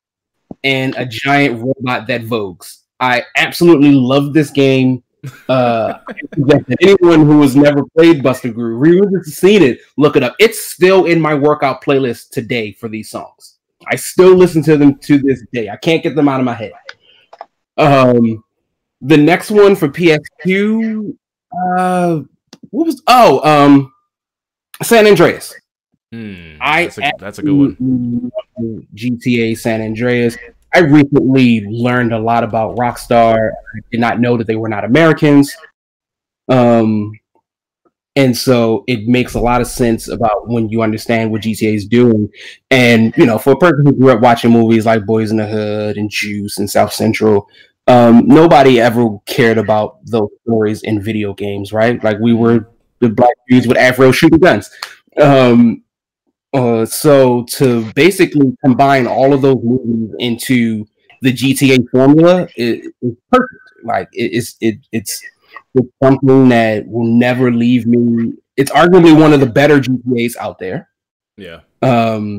and 0.65 0.95
a 0.97 1.05
giant 1.07 1.63
robot 1.63 2.07
that 2.07 2.23
vogues. 2.23 2.79
I 3.01 3.25
absolutely 3.37 3.93
love 3.93 4.33
this 4.33 4.51
game. 4.51 5.03
Uh, 5.49 5.95
anyone 6.81 7.27
who 7.27 7.43
has 7.43 7.57
never 7.57 7.83
played 7.97 8.23
Bust 8.23 8.45
a 8.45 8.51
Groove, 8.51 9.11
just 9.25 9.41
seen 9.41 9.63
it, 9.63 9.81
look 9.97 10.17
it 10.17 10.23
up. 10.23 10.35
It's 10.39 10.61
still 10.65 11.07
in 11.07 11.21
my 11.21 11.35
workout 11.35 11.83
playlist 11.83 12.31
today 12.31 12.73
for 12.73 12.89
these 12.89 13.11
songs. 13.11 13.59
I 13.89 13.97
still 13.97 14.37
listen 14.37 14.63
to 14.65 14.77
them 14.77 14.97
to 14.99 15.19
this 15.19 15.45
day. 15.53 15.69
I 15.69 15.77
can't 15.77 16.03
get 16.03 16.15
them 16.15 16.29
out 16.29 16.39
of 16.39 16.47
my 16.47 16.55
head. 16.55 16.73
Um, 17.77 18.45
the 19.01 19.17
next 19.17 19.51
one 19.51 19.75
for 19.75 19.89
PS2, 19.89 21.17
uh, 21.53 22.21
what 22.71 22.87
was? 22.87 23.03
Oh, 23.07 23.41
um, 23.49 23.93
San 24.83 25.07
Andreas. 25.07 25.55
Hmm, 26.13 26.57
I 26.61 26.85
that's, 26.85 26.99
a, 26.99 27.13
that's 27.19 27.39
a 27.39 27.43
good 27.43 27.53
one. 27.53 28.33
GTA 28.95 29.57
San 29.57 29.81
Andreas. 29.81 30.37
I 30.75 30.81
recently 30.81 31.67
learned 31.67 32.13
a 32.13 32.19
lot 32.19 32.45
about 32.45 32.77
Rockstar. 32.77 33.51
I 33.51 33.81
did 33.91 34.01
not 34.01 34.21
know 34.21 34.37
that 34.37 34.47
they 34.47 34.57
were 34.57 34.69
not 34.69 34.85
Americans. 34.85 35.55
Um, 36.49 37.13
and 38.15 38.37
so 38.37 38.85
it 38.87 39.07
makes 39.07 39.35
a 39.35 39.41
lot 39.41 39.61
of 39.61 39.67
sense 39.67 40.09
about 40.09 40.49
when 40.49 40.69
you 40.69 40.83
understand 40.83 41.31
what 41.31 41.43
GTA 41.43 41.75
is 41.75 41.87
doing. 41.87 42.31
And 42.71 43.15
you 43.17 43.25
know, 43.25 43.39
for 43.39 43.53
a 43.53 43.59
person 43.59 43.87
who 43.87 43.93
grew 43.93 44.11
up 44.11 44.21
watching 44.21 44.51
movies 44.51 44.85
like 44.85 45.03
Boyz 45.03 45.31
n 45.31 45.39
the 45.39 45.47
Hood 45.47 45.97
and 45.97 46.11
Juice 46.11 46.59
and 46.59 46.71
South 46.71 46.93
Central, 46.93 47.49
um, 47.87 48.27
nobody 48.27 48.81
ever 48.81 49.19
cared 49.27 49.59
about 49.59 50.05
those 50.07 50.31
stories 50.43 50.83
in 50.83 51.03
video 51.03 51.35
games, 51.35 51.73
right? 51.73 52.03
Like 52.03 52.19
we 52.19 52.33
were 52.33 52.69
the 53.01 53.09
black 53.09 53.35
dudes 53.49 53.67
with 53.67 53.77
afro 53.77 54.13
shooting 54.13 54.39
guns. 54.39 54.71
Um, 55.21 55.83
uh, 56.55 56.85
so 56.85 57.45
to 57.45 57.91
basically 57.95 58.57
combine 58.65 59.07
all 59.07 59.33
of 59.33 59.43
those 59.43 59.59
movies 59.63 60.15
into 60.19 60.87
the 61.23 61.33
GTA 61.33 61.89
formula 61.91 62.49
is, 62.57 62.87
is 63.03 63.15
perfect. 63.31 63.53
Like 63.85 64.09
it, 64.13 64.31
it's 64.33 64.57
it, 64.61 64.77
it's 64.93 65.23
it's 65.75 65.89
something 66.03 66.49
that 66.51 66.87
will 66.87 67.07
never 67.07 67.51
leave 67.51 67.87
me. 67.87 68.35
It's 68.57 68.71
arguably 68.71 69.19
one 69.19 69.33
of 69.33 69.41
the 69.41 69.47
better 69.47 69.81
GTA's 69.81 70.37
out 70.37 70.59
there. 70.59 70.89
Yeah. 71.37 71.61
Um, 71.81 72.39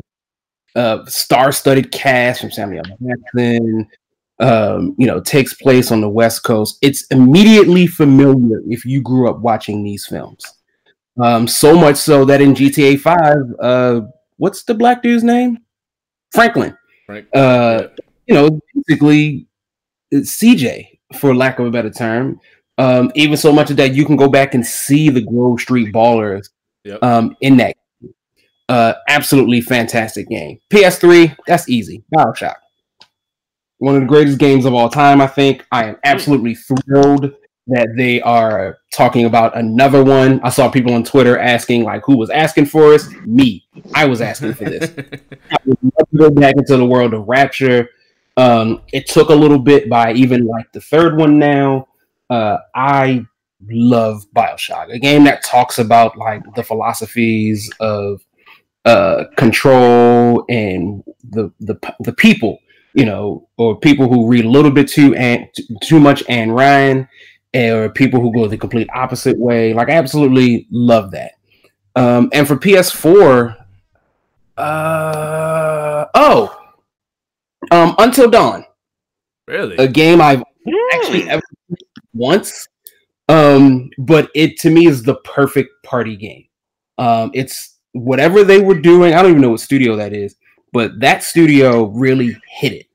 uh, 0.76 1.04
star-studded 1.06 1.92
cast 1.92 2.40
from 2.40 2.50
Samuel 2.50 2.84
Jackson. 2.84 3.88
Um, 4.40 4.96
you 4.98 5.06
know, 5.06 5.20
takes 5.20 5.54
place 5.54 5.92
on 5.92 6.00
the 6.00 6.08
West 6.08 6.42
Coast. 6.42 6.78
It's 6.82 7.06
immediately 7.06 7.86
familiar 7.86 8.60
if 8.68 8.84
you 8.84 9.00
grew 9.00 9.30
up 9.30 9.38
watching 9.38 9.84
these 9.84 10.06
films. 10.06 10.44
Um, 11.22 11.46
so 11.46 11.76
much 11.76 11.96
so 11.96 12.24
that 12.24 12.40
in 12.40 12.52
GTA 12.54 12.98
Five, 12.98 13.54
uh, 13.60 14.00
what's 14.38 14.64
the 14.64 14.74
black 14.74 15.02
dude's 15.02 15.22
name? 15.22 15.58
Franklin. 16.32 16.76
Right. 17.08 17.32
Uh, 17.32 17.88
you 18.26 18.34
know, 18.34 18.58
basically 18.74 19.46
CJ, 20.12 20.98
for 21.16 21.34
lack 21.34 21.58
of 21.60 21.66
a 21.66 21.70
better 21.70 21.90
term. 21.90 22.40
Um, 22.76 23.12
even 23.14 23.36
so 23.36 23.52
much 23.52 23.68
that 23.68 23.94
you 23.94 24.04
can 24.04 24.16
go 24.16 24.28
back 24.28 24.54
and 24.54 24.66
see 24.66 25.10
the 25.10 25.20
Grove 25.22 25.60
Street 25.60 25.92
Ballers 25.94 26.48
Yep. 26.84 27.02
um, 27.02 27.36
in 27.40 27.56
that. 27.58 27.76
Uh, 28.68 28.94
absolutely 29.08 29.60
fantastic 29.60 30.26
game. 30.28 30.58
PS3, 30.72 31.36
that's 31.46 31.68
easy. 31.68 32.02
Bioshock. 32.14 32.54
One 33.78 33.96
of 33.96 34.02
the 34.02 34.06
greatest 34.06 34.38
games 34.38 34.64
of 34.64 34.74
all 34.74 34.88
time, 34.88 35.20
I 35.20 35.26
think. 35.26 35.66
I 35.72 35.84
am 35.84 35.96
absolutely 36.04 36.54
thrilled 36.54 37.34
that 37.66 37.88
they 37.96 38.20
are 38.20 38.78
talking 38.92 39.24
about 39.24 39.56
another 39.56 40.04
one. 40.04 40.40
I 40.42 40.50
saw 40.50 40.70
people 40.70 40.92
on 40.94 41.02
Twitter 41.02 41.38
asking, 41.38 41.84
like, 41.84 42.02
who 42.04 42.16
was 42.16 42.30
asking 42.30 42.66
for 42.66 42.92
us? 42.94 43.08
Me. 43.24 43.66
I 43.94 44.04
was 44.04 44.20
asking 44.20 44.54
for 44.54 44.64
this. 44.64 44.90
I 45.50 45.56
would 45.64 45.78
love 45.82 46.10
to 46.10 46.18
go 46.18 46.30
back 46.30 46.56
into 46.56 46.76
the 46.76 46.84
world 46.84 47.14
of 47.14 47.26
Rapture. 47.26 47.88
Um, 48.36 48.82
it 48.92 49.06
took 49.06 49.28
a 49.30 49.34
little 49.34 49.58
bit 49.58 49.88
by 49.88 50.12
even 50.12 50.46
like 50.46 50.70
the 50.72 50.80
third 50.80 51.16
one 51.16 51.38
now. 51.38 51.88
Uh, 52.28 52.58
I 52.74 53.24
love 53.70 54.24
Bioshock, 54.34 54.92
a 54.92 54.98
game 54.98 55.24
that 55.24 55.42
talks 55.42 55.78
about 55.78 56.16
like 56.16 56.42
the 56.54 56.62
philosophies 56.62 57.70
of 57.80 58.20
uh, 58.84 59.24
control 59.36 60.44
and 60.48 61.02
the 61.30 61.50
the 61.60 61.76
the 62.00 62.12
people, 62.12 62.58
you 62.94 63.04
know, 63.04 63.48
or 63.58 63.78
people 63.78 64.08
who 64.08 64.26
read 64.28 64.44
a 64.44 64.50
little 64.50 64.70
bit 64.70 64.88
too 64.88 65.14
and 65.16 65.48
too 65.82 66.00
much 66.00 66.24
Ayn 66.26 66.56
Rand, 66.56 67.08
or 67.54 67.90
people 67.90 68.20
who 68.20 68.32
go 68.32 68.48
the 68.48 68.56
complete 68.56 68.88
opposite 68.94 69.38
way. 69.38 69.74
Like, 69.74 69.88
I 69.88 69.92
absolutely 69.92 70.66
love 70.70 71.10
that. 71.10 71.32
Um, 71.96 72.28
and 72.32 72.46
for 72.46 72.56
PS4, 72.56 73.56
uh, 74.56 76.06
oh, 76.14 76.60
um, 77.70 77.94
Until 77.98 78.30
Dawn, 78.30 78.64
Really? 79.46 79.76
a 79.76 79.88
game 79.88 80.20
I've 80.20 80.42
actually 80.94 81.28
ever 81.28 81.42
once. 82.12 82.66
Um, 83.28 83.90
but 83.98 84.30
it 84.34 84.58
to 84.60 84.70
me 84.70 84.86
is 84.86 85.02
the 85.02 85.16
perfect 85.16 85.70
party 85.82 86.16
game. 86.16 86.44
Um, 86.98 87.30
it's 87.34 87.78
whatever 87.92 88.44
they 88.44 88.60
were 88.60 88.78
doing. 88.78 89.14
I 89.14 89.22
don't 89.22 89.30
even 89.30 89.42
know 89.42 89.50
what 89.50 89.60
studio 89.60 89.96
that 89.96 90.12
is, 90.12 90.36
but 90.74 91.00
that 91.00 91.22
studio 91.22 91.84
really 91.84 92.36
hit 92.46 92.72
it. 92.72 92.86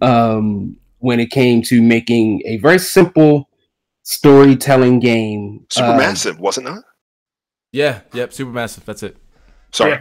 Um, 0.00 0.76
when 0.98 1.20
it 1.20 1.30
came 1.30 1.60
to 1.62 1.82
making 1.82 2.42
a 2.46 2.56
very 2.58 2.78
simple 2.78 3.48
storytelling 4.04 5.00
game. 5.00 5.66
um, 5.76 5.84
Supermassive, 5.84 6.38
wasn't 6.38 6.68
it? 6.68 6.84
yeah. 7.72 8.00
Yep. 8.12 8.30
Supermassive. 8.30 8.84
That's 8.84 9.02
it. 9.02 9.16
Sorry. 9.72 9.92
Yeah. 9.92 10.00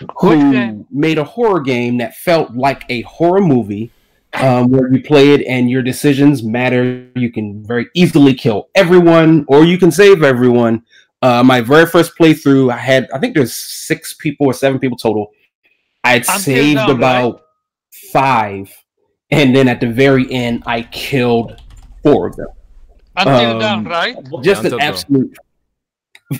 Which 0.00 0.38
who 0.38 0.86
made 0.90 1.18
a 1.18 1.24
horror 1.24 1.60
game 1.60 1.98
that 1.98 2.16
felt 2.16 2.54
like 2.54 2.84
a 2.88 3.02
horror 3.02 3.40
movie 3.40 3.90
um, 4.34 4.70
where 4.70 4.92
you 4.92 5.02
play 5.02 5.30
it 5.30 5.42
and 5.46 5.70
your 5.70 5.82
decisions 5.82 6.42
matter. 6.42 7.06
You 7.14 7.30
can 7.30 7.64
very 7.64 7.88
easily 7.94 8.34
kill 8.34 8.68
everyone 8.74 9.44
or 9.48 9.64
you 9.64 9.78
can 9.78 9.90
save 9.90 10.22
everyone. 10.22 10.84
Uh, 11.22 11.42
my 11.42 11.60
very 11.60 11.86
first 11.86 12.18
playthrough, 12.18 12.72
I 12.72 12.76
had, 12.76 13.08
I 13.14 13.18
think 13.18 13.34
there's 13.34 13.54
six 13.54 14.12
people 14.14 14.46
or 14.46 14.52
seven 14.52 14.78
people 14.78 14.98
total. 14.98 15.32
I 16.04 16.10
had 16.12 16.20
Until 16.22 16.38
saved 16.38 16.76
Dawn, 16.76 16.86
right? 16.88 16.96
about 16.96 17.40
five. 18.12 18.70
And 19.30 19.54
then 19.56 19.68
at 19.68 19.80
the 19.80 19.88
very 19.88 20.30
end, 20.30 20.62
I 20.66 20.82
killed 20.82 21.60
four 22.02 22.26
of 22.28 22.36
them 22.36 22.48
Until 23.16 23.34
Um, 23.52 23.58
Dawn, 23.58 23.84
right? 23.84 24.16
just 24.42 24.62
Until 24.64 24.74
an 24.74 24.78
Dawn. 24.80 24.88
absolute 24.88 25.36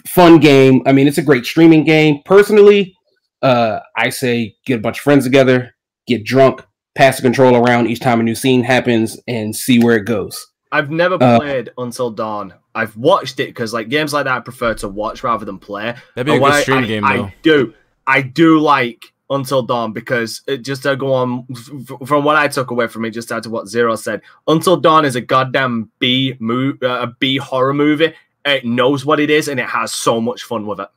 fun 0.07 0.39
game. 0.39 0.83
I 0.87 0.93
mean, 0.93 1.07
it's 1.07 1.19
a 1.19 1.23
great 1.23 1.45
streaming 1.45 1.85
game. 1.85 2.21
Personally, 2.25 2.95
uh, 3.43 3.81
I 3.97 4.11
say 4.11 4.55
get 4.67 4.79
a 4.79 4.81
bunch 4.83 4.99
of 4.99 5.03
friends 5.03 5.25
together, 5.25 5.75
get 6.07 6.25
drunk, 6.25 6.63
pass 6.95 7.17
the 7.17 7.23
control 7.23 7.57
around 7.57 7.89
each 7.89 8.01
time 8.01 8.21
a 8.21 8.23
new 8.23 8.35
scene 8.35 8.63
happens, 8.63 9.19
and 9.27 9.55
see 9.55 9.79
where 9.79 9.97
it 9.97 10.05
goes. 10.05 10.47
I've 10.73 10.91
never 10.91 11.17
Uh, 11.21 11.39
played 11.39 11.71
Until 11.79 12.11
Dawn. 12.11 12.55
I've 12.75 12.97
watched 12.97 13.39
it 13.39 13.47
because 13.47 13.73
like 13.73 13.89
games 13.89 14.13
like 14.13 14.25
that 14.25 14.37
I 14.37 14.41
prefer 14.41 14.75
to 14.75 14.89
watch 14.89 15.23
rather 15.23 15.45
than 15.45 15.59
play. 15.59 15.95
That'd 16.17 16.27
be 16.27 16.33
a 16.33 16.35
And 16.35 16.43
when 16.43 16.51
good 16.53 16.59
I- 16.59 16.63
stream 16.63 16.79
I, 16.79 16.87
game 16.87 17.05
I 17.05 17.17
though. 17.17 17.31
do. 17.43 17.75
I 18.07 18.23
do 18.23 18.59
like 18.59 19.05
Until 19.31 19.63
Dawn 19.63 19.93
because 19.93 20.43
it 20.47 20.59
just 20.59 20.83
to 20.83 20.97
go 20.97 21.15
on 21.15 21.47
from 22.05 22.25
what 22.25 22.37
I 22.37 22.47
took 22.47 22.71
away 22.71 22.89
from 22.89 23.07
it, 23.07 23.11
just 23.11 23.33
out 23.33 23.43
to 23.45 23.51
what 23.51 23.69
Zero 23.69 23.97
said. 23.97 24.21
Until 24.49 24.77
Dawn 24.77 25.07
is 25.07 25.17
a 25.17 25.21
goddamn 25.21 25.91
B 25.99 26.37
mo- 26.41 26.77
uh, 26.83 27.03
a 27.03 27.07
B 27.19 27.39
horror 27.39 27.73
movie. 27.73 28.13
It 28.45 28.67
knows 28.67 29.07
what 29.07 29.21
it 29.21 29.31
is 29.31 29.49
and 29.49 29.59
it 29.59 29.67
has 29.67 29.95
so 29.95 30.21
much 30.21 30.43
fun 30.43 30.67
with 30.67 30.81
it. 30.81 30.89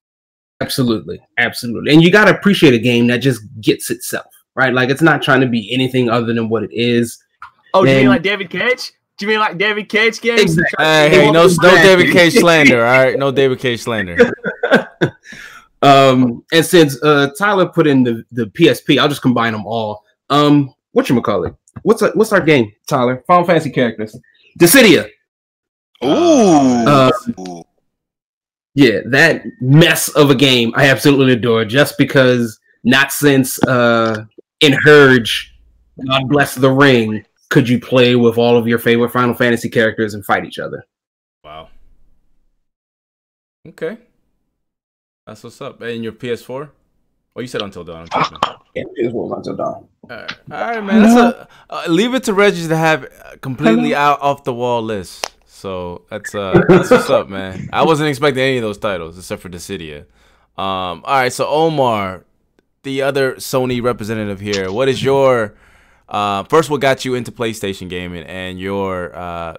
Absolutely, 0.60 1.22
absolutely. 1.38 1.94
And 1.94 2.04
you 2.04 2.12
got 2.12 2.26
to 2.26 2.38
appreciate 2.38 2.74
a 2.74 2.80
game 2.80 3.08
that 3.08 3.20
just 3.20 3.44
gets 3.62 3.90
itself 3.90 4.34
right. 4.56 4.74
Like 4.74 4.90
it's 4.90 5.02
not 5.02 5.22
trying 5.22 5.42
to 5.42 5.48
be 5.48 5.72
anything 5.74 6.10
other 6.10 6.34
than 6.34 6.50
what 6.50 6.64
it 6.64 6.74
is. 6.74 7.24
Oh, 7.74 7.86
do 7.86 7.92
you 7.92 7.98
mean 7.98 8.08
like 8.10 8.24
David 8.24 8.50
Cage? 8.50 8.92
Do 9.18 9.26
you 9.26 9.32
mean 9.32 9.40
like 9.40 9.58
David 9.58 9.88
Cage 9.90 10.20
games? 10.22 10.42
Exactly. 10.42 10.86
Hey, 10.86 11.10
hey, 11.10 11.32
no, 11.32 11.48
no 11.48 11.76
David 11.76 12.12
Cage 12.12 12.34
slander. 12.34 12.86
All 12.86 13.04
right, 13.04 13.18
no 13.18 13.32
David 13.32 13.60
Cage 13.60 13.82
slander. 13.82 14.18
Um, 15.82 16.44
and 16.52 16.66
since 16.66 17.02
uh, 17.04 17.30
Tyler 17.38 17.68
put 17.68 17.88
in 17.88 18.04
the, 18.04 18.24
the 18.32 18.46
PSP, 18.46 19.00
I'll 19.00 19.10
just 19.10 19.22
combine 19.22 19.54
them 19.54 19.66
all. 19.66 20.04
Um, 20.30 20.74
what 20.92 21.10
you 21.10 21.22
call 21.22 21.46
it? 21.46 21.56
What's 21.84 22.02
our, 22.02 22.12
what's 22.12 22.34
our 22.34 22.42
game, 22.42 22.72
Tyler? 22.88 23.24
Final 23.28 23.46
Fantasy 23.46 23.70
characters. 23.70 24.16
Dissidia. 24.60 25.10
Ooh. 26.04 26.08
Uh, 26.08 27.12
Yeah, 28.74 29.00
that 29.08 29.44
mess 29.60 30.10
of 30.10 30.30
a 30.30 30.36
game 30.36 30.72
I 30.76 30.90
absolutely 30.90 31.34
adore. 31.34 31.66
Just 31.66 31.98
because 31.98 32.60
not 32.84 33.12
since 33.12 33.62
uh 33.64 34.26
Ehrgeiz, 34.62 35.48
God 36.08 36.30
bless 36.30 36.56
the 36.56 36.72
ring, 36.72 37.26
could 37.50 37.68
you 37.68 37.80
play 37.80 38.16
with 38.16 38.38
all 38.38 38.56
of 38.58 38.68
your 38.68 38.80
favorite 38.80 39.12
Final 39.12 39.34
Fantasy 39.34 39.70
characters 39.70 40.14
and 40.14 40.24
fight 40.26 40.46
each 40.46 40.60
other. 40.60 40.86
Wow. 41.44 41.70
Okay. 43.68 43.98
That's 45.28 45.44
what's 45.44 45.60
up. 45.60 45.82
And 45.82 46.06
your 46.06 46.14
PS4? 46.14 46.70
Oh, 47.36 47.42
you 47.42 47.48
said 47.48 47.62
until 47.62 47.84
dawn. 47.84 48.08
I'm. 48.14 48.40
Yeah, 48.74 48.84
it 48.96 49.14
was 49.14 49.32
until 49.36 49.56
dawn. 49.58 49.88
All 50.10 50.10
right, 50.10 50.32
all 50.52 50.58
right, 50.58 50.84
man. 50.84 51.02
That's 51.04 51.16
a, 51.16 51.48
uh, 51.70 51.84
leave 51.90 52.14
it 52.14 52.24
to 52.24 52.34
Reggie 52.34 52.68
to 52.68 52.78
have 52.78 53.40
completely 53.42 53.94
out 53.94 54.22
off 54.22 54.46
the 54.46 54.54
wall 54.54 54.82
list. 54.82 55.30
So 55.46 56.06
that's 56.10 56.34
uh 56.34 56.62
that's 56.70 56.90
what's 56.90 57.10
up, 57.10 57.28
man. 57.30 57.70
I 57.74 57.84
wasn't 57.84 58.10
expecting 58.10 58.42
any 58.42 58.58
of 58.58 58.62
those 58.62 58.78
titles 58.78 59.18
except 59.18 59.42
for 59.42 59.50
Dissidia. 59.50 60.06
Um, 60.58 61.04
all 61.04 61.20
right, 61.20 61.34
so 61.34 61.46
Omar, 61.48 62.24
the 62.84 63.02
other 63.02 63.34
Sony 63.36 63.84
representative 63.84 64.40
here, 64.40 64.72
what 64.72 64.88
is 64.88 65.04
your 65.04 65.56
uh, 66.08 66.44
first? 66.46 66.70
What 66.70 66.82
got 66.82 67.06
you 67.06 67.16
into 67.16 67.32
PlayStation 67.32 67.90
gaming 67.90 68.24
and 68.24 68.60
your 68.60 69.16
uh, 69.16 69.58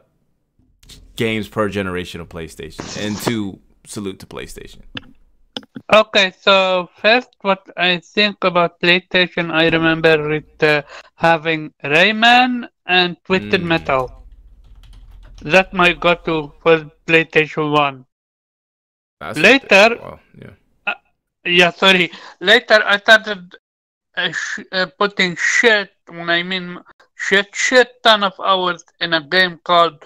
games 1.17 1.47
per 1.47 1.69
generation 1.69 2.21
of 2.21 2.29
PlayStation? 2.29 3.05
And 3.05 3.17
two, 3.19 3.61
salute 3.85 4.19
to 4.21 4.27
PlayStation. 4.27 4.81
Okay, 5.93 6.33
so 6.39 6.89
first, 7.01 7.31
what 7.41 7.69
I 7.77 7.99
think 7.99 8.45
about 8.45 8.81
PlayStation, 8.81 9.51
I 9.51 9.69
remember 9.69 10.33
it 10.33 10.63
uh, 10.63 10.83
having 11.15 11.73
Rayman 11.85 12.69
and 12.87 13.17
Twisted 13.25 13.63
Mm. 13.63 13.67
Metal. 13.67 14.23
That 15.43 15.73
my 15.73 15.93
go-to 15.93 16.53
for 16.63 16.91
PlayStation 17.07 17.73
One. 17.73 18.05
That's 19.21 19.39
Later- 19.39 20.19
yeah. 20.39 20.95
Yeah, 21.45 21.71
sorry. 21.71 22.11
Later, 22.41 22.83
I 22.85 22.99
started 22.99 23.57
uh, 24.17 24.33
sh- 24.33 24.67
uh, 24.73 24.87
putting 24.99 25.37
shit, 25.37 25.93
when 26.09 26.29
I 26.29 26.43
mean 26.43 26.79
shit, 27.15 27.55
shit 27.55 28.03
ton 28.03 28.25
of 28.25 28.35
hours 28.41 28.85
in 29.01 29.15
a 29.15 29.21
game 29.23 29.59
called 29.65 30.05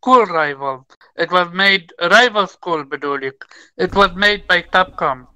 School 0.00 0.24
Rivals. 0.24 0.86
It 1.16 1.30
was 1.30 1.52
made, 1.52 1.92
Rival 2.00 2.46
School 2.46 2.84
Bedolik. 2.84 3.42
It 3.76 3.94
was 3.94 4.14
made 4.14 4.46
by 4.46 4.62
Capcom. 4.62 5.26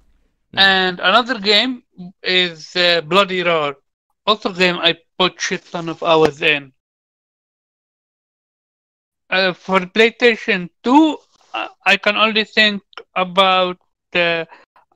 And 0.53 0.99
another 0.99 1.39
game 1.39 1.83
is 2.23 2.75
uh, 2.75 3.01
Bloody 3.01 3.43
Roar. 3.43 3.75
Also 4.25 4.51
game 4.51 4.77
I 4.77 4.95
put 5.19 5.39
shit 5.39 5.63
ton 5.65 5.87
of 5.89 6.01
hours 6.01 6.41
in. 6.41 6.73
Uh, 9.29 9.53
for 9.53 9.81
PlayStation 9.81 10.69
2, 10.83 11.17
uh, 11.53 11.67
I 11.85 11.97
can 11.97 12.15
only 12.17 12.43
think 12.43 12.81
about 13.15 13.77
uh, 14.15 14.45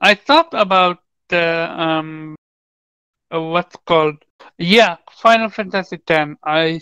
I 0.00 0.14
thought 0.14 0.48
about 0.52 0.98
uh, 1.32 1.68
um, 1.78 2.34
uh, 3.32 3.40
what's 3.40 3.76
called 3.86 4.16
yeah 4.58 4.96
Final 5.12 5.50
Fantasy 5.50 5.98
X. 6.08 6.30
I 6.42 6.80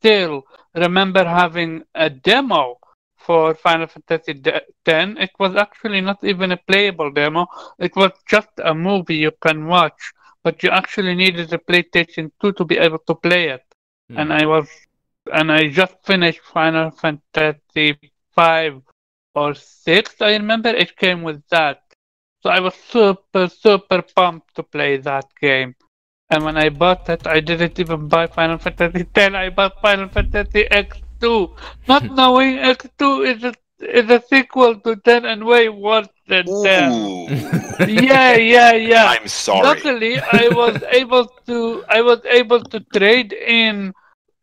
still 0.00 0.44
remember 0.74 1.24
having 1.24 1.82
a 1.94 2.08
demo 2.08 2.78
for 3.18 3.54
Final 3.54 3.86
Fantasy 3.86 4.40
X. 4.44 4.66
It 4.86 5.30
was 5.38 5.54
actually 5.54 6.00
not 6.00 6.24
even 6.24 6.52
a 6.52 6.56
playable 6.56 7.10
demo. 7.10 7.46
It 7.78 7.94
was 7.94 8.12
just 8.26 8.48
a 8.64 8.74
movie 8.74 9.16
you 9.16 9.32
can 9.42 9.66
watch, 9.66 10.12
but 10.42 10.62
you 10.62 10.70
actually 10.70 11.14
needed 11.14 11.52
a 11.52 11.58
PlayStation 11.58 12.32
2 12.40 12.52
to 12.52 12.64
be 12.64 12.78
able 12.78 12.98
to 13.06 13.14
play 13.14 13.50
it. 13.50 13.64
And 14.08 14.28
hmm. 14.30 14.40
I 14.40 14.46
was, 14.46 14.68
and 15.32 15.52
I 15.52 15.68
just 15.68 15.94
finished 16.04 16.40
Final 16.40 16.90
Fantasy 16.90 17.96
five 18.34 18.80
or 19.34 19.54
six. 19.54 20.20
I 20.20 20.32
remember 20.32 20.70
it 20.70 20.96
came 20.96 21.22
with 21.22 21.42
that. 21.50 21.82
So 22.42 22.48
I 22.48 22.60
was 22.60 22.74
super, 22.74 23.48
super 23.48 24.02
pumped 24.02 24.54
to 24.56 24.62
play 24.62 24.96
that 24.96 25.26
game. 25.40 25.74
And 26.30 26.44
when 26.44 26.56
I 26.56 26.68
bought 26.68 27.06
that, 27.06 27.26
I 27.26 27.40
didn't 27.40 27.78
even 27.80 28.08
buy 28.08 28.26
Final 28.26 28.58
Fantasy 28.58 29.06
X. 29.14 29.34
I 29.34 29.48
bought 29.50 29.80
Final 29.80 30.08
Fantasy 30.08 30.64
X2, 30.70 31.56
not 31.88 32.04
knowing 32.04 32.56
X2 32.58 33.26
is 33.34 33.44
a 33.44 33.54
is 33.80 34.10
a 34.10 34.22
sequel 34.28 34.78
to 34.80 34.96
10 34.96 35.24
and 35.24 35.44
way 35.44 35.68
worse 35.68 36.08
than 36.28 36.44
10. 36.46 37.56
Yeah, 37.88 38.36
yeah, 38.36 38.72
yeah. 38.74 39.06
I'm 39.06 39.26
sorry. 39.26 39.62
Luckily, 39.66 40.20
I 40.20 40.48
was 40.52 40.82
able 40.92 41.26
to 41.46 41.84
I 41.88 42.02
was 42.02 42.20
able 42.26 42.62
to 42.62 42.80
trade 42.92 43.32
in 43.32 43.94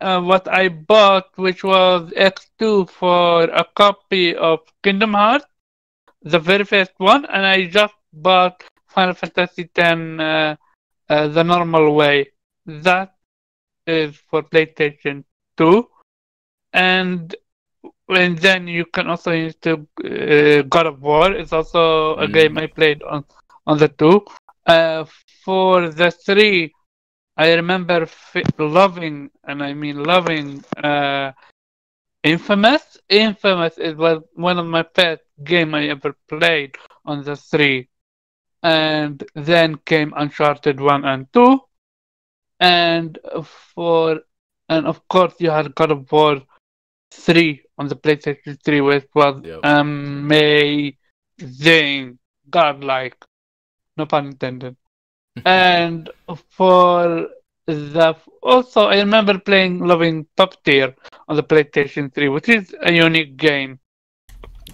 uh, 0.01 0.21
what 0.21 0.47
I 0.47 0.69
bought, 0.69 1.29
which 1.35 1.63
was 1.63 2.11
X2 2.17 2.89
for 2.89 3.43
a 3.43 3.63
copy 3.75 4.35
of 4.35 4.59
Kingdom 4.83 5.13
Hearts, 5.13 5.45
the 6.23 6.39
very 6.39 6.65
first 6.65 6.93
one, 6.97 7.25
and 7.25 7.45
I 7.45 7.65
just 7.67 7.93
bought 8.11 8.63
Final 8.87 9.13
Fantasy 9.13 9.69
X 9.75 10.19
uh, 10.19 10.55
uh, 11.09 11.27
the 11.27 11.43
normal 11.43 11.93
way. 11.95 12.27
That 12.65 13.13
is 13.85 14.15
for 14.29 14.43
PlayStation 14.43 15.23
2, 15.57 15.87
and 16.73 17.35
and 18.09 18.37
then 18.39 18.67
you 18.67 18.85
can 18.85 19.07
also 19.09 19.31
use 19.31 19.55
to 19.61 19.87
uh, 20.05 20.61
God 20.63 20.87
of 20.87 21.01
War. 21.01 21.31
It's 21.31 21.53
also 21.53 22.15
a 22.17 22.27
Mm. 22.27 22.31
game 22.31 22.57
I 22.57 22.67
played 22.67 23.01
on 23.03 23.25
on 23.67 23.77
the 23.77 23.89
two. 23.89 24.25
Uh, 24.65 25.05
for 25.43 25.89
the 25.89 26.11
three, 26.11 26.73
I 27.37 27.53
remember 27.53 28.05
fi- 28.05 28.43
loving, 28.57 29.29
and 29.43 29.63
I 29.63 29.73
mean 29.73 30.03
loving, 30.03 30.63
uh, 30.83 31.31
Infamous. 32.23 32.97
Infamous 33.09 33.77
is 33.77 33.95
was 33.95 34.21
one 34.33 34.57
of 34.59 34.65
my 34.65 34.83
first 34.95 35.23
game 35.43 35.73
I 35.75 35.87
ever 35.89 36.15
played 36.27 36.75
on 37.05 37.23
the 37.23 37.35
three, 37.35 37.87
and 38.63 39.23
then 39.35 39.75
came 39.85 40.13
Uncharted 40.15 40.79
one 40.79 41.05
and 41.05 41.31
two, 41.33 41.59
and 42.59 43.17
for 43.73 44.19
and 44.69 44.85
of 44.85 45.07
course 45.07 45.35
you 45.39 45.49
had 45.49 45.73
God 45.75 45.91
of 45.91 46.11
War 46.11 46.41
three 47.11 47.63
on 47.77 47.87
the 47.87 47.95
PlayStation 47.95 48.57
three, 48.63 48.81
which 48.81 49.07
was 49.13 49.41
Yep. 49.43 49.59
amazing, 49.63 50.97
godlike, 52.49 53.15
no 53.97 54.05
pun 54.05 54.27
intended. 54.27 54.75
and 55.45 56.09
for 56.49 57.27
the 57.65 58.15
also 58.41 58.81
I 58.87 58.97
remember 58.97 59.37
playing 59.39 59.79
loving 59.79 60.25
Puppeteer 60.37 60.95
on 61.27 61.35
the 61.35 61.43
PlayStation 61.43 62.13
3, 62.13 62.29
which 62.29 62.49
is 62.49 62.73
a 62.81 62.91
unique 62.93 63.35
game. 63.37 63.79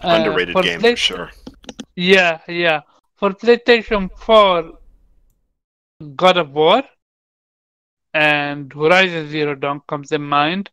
Uh, 0.02 0.16
Underrated 0.18 0.54
for 0.54 0.64
game 0.64 0.80
Play- 0.80 0.92
for 0.92 0.98
sure. 0.98 1.32
Yeah, 1.96 2.40
yeah. 2.48 2.82
For 3.24 3.30
PlayStation 3.30 4.10
4, 4.18 4.74
God 6.14 6.36
of 6.36 6.52
War 6.52 6.84
and 8.14 8.74
Horizon 8.74 9.30
Zero 9.30 9.56
Dawn 9.56 9.82
comes 9.88 10.12
in 10.12 10.24
mind, 10.24 10.70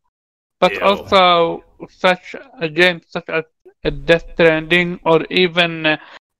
but 0.59 0.73
Ew. 0.73 0.81
also 0.81 1.63
such 1.89 2.35
a 2.61 2.69
game 2.69 3.03
such 3.07 3.29
as 3.29 3.45
a 3.85 3.93
Death 3.93 4.25
Stranding 4.33 4.99
or 5.05 5.25
even 5.31 5.97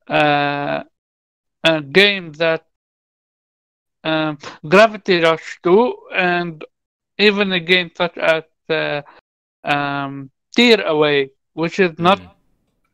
uh, 0.09 0.83
a 1.63 1.81
game 1.81 2.33
that 2.33 2.67
um, 4.03 4.37
Gravity 4.69 5.21
Rush 5.21 5.61
2 5.63 5.95
and 6.17 6.65
even 7.19 7.53
a 7.53 7.61
game 7.61 7.93
such 7.95 8.19
as 8.19 8.43
uh, 8.69 9.03
um, 9.63 10.33
Tearaway, 10.57 11.31
which 11.53 11.79
is 11.79 11.97
not 12.01 12.19
Mm. 12.19 12.40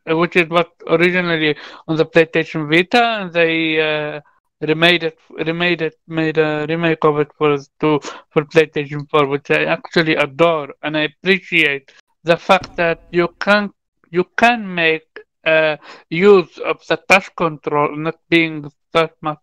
Uh, 0.08 0.16
which 0.16 0.36
is 0.36 0.48
what 0.48 0.70
originally 0.88 1.56
on 1.88 1.96
the 1.96 2.06
PlayStation 2.06 2.70
Vita, 2.70 3.02
and 3.20 3.32
they 3.32 3.80
uh, 3.80 4.20
remade 4.60 5.04
it, 5.04 5.18
remade 5.30 5.82
it, 5.82 5.94
made 6.06 6.38
a 6.38 6.66
remake 6.68 7.04
of 7.04 7.18
it 7.18 7.30
for 7.36 7.56
to 7.80 8.00
for 8.30 8.44
PlayStation 8.44 9.08
4, 9.10 9.26
which 9.26 9.50
I 9.50 9.64
actually 9.64 10.14
adore, 10.14 10.74
and 10.82 10.96
I 10.96 11.02
appreciate 11.02 11.92
the 12.24 12.36
fact 12.36 12.76
that 12.76 13.02
you 13.10 13.28
can 13.40 13.72
you 14.10 14.24
can 14.36 14.74
make 14.74 15.06
uh, 15.44 15.76
use 16.10 16.58
of 16.58 16.84
the 16.88 16.96
touch 17.08 17.34
control, 17.36 17.96
not 17.96 18.18
being 18.28 18.70
that 18.92 19.12
much, 19.20 19.38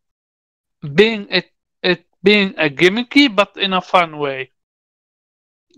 being 0.96 1.28
it 1.30 1.50
it 1.82 2.06
being 2.24 2.54
a 2.58 2.70
gimmicky, 2.70 3.34
but 3.34 3.56
in 3.58 3.74
a 3.74 3.82
fun 3.82 4.18
way. 4.18 4.52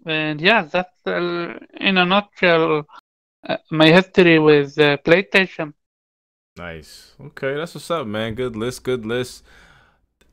And 0.06 0.40
yeah, 0.40 0.64
that's 0.64 1.08
uh, 1.08 1.58
in 1.80 1.98
a 1.98 2.06
nutshell 2.06 2.86
uh, 3.48 3.58
my 3.70 3.88
history 3.88 4.40
with 4.40 4.78
uh, 4.80 4.98
PlayStation. 4.98 5.74
Nice. 6.58 7.14
Okay, 7.20 7.56
that's 7.56 7.76
what's 7.76 7.92
up, 7.92 8.08
man. 8.08 8.34
Good 8.34 8.56
list. 8.56 8.84
Good 8.84 9.06
list. 9.06 9.44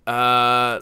Uh, 0.06 0.80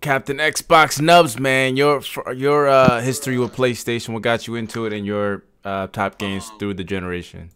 Captain 0.00 0.36
Xbox 0.36 1.00
Nubs, 1.00 1.38
man. 1.40 1.76
Your 1.76 2.02
your 2.34 2.68
uh 2.68 3.00
history 3.00 3.38
with 3.38 3.54
PlayStation, 3.56 4.10
what 4.10 4.22
got 4.22 4.46
you 4.46 4.54
into 4.54 4.84
it, 4.86 4.92
and 4.92 5.06
your 5.06 5.44
uh 5.64 5.86
top 5.88 6.18
games 6.18 6.50
through 6.58 6.74
the 6.74 6.84
generation. 6.84 7.50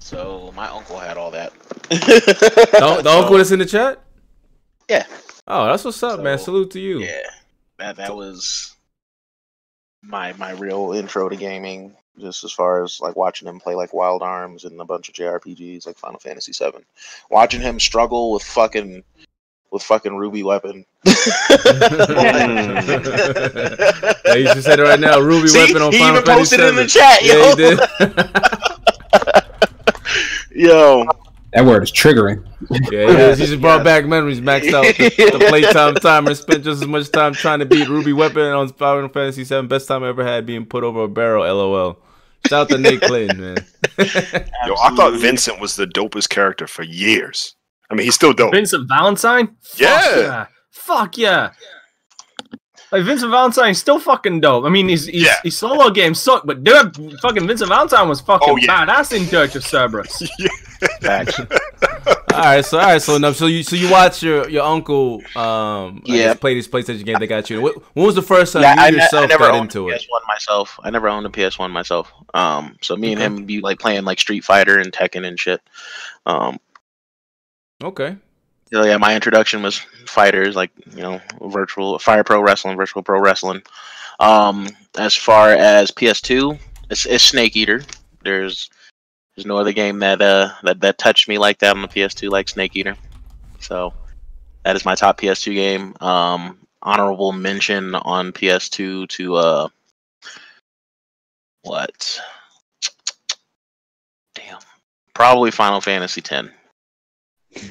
So 0.00 0.52
my 0.54 0.68
uncle 0.68 0.98
had 0.98 1.16
all 1.16 1.30
that. 1.32 1.52
The, 1.88 3.00
the 3.02 3.10
uncle 3.10 3.38
that's 3.38 3.50
in 3.50 3.58
the 3.58 3.66
chat. 3.66 4.00
Yeah. 4.88 5.06
Oh, 5.46 5.66
that's 5.66 5.84
what's 5.84 6.02
up, 6.02 6.20
man. 6.20 6.38
Salute 6.38 6.70
to 6.72 6.80
you. 6.80 7.00
Yeah, 7.00 7.22
that 7.78 7.96
that 7.96 8.14
was 8.14 8.76
my 10.02 10.34
my 10.34 10.50
real 10.52 10.92
intro 10.92 11.28
to 11.28 11.36
gaming. 11.36 11.96
Just 12.20 12.44
as 12.44 12.52
far 12.52 12.82
as 12.82 13.00
like 13.00 13.16
watching 13.16 13.46
him 13.48 13.60
play 13.60 13.74
like 13.74 13.92
Wild 13.92 14.22
Arms 14.22 14.64
and 14.64 14.80
a 14.80 14.84
bunch 14.84 15.08
of 15.08 15.14
JRPGs 15.14 15.86
like 15.86 15.96
Final 15.98 16.18
Fantasy 16.18 16.52
VII, 16.52 16.84
watching 17.30 17.60
him 17.60 17.78
struggle 17.80 18.32
with 18.32 18.42
fucking 18.42 19.02
with 19.70 19.82
fucking 19.82 20.16
Ruby 20.16 20.42
Weapon. 20.42 20.84
Yeah, 24.28 24.34
you 24.34 24.48
should 24.52 24.64
say 24.64 24.74
it 24.74 24.80
right 24.80 25.00
now. 25.00 25.18
Ruby 25.20 25.48
See, 25.48 25.58
Weapon 25.58 25.82
on 25.82 25.92
he 25.92 25.98
Final 25.98 26.16
even 26.16 26.26
Fantasy 26.26 26.56
posted 26.56 26.60
it 26.60 26.68
in 26.68 26.76
the 26.76 26.86
chat, 26.86 27.22
Yeah, 27.22 27.34
yo. 27.34 27.50
he 27.50 27.56
did. 27.56 27.80
Yo, 30.68 31.04
That 31.52 31.64
word 31.66 31.82
is 31.82 31.92
triggering. 31.92 32.44
Yeah, 32.90 33.10
yeah. 33.10 33.34
He 33.34 33.46
just 33.46 33.60
brought 33.60 33.84
back 33.84 34.06
memories, 34.06 34.40
maxed 34.40 34.72
out 34.74 34.84
the, 34.96 35.08
the 35.38 35.38
playtime 35.48 35.94
timer, 35.96 36.34
spent 36.34 36.64
just 36.64 36.82
as 36.82 36.88
much 36.88 37.10
time 37.10 37.32
trying 37.32 37.60
to 37.60 37.66
beat 37.66 37.88
Ruby 37.88 38.12
Weapon 38.12 38.42
on 38.42 38.68
Final 38.70 39.08
Fantasy 39.08 39.44
VII. 39.44 39.62
Best 39.66 39.86
time 39.88 40.02
I 40.02 40.08
ever 40.08 40.24
had 40.24 40.46
being 40.46 40.66
put 40.66 40.82
over 40.84 41.04
a 41.04 41.08
barrel. 41.08 41.44
LOL. 41.44 41.98
Shout 42.46 42.60
out 42.62 42.68
to 42.70 42.78
Nate 42.78 43.00
Clayton, 43.02 43.40
man. 43.40 43.56
Yo, 43.98 44.74
I 44.74 44.92
thought 44.96 45.18
Vincent 45.20 45.60
was 45.60 45.76
the 45.76 45.86
dopest 45.86 46.28
character 46.28 46.66
for 46.66 46.82
years. 46.82 47.54
I 47.90 47.94
mean, 47.94 48.04
he's 48.04 48.14
still 48.14 48.32
dope. 48.32 48.52
Vincent 48.52 48.88
Valentine? 48.88 49.56
Fuck 49.62 49.78
Yeah. 49.80 50.46
Fuck 50.70 51.18
yeah. 51.18 51.50
Like 52.90 53.02
Vincent 53.04 53.30
Valentine's 53.30 53.78
still 53.78 53.98
fucking 53.98 54.40
dope. 54.40 54.64
I 54.64 54.70
mean, 54.70 54.88
his 54.88 55.06
his, 55.06 55.24
Yeah. 55.24 55.34
his 55.42 55.56
solo 55.58 55.90
game 55.90 56.14
sucked, 56.14 56.46
but 56.46 56.64
dude, 56.64 56.96
fucking 57.20 57.46
Vincent 57.46 57.68
Valentine 57.68 58.08
was 58.08 58.20
fucking 58.22 58.48
Oh, 58.48 58.56
yeah. 58.56 58.86
badass 58.86 59.12
in 59.14 59.28
Dirge 59.28 59.56
of 59.56 59.64
Cerberus. 59.64 60.22
Facts. 61.02 61.38
all 62.38 62.44
right, 62.54 62.64
so 62.64 62.78
all 62.78 62.86
right, 62.86 63.02
so 63.02 63.16
enough. 63.16 63.36
So 63.36 63.46
you 63.46 63.62
so 63.62 63.76
you 63.76 63.88
watch 63.90 64.22
your 64.22 64.48
your 64.48 64.64
uncle 64.64 65.22
um 65.36 66.02
Yeah. 66.04 66.34
play 66.34 66.54
this 66.54 66.68
PlayStation 66.68 67.04
game 67.04 67.18
they 67.18 67.26
got 67.26 67.48
you. 67.50 67.60
What, 67.60 67.76
when 67.94 68.06
was 68.06 68.14
the 68.14 68.22
first 68.22 68.52
time 68.52 68.62
Yeah, 68.62 68.74
you 68.76 68.82
I, 68.82 68.88
yourself 68.90 69.24
I 69.24 69.26
never 69.28 69.44
got 69.44 69.54
owned 69.54 69.70
into 69.70 69.88
a 69.90 69.92
it? 69.92 70.02
PS1 70.02 70.26
myself. 70.26 70.78
I 70.82 70.90
never 70.90 71.08
owned 71.08 71.26
a 71.26 71.30
PS1 71.30 71.70
myself. 71.70 72.12
Um, 72.34 72.76
so 72.82 72.96
me 72.96 73.12
and 73.12 73.20
Okay. 73.20 73.26
him 73.26 73.34
would 73.36 73.46
be 73.46 73.60
like 73.60 73.78
playing 73.78 74.04
like 74.04 74.18
Street 74.18 74.44
Fighter 74.44 74.78
and 74.78 74.92
Tekken 74.92 75.26
and 75.26 75.38
shit. 75.38 75.60
Um, 76.26 76.58
Okay. 77.82 78.16
so 78.72 78.84
yeah, 78.84 78.96
my 78.96 79.14
introduction 79.14 79.62
was 79.62 79.78
fighters, 80.06 80.54
like 80.56 80.70
you 80.94 81.02
know, 81.02 81.20
virtual 81.42 81.98
Fire 81.98 82.24
Pro 82.24 82.40
Wrestling, 82.42 82.76
virtual 82.76 83.02
pro 83.02 83.20
wrestling. 83.20 83.62
Um, 84.20 84.68
as 84.98 85.14
far 85.14 85.50
as 85.50 85.90
PS2, 85.90 86.58
it's, 86.90 87.06
it's 87.06 87.24
Snake 87.24 87.56
Eater. 87.56 87.82
There's 88.24 88.68
there's 89.38 89.46
no 89.46 89.56
other 89.56 89.72
game 89.72 90.00
that 90.00 90.20
uh 90.20 90.50
that, 90.64 90.80
that 90.80 90.98
touched 90.98 91.28
me 91.28 91.38
like 91.38 91.58
that 91.58 91.76
on 91.76 91.82
the 91.82 91.86
PS2 91.86 92.28
like 92.28 92.48
Snake 92.48 92.74
Eater. 92.74 92.96
So 93.60 93.94
that 94.64 94.74
is 94.74 94.84
my 94.84 94.96
top 94.96 95.20
PS2 95.20 95.54
game. 95.54 95.94
Um, 96.00 96.58
honorable 96.82 97.30
mention 97.30 97.94
on 97.94 98.32
PS2 98.32 99.08
to 99.08 99.34
uh 99.36 99.68
what? 101.62 102.20
Damn, 104.34 104.58
probably 105.14 105.52
Final 105.52 105.80
Fantasy 105.80 106.20
X. 106.20 106.48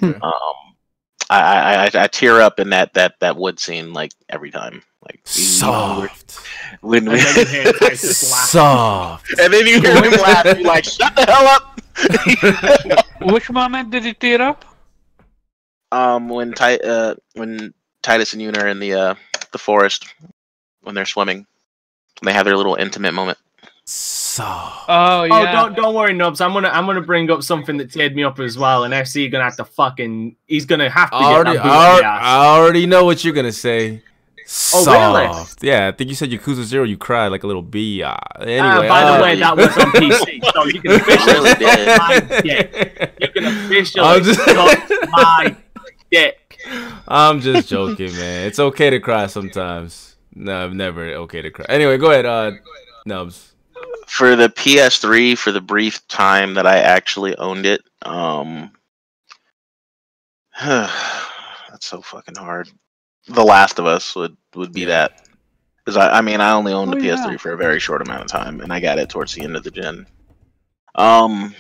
Okay. 0.02 0.19
Um, 0.22 0.23
I, 1.30 1.41
I, 1.41 1.84
I, 1.84 2.03
I 2.03 2.07
tear 2.07 2.39
up 2.39 2.61
in 2.61 2.69
that 2.69 2.94
that 2.94 3.15
that 3.19 3.35
wood 3.35 3.60
scene 3.60 3.91
like 3.91 4.14
every 4.30 4.52
time. 4.52 4.84
Like 5.10 5.22
Soft. 5.24 6.40
when, 6.82 7.08
And 7.08 7.08
when, 7.08 7.18
then 7.18 7.38
you 7.38 7.46
hear 7.46 7.72
Tidus. 7.74 8.14
Soft. 8.52 9.40
and 9.40 9.54
then 9.54 9.66
you 9.68 9.80
hear 9.82 10.04
him 10.04 10.12
laugh. 10.22 10.46
You're 10.46 10.62
like, 10.62 10.84
shut 10.84 11.16
the 11.16 11.26
hell 11.26 11.48
up. 11.48 11.82
Which 13.32 13.50
moment 13.50 13.90
did 13.92 14.06
it 14.06 14.20
tear 14.20 14.42
up? 14.42 14.66
um, 15.92 16.28
when 16.30 16.52
Ti- 16.54 16.82
uh, 16.84 17.16
when 17.34 17.74
Tidus 18.04 18.34
and 18.34 18.42
Yuna 18.42 18.62
are 18.62 18.68
in 18.68 18.80
the 18.80 18.94
uh 18.94 19.16
the 19.54 19.58
forest 19.58 20.14
when 20.82 20.94
they're 20.96 21.06
swimming, 21.06 21.46
they 22.22 22.34
have 22.34 22.46
their 22.46 22.58
little 22.58 22.76
intimate 22.76 23.14
moment. 23.14 23.38
Soft. 23.86 24.86
Oh 24.90 25.24
yeah. 25.24 25.34
Oh, 25.34 25.44
yeah. 25.44 25.52
don't 25.54 25.76
don't 25.76 25.96
worry, 25.96 26.14
Nubs. 26.14 26.42
I'm 26.42 26.52
gonna 26.54 26.68
I'm 26.68 26.86
gonna 26.86 27.02
bring 27.02 27.32
up 27.32 27.42
something 27.42 27.78
that 27.78 27.90
teared 27.90 28.14
me 28.14 28.24
up 28.26 28.38
as 28.40 28.58
well, 28.58 28.84
and 28.84 28.94
FC 28.94 29.32
gonna 29.32 29.46
have 29.46 29.56
to 29.58 29.66
fucking 29.66 30.36
he's 30.46 30.66
gonna 30.66 30.90
have 30.90 31.10
to 31.12 31.16
I 31.16 31.20
get 31.22 31.28
already, 31.32 31.54
that 31.58 31.64
boot 31.64 31.70
I 31.72 31.96
in 31.96 32.02
the 32.02 32.06
ass. 32.08 32.22
I 32.24 32.46
already 32.60 32.86
know 32.86 33.06
what 33.06 33.24
you're 33.24 33.34
gonna 33.34 33.52
say. 33.54 34.04
Oh, 34.74 34.86
really? 34.86 35.45
Yeah, 35.61 35.88
I 35.88 35.91
think 35.91 36.10
you 36.10 36.15
said 36.15 36.30
Yakuza 36.30 36.64
Zero. 36.64 36.86
You 36.86 36.98
cried 36.98 37.28
like 37.30 37.44
a 37.44 37.48
little 37.48 37.61
bee. 37.61 38.02
Uh, 38.03 38.15
anyway, 38.40 38.60
Ah, 38.61 38.88
by 38.88 39.03
uh, 39.03 39.18
the 39.18 39.24
way, 39.24 39.36
that 39.40 39.57
was 39.57 39.78
on 39.78 39.91
PC, 39.91 40.40
so 40.53 40.65
you 40.65 40.82
can 40.82 40.91
officially 40.91 41.34
Really 41.34 41.56
did. 41.56 41.90
suck 41.90 41.99
my 42.30 42.41
dick. 42.41 43.15
You 43.19 43.28
can 43.30 43.45
officially 43.45 44.06
I'm 44.07 44.24
just- 44.24 44.40
suck 44.45 44.90
my 45.11 45.56
dick. 46.11 46.57
I'm 47.07 47.40
just 47.41 47.68
joking, 47.69 48.14
man. 48.14 48.48
It's 48.48 48.60
okay 48.60 48.90
to 48.90 48.99
cry 48.99 49.28
sometimes. 49.28 50.15
No, 50.34 50.65
I'm 50.65 50.78
never 50.78 51.03
okay 51.14 51.41
to 51.41 51.49
cry. 51.52 51.65
Anyway, 51.68 51.98
go 51.98 52.11
ahead, 52.11 52.26
uh, 52.26 52.52
Nubs. 53.06 53.53
For 54.07 54.36
the 54.38 54.48
PS3, 54.49 55.38
for 55.38 55.52
the 55.52 55.60
brief 55.61 56.07
time 56.07 56.53
that 56.53 56.65
I 56.65 56.78
actually 56.80 57.36
owned 57.38 57.65
it, 57.65 57.82
um, 58.03 58.72
that's 60.64 61.86
so 61.86 62.02
fucking 62.02 62.36
hard. 62.36 62.69
The 63.28 63.44
Last 63.44 63.80
of 63.80 63.86
Us 63.86 64.16
would 64.16 64.36
would 64.56 64.74
be 64.74 64.82
Yeah. 64.82 64.88
that. 64.88 65.28
Because 65.84 65.98
I, 65.98 66.18
I 66.18 66.22
mean, 66.22 66.41
I 66.41 66.52
only 66.52 66.74
owned 66.74 66.91
the 66.91 66.98
Oh, 66.98 67.02
PS3 67.02 67.32
yeah. 67.32 67.38
for 67.38 67.54
a 67.54 67.58
very 67.58 67.80
short 67.80 68.02
amount 68.02 68.22
of 68.22 68.28
time, 68.28 68.60
and 68.60 68.74
I 68.74 68.80
got 68.82 68.99
it 68.99 69.08
towards 69.10 69.34
the 69.34 69.44
end 69.44 69.56
of 69.56 69.64
the 69.64 69.72
gen. 69.72 70.06
Um, 70.95 71.56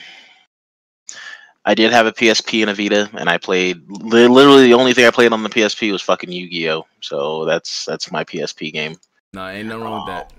I 1.63 1.73
did 1.73 1.91
have 1.91 2.05
a 2.07 2.11
PSP 2.11 2.61
and 2.61 2.69
a 2.69 2.73
Vita, 2.73 3.09
and 3.13 3.29
I 3.29 3.37
played 3.37 3.83
li- 3.89 4.27
literally 4.27 4.63
the 4.63 4.73
only 4.73 4.93
thing 4.93 5.05
I 5.05 5.11
played 5.11 5.31
on 5.33 5.43
the 5.43 5.49
PSP 5.49 5.91
was 5.91 6.01
fucking 6.01 6.31
Yu-Gi-Oh. 6.31 6.85
So 7.01 7.45
that's 7.45 7.85
that's 7.85 8.11
my 8.11 8.23
PSP 8.23 8.71
game. 8.73 8.95
Nah, 9.33 9.49
ain't 9.49 9.67
no 9.69 9.79
wrong 9.79 10.05
with 10.05 10.13
that. 10.15 10.33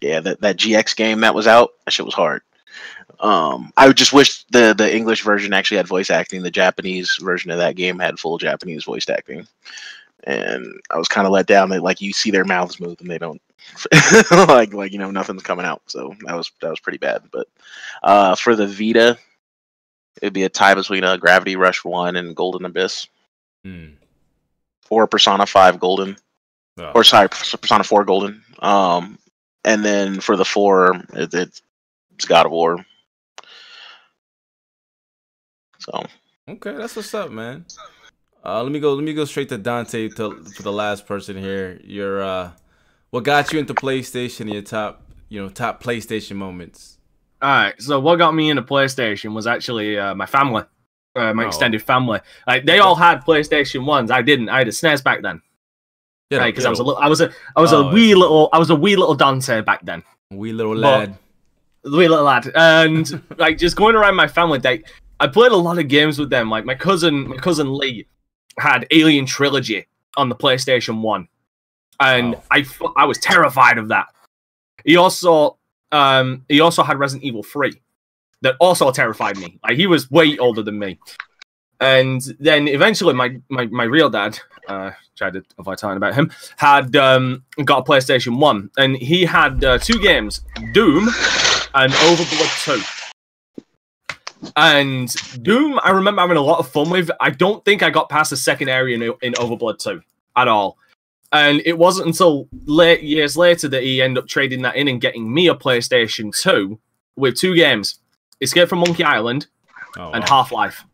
Yeah, 0.00 0.20
that, 0.20 0.40
that 0.40 0.56
GX 0.56 0.94
game 0.96 1.20
that 1.20 1.34
was 1.34 1.46
out, 1.48 1.70
that 1.84 1.90
shit 1.92 2.06
was 2.06 2.14
hard. 2.14 2.42
Um, 3.20 3.72
I 3.76 3.88
would 3.88 3.96
just 3.96 4.12
wish 4.12 4.44
the 4.52 4.74
the 4.78 4.94
English 4.94 5.22
version 5.24 5.52
actually 5.52 5.78
had 5.78 5.88
voice 5.88 6.10
acting. 6.10 6.42
The 6.42 6.50
Japanese 6.52 7.18
version 7.20 7.50
of 7.50 7.58
that 7.58 7.74
game 7.74 7.98
had 7.98 8.18
full 8.20 8.38
Japanese 8.38 8.84
voice 8.84 9.08
acting, 9.08 9.46
and 10.28 10.66
I 10.90 10.98
was 10.98 11.08
kind 11.08 11.26
of 11.26 11.32
let 11.32 11.46
down 11.46 11.70
that 11.70 11.82
like 11.82 12.00
you 12.00 12.12
see 12.12 12.30
their 12.30 12.44
mouths 12.44 12.78
move 12.80 13.00
and 13.00 13.10
they 13.10 13.18
don't 13.18 13.40
like 14.30 14.72
like 14.74 14.92
you 14.92 14.98
know 14.98 15.10
nothing's 15.10 15.42
coming 15.42 15.64
out. 15.66 15.82
So 15.86 16.14
that 16.26 16.36
was 16.36 16.50
that 16.60 16.70
was 16.70 16.80
pretty 16.80 16.98
bad. 16.98 17.22
But 17.32 17.48
uh, 18.02 18.34
for 18.36 18.54
the 18.54 18.66
Vita, 18.66 19.18
it'd 20.22 20.32
be 20.34 20.44
a 20.44 20.48
tie 20.48 20.74
between 20.74 21.02
uh, 21.04 21.16
Gravity 21.16 21.56
Rush 21.56 21.84
One 21.84 22.16
and 22.16 22.36
Golden 22.36 22.64
Abyss, 22.66 23.08
Hmm. 23.64 23.86
or 24.90 25.06
Persona 25.06 25.46
Five 25.46 25.80
Golden 25.80 26.16
Oh. 26.80 26.92
or 26.94 27.02
sorry, 27.04 27.28
Persona 27.28 27.82
Four 27.82 28.04
Golden. 28.04 28.42
Um, 28.60 29.18
and 29.64 29.84
then 29.84 30.20
for 30.20 30.36
the 30.36 30.44
four, 30.44 30.94
it, 31.14 31.32
it's 31.34 31.62
it's 32.14 32.24
God 32.24 32.46
of 32.46 32.52
War. 32.52 32.84
So 35.80 36.04
Okay, 36.48 36.72
that's 36.72 36.96
what's 36.96 37.12
up, 37.14 37.30
man. 37.30 37.64
Uh, 38.44 38.62
let 38.62 38.72
me 38.72 38.80
go. 38.80 38.94
Let 38.94 39.04
me 39.04 39.12
go 39.14 39.24
straight 39.24 39.48
to 39.50 39.58
Dante 39.58 40.08
to, 40.10 40.42
for 40.44 40.62
the 40.62 40.72
last 40.72 41.06
person 41.06 41.36
here. 41.36 41.80
Your 41.84 42.22
uh, 42.22 42.50
what 43.10 43.24
got 43.24 43.52
you 43.52 43.58
into 43.58 43.74
PlayStation? 43.74 44.52
Your 44.52 44.62
top, 44.62 45.02
you 45.28 45.42
know, 45.42 45.48
top 45.48 45.82
PlayStation 45.82 46.36
moments. 46.36 46.98
All 47.42 47.48
right. 47.50 47.80
So 47.80 48.00
what 48.00 48.16
got 48.16 48.34
me 48.34 48.50
into 48.50 48.62
PlayStation 48.62 49.34
was 49.34 49.46
actually 49.46 49.98
uh, 49.98 50.14
my 50.14 50.26
family, 50.26 50.62
uh, 51.16 51.34
my 51.34 51.44
Oh. 51.44 51.46
extended 51.48 51.82
family. 51.82 52.20
Like 52.46 52.64
they 52.64 52.78
all 52.78 52.94
had 52.94 53.24
PlayStation 53.24 53.84
ones. 53.84 54.10
I 54.10 54.22
didn't. 54.22 54.48
I 54.48 54.58
had 54.58 54.68
a 54.68 54.72
SNES 54.72 55.02
back 55.04 55.22
then. 55.22 55.42
Yeah, 56.30 56.44
because 56.46 56.66
I 56.66 56.70
was 56.70 56.78
a 56.78 56.82
little, 56.84 57.00
I 57.02 57.08
was 57.08 57.20
a, 57.22 57.30
I 57.56 57.60
was 57.60 57.72
Oh, 57.72 57.88
a 57.88 57.92
wee 57.92 58.08
see. 58.10 58.14
little, 58.14 58.50
I 58.52 58.58
was 58.58 58.68
a 58.70 58.76
wee 58.76 58.96
little 58.96 59.14
Dante 59.14 59.62
back 59.62 59.84
then. 59.84 60.02
wee 60.30 60.52
little 60.52 60.76
lad. 60.76 61.16
the 61.84 61.96
wee 61.96 62.06
little 62.06 62.24
lad, 62.26 62.50
and 62.54 63.22
like 63.38 63.56
just 63.56 63.76
going 63.76 63.94
around 63.96 64.14
my 64.14 64.28
family, 64.28 64.58
like 64.58 64.86
I 65.20 65.26
played 65.26 65.52
a 65.52 65.56
lot 65.56 65.78
of 65.78 65.88
games 65.88 66.18
with 66.18 66.28
them. 66.28 66.50
Like 66.50 66.66
my 66.66 66.74
cousin, 66.74 67.28
my 67.28 67.36
cousin 67.36 67.72
Lee 67.74 68.06
had 68.58 68.86
Alien 68.90 69.26
Trilogy 69.26 69.86
on 70.16 70.28
the 70.28 70.34
PlayStation 70.34 71.00
One, 71.00 71.28
and 72.00 72.34
Wow. 72.34 72.42
I 72.50 72.66
I 72.96 73.04
was 73.04 73.18
terrified 73.18 73.78
of 73.78 73.88
that. 73.88 74.06
He 74.84 74.96
also 74.96 75.58
um 75.92 76.44
he 76.48 76.60
also 76.60 76.82
had 76.82 76.98
Resident 76.98 77.24
Evil 77.24 77.42
Three, 77.42 77.80
that 78.42 78.56
also 78.60 78.90
terrified 78.90 79.36
me. 79.36 79.58
Like 79.62 79.76
he 79.76 79.86
was 79.86 80.10
way 80.10 80.36
older 80.38 80.62
than 80.62 80.78
me, 80.78 80.98
and 81.80 82.20
then 82.38 82.68
eventually 82.68 83.14
my 83.14 83.36
my, 83.48 83.66
my 83.66 83.84
real 83.84 84.10
dad. 84.10 84.38
Uh, 84.68 84.90
tried 85.16 85.32
to 85.32 85.42
avoid 85.58 85.78
talking 85.78 85.96
about 85.96 86.14
him. 86.14 86.30
Had 86.58 86.94
um, 86.94 87.42
got 87.64 87.78
a 87.78 87.82
PlayStation 87.82 88.38
One, 88.38 88.70
and 88.76 88.96
he 88.96 89.24
had 89.24 89.64
uh, 89.64 89.78
two 89.78 89.98
games: 89.98 90.42
Doom 90.72 91.08
and 91.74 91.92
Overblood 91.92 92.64
2. 92.64 92.97
And 94.56 95.12
Doom, 95.42 95.80
I 95.82 95.90
remember 95.90 96.22
having 96.22 96.36
a 96.36 96.42
lot 96.42 96.58
of 96.58 96.68
fun 96.68 96.90
with. 96.90 97.10
I 97.20 97.30
don't 97.30 97.64
think 97.64 97.82
I 97.82 97.90
got 97.90 98.08
past 98.08 98.30
the 98.30 98.36
second 98.36 98.68
area 98.68 98.96
in, 98.96 99.02
in 99.22 99.32
Overblood 99.34 99.78
2 99.78 100.00
at 100.36 100.48
all. 100.48 100.78
And 101.32 101.60
it 101.66 101.76
wasn't 101.76 102.06
until 102.06 102.48
late 102.64 103.02
years 103.02 103.36
later 103.36 103.68
that 103.68 103.82
he 103.82 104.00
ended 104.00 104.22
up 104.22 104.28
trading 104.28 104.62
that 104.62 104.76
in 104.76 104.88
and 104.88 105.00
getting 105.00 105.32
me 105.32 105.48
a 105.48 105.54
PlayStation 105.54 106.34
2 106.40 106.78
with 107.16 107.36
two 107.36 107.54
games 107.54 108.00
Escape 108.40 108.68
from 108.68 108.78
Monkey 108.78 109.04
Island 109.04 109.48
Oh, 109.96 110.12
and 110.12 110.22
wow. 110.22 110.28
Half 110.28 110.52
Life. 110.52 110.84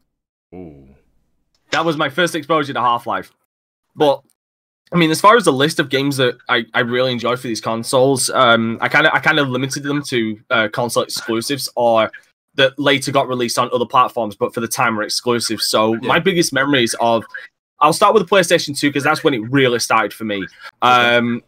That 1.71 1.85
was 1.85 1.97
my 1.97 2.09
first 2.09 2.35
exposure 2.35 2.73
to 2.73 2.81
Half 2.81 3.07
Life. 3.07 3.33
But 3.95 4.23
I 4.93 4.97
mean, 4.97 5.11
as 5.11 5.21
far 5.21 5.37
as 5.37 5.45
the 5.45 5.53
list 5.53 5.81
of 5.81 5.89
games 5.89 6.17
that 6.19 6.37
I, 6.49 6.65
I 6.73 6.81
really 6.81 7.13
enjoy 7.13 7.37
for 7.37 7.49
these 7.49 7.61
consoles, 7.61 8.31
um, 8.31 8.79
I 8.81 8.89
kind 8.89 9.07
of 9.07 9.13
I 9.13 9.19
kind 9.19 9.39
of 9.39 9.49
limited 9.49 9.83
them 9.83 10.03
to 10.05 10.41
uh, 10.51 10.69
console 10.73 11.03
exclusives 11.03 11.69
or 11.75 12.11
that 12.57 12.79
later 12.79 13.11
got 13.13 13.29
released 13.29 13.59
on 13.59 13.69
other 13.73 13.87
platforms, 13.87 14.37
but 14.37 14.55
for 14.55 14.61
the 14.61 14.69
time 14.69 14.97
were 14.97 15.03
exclusive. 15.03 15.61
So 15.61 15.95
my 16.03 16.19
biggest 16.19 16.53
memories 16.53 16.95
of 17.01 17.25
I'll 17.81 17.93
start 17.93 18.15
with 18.15 18.27
the 18.27 18.35
PlayStation 18.35 18.79
2 18.79 18.89
because 18.89 19.05
that's 19.05 19.25
when 19.25 19.35
it 19.35 19.41
really 19.51 19.79
started 19.79 20.13
for 20.13 20.25
me. 20.25 20.47
Um, 20.81 21.43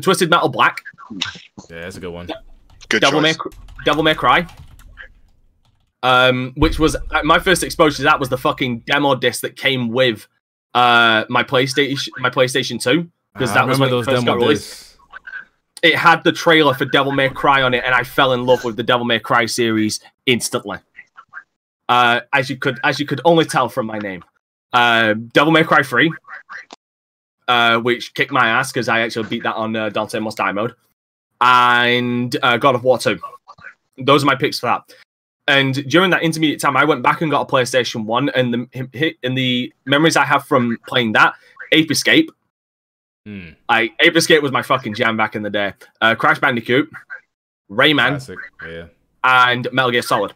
Twisted 0.00 0.30
Metal 0.30 0.48
Black, 0.48 0.82
Yeah, 1.70 1.82
that's 1.82 1.96
a 1.96 2.00
good 2.00 2.10
one. 2.10 2.28
Good 2.88 3.00
Devil 3.00 3.20
May. 3.20 3.34
Devil 3.84 4.02
May 4.02 4.14
Cry, 4.14 4.46
um, 6.02 6.52
which 6.56 6.78
was 6.78 6.96
uh, 6.96 7.22
my 7.24 7.38
first 7.38 7.62
exposure 7.62 7.98
to 7.98 8.02
that 8.04 8.18
was 8.18 8.28
the 8.28 8.38
fucking 8.38 8.80
demo 8.80 9.14
disc 9.14 9.42
that 9.42 9.56
came 9.56 9.88
with 9.88 10.26
uh, 10.74 11.24
my 11.28 11.42
PlayStation, 11.42 12.08
my 12.18 12.30
PlayStation 12.30 12.80
Two, 12.82 13.08
because 13.32 13.50
I 13.50 13.54
that 13.54 13.66
was 13.68 13.78
when 13.78 13.88
remember 13.90 14.10
it 14.10 14.14
first 14.14 14.26
got 14.26 14.36
released. 14.36 14.62
discs. 14.62 14.95
It 15.86 15.94
had 15.94 16.24
the 16.24 16.32
trailer 16.32 16.74
for 16.74 16.84
Devil 16.84 17.12
May 17.12 17.28
Cry 17.28 17.62
on 17.62 17.72
it, 17.72 17.84
and 17.84 17.94
I 17.94 18.02
fell 18.02 18.32
in 18.32 18.44
love 18.44 18.64
with 18.64 18.74
the 18.74 18.82
Devil 18.82 19.06
May 19.06 19.20
Cry 19.20 19.46
series 19.46 20.00
instantly. 20.26 20.78
Uh, 21.88 22.22
as 22.32 22.50
you 22.50 22.56
could, 22.56 22.80
as 22.82 22.98
you 22.98 23.06
could 23.06 23.20
only 23.24 23.44
tell 23.44 23.68
from 23.68 23.86
my 23.86 24.00
name, 24.00 24.24
uh, 24.72 25.14
Devil 25.14 25.52
May 25.52 25.62
Cry 25.62 25.84
Three, 25.84 26.12
uh, 27.46 27.78
which 27.78 28.14
kicked 28.14 28.32
my 28.32 28.48
ass 28.48 28.72
because 28.72 28.88
I 28.88 29.02
actually 29.02 29.28
beat 29.28 29.44
that 29.44 29.54
on 29.54 29.76
uh, 29.76 29.90
Dante 29.90 30.18
Must 30.18 30.36
Die 30.36 30.50
mode, 30.50 30.74
and 31.40 32.36
uh, 32.42 32.56
God 32.56 32.74
of 32.74 32.82
War 32.82 32.98
Two. 32.98 33.20
Those 33.96 34.24
are 34.24 34.26
my 34.26 34.34
picks 34.34 34.58
for 34.58 34.66
that. 34.66 34.92
And 35.46 35.88
during 35.88 36.10
that 36.10 36.22
intermediate 36.22 36.58
time, 36.58 36.76
I 36.76 36.84
went 36.84 37.04
back 37.04 37.20
and 37.20 37.30
got 37.30 37.42
a 37.42 37.52
PlayStation 37.52 38.06
One, 38.06 38.28
and 38.30 38.52
the 38.52 39.14
and 39.22 39.38
the 39.38 39.72
memories 39.84 40.16
I 40.16 40.24
have 40.24 40.46
from 40.46 40.78
playing 40.88 41.12
that, 41.12 41.34
Ape 41.70 41.92
Escape. 41.92 42.32
Hmm, 43.26 43.48
I 43.68 43.90
Ape 43.98 44.16
Escape 44.16 44.40
was 44.40 44.52
my 44.52 44.62
fucking 44.62 44.94
jam 44.94 45.16
back 45.16 45.34
in 45.34 45.42
the 45.42 45.50
day. 45.50 45.72
Uh, 46.00 46.14
Crash 46.14 46.38
Bandicoot, 46.38 46.88
Rayman, 47.68 48.10
classic. 48.10 48.38
Yeah. 48.64 48.86
and 49.24 49.66
Metal 49.72 49.90
Gear 49.90 50.02
Solid. 50.02 50.32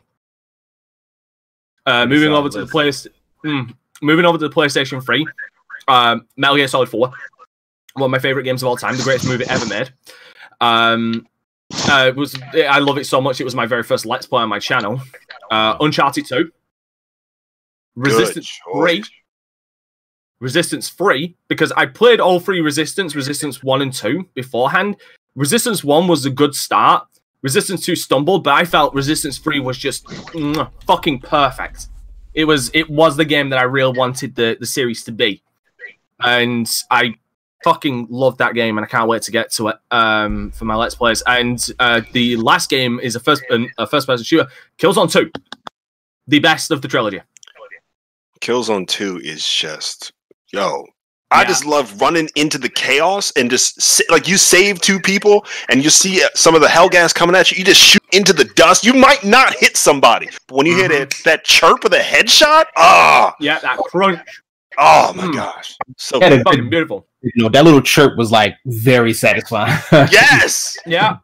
Uh, 1.86 2.04
moving 2.04 2.30
solid 2.30 2.38
over 2.38 2.48
to 2.48 2.60
the 2.62 2.66
place, 2.66 3.06
mm, 3.44 3.72
moving 4.02 4.24
over 4.24 4.38
to 4.38 4.48
the 4.48 4.52
PlayStation 4.52 5.04
Three, 5.04 5.24
um, 5.86 6.26
Metal 6.36 6.56
Gear 6.56 6.66
Solid 6.66 6.88
Four, 6.88 7.12
one 7.94 8.08
of 8.08 8.10
my 8.10 8.18
favorite 8.18 8.42
games 8.42 8.60
of 8.60 8.68
all 8.68 8.76
time, 8.76 8.96
the 8.96 9.04
greatest 9.04 9.28
movie 9.28 9.44
ever 9.48 9.66
made. 9.66 9.92
Um, 10.60 11.28
uh, 11.88 12.06
it 12.08 12.16
was 12.16 12.36
I 12.54 12.80
love 12.80 12.98
it 12.98 13.06
so 13.06 13.20
much. 13.20 13.40
It 13.40 13.44
was 13.44 13.54
my 13.54 13.66
very 13.66 13.84
first 13.84 14.04
Let's 14.04 14.26
Play 14.26 14.42
on 14.42 14.48
my 14.48 14.58
channel. 14.58 15.00
Uh, 15.48 15.76
Uncharted 15.80 16.26
Two, 16.26 16.50
Resistance 17.94 18.60
Good 18.66 18.80
Three, 18.80 18.98
choice. 19.02 19.10
Resistance 20.40 20.88
Three, 20.88 21.36
because 21.48 21.70
I 21.72 21.86
played 21.86 22.18
all 22.18 22.40
three 22.40 22.60
Resistance, 22.60 23.14
Resistance 23.14 23.62
One 23.62 23.82
and 23.82 23.92
Two 23.92 24.26
beforehand. 24.34 24.96
Resistance 25.36 25.84
One 25.84 26.08
was 26.08 26.24
a 26.26 26.30
good 26.30 26.54
start. 26.54 27.06
Resistance 27.42 27.84
Two 27.84 27.94
stumbled, 27.94 28.44
but 28.44 28.54
I 28.54 28.64
felt 28.64 28.94
Resistance 28.94 29.38
Three 29.38 29.60
was 29.60 29.78
just 29.78 30.10
fucking 30.86 31.20
perfect. 31.20 31.88
It 32.34 32.44
was 32.44 32.70
it 32.74 32.88
was 32.88 33.16
the 33.16 33.24
game 33.24 33.50
that 33.50 33.58
I 33.58 33.64
really 33.64 33.96
wanted 33.96 34.34
the 34.34 34.56
the 34.58 34.66
series 34.66 35.04
to 35.04 35.12
be, 35.12 35.42
and 36.20 36.70
I 36.90 37.14
fucking 37.62 38.06
loved 38.08 38.38
that 38.38 38.54
game, 38.54 38.78
and 38.78 38.84
I 38.84 38.88
can't 38.88 39.08
wait 39.08 39.22
to 39.22 39.30
get 39.30 39.52
to 39.52 39.68
it 39.68 39.76
um, 39.90 40.50
for 40.52 40.64
my 40.64 40.74
Let's 40.74 40.94
Plays. 40.94 41.22
And 41.26 41.64
uh, 41.78 42.00
the 42.12 42.36
last 42.36 42.70
game 42.70 42.98
is 43.00 43.14
a 43.14 43.20
first 43.20 43.42
a 43.78 43.86
first 43.86 44.06
person 44.06 44.24
shooter, 44.24 44.48
Killzone 44.78 45.12
Two, 45.12 45.30
the 46.26 46.38
best 46.38 46.70
of 46.70 46.80
the 46.80 46.88
trilogy. 46.88 47.20
Killzone 48.40 48.88
2 48.88 49.20
is 49.22 49.46
just 49.46 50.12
yo. 50.52 50.84
I 51.32 51.42
Yeah. 51.42 51.48
just 51.48 51.64
love 51.64 52.00
running 52.00 52.28
into 52.34 52.58
the 52.58 52.68
chaos 52.68 53.32
and 53.36 53.48
just 53.48 54.02
like 54.10 54.26
you 54.26 54.36
save 54.36 54.80
two 54.80 54.98
people 54.98 55.46
and 55.68 55.84
you 55.84 55.88
see 55.88 56.24
uh, 56.24 56.28
some 56.34 56.56
of 56.56 56.60
the 56.60 56.66
Helghast 56.66 57.14
coming 57.14 57.36
at 57.36 57.52
you. 57.52 57.58
You 57.58 57.64
just 57.64 57.80
shoot 57.80 58.02
into 58.12 58.32
the 58.32 58.46
dust. 58.46 58.84
You 58.84 58.94
might 58.94 59.22
not 59.22 59.54
hit 59.54 59.76
somebody, 59.76 60.28
but 60.48 60.56
when 60.56 60.66
you 60.66 60.74
hit 60.74 60.90
Mm-hmm. 60.90 61.02
it, 61.02 61.14
that 61.24 61.44
chirp 61.44 61.84
of 61.84 61.92
the 61.92 61.98
headshot, 61.98 62.64
ah, 62.76 63.32
Yeah, 63.38 63.60
that 63.60 63.78
crunch, 63.78 64.18
oh 64.76 65.12
my 65.14 65.26
Mm. 65.26 65.34
gosh, 65.34 65.76
so 65.96 66.18
Yeah, 66.20 66.30
good. 66.30 66.42
fucking 66.44 66.68
beautiful. 66.68 67.06
You 67.22 67.30
know, 67.44 67.48
that 67.50 67.64
little 67.64 67.82
chirp 67.82 68.16
was 68.18 68.32
like 68.32 68.56
very 68.66 69.12
satisfying. 69.12 69.78
yes, 70.10 70.76
Yeah. 70.84 71.18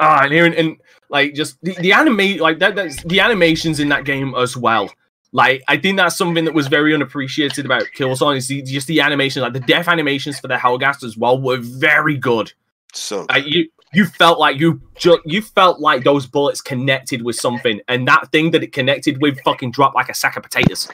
Ah, 0.00 0.22
and 0.24 0.32
hearing 0.32 0.54
and 0.54 0.76
like 1.10 1.34
just 1.34 1.58
the, 1.62 1.74
the 1.80 1.92
anime 1.92 2.38
like 2.38 2.58
that 2.58 2.74
that's 2.74 3.02
the 3.04 3.20
animations 3.20 3.80
in 3.80 3.88
that 3.90 4.04
game 4.04 4.34
as 4.34 4.56
well. 4.56 4.90
Like 5.34 5.62
I 5.68 5.76
think 5.76 5.96
that's 5.98 6.16
something 6.16 6.44
that 6.46 6.54
was 6.54 6.68
very 6.68 6.94
unappreciated 6.94 7.66
about 7.66 7.82
Killzone 7.96 8.36
is 8.36 8.46
the, 8.48 8.62
just 8.62 8.86
the 8.86 9.00
animations, 9.00 9.42
like 9.42 9.52
the 9.52 9.60
death 9.60 9.88
animations 9.88 10.38
for 10.38 10.46
the 10.48 10.54
Helghast 10.56 11.02
as 11.04 11.16
well 11.18 11.38
were 11.38 11.58
very 11.58 12.16
good. 12.16 12.52
so 12.92 13.26
Like 13.28 13.44
you 13.46 13.68
you 13.92 14.06
felt 14.06 14.38
like 14.38 14.58
you 14.60 14.80
ju- 14.96 15.20
you 15.24 15.42
felt 15.42 15.80
like 15.80 16.04
those 16.04 16.26
bullets 16.26 16.60
connected 16.60 17.22
with 17.22 17.36
something, 17.36 17.80
and 17.88 18.06
that 18.08 18.30
thing 18.32 18.52
that 18.52 18.62
it 18.62 18.72
connected 18.72 19.20
with 19.20 19.38
fucking 19.42 19.72
dropped 19.72 19.94
like 19.96 20.08
a 20.08 20.14
sack 20.14 20.36
of 20.36 20.42
potatoes. 20.44 20.88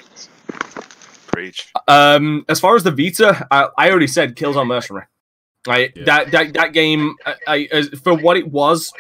preach. 1.29 1.71
Um, 1.87 2.45
as 2.49 2.61
far 2.61 2.77
as 2.77 2.83
the 2.83 2.91
Vita, 2.91 3.47
I, 3.51 3.69
I 3.79 3.91
already 3.91 4.07
said 4.07 4.37
Killzone 4.37 4.67
Mercenary. 4.67 5.05
Right, 5.67 5.93
Yeah. 5.95 6.05
that 6.05 6.31
that 6.33 6.55
that 6.55 6.73
game, 6.73 7.15
I, 7.27 7.35
I 7.47 7.69
as, 7.73 7.89
for 8.03 8.15
what 8.17 8.39
it 8.39 8.49
was, 8.49 8.91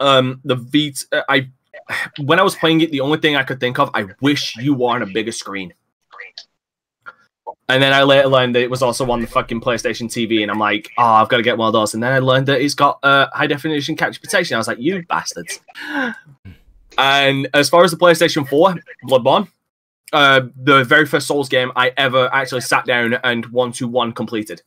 um, 0.00 0.40
the 0.44 0.56
Vita, 0.56 1.24
I 1.28 1.50
when 2.18 2.38
I 2.38 2.42
was 2.42 2.54
playing 2.54 2.80
it, 2.80 2.90
the 2.90 3.00
only 3.00 3.18
thing 3.18 3.36
I 3.36 3.42
could 3.42 3.60
think 3.60 3.78
of, 3.78 3.90
I 3.94 4.06
wish 4.20 4.56
you 4.56 4.74
were 4.74 4.94
on 4.94 5.02
a 5.02 5.06
bigger 5.06 5.32
screen. 5.32 5.72
And 7.68 7.82
then 7.82 7.92
I 7.92 8.04
later 8.04 8.28
learned 8.28 8.54
that 8.54 8.62
it 8.62 8.70
was 8.70 8.80
also 8.80 9.10
on 9.10 9.20
the 9.20 9.26
fucking 9.26 9.60
PlayStation 9.60 10.06
TV, 10.06 10.42
and 10.42 10.50
I'm 10.50 10.58
like, 10.58 10.90
oh, 10.98 11.02
I've 11.02 11.28
got 11.28 11.38
to 11.38 11.42
get 11.42 11.58
one 11.58 11.66
of 11.66 11.72
those. 11.72 11.94
And 11.94 12.02
then 12.02 12.12
I 12.12 12.20
learned 12.20 12.46
that 12.46 12.60
it's 12.60 12.74
got 12.74 13.00
uh, 13.02 13.26
high 13.32 13.48
definition 13.48 13.96
capture 13.96 14.20
protection. 14.20 14.54
I 14.54 14.58
was 14.58 14.68
like, 14.68 14.78
you 14.78 15.04
bastards. 15.06 15.60
And 16.98 17.48
as 17.54 17.68
far 17.68 17.84
as 17.84 17.90
the 17.90 17.96
PlayStation 17.96 18.48
4, 18.48 18.76
Bloodborne, 19.04 19.48
uh, 20.12 20.42
the 20.56 20.84
very 20.84 21.06
first 21.06 21.26
Souls 21.26 21.48
game 21.48 21.72
I 21.76 21.92
ever 21.96 22.32
actually 22.32 22.60
sat 22.60 22.86
down 22.86 23.14
and 23.24 23.44
one 23.46 23.72
to 23.72 23.88
one 23.88 24.12
completed. 24.12 24.62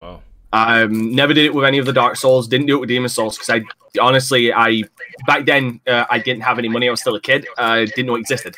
Wow. 0.00 0.22
Um, 0.52 1.14
never 1.14 1.32
did 1.32 1.46
it 1.46 1.54
with 1.54 1.64
any 1.64 1.78
of 1.78 1.86
the 1.86 1.92
Dark 1.92 2.16
Souls. 2.16 2.46
Didn't 2.46 2.66
do 2.66 2.76
it 2.76 2.80
with 2.80 2.88
Demon 2.88 3.08
Souls 3.08 3.38
because 3.38 3.50
I 3.50 4.00
honestly, 4.00 4.52
I 4.52 4.84
back 5.26 5.46
then 5.46 5.80
uh, 5.86 6.04
I 6.10 6.18
didn't 6.18 6.42
have 6.42 6.58
any 6.58 6.68
money. 6.68 6.88
I 6.88 6.90
was 6.90 7.00
still 7.00 7.14
a 7.14 7.20
kid. 7.20 7.46
I 7.56 7.86
didn't 7.86 8.06
know 8.06 8.16
it 8.16 8.20
existed. 8.20 8.56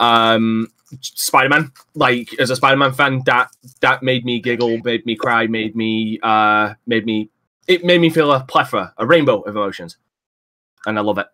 Um, 0.00 0.68
Spider 1.00 1.48
Man, 1.50 1.72
like 1.94 2.32
as 2.40 2.50
a 2.50 2.56
Spider 2.56 2.76
Man 2.76 2.92
fan, 2.92 3.22
that 3.26 3.50
that 3.80 4.02
made 4.02 4.24
me 4.24 4.40
giggle, 4.40 4.78
made 4.78 5.04
me 5.04 5.16
cry, 5.16 5.46
made 5.46 5.76
me 5.76 6.18
uh, 6.22 6.74
made 6.86 7.04
me 7.04 7.30
it 7.66 7.84
made 7.84 8.00
me 8.00 8.08
feel 8.08 8.32
a 8.32 8.40
plethora, 8.40 8.94
a 8.96 9.06
rainbow 9.06 9.40
of 9.42 9.54
emotions, 9.54 9.98
and 10.86 10.98
I 10.98 11.02
love 11.02 11.18
it. 11.18 11.26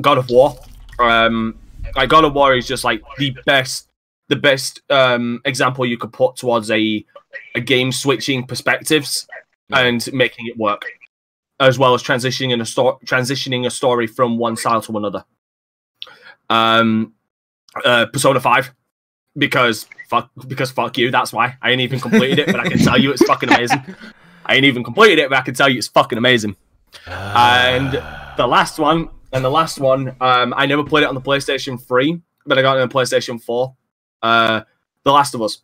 God 0.00 0.16
of 0.16 0.30
War, 0.30 0.58
um, 0.98 1.58
like 1.94 2.08
God 2.08 2.24
of 2.24 2.34
War 2.34 2.54
is 2.54 2.66
just 2.66 2.84
like 2.84 3.02
the 3.18 3.36
best, 3.44 3.88
the 4.28 4.36
best 4.36 4.80
um 4.90 5.40
example 5.44 5.84
you 5.84 5.98
could 5.98 6.12
put 6.12 6.36
towards 6.36 6.70
a 6.70 7.04
a 7.54 7.60
game 7.60 7.92
switching 7.92 8.46
perspectives 8.46 9.26
and 9.70 10.12
making 10.12 10.46
it 10.46 10.56
work, 10.56 10.84
as 11.60 11.78
well 11.78 11.94
as 11.94 12.02
transitioning 12.02 12.60
a 12.60 12.66
story, 12.66 12.96
transitioning 13.06 13.66
a 13.66 13.70
story 13.70 14.06
from 14.06 14.38
one 14.38 14.56
style 14.56 14.82
to 14.82 14.96
another. 14.96 15.24
Um, 16.50 17.14
uh, 17.84 18.06
Persona 18.06 18.40
Five, 18.40 18.74
because 19.36 19.86
fuck, 20.08 20.30
because 20.46 20.70
fuck 20.70 20.98
you. 20.98 21.10
That's 21.10 21.32
why 21.32 21.56
I 21.62 21.70
ain't 21.70 21.80
even 21.80 22.00
completed 22.00 22.38
it, 22.40 22.46
but 22.46 22.60
I 22.60 22.68
can 22.68 22.78
tell 22.78 22.98
you 22.98 23.12
it's 23.12 23.24
fucking 23.24 23.48
amazing. 23.48 23.82
I 24.46 24.56
ain't 24.56 24.64
even 24.64 24.82
completed 24.82 25.18
it, 25.18 25.30
but 25.30 25.38
I 25.38 25.42
can 25.42 25.54
tell 25.54 25.68
you 25.68 25.78
it's 25.78 25.88
fucking 25.88 26.18
amazing. 26.18 26.56
And 27.06 27.92
the 28.36 28.46
last 28.46 28.78
one, 28.78 29.08
and 29.32 29.44
the 29.44 29.50
last 29.50 29.78
one, 29.78 30.14
um, 30.20 30.52
I 30.56 30.66
never 30.66 30.84
played 30.84 31.04
it 31.04 31.06
on 31.06 31.14
the 31.14 31.20
PlayStation 31.20 31.80
3, 31.80 32.20
but 32.44 32.58
I 32.58 32.62
got 32.62 32.76
it 32.76 32.80
on 32.80 32.88
the 32.88 32.94
PlayStation 32.94 33.40
4. 33.40 33.74
Uh, 34.22 34.62
The 35.04 35.12
Last 35.12 35.34
of 35.34 35.42
Us, 35.42 35.58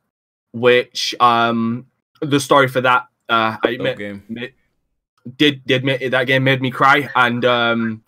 which 0.52 1.14
um, 1.20 1.86
the 2.20 2.40
story 2.40 2.68
for 2.68 2.80
that, 2.80 3.06
uh, 3.28 3.56
I 3.62 3.70
admit, 3.70 3.98
game. 3.98 4.22
admit- 4.28 4.54
did 5.36 5.62
did 5.66 5.84
make, 5.84 6.10
that 6.10 6.26
game 6.26 6.42
made 6.44 6.62
me 6.62 6.70
cry, 6.70 7.08
and 7.14 7.44
um, 7.44 8.02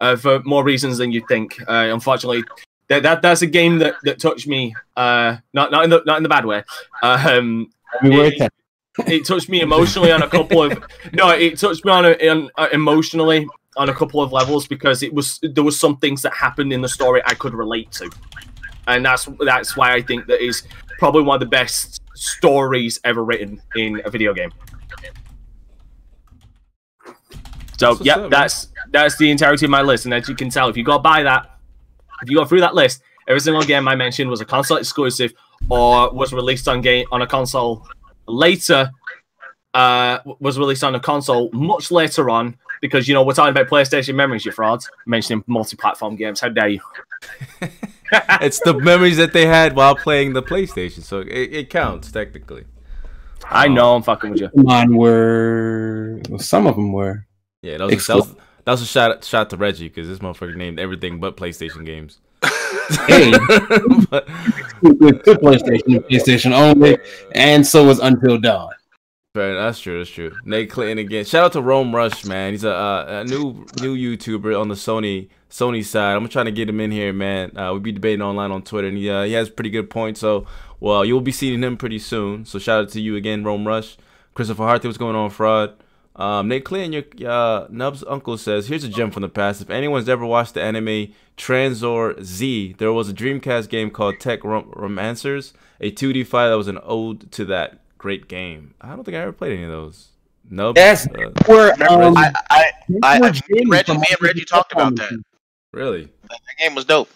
uh, 0.00 0.16
for 0.16 0.40
more 0.44 0.64
reasons 0.64 0.96
than 0.98 1.12
you'd 1.12 1.28
think. 1.28 1.60
Uh, 1.68 1.88
unfortunately, 1.92 2.42
that, 2.88 3.02
that 3.02 3.20
that's 3.20 3.42
a 3.42 3.46
game 3.46 3.78
that, 3.78 3.94
that 4.04 4.18
touched 4.18 4.46
me. 4.48 4.74
Uh, 4.96 5.36
not 5.52 5.70
not 5.70 5.84
in 5.84 5.90
the 5.90 6.02
not 6.06 6.16
in 6.16 6.22
the 6.22 6.28
bad 6.30 6.46
way. 6.46 6.62
Um, 7.02 7.70
We 8.02 8.10
were 8.16 8.24
it- 8.26 8.52
it 9.06 9.24
touched 9.26 9.48
me 9.48 9.60
emotionally 9.62 10.12
on 10.12 10.22
a 10.22 10.28
couple 10.28 10.62
of 10.62 10.82
no 11.14 11.30
it 11.30 11.58
touched 11.58 11.82
me 11.84 11.90
on, 11.90 12.04
a, 12.04 12.28
on 12.28 12.50
uh, 12.58 12.68
emotionally 12.74 13.46
on 13.78 13.88
a 13.88 13.94
couple 13.94 14.20
of 14.22 14.32
levels 14.32 14.66
because 14.66 15.02
it 15.02 15.14
was 15.14 15.40
there 15.42 15.64
was 15.64 15.80
some 15.80 15.96
things 15.96 16.20
that 16.20 16.32
happened 16.34 16.74
in 16.74 16.82
the 16.82 16.88
story 16.90 17.22
i 17.24 17.32
could 17.32 17.54
relate 17.54 17.90
to 17.90 18.10
and 18.86 19.04
that's 19.04 19.28
that's 19.40 19.76
why 19.76 19.92
i 19.92 20.02
think 20.02 20.26
that 20.26 20.44
is 20.44 20.62
probably 20.98 21.22
one 21.22 21.34
of 21.34 21.40
the 21.40 21.46
best 21.46 22.02
stories 22.14 23.00
ever 23.04 23.24
written 23.24 23.60
in 23.76 24.00
a 24.04 24.10
video 24.10 24.32
game 24.34 24.50
so 27.78 27.94
That's 27.94 28.08
up, 28.08 28.30
that's 28.30 28.68
that's 28.90 29.16
the 29.16 29.30
entirety 29.30 29.66
of 29.66 29.70
my 29.70 29.82
list 29.82 30.04
and 30.04 30.14
as 30.14 30.28
you 30.28 30.34
can 30.34 30.50
tell 30.50 30.68
if 30.68 30.76
you 30.76 30.84
go 30.84 30.98
by 30.98 31.22
that 31.22 31.58
if 32.22 32.30
you 32.30 32.36
go 32.36 32.44
through 32.44 32.60
that 32.60 32.74
list 32.74 33.02
every 33.28 33.40
single 33.40 33.62
game 33.62 33.88
i 33.88 33.94
mentioned 33.94 34.30
was 34.30 34.40
a 34.40 34.44
console 34.44 34.76
exclusive 34.76 35.32
or 35.68 36.12
was 36.12 36.32
released 36.32 36.68
on 36.68 36.80
game 36.80 37.06
on 37.12 37.22
a 37.22 37.26
console 37.26 37.86
later 38.26 38.90
uh 39.74 40.18
was 40.38 40.58
released 40.58 40.84
on 40.84 40.94
a 40.94 41.00
console 41.00 41.50
much 41.52 41.90
later 41.90 42.30
on 42.30 42.56
because 42.82 43.08
you 43.08 43.14
know 43.14 43.22
we're 43.22 43.32
talking 43.32 43.52
about 43.52 43.68
PlayStation 43.68 44.14
memories, 44.14 44.44
you 44.44 44.52
frauds. 44.52 44.90
Mentioning 45.06 45.42
multi-platform 45.46 46.16
games, 46.16 46.40
how 46.40 46.50
dare 46.50 46.68
you? 46.68 46.80
it's 48.40 48.60
the 48.60 48.74
memories 48.74 49.16
that 49.16 49.32
they 49.32 49.46
had 49.46 49.74
while 49.74 49.94
playing 49.96 50.32
the 50.34 50.42
PlayStation, 50.42 51.02
so 51.02 51.20
it, 51.20 51.28
it 51.28 51.70
counts 51.70 52.12
technically. 52.12 52.64
I 53.44 53.68
know 53.68 53.94
I'm 53.94 54.02
fucking 54.02 54.32
with 54.32 54.40
you. 54.40 54.50
Mine 54.54 54.94
were 54.94 56.20
well, 56.28 56.38
some 56.38 56.66
of 56.66 56.76
them 56.76 56.92
were. 56.92 57.26
Yeah, 57.62 57.78
those, 57.78 57.92
Exclu- 57.92 58.06
those 58.26 58.34
that 58.64 58.70
was 58.72 58.82
a 58.82 58.86
shot 58.86 59.24
shot 59.24 59.50
to 59.50 59.56
Reggie 59.56 59.88
because 59.88 60.08
this 60.08 60.18
motherfucker 60.18 60.56
named 60.56 60.78
everything 60.78 61.20
but 61.20 61.36
PlayStation 61.36 61.84
games. 61.84 62.20
Hey, 63.06 63.30
But- 64.10 64.26
PlayStation, 64.82 66.00
PlayStation 66.08 66.52
only, 66.52 66.98
and 67.34 67.66
so 67.66 67.84
was 67.86 67.98
Until 68.00 68.38
Dawn. 68.38 68.72
Fair, 69.34 69.54
that's 69.54 69.80
true. 69.80 69.96
That's 69.96 70.10
true. 70.10 70.36
Nate 70.44 70.68
Clinton 70.68 70.98
again. 70.98 71.24
Shout 71.24 71.44
out 71.46 71.52
to 71.54 71.62
Rome 71.62 71.96
Rush, 71.96 72.26
man. 72.26 72.52
He's 72.52 72.64
a, 72.64 72.74
uh, 72.74 73.04
a 73.08 73.24
new 73.24 73.64
new 73.80 73.96
YouTuber 73.96 74.60
on 74.60 74.68
the 74.68 74.74
Sony 74.74 75.30
Sony 75.48 75.82
side. 75.82 76.16
I'm 76.16 76.28
trying 76.28 76.44
to 76.44 76.52
get 76.52 76.68
him 76.68 76.80
in 76.80 76.90
here, 76.90 77.14
man. 77.14 77.56
Uh, 77.56 77.72
we 77.72 77.80
be 77.80 77.92
debating 77.92 78.20
online 78.20 78.50
on 78.50 78.60
Twitter, 78.60 78.88
and 78.88 78.98
he 78.98 79.08
uh, 79.08 79.22
he 79.22 79.32
has 79.32 79.48
pretty 79.48 79.70
good 79.70 79.88
points. 79.88 80.20
So, 80.20 80.46
well, 80.80 81.02
you'll 81.02 81.22
be 81.22 81.32
seeing 81.32 81.62
him 81.62 81.78
pretty 81.78 81.98
soon. 81.98 82.44
So, 82.44 82.58
shout 82.58 82.84
out 82.84 82.90
to 82.90 83.00
you 83.00 83.16
again, 83.16 83.42
Rome 83.42 83.66
Rush. 83.66 83.96
Christopher 84.34 84.64
Hartley, 84.64 84.88
what's 84.88 84.98
going 84.98 85.16
on, 85.16 85.30
fraud? 85.30 85.76
Um, 86.14 86.48
Nate 86.48 86.66
Clinton, 86.66 86.92
your 86.92 87.30
uh, 87.30 87.68
Nub's 87.70 88.04
uncle 88.06 88.36
says, 88.36 88.66
"Here's 88.68 88.84
a 88.84 88.88
gem 88.90 89.10
from 89.10 89.22
the 89.22 89.30
past. 89.30 89.62
If 89.62 89.70
anyone's 89.70 90.10
ever 90.10 90.26
watched 90.26 90.52
the 90.52 90.62
anime 90.62 91.14
Tranzor 91.38 92.22
Z, 92.22 92.74
there 92.76 92.92
was 92.92 93.08
a 93.08 93.14
Dreamcast 93.14 93.70
game 93.70 93.90
called 93.90 94.20
Tech 94.20 94.44
Rom- 94.44 94.70
Romancers, 94.72 95.54
a 95.80 95.90
2D 95.90 96.26
fight 96.26 96.50
that 96.50 96.58
was 96.58 96.68
an 96.68 96.80
ode 96.82 97.32
to 97.32 97.46
that 97.46 97.78
great 98.02 98.26
game. 98.28 98.74
I 98.80 98.88
don't 98.88 99.04
think 99.04 99.16
I 99.16 99.20
ever 99.20 99.32
played 99.32 99.52
any 99.52 99.62
of 99.62 99.70
those. 99.70 100.08
No. 100.50 100.72
That's 100.72 101.06
uh, 101.06 101.30
where 101.46 101.72
um, 101.88 102.16
I, 102.16 102.32
I, 102.50 102.64
I, 103.02 103.16
I 103.16 103.18
Reggie, 103.20 103.42
me 103.48 103.60
and 104.10 104.20
Reggie 104.20 104.44
talked 104.44 104.72
about 104.72 104.96
that. 104.96 105.22
really? 105.72 106.08
That 106.28 106.40
game 106.58 106.74
was 106.74 106.84
dope. 106.84 107.08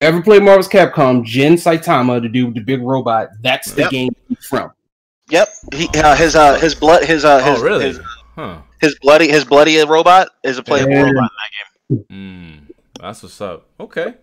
Ever 0.00 0.22
played 0.22 0.42
Marvel's 0.42 0.68
Capcom? 0.68 1.24
Jin 1.24 1.54
Saotome, 1.54 2.22
the 2.22 2.28
dude 2.28 2.46
with 2.46 2.54
the 2.54 2.60
big 2.60 2.82
robot. 2.82 3.30
That's 3.42 3.72
the 3.72 3.82
Yep. 3.82 3.90
game 3.90 4.10
he's 4.28 4.44
from. 4.46 4.70
Yep. 5.30 5.48
He 5.74 5.88
uh, 5.94 6.14
his 6.14 6.36
uh 6.36 6.58
his 6.58 6.74
blood 6.74 7.04
his 7.04 7.24
uh 7.24 7.38
his 7.42 7.58
oh, 7.58 7.62
really? 7.64 7.86
his, 7.86 8.00
huh. 8.36 8.58
his 8.80 8.96
bloody 9.00 9.28
his 9.28 9.44
bloody 9.44 9.82
robot 9.84 10.28
is 10.44 10.58
a 10.58 10.62
playable 10.62 10.92
Yeah. 10.92 11.02
robot 11.02 11.30
in 11.90 11.96
that 11.98 12.06
Mm, 12.10 12.60
that's 13.00 13.22
what's 13.22 13.40
up. 13.40 13.66
Okay. 13.80 14.14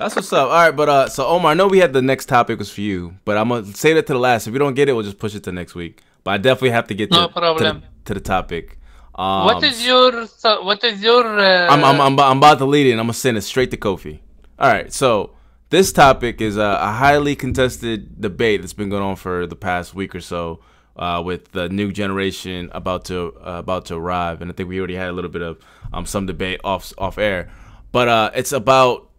That's 0.00 0.16
what's 0.16 0.32
up. 0.32 0.48
All 0.48 0.54
right, 0.54 0.70
but 0.70 0.88
uh, 0.88 1.08
so 1.10 1.26
Omar, 1.26 1.50
I 1.50 1.54
know 1.54 1.68
we 1.68 1.78
had 1.78 1.92
the 1.92 2.00
next 2.00 2.24
topic 2.24 2.58
was 2.58 2.72
for 2.72 2.80
you, 2.80 3.16
but 3.26 3.36
I'm 3.36 3.50
gonna 3.50 3.66
say 3.66 3.92
that 3.92 4.06
to 4.06 4.14
the 4.14 4.18
last. 4.18 4.46
If 4.46 4.54
we 4.54 4.58
don't 4.58 4.72
get 4.72 4.88
it, 4.88 4.94
we'll 4.94 5.04
just 5.04 5.18
push 5.18 5.34
it 5.34 5.44
to 5.44 5.52
next 5.52 5.74
week. 5.74 6.02
But 6.24 6.30
I 6.30 6.38
definitely 6.38 6.70
have 6.70 6.86
to 6.86 6.94
get 6.94 7.10
to, 7.10 7.18
No 7.18 7.26
to, 7.26 7.32
problem. 7.34 7.80
the, 7.80 8.04
to 8.06 8.14
the 8.14 8.20
topic. 8.20 8.78
Um, 9.14 9.44
what 9.44 9.62
is 9.62 9.84
your 9.86 10.26
so- 10.26 10.62
what 10.62 10.82
is 10.84 11.02
your 11.02 11.26
uh, 11.38 11.66
I'm, 11.68 11.84
I'm, 11.84 12.00
I'm, 12.00 12.18
I'm 12.18 12.38
about 12.38 12.56
to 12.58 12.64
lead 12.64 12.86
it 12.86 12.92
and 12.92 13.00
I'm 13.00 13.08
going 13.08 13.12
to 13.12 13.18
send 13.18 13.36
it 13.36 13.42
straight 13.42 13.70
to 13.72 13.76
Kofi. 13.76 14.20
All 14.58 14.72
right, 14.72 14.90
so 14.90 15.34
this 15.68 15.92
topic 15.92 16.40
is 16.40 16.56
a, 16.56 16.78
a 16.80 16.92
highly 16.92 17.36
contested 17.36 18.18
debate 18.22 18.62
that's 18.62 18.72
been 18.72 18.88
going 18.88 19.02
on 19.02 19.16
for 19.16 19.46
the 19.46 19.56
past 19.56 19.94
week 19.94 20.14
or 20.14 20.20
so 20.20 20.60
uh, 20.96 21.20
with 21.22 21.52
the 21.52 21.68
new 21.68 21.92
generation 21.92 22.70
about 22.72 23.04
to 23.06 23.34
uh, 23.40 23.58
about 23.58 23.84
to 23.86 23.96
arrive. 23.96 24.40
And 24.40 24.50
I 24.50 24.54
think 24.54 24.70
we 24.70 24.78
already 24.78 24.96
had 24.96 25.10
a 25.10 25.12
little 25.12 25.30
bit 25.30 25.42
of 25.42 25.58
um, 25.92 26.06
some 26.06 26.24
debate 26.24 26.60
off, 26.64 26.94
off 26.96 27.18
air. 27.18 27.50
But 27.92 28.08
uh, 28.08 28.30
it's 28.34 28.52
about 28.52 29.09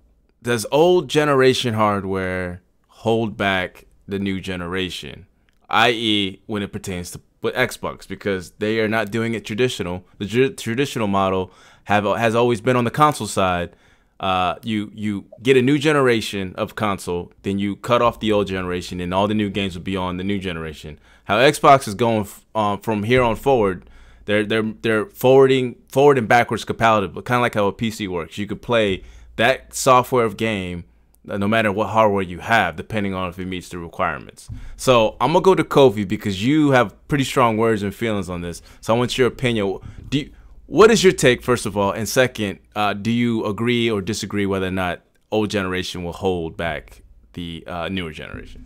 does 0.43 0.65
old 0.71 1.09
generation 1.09 1.73
hardware 1.73 2.61
hold 2.87 3.37
back 3.37 3.85
the 4.07 4.19
new 4.19 4.39
generation, 4.41 5.25
i.e., 5.69 6.41
when 6.45 6.63
it 6.63 6.71
pertains 6.71 7.11
to 7.11 7.21
with 7.41 7.55
Xbox, 7.55 8.07
because 8.07 8.51
they 8.59 8.79
are 8.79 8.87
not 8.87 9.09
doing 9.09 9.33
it 9.33 9.43
traditional. 9.43 10.05
The 10.19 10.27
tr- 10.27 10.53
traditional 10.53 11.07
model 11.07 11.51
have 11.85 12.05
has 12.05 12.35
always 12.35 12.61
been 12.61 12.75
on 12.75 12.83
the 12.83 12.91
console 12.91 13.27
side. 13.27 13.75
Uh, 14.19 14.55
you 14.61 14.91
you 14.93 15.25
get 15.41 15.57
a 15.57 15.61
new 15.61 15.79
generation 15.79 16.53
of 16.55 16.75
console, 16.75 17.31
then 17.41 17.57
you 17.57 17.75
cut 17.75 18.01
off 18.01 18.19
the 18.19 18.31
old 18.31 18.47
generation, 18.47 18.99
and 18.99 19.13
all 19.13 19.27
the 19.27 19.33
new 19.33 19.49
games 19.49 19.75
will 19.75 19.83
be 19.83 19.97
on 19.97 20.17
the 20.17 20.23
new 20.23 20.37
generation. 20.37 20.99
How 21.23 21.37
Xbox 21.37 21.87
is 21.87 21.95
going 21.95 22.21
f- 22.21 22.45
um, 22.53 22.79
from 22.81 23.03
here 23.03 23.23
on 23.23 23.35
forward, 23.35 23.89
they're 24.25 24.45
they're 24.45 24.73
they're 24.83 25.05
forwarding 25.07 25.77
forward 25.87 26.19
and 26.19 26.27
backwards 26.27 26.63
compatible, 26.63 27.23
kind 27.23 27.37
of 27.39 27.41
like 27.41 27.55
how 27.55 27.65
a 27.65 27.73
PC 27.73 28.07
works. 28.07 28.37
You 28.37 28.45
could 28.45 28.61
play 28.61 29.03
that 29.35 29.73
software 29.73 30.25
of 30.25 30.37
game 30.37 30.85
uh, 31.29 31.37
no 31.37 31.47
matter 31.47 31.71
what 31.71 31.89
hardware 31.89 32.23
you 32.23 32.39
have, 32.39 32.75
depending 32.75 33.13
on 33.13 33.29
if 33.29 33.37
it 33.37 33.45
meets 33.45 33.69
the 33.69 33.77
requirements. 33.77 34.49
So 34.75 35.17
I'm 35.21 35.33
gonna 35.33 35.43
go 35.43 35.53
to 35.53 35.63
Kofi 35.63 36.07
because 36.07 36.43
you 36.43 36.71
have 36.71 36.95
pretty 37.07 37.23
strong 37.23 37.57
words 37.57 37.83
and 37.83 37.93
feelings 37.93 38.29
on 38.29 38.41
this. 38.41 38.61
So 38.81 38.95
I 38.95 38.97
want 38.97 39.17
your 39.17 39.27
opinion. 39.27 39.79
Do 40.09 40.19
you, 40.19 40.31
what 40.65 40.89
is 40.89 41.03
your 41.03 41.13
take, 41.13 41.43
first 41.43 41.65
of 41.65 41.77
all, 41.77 41.91
and 41.91 42.09
second, 42.09 42.59
uh, 42.75 42.93
do 42.93 43.11
you 43.11 43.45
agree 43.45 43.91
or 43.91 44.01
disagree 44.01 44.45
whether 44.45 44.67
or 44.67 44.71
not 44.71 45.01
old 45.31 45.49
generation 45.49 46.03
will 46.03 46.13
hold 46.13 46.57
back 46.57 47.03
the 47.33 47.63
uh, 47.67 47.87
newer 47.89 48.11
generation? 48.11 48.65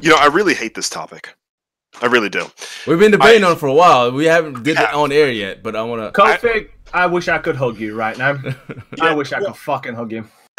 You 0.00 0.10
know, 0.10 0.16
I 0.16 0.26
really 0.26 0.54
hate 0.54 0.74
this 0.74 0.90
topic. 0.90 1.34
I 2.02 2.06
really 2.06 2.28
do. 2.28 2.46
We've 2.86 2.98
been 2.98 3.10
debating 3.12 3.44
I- 3.44 3.46
on 3.48 3.52
it 3.54 3.58
for 3.58 3.66
a 3.66 3.74
while. 3.74 4.12
We 4.12 4.26
haven't 4.26 4.62
did 4.62 4.78
it 4.78 4.92
on 4.94 5.10
air 5.10 5.30
yet, 5.32 5.62
but 5.62 5.74
I 5.74 5.82
want 5.82 6.14
to. 6.14 6.20
Kofi, 6.20 6.68
I, 6.92 7.06
wish 7.06 7.28
I 7.28 7.38
could 7.38 7.56
hug 7.56 7.78
you 7.78 7.94
right 7.94 8.16
now. 8.16 8.38
I 9.00 9.14
wish 9.14 9.32
I 9.32 9.40
could 9.40 9.56
fucking 9.56 9.94
hug 9.94 10.12
you. 10.12 10.24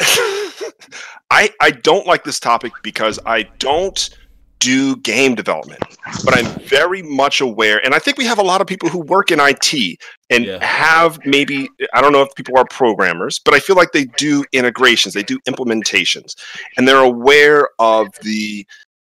I 1.30 1.50
I 1.60 1.70
don't 1.70 2.06
like 2.06 2.24
this 2.24 2.40
topic 2.40 2.72
because 2.82 3.18
I 3.24 3.44
don't 3.58 4.10
do 4.58 4.96
game 4.96 5.34
development, 5.34 5.80
but 6.24 6.36
I'm 6.36 6.46
very 6.66 7.02
much 7.02 7.40
aware, 7.40 7.82
and 7.84 7.94
I 7.94 7.98
think 7.98 8.18
we 8.18 8.26
have 8.26 8.38
a 8.38 8.42
lot 8.42 8.60
of 8.60 8.66
people 8.66 8.88
who 8.90 8.98
work 8.98 9.30
in 9.30 9.38
IT 9.40 9.98
and 10.28 10.44
Yeah. 10.44 10.62
have 10.64 11.18
maybe 11.24 11.68
I 11.94 12.00
don't 12.00 12.12
know 12.12 12.22
if 12.22 12.34
people 12.34 12.58
are 12.58 12.66
programmers, 12.66 13.38
but 13.38 13.54
I 13.54 13.60
feel 13.60 13.76
like 13.76 13.92
they 13.92 14.04
do 14.16 14.44
integrations, 14.52 15.14
they 15.14 15.22
do 15.22 15.38
implementations, 15.48 16.34
and 16.76 16.86
they're 16.86 16.98
aware 16.98 17.68
of 17.78 18.08
the 18.22 18.66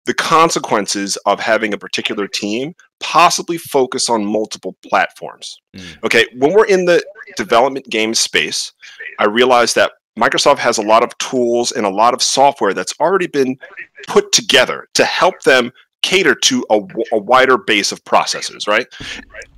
the 0.07 0.15
consequences 0.15 1.17
of 1.27 1.41
having 1.41 1.73
a 1.75 1.79
particular 1.79 2.27
team 2.27 2.75
possibly 3.01 3.59
focus 3.59 4.09
on 4.09 4.25
multiple 4.25 4.77
platforms. 4.87 5.61
Mm. 5.75 6.05
Okay, 6.05 6.27
when 6.37 6.53
we're 6.53 6.67
in 6.67 6.85
the 6.85 7.03
development 7.37 7.89
game 7.89 8.15
space, 8.15 8.73
I 9.19 9.27
realize 9.27 9.75
that 9.75 9.93
Microsoft 10.19 10.59
has 10.59 10.79
a 10.79 10.83
lot 10.83 11.03
of 11.03 11.17
tools 11.19 11.73
and 11.73 11.87
a 11.87 11.91
lot 11.91 12.15
of 12.15 12.23
software 12.23 12.75
that's 12.75 12.95
already 13.01 13.27
been 13.27 13.59
put 14.07 14.33
together 14.33 14.89
to 14.95 15.05
help 15.05 15.41
them 15.43 15.73
cater 16.03 16.35
to 16.35 16.65
a 16.71 17.19
wider 17.19 17.59
base 17.59 17.93
of 17.93 18.03
processors, 18.05 18.67
right? 18.67 18.87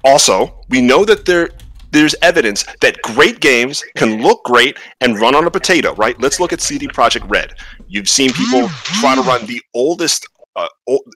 Also, 0.05 0.61
we 0.69 0.81
know 0.81 1.05
that 1.05 1.25
there 1.25 1.51
there's 1.93 2.15
evidence 2.23 2.65
that 2.81 3.01
great 3.03 3.41
games 3.41 3.85
can 3.97 4.23
look 4.23 4.43
great 4.45 4.79
and 5.03 5.21
run 5.21 5.35
on 5.35 5.47
a 5.47 5.51
potato, 5.51 5.95
right? 5.97 6.19
Let's 6.21 6.41
look 6.41 6.53
at 6.53 6.63
CD 6.63 6.89
Projekt 6.89 7.29
Red. 7.31 7.53
You've 7.87 8.09
seen 8.09 8.33
people 8.33 8.69
try 8.69 9.15
to 9.15 9.21
run 9.21 9.45
the 9.45 9.61
oldest 9.75 10.27
uh, 10.57 10.69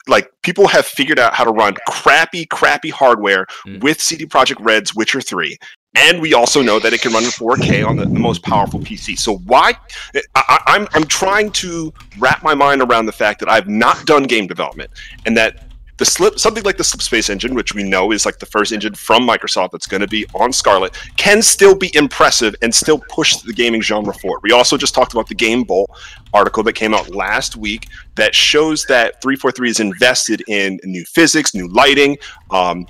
like 0.07 0.31
people 0.43 0.67
have 0.67 0.87
figured 0.87 1.19
out 1.19 1.35
how 1.35 1.45
to 1.45 1.51
run 1.51 1.75
crappy, 1.89 2.47
crappy 2.47 2.91
hardware 2.91 3.47
Mm. 3.67 3.83
with 3.83 4.01
CD 4.01 4.27
Projekt 4.27 4.57
Red's 4.61 4.95
Witcher 4.95 5.21
3. 5.21 5.57
And 5.95 6.21
we 6.21 6.35
also 6.35 6.61
know 6.63 6.79
that 6.79 6.93
it 6.93 7.01
can 7.01 7.13
run 7.13 7.25
in 7.25 7.31
4K 7.31 7.87
on 7.87 7.97
the, 7.97 8.05
the 8.05 8.19
most 8.19 8.43
powerful 8.43 8.81
PC. 8.81 9.19
So 9.19 9.39
why? 9.47 9.73
I, 10.15 10.21
I, 10.35 10.59
I'm 10.67 10.87
I'm 10.93 11.05
trying 11.05 11.51
to 11.53 11.93
wrap 12.19 12.43
my 12.43 12.55
mind 12.55 12.83
around 12.83 13.07
the 13.07 13.13
fact 13.13 13.41
that 13.41 13.49
I've 13.49 13.67
not 13.69 14.05
done 14.05 14.25
game 14.25 14.47
development, 14.47 14.91
and 15.25 15.37
that 15.39 15.66
the 15.99 16.05
slip 16.05 16.39
something 16.39 16.65
like 16.65 16.77
the 16.77 16.85
Slip 16.85 17.03
Space 17.03 17.31
engine, 17.31 17.55
which 17.55 17.75
we 17.75 17.83
know 17.83 18.13
is 18.13 18.27
like 18.27 18.39
the 18.39 18.47
first 18.47 18.73
engine 18.73 18.95
from 18.95 19.27
Microsoft 19.27 19.73
that's 19.73 19.87
going 19.87 20.03
to 20.03 20.09
be 20.09 20.27
on 20.35 20.53
Scarlett, 20.53 20.97
can 21.17 21.43
still 21.43 21.75
be 21.75 21.91
impressive 21.95 22.55
and 22.63 22.75
still 22.75 22.99
push 23.09 23.37
the 23.37 23.53
gaming 23.53 23.81
genre 23.81 24.13
forward. 24.15 24.41
We 24.43 24.53
also 24.53 24.77
just 24.77 24.95
talked 24.95 25.13
about 25.13 25.29
the 25.29 25.35
Game 25.35 25.63
Bowl 25.63 25.95
article 26.35 26.63
that 26.65 26.75
came 26.75 26.93
out 26.93 27.15
last 27.15 27.57
week 27.57 27.89
that 28.17 28.35
shows 28.35 28.85
that 28.87 29.21
343 29.23 29.71
is 29.71 29.81
invested 29.81 30.43
in 30.49 30.79
new 30.85 31.05
physics, 31.05 31.55
new 31.55 31.69
lighting, 31.69 32.19
um, 32.51 32.87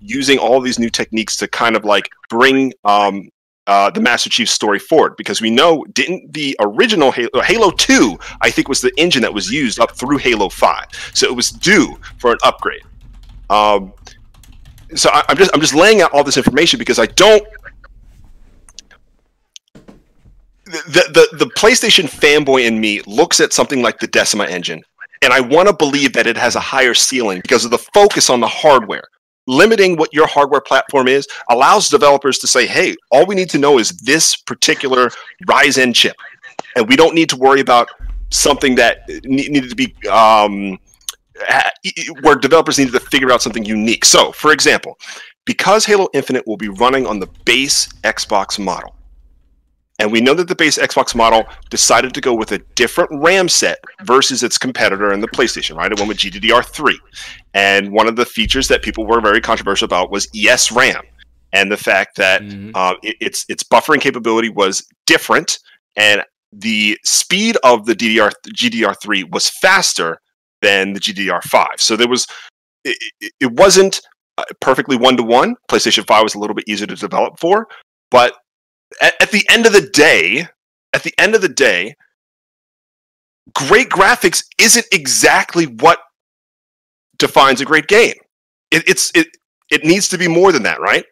using 0.00 0.38
all 0.38 0.60
these 0.60 0.78
new 0.78 0.90
techniques 0.90 1.36
to 1.36 1.48
kind 1.48 1.76
of 1.76 1.84
like 1.84 2.08
bring 2.28 2.72
um, 2.84 3.28
uh, 3.70 3.88
the 3.88 4.00
Master 4.00 4.28
Chief 4.28 4.50
story 4.50 4.80
forward 4.80 5.14
because 5.16 5.40
we 5.40 5.48
know 5.48 5.84
didn't 5.92 6.32
the 6.32 6.56
original 6.60 7.12
Halo, 7.12 7.40
Halo 7.40 7.70
2 7.70 8.18
I 8.40 8.50
think 8.50 8.68
was 8.68 8.80
the 8.80 8.92
engine 8.96 9.22
that 9.22 9.32
was 9.32 9.48
used 9.48 9.78
up 9.78 9.96
through 9.96 10.18
Halo 10.18 10.48
5 10.48 10.86
so 11.14 11.28
it 11.28 11.36
was 11.36 11.52
due 11.52 11.96
for 12.18 12.32
an 12.32 12.38
upgrade. 12.42 12.82
Um, 13.48 13.92
so 14.96 15.08
I, 15.12 15.22
I'm 15.28 15.36
just 15.36 15.52
I'm 15.54 15.60
just 15.60 15.74
laying 15.74 16.02
out 16.02 16.12
all 16.12 16.24
this 16.24 16.36
information 16.36 16.80
because 16.80 16.98
I 16.98 17.06
don't 17.06 17.46
the, 20.64 21.28
the 21.30 21.36
the 21.44 21.50
PlayStation 21.52 22.06
fanboy 22.10 22.66
in 22.66 22.80
me 22.80 23.02
looks 23.02 23.38
at 23.38 23.52
something 23.52 23.82
like 23.82 24.00
the 24.00 24.08
Decima 24.08 24.46
engine 24.46 24.82
and 25.22 25.32
I 25.32 25.38
want 25.38 25.68
to 25.68 25.74
believe 25.74 26.12
that 26.14 26.26
it 26.26 26.36
has 26.36 26.56
a 26.56 26.60
higher 26.60 26.94
ceiling 26.94 27.40
because 27.40 27.64
of 27.64 27.70
the 27.70 27.78
focus 27.78 28.30
on 28.30 28.40
the 28.40 28.48
hardware 28.48 29.04
limiting 29.50 29.96
what 29.96 30.12
your 30.14 30.26
hardware 30.26 30.60
platform 30.60 31.08
is 31.08 31.26
allows 31.50 31.88
developers 31.88 32.38
to 32.38 32.46
say, 32.46 32.66
hey, 32.66 32.94
all 33.10 33.26
we 33.26 33.34
need 33.34 33.50
to 33.50 33.58
know 33.58 33.78
is 33.78 33.90
this 33.98 34.36
particular 34.36 35.10
Ryzen 35.46 35.94
chip. 35.94 36.16
And 36.76 36.88
we 36.88 36.96
don't 36.96 37.14
need 37.14 37.28
to 37.30 37.36
worry 37.36 37.60
about 37.60 37.90
something 38.30 38.76
that 38.76 39.08
needed 39.24 39.68
to 39.68 39.76
be, 39.76 39.94
um, 40.08 40.78
where 42.22 42.36
developers 42.36 42.78
needed 42.78 42.92
to 42.92 43.00
figure 43.00 43.32
out 43.32 43.42
something 43.42 43.64
unique. 43.64 44.04
So, 44.04 44.30
for 44.32 44.52
example, 44.52 44.98
because 45.46 45.84
Halo 45.84 46.08
Infinite 46.12 46.46
will 46.46 46.56
be 46.56 46.68
running 46.68 47.06
on 47.06 47.18
the 47.18 47.26
base 47.44 47.88
Xbox 48.04 48.58
model, 48.58 48.94
and 50.00 50.10
we 50.10 50.20
know 50.20 50.34
that 50.34 50.48
the 50.48 50.54
base 50.56 50.78
Xbox 50.78 51.14
model 51.14 51.44
decided 51.68 52.12
to 52.14 52.20
go 52.20 52.34
with 52.34 52.52
a 52.52 52.58
different 52.74 53.10
RAM 53.22 53.48
set 53.48 53.78
versus 54.04 54.42
its 54.42 54.58
competitor 54.58 55.12
in 55.12 55.20
the 55.20 55.28
PlayStation, 55.28 55.76
right? 55.76 55.92
It 55.92 55.98
went 55.98 56.08
with 56.08 56.18
GDDR3. 56.18 56.94
And 57.54 57.92
one 57.92 58.08
of 58.08 58.16
the 58.16 58.24
features 58.26 58.66
that 58.68 58.82
people 58.82 59.06
were 59.06 59.20
very 59.20 59.40
controversial 59.40 59.84
about 59.86 60.10
was 60.10 60.26
ES 60.34 60.72
RAM. 60.72 61.02
and 61.52 61.70
the 61.72 61.76
fact 61.76 62.16
that 62.16 62.42
Mhm. 62.42 62.70
uh, 62.76 62.94
it, 63.02 63.16
its 63.20 63.44
its 63.48 63.64
buffering 63.64 64.00
capability 64.00 64.48
was 64.50 64.86
different, 65.06 65.58
and 65.96 66.22
the 66.52 66.96
speed 67.04 67.56
of 67.64 67.86
the 67.86 67.94
DDR 67.94 68.30
GDR3 68.54 69.24
was 69.32 69.48
faster 69.60 70.20
than 70.62 70.92
the 70.92 71.00
GDR5. 71.00 71.66
So 71.78 71.96
there 71.96 72.06
was 72.08 72.24
it, 72.84 72.96
it- 73.20 73.32
it 73.40 73.52
wasn't 73.52 74.00
uh, 74.38 74.44
perfectly 74.60 74.96
one 74.96 75.16
to 75.16 75.24
one. 75.24 75.56
PlayStation 75.68 76.06
5 76.06 76.22
was 76.22 76.34
a 76.36 76.38
little 76.38 76.54
bit 76.54 76.64
easier 76.68 76.86
to 76.86 76.94
develop 76.94 77.40
for, 77.40 77.66
but 78.12 78.32
at, 79.00 79.14
at 79.20 79.30
the 79.30 79.46
end 79.50 79.66
of 79.66 79.72
the 79.72 79.88
day, 79.92 80.46
at 80.92 81.02
the 81.02 81.14
end 81.18 81.34
of 81.34 81.42
the 81.42 81.48
day, 81.48 81.94
great 83.54 83.88
graphics 83.88 84.44
isn't 84.58 84.86
exactly 84.92 85.66
what 85.66 86.00
defines 87.18 87.60
a 87.60 87.64
great 87.64 87.86
game. 87.86 88.14
It, 88.70 88.88
it's 88.88 89.10
it 89.14 89.28
it 89.70 89.84
needs 89.84 90.08
to 90.08 90.18
be 90.18 90.28
more 90.28 90.52
than 90.52 90.62
that, 90.64 90.80
right? 90.80 91.04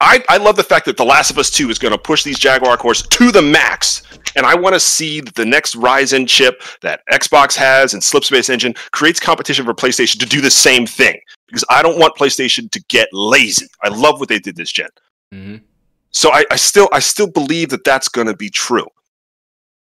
I, 0.00 0.22
I 0.28 0.36
love 0.36 0.56
the 0.56 0.62
fact 0.62 0.84
that 0.86 0.98
The 0.98 1.04
Last 1.04 1.30
of 1.30 1.38
Us 1.38 1.50
2 1.50 1.70
is 1.70 1.78
going 1.78 1.92
to 1.92 1.98
push 1.98 2.22
these 2.22 2.38
Jaguar 2.38 2.76
cores 2.76 3.02
to 3.02 3.32
the 3.32 3.40
max. 3.40 4.02
And 4.36 4.44
I 4.44 4.54
want 4.54 4.74
to 4.74 4.80
see 4.80 5.20
that 5.22 5.34
the 5.34 5.46
next 5.46 5.74
Ryzen 5.74 6.28
chip 6.28 6.62
that 6.82 7.00
Xbox 7.10 7.56
has 7.56 7.94
and 7.94 8.02
Slipspace 8.02 8.50
Engine 8.50 8.74
creates 8.92 9.18
competition 9.18 9.64
for 9.64 9.72
PlayStation 9.72 10.18
to 10.20 10.26
do 10.26 10.42
the 10.42 10.50
same 10.50 10.86
thing. 10.86 11.18
Because 11.46 11.64
I 11.70 11.82
don't 11.82 11.98
want 11.98 12.14
PlayStation 12.14 12.70
to 12.72 12.84
get 12.88 13.08
lazy. 13.12 13.66
I 13.82 13.88
love 13.88 14.20
what 14.20 14.28
they 14.28 14.38
did 14.38 14.56
this 14.56 14.70
gen. 14.70 14.88
Mm 15.32 15.46
Mhm. 15.46 15.62
So 16.16 16.32
I, 16.32 16.46
I 16.50 16.56
still 16.56 16.88
I 16.92 17.00
still 17.00 17.26
believe 17.30 17.68
that 17.68 17.84
that's 17.84 18.08
going 18.08 18.26
to 18.26 18.34
be 18.34 18.48
true. 18.48 18.86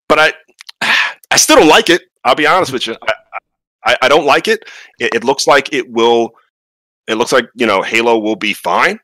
But 0.10 0.18
I 0.20 0.34
I 1.32 1.38
still 1.38 1.58
don't 1.58 1.68
like 1.68 1.92
it. 1.92 2.02
I'll 2.24 2.34
be 2.34 2.48
honest 2.48 2.74
with 2.74 2.88
you. 2.88 2.96
I, 3.04 3.14
I, 3.86 3.98
I 4.04 4.08
don't 4.10 4.26
like 4.26 4.48
it. 4.48 4.68
it. 5.00 5.14
It 5.14 5.24
looks 5.24 5.46
like 5.46 5.72
it 5.74 5.88
will. 5.92 6.32
It 7.08 7.16
looks 7.16 7.32
like 7.32 7.46
you 7.54 7.68
know 7.68 7.84
Halo 7.84 8.18
will 8.18 8.36
be 8.36 8.52
fine, 8.54 9.00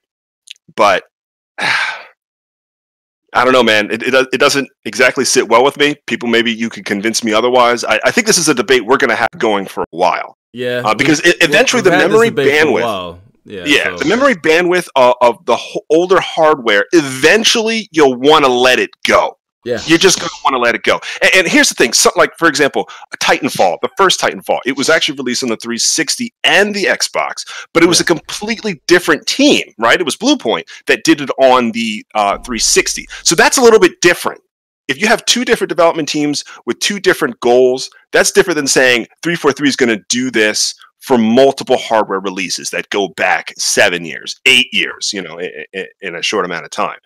but 0.76 1.04
I 1.60 3.44
don't 3.44 3.54
know, 3.54 3.62
man. 3.62 3.92
It, 3.92 4.02
it 4.02 4.28
it 4.34 4.40
doesn't 4.40 4.68
exactly 4.86 5.24
sit 5.24 5.48
well 5.48 5.64
with 5.64 5.78
me. 5.78 5.96
People, 6.08 6.30
maybe 6.30 6.52
you 6.52 6.68
could 6.68 6.86
convince 6.86 7.24
me 7.24 7.32
otherwise. 7.32 7.84
I, 7.84 8.00
I 8.06 8.10
think 8.12 8.26
this 8.26 8.40
is 8.40 8.50
a 8.50 8.56
debate 8.56 8.84
we're 8.88 8.98
going 8.98 9.12
to 9.12 9.16
have 9.16 9.30
going 9.38 9.68
for 9.68 9.84
a 9.84 9.86
while. 9.92 10.36
Yeah, 10.52 10.82
Uh, 10.84 10.96
because 10.96 11.20
it- 11.20 11.38
eventually 11.44 11.84
the 11.84 11.92
memory 11.92 12.32
bandwidth-. 12.32 13.20
Yeah, 13.46 13.64
Yeah, 13.66 13.84
so- 13.84 13.98
the 13.98 14.06
memory 14.06 14.36
bandwidth 14.36 14.88
of, 14.96 15.16
of 15.22 15.46
the 15.46 15.58
older 15.90 16.20
hardware, 16.20 16.86
eventually 16.92 17.88
you'll 17.92 18.16
want 18.16 18.46
to 18.46 18.52
let 18.52 18.80
it 18.80 18.90
go. 19.06 19.38
Yeah. 19.66 19.80
You're 19.86 19.98
just 19.98 20.20
going 20.20 20.30
to 20.30 20.36
want 20.44 20.54
to 20.54 20.58
let 20.58 20.74
it 20.74 20.84
go. 20.84 21.00
And, 21.22 21.32
and 21.36 21.48
here's 21.48 21.68
the 21.68 21.76
thing 21.76 21.92
so, 21.92 22.10
like, 22.16 22.36
for 22.38 22.48
example, 22.48 22.90
Titanfall, 23.22 23.78
the 23.82 23.90
first 23.98 24.20
Titanfall, 24.20 24.60
it 24.66 24.78
was 24.78 24.90
actually 24.90 25.18
released 25.18 25.44
on 25.44 25.50
the 25.50 25.58
360 25.58 26.34
and 26.46 26.74
the 26.74 26.86
Xbox, 26.86 27.46
but 27.74 27.84
it 27.84 27.88
was 27.88 28.00
a 28.00 28.06
completely 28.06 28.82
different 28.88 29.28
team, 29.28 29.64
right? 29.78 30.00
It 30.00 30.06
was 30.06 30.16
Bluepoint 30.16 30.64
that 30.88 31.04
did 31.04 31.20
it 31.20 31.30
on 31.42 31.72
the 31.72 32.06
uh, 32.16 32.38
360. 32.38 33.06
So 33.24 33.36
that's 33.36 33.58
a 33.58 33.62
little 33.62 33.80
bit 33.80 34.00
different. 34.02 34.42
If 34.88 35.00
you 35.00 35.08
have 35.08 35.24
two 35.26 35.46
different 35.46 35.70
development 35.70 36.10
teams 36.10 36.44
with 36.66 36.80
two 36.80 37.00
different 37.00 37.40
goals, 37.42 37.92
that's 38.12 38.32
different 38.32 38.56
than 38.56 38.66
saying 38.68 39.08
343 39.22 39.68
is 39.68 39.76
going 39.76 39.96
to 39.96 40.04
do 40.10 40.32
this 40.32 40.74
for 41.10 41.18
multiple 41.18 41.76
hardware 41.76 42.20
releases 42.20 42.70
that 42.70 42.88
go 42.92 43.08
back 43.08 43.52
seven 43.58 44.06
years, 44.06 44.40
eight 44.46 44.68
years, 44.72 45.12
you 45.12 45.24
know, 45.24 45.40
in, 45.40 45.88
in 46.02 46.14
a 46.14 46.22
short 46.22 46.46
amount 46.46 46.66
of 46.66 46.70
time. 46.70 47.00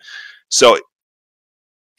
So 0.50 0.76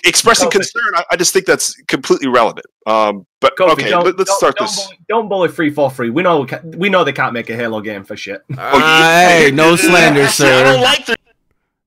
expressing 0.04 0.50
Kofi. 0.50 0.52
concern, 0.52 0.94
I, 0.94 1.04
I 1.10 1.16
just 1.16 1.34
think 1.34 1.48
that's 1.48 1.74
completely 1.88 2.28
relevant. 2.28 2.68
Um, 2.86 3.26
but 3.42 3.58
Kofi, 3.58 3.72
okay, 3.72 3.96
let, 3.96 4.20
us 4.20 4.28
don't- 4.28 4.38
start 4.38 4.56
don't 4.56 4.68
this. 4.68 4.86
Bully, 4.86 5.00
don't 5.10 5.30
bully 5.30 5.48
free 5.48 5.72
for 5.72 5.90
free. 5.90 6.12
we, 6.12 6.22
know 6.22 6.46
we 6.78 6.90
know 6.90 7.04
they 7.04 7.12
can't 7.12 7.34
make 7.34 7.50
a 7.50 7.56
Halo 7.56 7.82
game 7.82 8.04
for 8.04 8.16
shit. 8.16 8.44
Ah, 8.56 9.26
hey, 9.28 9.50
no 9.50 9.76
slander, 9.76 10.22
I 10.22 10.28
sir. 10.28 10.64
don't 10.64 10.84
like 10.84 11.08
this. 11.08 11.16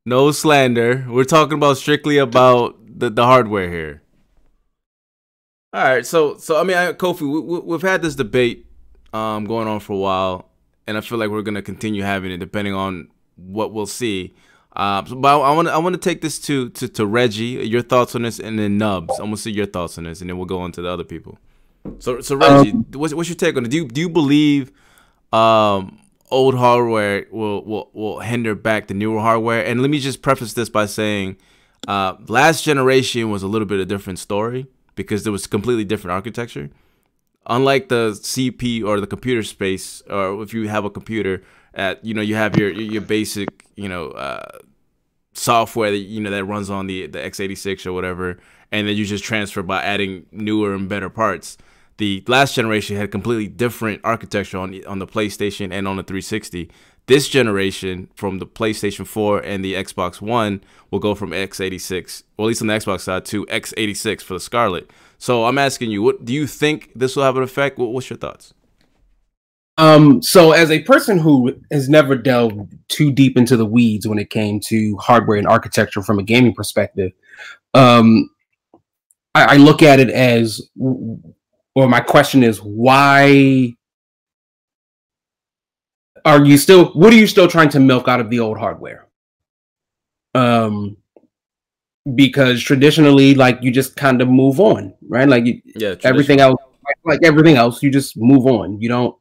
No 0.05 0.33
slander. 0.33 1.07
We're 1.09 1.23
talking 1.23 1.59
about 1.59 1.77
strictly 1.77 2.19
about 2.19 2.75
the, 2.85 3.09
the 3.09 3.25
hardware 3.25 3.71
here. 3.71 4.03
All 5.73 5.85
right, 5.85 6.05
so 6.05 6.39
so 6.39 6.61
I 6.61 6.65
mean, 6.65 6.77
I, 6.77 6.93
Kofi, 6.93 7.21
we, 7.21 7.39
we, 7.39 7.61
we've 7.61 7.83
had 7.83 8.03
this 8.03 8.17
debate 8.17 8.65
um, 9.13 9.45
going 9.45 9.69
on 9.69 9.81
for 9.81 9.93
a 9.93 9.97
while, 9.97 10.49
and 10.87 10.97
I 10.97 11.01
feel 11.01 11.19
like 11.19 11.31
we're 11.31 11.43
gonna 11.43 11.63
continue 11.63 12.03
having 12.03 12.31
it 12.31 12.39
depending 12.39 12.75
on 12.75 13.09
what 13.37 13.73
we'll 13.73 13.87
see. 13.87 14.35
Uh, 14.75 15.05
so, 15.05 15.17
but 15.17 15.41
I 15.41 15.53
want 15.53 15.69
to 15.69 15.75
I 15.75 15.79
want 15.79 15.95
to 15.95 16.01
take 16.01 16.21
this 16.21 16.39
to, 16.41 16.69
to 16.71 16.89
to 16.89 17.07
Reggie. 17.07 17.67
Your 17.67 17.83
thoughts 17.83 18.15
on 18.15 18.23
this, 18.23 18.39
and 18.39 18.59
then 18.59 18.79
Nubs. 18.79 19.19
I'm 19.19 19.27
gonna 19.27 19.37
see 19.37 19.51
your 19.51 19.67
thoughts 19.67 19.99
on 19.99 20.05
this, 20.05 20.21
and 20.21 20.31
then 20.31 20.37
we'll 20.37 20.47
go 20.47 20.61
on 20.61 20.73
to 20.73 20.83
the 20.83 20.89
other 20.89 21.05
people. 21.05 21.39
So 21.99 22.21
so 22.21 22.37
Reggie, 22.37 22.71
what's, 22.71 23.15
what's 23.15 23.29
your 23.29 23.37
take 23.37 23.57
on 23.57 23.65
it? 23.65 23.71
Do 23.71 23.77
you 23.77 23.89
do 23.89 24.01
you 24.01 24.09
believe 24.09 24.73
um, 25.33 25.99
old 26.31 26.55
hardware 26.55 27.27
will, 27.31 27.65
will 27.65 27.91
will 27.93 28.21
hinder 28.21 28.55
back 28.55 28.87
the 28.87 28.95
newer 28.95 29.21
hardware. 29.21 29.65
And 29.65 29.81
let 29.81 29.91
me 29.91 29.99
just 29.99 30.23
preface 30.23 30.53
this 30.53 30.69
by 30.69 30.87
saying, 30.87 31.37
uh, 31.87 32.15
last 32.27 32.65
generation 32.65 33.31
was 33.31 33.43
a 33.43 33.49
little 33.49 33.67
bit 33.67 33.77
of 33.77 33.83
a 33.83 33.87
different 33.87 34.19
story 34.19 34.67
because 34.95 35.25
there 35.25 35.33
was 35.33 35.47
completely 35.47 35.85
different 35.85 36.13
architecture. 36.13 36.71
Unlike 37.49 37.89
the 37.89 38.11
CP 38.11 38.85
or 38.85 39.01
the 39.01 39.07
computer 39.07 39.43
space, 39.43 40.03
or 40.09 40.43
if 40.43 40.53
you 40.53 40.69
have 40.69 40.85
a 40.85 40.91
computer, 40.91 41.43
at 41.75 42.05
you 42.05 42.15
know 42.15 42.23
you 42.23 42.35
have 42.35 42.57
your 42.57 42.71
your 42.71 43.03
basic 43.03 43.65
you 43.77 43.89
know 43.89 44.09
uh, 44.11 44.59
software 45.33 45.91
that 45.91 45.99
you 45.99 46.21
know 46.21 46.31
that 46.31 46.45
runs 46.45 46.71
on 46.71 46.87
the 46.87 47.07
the 47.07 47.19
x86 47.19 47.87
or 47.87 47.93
whatever, 47.93 48.39
and 48.71 48.87
then 48.87 48.97
you 48.97 49.05
just 49.05 49.25
transfer 49.25 49.63
by 49.63 49.83
adding 49.83 50.27
newer 50.31 50.75
and 50.75 50.89
better 50.89 51.09
parts 51.09 51.57
the 51.99 52.23
last 52.27 52.55
generation 52.55 52.97
had 52.97 53.11
completely 53.11 53.49
different 53.49 54.01
architecture 54.03 54.57
on 54.57 54.81
on 54.87 55.01
the 55.01 55.07
PlayStation 55.07 55.73
and 55.73 55.87
on 55.87 55.97
the 55.97 56.03
360. 56.03 56.71
This 57.07 57.29
generation, 57.29 58.11
from 58.15 58.39
the 58.39 58.47
PlayStation 58.47 59.07
4 59.07 59.41
and 59.41 59.65
the 59.65 59.75
Xbox 59.75 60.21
One, 60.21 60.63
will 60.91 60.99
go 60.99 61.15
from 61.15 61.31
x86, 61.31 62.23
or 62.37 62.45
at 62.45 62.49
least 62.49 62.61
on 62.61 62.69
the 62.69 62.75
Xbox 62.75 63.01
side, 63.01 63.25
to 63.27 63.47
x86 63.47 64.21
for 64.23 64.35
the 64.35 64.41
Scarlett. 64.41 64.91
So 65.19 65.45
I'm 65.45 65.59
asking 65.59 65.91
you, 65.91 66.03
what 66.03 66.25
do 66.25 66.33
you 66.33 66.47
think 66.47 66.93
this 66.95 67.17
will 67.17 67.25
have 67.25 67.37
an 67.37 67.43
effect? 67.43 67.79
What, 67.79 67.93
what's 67.93 68.09
your 68.09 68.19
thoughts? 68.19 68.55
Um, 69.77 70.23
so 70.23 70.53
as 70.53 70.71
a 70.71 70.83
person 70.83 71.19
who 71.19 71.55
has 71.71 71.89
never 71.89 72.17
delved 72.17 72.77
too 72.89 73.13
deep 73.13 73.37
into 73.37 73.57
the 73.57 73.67
weeds 73.67 74.09
when 74.09 74.19
it 74.19 74.31
came 74.31 74.59
to 74.67 74.97
hardware 74.97 75.39
and 75.39 75.47
architecture 75.47 76.03
from 76.03 76.19
a 76.19 76.23
gaming 76.25 76.55
perspective, 76.55 77.13
um, 77.75 78.29
I, 79.35 79.55
I 79.55 79.57
look 79.57 79.83
at 79.83 80.01
it 80.01 80.11
as, 80.11 80.61
or 80.77 81.89
my 81.89 82.01
question 82.01 82.43
is, 82.43 82.59
why 82.59 83.75
are 86.25 86.45
you 86.45 86.59
still? 86.59 86.87
What 86.87 87.13
are 87.13 87.17
you 87.17 87.29
still 87.29 87.47
trying 87.47 87.69
to 87.71 87.81
milk 87.81 88.09
out 88.09 88.21
of 88.21 88.31
the 88.31 88.41
old 88.41 88.59
hardware? 88.59 89.07
Um, 90.35 90.97
because 92.15 92.63
traditionally, 92.63 93.35
like 93.35 93.59
you 93.63 93.71
just 93.71 93.97
kind 93.97 94.23
of 94.23 94.29
move 94.29 94.61
on, 94.61 94.95
right? 95.09 95.29
Like 95.29 95.47
you, 95.47 95.61
Yeah, 95.65 95.95
everything 96.05 96.41
else, 96.41 96.61
like, 97.05 97.21
everything 97.23 97.57
else, 97.57 97.83
you 97.83 97.91
just 97.91 98.17
move 98.17 98.47
on. 98.47 98.81
You 98.81 98.89
don't. 98.89 99.17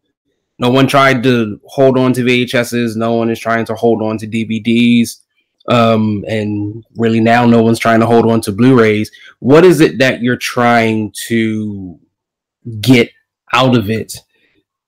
No 0.60 0.72
one 0.72 0.88
tried 0.88 1.22
to 1.24 1.60
hold 1.66 1.98
on 2.00 2.14
to 2.14 2.22
VHSs. 2.22 2.96
No 2.96 3.14
one 3.14 3.30
is 3.30 3.40
trying 3.40 3.66
to 3.66 3.76
hold 3.76 4.02
on 4.02 4.18
to 4.18 4.28
DVDs. 4.28 5.22
Um, 5.70 6.24
and 6.28 6.84
really 6.96 7.20
now, 7.20 7.46
no 7.46 7.62
one's 7.62 7.78
trying 7.78 8.00
to 8.00 8.08
hold 8.08 8.26
on 8.26 8.42
to 8.42 8.52
Blu-rays. 8.52 9.12
What 9.40 9.66
is 9.66 9.82
it 9.82 10.00
that 10.00 10.22
you're 10.22 10.38
trying 10.38 11.14
to 11.28 12.00
get 12.82 13.12
out 13.54 13.78
of 13.78 13.90
it 13.90 14.18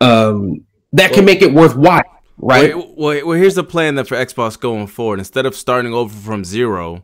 um, 0.02 0.66
that 0.94 1.12
can 1.12 1.26
make 1.26 1.42
it 1.42 1.54
worthwhile? 1.54 2.02
Right. 2.42 2.76
Well, 2.76 2.94
well, 2.98 3.28
well, 3.28 3.38
here's 3.38 3.56
the 3.56 3.64
plan 3.64 3.96
that 3.96 4.08
for 4.08 4.16
Xbox 4.16 4.60
going 4.60 4.88
forward. 4.88 5.20
Instead 5.20 5.46
of 5.46 5.54
starting 5.56 5.94
over 5.94 6.16
from 6.16 6.46
zero, 6.46 7.04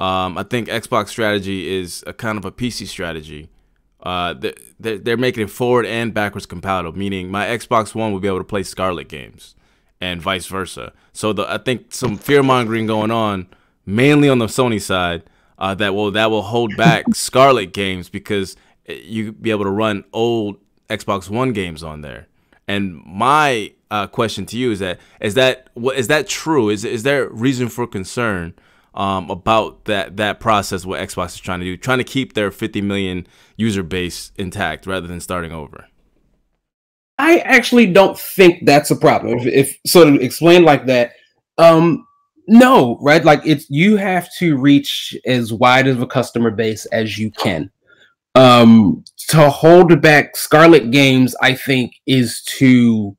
um, 0.00 0.36
I 0.38 0.42
think 0.42 0.68
Xbox 0.68 1.08
strategy 1.08 1.68
is 1.78 2.02
a 2.06 2.12
kind 2.12 2.38
of 2.38 2.44
a 2.44 2.50
PC 2.50 2.86
strategy. 2.86 3.50
Uh, 4.02 4.32
they- 4.34 4.54
they're, 4.80 4.98
they're 4.98 5.16
making 5.18 5.44
it 5.44 5.50
forward 5.50 5.84
and 5.86 6.14
backwards 6.14 6.46
compatible, 6.46 6.96
meaning 6.98 7.30
my 7.30 7.46
Xbox 7.46 7.94
One 7.94 8.12
will 8.12 8.20
be 8.20 8.28
able 8.28 8.38
to 8.38 8.44
play 8.44 8.62
Scarlett 8.62 9.08
games, 9.08 9.54
and 10.00 10.22
vice 10.22 10.46
versa. 10.46 10.92
So 11.12 11.32
the, 11.34 11.50
I 11.52 11.58
think 11.58 11.92
some 11.92 12.16
fear 12.16 12.42
mongering 12.42 12.86
going 12.86 13.10
on, 13.10 13.46
mainly 13.84 14.28
on 14.30 14.38
the 14.38 14.46
Sony 14.46 14.80
side, 14.80 15.22
uh, 15.58 15.74
that 15.74 15.94
will 15.94 16.10
that 16.12 16.30
will 16.30 16.40
hold 16.42 16.74
back 16.78 17.04
Scarlett 17.14 17.74
games 17.74 18.08
because 18.08 18.56
uh, 18.88 18.94
you 18.94 19.32
be 19.32 19.50
able 19.50 19.64
to 19.64 19.70
run 19.70 20.04
old 20.14 20.56
Xbox 20.88 21.28
One 21.28 21.52
games 21.52 21.82
on 21.82 22.00
there. 22.00 22.26
And 22.66 23.04
my 23.04 23.74
uh, 23.90 24.06
question 24.06 24.46
to 24.46 24.56
you 24.56 24.70
is 24.70 24.78
that 24.78 24.98
is 25.20 25.34
that 25.34 25.68
what 25.74 25.96
is 25.98 26.08
that 26.08 26.26
true? 26.26 26.70
Is 26.70 26.86
is 26.86 27.02
there 27.02 27.28
reason 27.28 27.68
for 27.68 27.86
concern 27.86 28.54
um, 28.94 29.30
about 29.30 29.84
that 29.84 30.16
that 30.16 30.40
process? 30.40 30.84
What 30.84 31.00
Xbox 31.00 31.34
is 31.34 31.40
trying 31.40 31.60
to 31.60 31.66
do, 31.66 31.76
trying 31.76 31.98
to 31.98 32.04
keep 32.04 32.34
their 32.34 32.50
50 32.50 32.80
million 32.82 33.26
user 33.56 33.82
base 33.82 34.32
intact 34.36 34.86
rather 34.86 35.06
than 35.06 35.20
starting 35.20 35.52
over. 35.52 35.86
I 37.18 37.38
actually 37.40 37.86
don't 37.86 38.18
think 38.18 38.64
that's 38.64 38.90
a 38.90 38.96
problem. 38.96 39.38
If, 39.38 39.46
if 39.46 39.78
sort 39.86 40.08
of 40.08 40.14
explained 40.16 40.64
like 40.64 40.86
that, 40.86 41.12
um, 41.58 42.06
no, 42.46 42.98
right? 43.02 43.24
Like 43.24 43.42
it's 43.44 43.68
you 43.68 43.96
have 43.96 44.28
to 44.38 44.56
reach 44.56 45.16
as 45.26 45.52
wide 45.52 45.86
of 45.86 46.00
a 46.00 46.06
customer 46.06 46.50
base 46.50 46.86
as 46.86 47.18
you 47.18 47.30
can. 47.30 47.70
Um, 48.34 49.04
to 49.28 49.50
hold 49.50 50.00
back 50.00 50.36
Scarlett 50.36 50.90
Games, 50.90 51.36
I 51.42 51.54
think, 51.54 51.92
is 52.06 52.42
to 52.58 53.16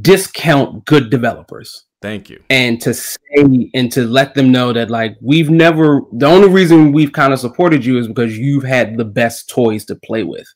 discount 0.00 0.84
good 0.86 1.10
developers. 1.10 1.84
Thank 2.06 2.30
you. 2.30 2.40
and 2.50 2.80
to 2.82 2.94
say 2.94 3.68
and 3.74 3.90
to 3.90 4.04
let 4.06 4.36
them 4.36 4.52
know 4.52 4.72
that 4.72 4.90
like 4.92 5.16
we've 5.20 5.50
never 5.50 6.02
the 6.12 6.26
only 6.26 6.48
reason 6.48 6.92
we've 6.92 7.12
kind 7.12 7.32
of 7.32 7.40
supported 7.40 7.84
you 7.84 7.98
is 7.98 8.06
because 8.06 8.38
you've 8.38 8.62
had 8.62 8.96
the 8.96 9.04
best 9.04 9.50
toys 9.50 9.84
to 9.86 9.96
play 9.96 10.22
with. 10.22 10.46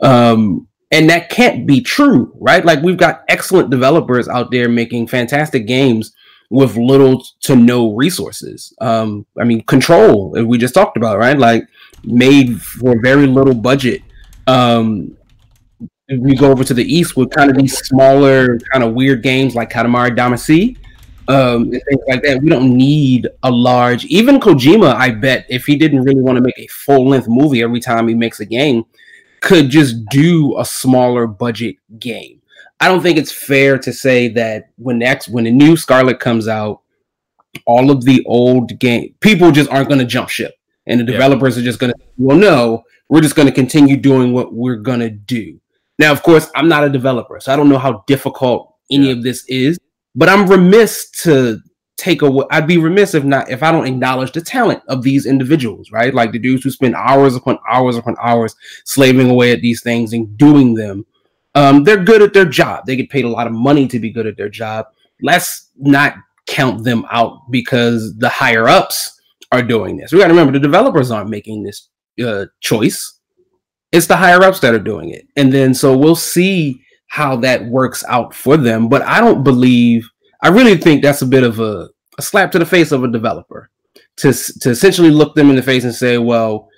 Um 0.00 0.66
and 0.90 1.08
that 1.08 1.30
can't 1.30 1.64
be 1.64 1.80
true 1.80 2.32
right? 2.40 2.64
Like 2.64 2.82
we've 2.82 2.96
got 2.96 3.22
excellent 3.28 3.70
developers 3.70 4.26
out 4.26 4.50
there 4.50 4.68
making 4.68 5.06
fantastic 5.06 5.68
games 5.68 6.12
with 6.50 6.76
little 6.76 7.22
to 7.42 7.54
no 7.54 7.94
resources. 7.94 8.74
Um 8.80 9.24
i 9.40 9.44
mean 9.44 9.62
control 9.66 10.32
we 10.44 10.58
just 10.58 10.74
talked 10.74 10.96
about 10.96 11.18
right? 11.18 11.38
Like 11.38 11.68
made 12.02 12.60
for 12.60 13.00
very 13.00 13.28
little 13.28 13.54
budget. 13.54 14.02
Um 14.48 15.16
we 16.18 16.34
go 16.34 16.50
over 16.50 16.64
to 16.64 16.74
the 16.74 16.82
east 16.82 17.16
with 17.16 17.30
kind 17.30 17.48
of 17.48 17.56
these 17.56 17.78
smaller 17.78 18.58
kind 18.72 18.82
of 18.82 18.94
weird 18.94 19.22
games 19.22 19.54
like 19.54 19.70
katamari 19.70 20.10
damacy 20.10 20.76
um, 21.30 21.62
and 21.62 21.82
things 21.88 22.02
like 22.08 22.22
that. 22.22 22.40
We 22.42 22.48
don't 22.48 22.76
need 22.76 23.28
a 23.42 23.50
large. 23.50 24.04
Even 24.06 24.40
Kojima, 24.40 24.94
I 24.94 25.10
bet, 25.10 25.46
if 25.48 25.64
he 25.64 25.76
didn't 25.76 26.02
really 26.02 26.20
want 26.22 26.36
to 26.36 26.42
make 26.42 26.58
a 26.58 26.66
full 26.66 27.08
length 27.08 27.28
movie 27.28 27.62
every 27.62 27.80
time 27.80 28.08
he 28.08 28.14
makes 28.14 28.40
a 28.40 28.46
game, 28.46 28.84
could 29.40 29.70
just 29.70 30.04
do 30.10 30.58
a 30.58 30.64
smaller 30.64 31.26
budget 31.26 31.76
game. 31.98 32.40
I 32.80 32.88
don't 32.88 33.02
think 33.02 33.18
it's 33.18 33.32
fair 33.32 33.78
to 33.78 33.92
say 33.92 34.28
that 34.28 34.70
when 34.76 34.98
next 34.98 35.28
when 35.28 35.44
the 35.44 35.50
new 35.50 35.76
Scarlett 35.76 36.18
comes 36.18 36.48
out, 36.48 36.80
all 37.66 37.90
of 37.90 38.04
the 38.04 38.24
old 38.26 38.78
game 38.78 39.14
people 39.20 39.50
just 39.50 39.70
aren't 39.70 39.88
going 39.88 40.00
to 40.00 40.06
jump 40.06 40.28
ship, 40.28 40.54
and 40.86 41.00
the 41.00 41.04
Yeah. 41.04 41.12
developers 41.12 41.58
are 41.58 41.62
just 41.62 41.78
going 41.78 41.92
to 41.92 41.98
well, 42.18 42.36
no, 42.36 42.82
we're 43.08 43.20
just 43.20 43.36
going 43.36 43.48
to 43.48 43.54
continue 43.54 43.96
doing 43.96 44.32
what 44.32 44.54
we're 44.54 44.76
going 44.76 45.00
to 45.00 45.10
do. 45.10 45.60
Now, 45.98 46.12
of 46.12 46.22
course, 46.22 46.50
I'm 46.54 46.68
not 46.68 46.84
a 46.84 46.88
developer, 46.88 47.38
so 47.40 47.52
I 47.52 47.56
don't 47.56 47.68
know 47.68 47.78
how 47.78 48.02
difficult 48.06 48.74
any 48.90 49.06
Yeah. 49.06 49.12
of 49.12 49.22
this 49.22 49.44
is 49.46 49.78
but 50.20 50.28
I'm 50.28 50.46
remiss 50.46 51.08
to 51.22 51.60
take 51.96 52.20
away. 52.20 52.44
I'd 52.50 52.66
be 52.66 52.76
remiss 52.76 53.14
if 53.14 53.24
not 53.24 53.50
if 53.50 53.62
I 53.62 53.72
don't 53.72 53.86
acknowledge 53.86 54.32
the 54.32 54.42
talent 54.42 54.82
of 54.86 55.02
these 55.02 55.24
individuals, 55.24 55.90
right? 55.90 56.12
Like 56.12 56.30
the 56.30 56.38
dudes 56.38 56.62
who 56.62 56.70
spend 56.70 56.94
hours 56.94 57.36
upon 57.36 57.58
hours 57.66 57.96
upon 57.96 58.16
hours 58.20 58.54
slaving 58.84 59.30
away 59.30 59.50
at 59.52 59.62
these 59.62 59.82
things 59.82 60.12
and 60.12 60.36
doing 60.36 60.74
them. 60.74 61.06
Um, 61.54 61.84
they're 61.84 62.04
good 62.04 62.20
at 62.20 62.34
their 62.34 62.44
job. 62.44 62.84
They 62.84 62.96
get 62.96 63.08
paid 63.08 63.24
a 63.24 63.30
lot 63.30 63.46
of 63.46 63.54
money 63.54 63.88
to 63.88 63.98
be 63.98 64.10
good 64.10 64.26
at 64.26 64.36
their 64.36 64.50
job. 64.50 64.88
Let's 65.22 65.70
not 65.78 66.16
count 66.46 66.84
them 66.84 67.06
out 67.10 67.50
because 67.50 68.14
the 68.18 68.28
higher 68.28 68.68
ups 68.68 69.18
are 69.52 69.62
doing 69.62 69.96
this. 69.96 70.12
We 70.12 70.18
got 70.18 70.26
to 70.26 70.34
remember 70.34 70.52
the 70.52 70.60
developers 70.60 71.10
aren't 71.10 71.30
making 71.30 71.62
this 71.62 71.88
uh, 72.22 72.44
choice. 72.60 73.20
It's 73.90 74.06
the 74.06 74.18
higher 74.18 74.42
ups 74.42 74.60
that 74.60 74.74
are 74.74 74.78
doing 74.78 75.08
it, 75.08 75.26
and 75.36 75.50
then 75.50 75.72
so 75.72 75.96
we'll 75.96 76.14
see 76.14 76.84
how 77.10 77.34
that 77.36 77.64
works 77.66 78.02
out 78.08 78.32
for 78.34 78.56
them. 78.56 78.88
But 78.88 79.02
I 79.02 79.20
don't 79.20 79.42
believe. 79.44 80.08
I 80.42 80.48
really 80.48 80.76
think 80.76 81.02
that's 81.02 81.22
a 81.22 81.26
bit 81.26 81.42
of 81.42 81.58
a, 81.60 81.88
a 82.18 82.22
slap 82.22 82.50
to 82.52 82.58
the 82.58 82.64
face 82.64 82.92
of 82.92 83.04
a 83.04 83.08
developer 83.08 83.68
to 84.18 84.32
to 84.60 84.70
essentially 84.70 85.10
look 85.10 85.34
them 85.34 85.50
in 85.50 85.56
the 85.56 85.62
face 85.62 85.84
and 85.84 85.94
say, 85.94 86.18
well, 86.18 86.68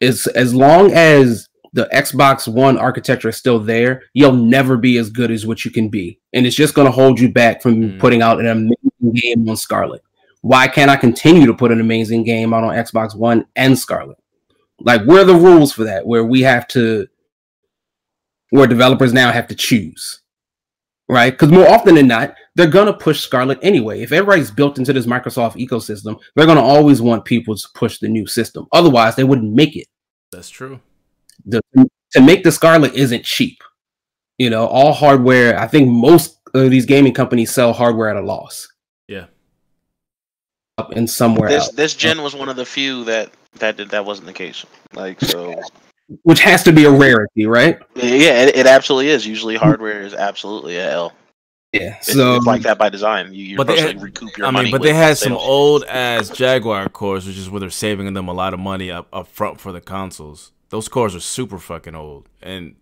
it's 0.00 0.26
as 0.28 0.54
long 0.54 0.92
as 0.92 1.48
the 1.72 1.88
Xbox 1.92 2.46
One 2.52 2.78
architecture 2.78 3.28
is 3.28 3.36
still 3.36 3.58
there, 3.58 4.02
you'll 4.14 4.32
never 4.32 4.76
be 4.76 4.96
as 4.98 5.10
good 5.10 5.30
as 5.30 5.46
what 5.46 5.64
you 5.64 5.70
can 5.70 5.88
be, 5.88 6.18
and 6.32 6.46
it's 6.46 6.56
just 6.56 6.74
going 6.74 6.86
to 6.86 6.92
hold 6.92 7.20
you 7.20 7.30
back 7.30 7.60
from 7.60 7.74
Mm. 7.76 7.98
putting 7.98 8.22
out 8.22 8.40
an 8.40 8.46
amazing 8.46 9.12
game 9.14 9.48
on 9.48 9.56
Scarlett. 9.56 10.02
Why 10.40 10.68
can't 10.68 10.90
I 10.90 10.96
continue 10.96 11.46
to 11.46 11.54
put 11.54 11.72
an 11.72 11.80
amazing 11.80 12.22
game 12.22 12.54
out 12.54 12.64
on 12.64 12.74
Xbox 12.74 13.14
One 13.16 13.44
and 13.56 13.76
Scarlett? 13.78 14.16
Like, 14.80 15.02
where 15.04 15.22
are 15.22 15.24
the 15.24 15.34
rules 15.34 15.72
for 15.72 15.84
that? 15.84 16.06
Where 16.06 16.24
we 16.24 16.40
have 16.42 16.68
to 16.68 17.06
where 18.50 18.66
developers 18.66 19.12
now 19.12 19.30
have 19.30 19.48
to 19.48 19.54
choose, 19.54 20.20
right? 21.08 21.30
Because 21.32 21.50
more 21.50 21.68
often 21.68 21.94
than 21.94 22.06
not, 22.08 22.34
they're 22.54 22.66
gonna 22.66 22.92
push 22.92 23.20
Scarlett 23.20 23.58
anyway. 23.62 24.02
If 24.02 24.12
everybody's 24.12 24.50
built 24.50 24.78
into 24.78 24.92
this 24.92 25.06
Microsoft 25.06 25.56
ecosystem, 25.56 26.18
they're 26.34 26.46
gonna 26.46 26.62
always 26.62 27.00
want 27.02 27.24
people 27.24 27.56
to 27.56 27.68
push 27.74 27.98
the 27.98 28.08
new 28.08 28.26
system. 28.26 28.66
Otherwise, 28.72 29.16
they 29.16 29.24
wouldn't 29.24 29.52
make 29.52 29.76
it. 29.76 29.86
That's 30.32 30.50
true. 30.50 30.80
The, 31.46 31.60
to 32.12 32.20
make 32.20 32.42
the 32.44 32.52
Scarlett 32.52 32.94
isn't 32.94 33.24
cheap. 33.24 33.58
You 34.38 34.50
know, 34.50 34.66
all 34.66 34.92
hardware. 34.92 35.58
I 35.58 35.66
think 35.66 35.88
most 35.88 36.38
of 36.54 36.70
these 36.70 36.86
gaming 36.86 37.12
companies 37.14 37.52
sell 37.52 37.72
hardware 37.72 38.08
at 38.08 38.16
a 38.16 38.20
loss. 38.20 38.68
Yeah. 39.08 39.26
Up 40.78 40.92
in 40.92 41.06
somewhere 41.06 41.48
This 41.48 41.64
else, 41.64 41.72
this 41.72 41.94
gen 41.94 42.22
was 42.22 42.36
one 42.36 42.48
of 42.48 42.56
the 42.56 42.64
few 42.64 43.04
that 43.04 43.32
that 43.54 43.76
did, 43.76 43.90
that 43.90 44.04
wasn't 44.04 44.26
the 44.26 44.32
case. 44.32 44.64
Like 44.92 45.20
so, 45.20 45.60
which 46.22 46.40
has 46.40 46.62
to 46.64 46.72
be 46.72 46.84
a 46.84 46.90
rarity, 46.90 47.46
right? 47.46 47.78
yeah, 47.94 48.42
it, 48.44 48.56
it 48.56 48.66
absolutely 48.66 49.10
is. 49.10 49.26
Usually, 49.26 49.56
hardware 49.56 50.02
is 50.02 50.14
absolutely 50.14 50.76
a 50.76 50.90
L. 50.92 51.12
Yeah. 51.72 51.96
It's, 51.98 52.12
So 52.14 52.36
it's 52.36 52.46
like 52.46 52.62
that 52.62 52.78
by 52.78 52.88
design. 52.88 53.34
You, 53.34 53.44
you're 53.44 53.56
But 53.58 53.66
they 53.66 53.80
had- 53.80 54.00
recoup 54.00 54.36
your 54.38 54.46
I 54.46 54.50
money. 54.50 54.64
mean, 54.66 54.72
but 54.72 54.82
they 54.82 54.94
had 54.94 55.18
some 55.18 55.34
old 55.34 55.84
ass 55.84 56.30
Jaguar 56.30 56.88
cores, 56.88 57.26
which 57.26 57.36
is 57.36 57.50
where 57.50 57.60
they're 57.60 57.68
saving 57.70 58.12
them 58.14 58.26
a 58.28 58.32
lot 58.32 58.54
of 58.54 58.60
money 58.60 58.90
up, 58.90 59.06
up 59.12 59.28
front 59.28 59.60
for 59.60 59.70
the 59.70 59.80
consoles. 59.82 60.50
Those 60.70 60.88
cores 60.88 61.14
are 61.14 61.20
super 61.20 61.58
fucking 61.58 61.94
old, 61.94 62.28
and 62.42 62.76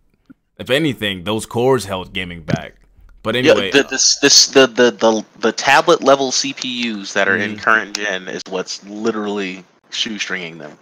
if 0.58 0.70
anything, 0.70 1.24
those 1.24 1.46
cores 1.46 1.84
held 1.84 2.12
gaming 2.12 2.42
back. 2.42 2.74
But 3.22 3.34
anyway, 3.34 3.70
yeah, 3.74 3.82
the, 3.82 3.88
this, 3.88 4.18
this, 4.20 4.46
the, 4.48 4.68
the, 4.68 4.92
the, 4.92 5.24
the 5.40 5.50
tablet 5.52 6.00
level 6.02 6.30
CPUs 6.30 7.12
that 7.14 7.28
are 7.28 7.36
Mm. 7.36 7.42
in 7.42 7.56
current 7.58 7.96
gen 7.96 8.28
is 8.28 8.40
what's 8.48 8.84
literally 8.84 9.64
shoestringing 9.90 10.58
them. 10.58 10.78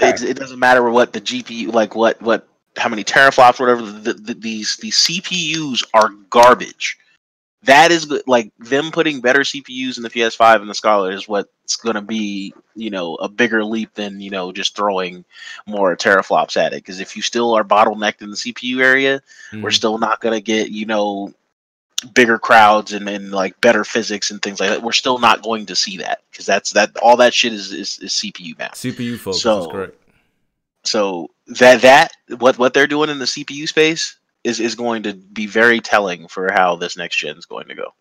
It, 0.00 0.22
it 0.22 0.36
doesn't 0.36 0.58
matter 0.58 0.88
what 0.90 1.12
the 1.12 1.20
GPU, 1.20 1.72
like 1.72 1.94
what, 1.94 2.20
what, 2.22 2.46
how 2.76 2.88
many 2.88 3.04
teraflops, 3.04 3.58
whatever. 3.58 3.82
The, 3.82 4.14
the, 4.14 4.34
these, 4.34 4.76
these 4.76 4.96
CPUs 4.96 5.84
are 5.94 6.10
garbage. 6.30 6.98
That 7.64 7.90
is. 7.90 8.08
Like 8.28 8.52
them 8.58 8.92
putting 8.92 9.20
better 9.20 9.40
CPUs 9.40 9.96
in 9.96 10.04
the 10.04 10.10
PS5 10.10 10.60
and 10.60 10.70
the 10.70 10.74
Scarlett 10.74 11.14
is 11.14 11.26
what's 11.26 11.74
going 11.76 11.96
to 11.96 12.00
be, 12.00 12.54
you 12.76 12.88
know, 12.88 13.16
a 13.16 13.28
bigger 13.28 13.64
leap 13.64 13.92
than 13.94 14.20
you 14.20 14.30
know 14.30 14.52
just 14.52 14.76
throwing 14.76 15.24
more 15.66 15.96
teraflops 15.96 16.56
at 16.56 16.72
it. 16.72 16.76
Because 16.84 17.00
if 17.00 17.16
you 17.16 17.22
still 17.22 17.54
are 17.54 17.64
bottlenecked 17.64 18.22
in 18.22 18.30
the 18.30 18.36
CPU 18.36 18.80
area, 18.80 19.20
we're 19.54 19.70
Mhm. 19.70 19.74
still 19.74 19.98
not 19.98 20.20
going 20.20 20.34
to 20.34 20.40
get 20.40 20.70
you 20.70 20.86
know 20.86 21.34
bigger 22.14 22.38
crowds 22.38 22.92
and, 22.92 23.08
and 23.08 23.32
like 23.32 23.60
better 23.60 23.84
physics 23.84 24.30
and 24.30 24.40
things 24.40 24.60
like 24.60 24.70
that 24.70 24.82
we're 24.82 24.92
still 24.92 25.18
not 25.18 25.42
going 25.42 25.66
to 25.66 25.74
see 25.74 25.96
that 25.96 26.20
because 26.30 26.46
that's 26.46 26.70
that 26.72 26.96
all 27.02 27.16
that 27.16 27.34
shit 27.34 27.52
is, 27.52 27.72
is, 27.72 27.98
is 28.00 28.12
cpu 28.12 28.56
now 28.58 28.68
CPU 28.68 29.18
focus 29.18 29.36
is 29.38 29.42
so- 29.42 29.68
correct. 29.70 29.96
so 30.84 31.28
that 31.46 31.80
that 31.82 32.12
what 32.38 32.56
what 32.58 32.72
they're 32.72 32.86
doing 32.86 33.10
in 33.10 33.18
the 33.18 33.24
cpu 33.24 33.66
space 33.68 34.16
is 34.44 34.60
is 34.60 34.74
going 34.74 35.02
to 35.02 35.14
be 35.14 35.46
very 35.46 35.80
telling 35.80 36.28
for 36.28 36.52
how 36.52 36.76
this 36.76 36.96
next 36.96 37.16
gen 37.16 37.36
is 37.36 37.46
going 37.46 37.66
to 37.66 37.74
go 37.74 37.92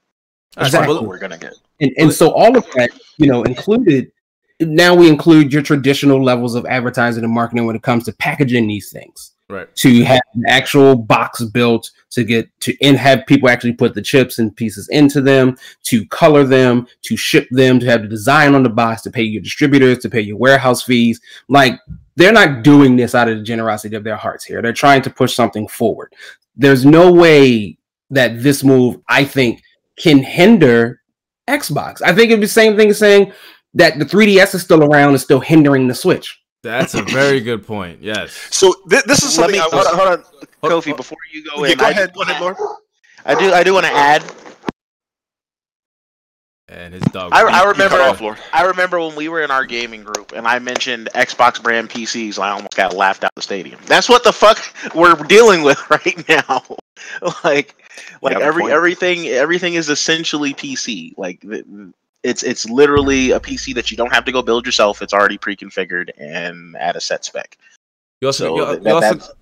as 0.56 0.56
far 0.56 0.64
as 0.64 0.68
Exactly. 0.74 0.96
what 0.96 1.06
we're 1.06 1.20
going 1.20 1.32
to 1.32 1.38
get 1.40 1.54
and, 1.82 1.92
and 1.98 2.14
so 2.14 2.32
all 2.32 2.56
of 2.56 2.66
that 2.76 2.92
you 3.18 3.28
know 3.28 3.42
included 3.44 4.12
now 4.60 4.94
we 4.96 5.08
include 5.10 5.52
your 5.54 5.62
traditional 5.62 6.24
levels 6.24 6.56
of 6.56 6.66
advertising 6.68 7.24
and 7.24 7.34
marketing 7.34 7.66
when 7.66 7.76
it 7.76 7.82
comes 7.84 8.06
to 8.06 8.14
packaging 8.14 8.68
these 8.68 8.92
things 8.92 9.34
Right. 9.50 9.74
to 9.78 10.04
have 10.04 10.20
an 10.34 10.44
actual 10.50 10.94
box 10.98 11.42
built 11.46 11.92
to 12.10 12.26
get 12.26 12.50
to 12.60 12.76
and 12.82 12.98
have 12.98 13.26
people 13.28 13.48
actually 13.48 13.72
put 13.72 13.94
the 13.94 14.02
chips 14.02 14.40
and 14.40 14.54
pieces 14.54 14.90
into 14.90 15.22
them 15.22 15.56
to 15.84 16.06
color 16.08 16.44
them 16.44 16.86
to 17.04 17.16
ship 17.16 17.48
them 17.52 17.80
to 17.80 17.86
have 17.86 18.02
the 18.02 18.10
design 18.10 18.56
on 18.56 18.64
the 18.64 18.70
box 18.70 19.04
to 19.04 19.10
pay 19.10 19.24
your 19.24 19.42
distributors 19.42 20.00
to 20.00 20.10
pay 20.10 20.20
your 20.20 20.36
warehouse 20.36 20.84
fees. 20.84 21.22
Like 21.48 21.80
they're 22.18 22.34
not 22.34 22.62
doing 22.64 22.98
this 22.98 23.16
out 23.16 23.30
of 23.30 23.38
the 23.38 23.44
generosity 23.44 23.96
of 23.96 24.04
their 24.04 24.18
hearts 24.18 24.44
here. 24.44 24.62
They're 24.62 24.74
trying 24.74 25.02
to 25.04 25.10
push 25.10 25.34
something 25.34 25.70
forward. 25.70 26.14
There's 26.58 26.86
no 26.86 27.14
way 27.14 27.78
that 28.10 28.44
this 28.44 28.66
move 28.66 28.98
i 29.08 29.24
think 29.24 29.62
can 29.98 30.20
hinder 30.20 31.02
xbox. 31.48 32.02
I 32.02 32.14
think 32.14 32.32
it'd 32.32 32.42
be 32.42 32.48
the 32.48 32.52
same 32.52 32.76
thing 32.76 32.90
as 32.90 32.98
saying 32.98 33.32
that 33.76 33.98
the 33.98 34.06
3ds 34.06 34.56
is 34.56 34.62
still 34.62 34.84
around 34.84 35.12
and 35.12 35.22
still 35.22 35.40
hindering 35.40 35.88
the 35.88 35.96
switch 35.96 36.42
That's 36.64 36.96
a 36.96 37.04
very 37.04 37.40
good 37.40 37.66
point. 37.66 38.02
Yes. 38.02 38.32
So 38.52 38.74
th- 38.90 39.04
this 39.04 39.20
is 39.24 39.38
let 39.38 39.52
something 39.52 39.54
me 39.54 39.60
I 39.60 39.62
hold 39.64 39.74
was. 39.74 39.88
on, 39.88 39.96
hold 40.62 40.74
on 40.74 40.82
kofi 40.82 40.98
before 40.98 41.18
you 41.34 41.44
go 41.44 41.64
Yeah, 41.64 41.72
in 41.74 41.78
go 41.78 41.86
I 41.86 41.90
ahead, 41.92 42.10
do 42.14 42.16
go 42.16 42.22
ahead, 42.24 42.42
wanna- 42.42 42.58
Lord. 42.60 42.78
i 43.26 43.36
do 43.36 43.54
i 43.54 43.64
do 43.64 43.74
want 43.74 43.86
to 43.86 43.92
add 43.92 44.24
And 46.70 46.94
his 46.94 47.04
dog. 47.14 47.32
I- 47.34 47.62
I 47.62 47.64
remember- 47.66 48.02
off, 48.02 48.20
Lord. 48.20 48.38
I 48.52 48.64
remember 48.64 49.00
when 49.00 49.16
we 49.16 49.30
were 49.30 49.42
in 49.42 49.52
our 49.52 49.66
gaming 49.66 50.04
group 50.04 50.34
and 50.36 50.46
I 50.48 50.60
mentioned 50.60 51.08
Xbox 51.16 51.62
brand 51.62 51.90
PCs, 51.90 52.38
I 52.40 52.50
almost 52.50 52.76
got 52.76 52.94
laughed 52.94 53.24
out 53.24 53.32
of 53.32 53.36
the 53.36 53.42
stadium. 53.44 53.80
That's 53.86 54.10
what 54.10 54.24
the 54.26 54.34
fuck 54.34 54.60
we're 54.94 55.14
dealing 55.16 55.62
with 55.64 55.80
right 55.90 56.28
now. 56.28 56.64
like, 57.46 57.76
like 58.22 58.36
every 58.36 58.64
point. 58.64 58.74
everything 58.74 59.28
everything 59.28 59.76
is 59.76 59.90
essentially 59.90 60.54
PC. 60.54 61.14
Like, 61.18 61.40
th- 61.42 61.66
it's 62.24 62.44
it's 62.44 62.70
literally 62.70 63.32
a 63.32 63.40
PC 63.40 63.74
that 63.76 63.90
you 63.92 63.98
don't 63.98 64.12
have 64.14 64.26
to 64.26 64.32
go 64.32 64.42
build 64.42 64.66
yourself. 64.66 65.02
It's 65.02 65.14
already 65.14 65.38
pre-configured 65.38 66.10
and 66.18 66.76
at 66.78 66.96
a 66.96 67.02
set 67.02 67.24
spec. 67.26 67.58
You 68.22 68.28
also, 68.30 68.46
So 68.46 68.56
you, 68.56 68.66
that- 68.66 68.84
you 68.84 68.94
also, 68.96 69.34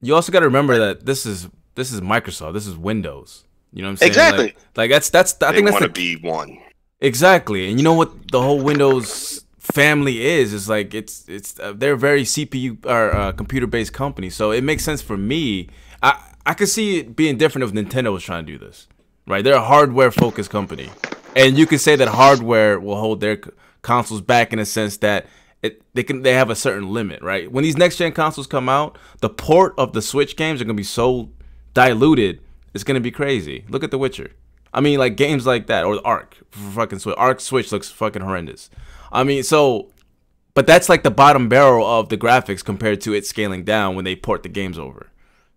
you 0.00 0.14
also 0.14 0.32
got 0.32 0.40
to 0.40 0.46
remember 0.46 0.78
that 0.78 1.06
this 1.06 1.24
is 1.26 1.48
this 1.74 1.92
is 1.92 2.00
Microsoft. 2.00 2.52
This 2.54 2.66
is 2.66 2.76
Windows. 2.76 3.44
You 3.72 3.82
know 3.82 3.88
what 3.88 3.92
I'm 3.92 3.96
saying? 3.98 4.10
Exactly. 4.10 4.44
Like, 4.44 4.56
like 4.76 4.90
that's 4.90 5.08
that's 5.10 5.34
I 5.42 5.50
They 5.50 5.56
think 5.56 5.66
that's 5.68 5.80
want 5.80 5.94
to 5.94 6.00
the, 6.00 6.16
be 6.16 6.22
one. 6.28 6.58
exactly. 7.00 7.68
And 7.68 7.78
you 7.78 7.84
know 7.84 7.94
what 7.94 8.30
the 8.30 8.40
whole 8.40 8.60
Windows 8.62 9.44
family 9.58 10.26
is 10.26 10.52
is 10.52 10.68
like 10.68 10.92
it's 10.92 11.24
it's 11.28 11.58
uh, 11.58 11.72
they're 11.74 11.96
very 11.96 12.24
CPU 12.24 12.84
or 12.84 13.14
uh, 13.14 13.32
computer 13.32 13.66
based 13.66 13.92
company. 13.94 14.28
So 14.28 14.50
it 14.50 14.62
makes 14.62 14.84
sense 14.84 15.00
for 15.00 15.16
me. 15.16 15.68
I 16.02 16.20
I 16.44 16.52
could 16.54 16.68
see 16.68 16.98
it 16.98 17.16
being 17.16 17.38
different 17.38 17.64
if 17.64 17.72
Nintendo 17.72 18.12
was 18.12 18.22
trying 18.22 18.44
to 18.44 18.52
do 18.52 18.58
this. 18.58 18.88
right? 19.26 19.42
They're 19.42 19.54
a 19.54 19.62
hardware 19.62 20.10
focused 20.10 20.50
company, 20.50 20.90
and 21.36 21.56
you 21.58 21.66
can 21.66 21.78
say 21.78 21.96
that 21.96 22.08
hardware 22.08 22.78
will 22.78 22.96
hold 22.96 23.20
their 23.20 23.40
consoles 23.82 24.20
back 24.20 24.52
in 24.52 24.58
a 24.58 24.64
sense 24.64 24.96
that 24.98 25.26
it 25.62 25.82
they 25.94 26.02
can 26.02 26.22
they 26.22 26.34
have 26.34 26.50
a 26.50 26.54
certain 26.54 26.92
limit, 26.92 27.22
right? 27.22 27.50
When 27.50 27.64
these 27.64 27.76
next 27.76 27.96
gen 27.96 28.12
consoles 28.12 28.46
come 28.46 28.68
out, 28.68 28.98
the 29.20 29.30
port 29.30 29.74
of 29.78 29.92
the 29.92 30.02
Switch 30.02 30.36
games 30.36 30.60
are 30.60 30.64
gonna 30.64 30.74
be 30.74 30.82
so 30.82 31.30
diluted, 31.74 32.40
it's 32.74 32.84
gonna 32.84 33.00
be 33.00 33.10
crazy. 33.10 33.64
Look 33.68 33.84
at 33.84 33.90
The 33.90 33.98
Witcher. 33.98 34.32
I 34.74 34.80
mean, 34.80 34.98
like 34.98 35.16
games 35.16 35.46
like 35.46 35.66
that, 35.66 35.84
or 35.84 36.00
Ark 36.04 36.38
fucking 36.50 36.98
Switch. 36.98 37.16
Switch 37.40 37.72
looks 37.72 37.90
fucking 37.90 38.22
horrendous. 38.22 38.70
I 39.12 39.24
mean, 39.24 39.42
so, 39.42 39.90
but 40.54 40.66
that's 40.66 40.88
like 40.88 41.02
the 41.02 41.10
bottom 41.10 41.48
barrel 41.48 41.86
of 41.86 42.08
the 42.08 42.16
graphics 42.16 42.64
compared 42.64 43.00
to 43.02 43.12
it 43.12 43.26
scaling 43.26 43.64
down 43.64 43.94
when 43.94 44.04
they 44.04 44.16
port 44.16 44.42
the 44.42 44.48
games 44.48 44.78
over. 44.78 45.11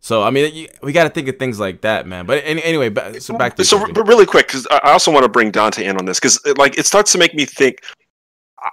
So 0.05 0.21
I 0.21 0.29
mean, 0.29 0.53
you, 0.53 0.67
we 0.83 0.91
got 0.91 1.05
to 1.05 1.09
think 1.09 1.27
of 1.29 1.39
things 1.39 1.59
like 1.59 1.81
that, 1.81 2.05
man. 2.05 2.27
But 2.27 2.43
any, 2.45 2.63
anyway, 2.63 2.93
so 3.17 3.35
back 3.35 3.55
to 3.55 3.65
so 3.65 3.91
but 3.91 4.07
really 4.07 4.27
quick 4.27 4.45
because 4.45 4.67
i 4.69 4.91
also 4.91 5.11
want 5.11 5.23
to 5.23 5.29
bring 5.29 5.49
dante 5.49 5.83
in 5.83 5.97
on 5.97 6.05
this 6.05 6.19
because 6.19 6.39
like 6.57 6.77
it 6.77 6.85
starts 6.85 7.11
to 7.11 7.17
make 7.17 7.33
me 7.33 7.43
think 7.43 7.79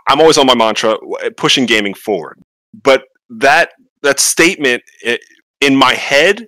i'm 0.09 0.20
always 0.20 0.36
on 0.36 0.46
my 0.46 0.54
mantra 0.54 0.98
pushing 1.38 1.64
gaming 1.64 1.94
forward 1.94 2.38
but 2.82 3.04
that 3.30 3.70
that 4.02 4.20
statement 4.20 4.82
i 5.06 5.18
in 5.62 5.74
my 5.74 5.94
head 5.94 6.46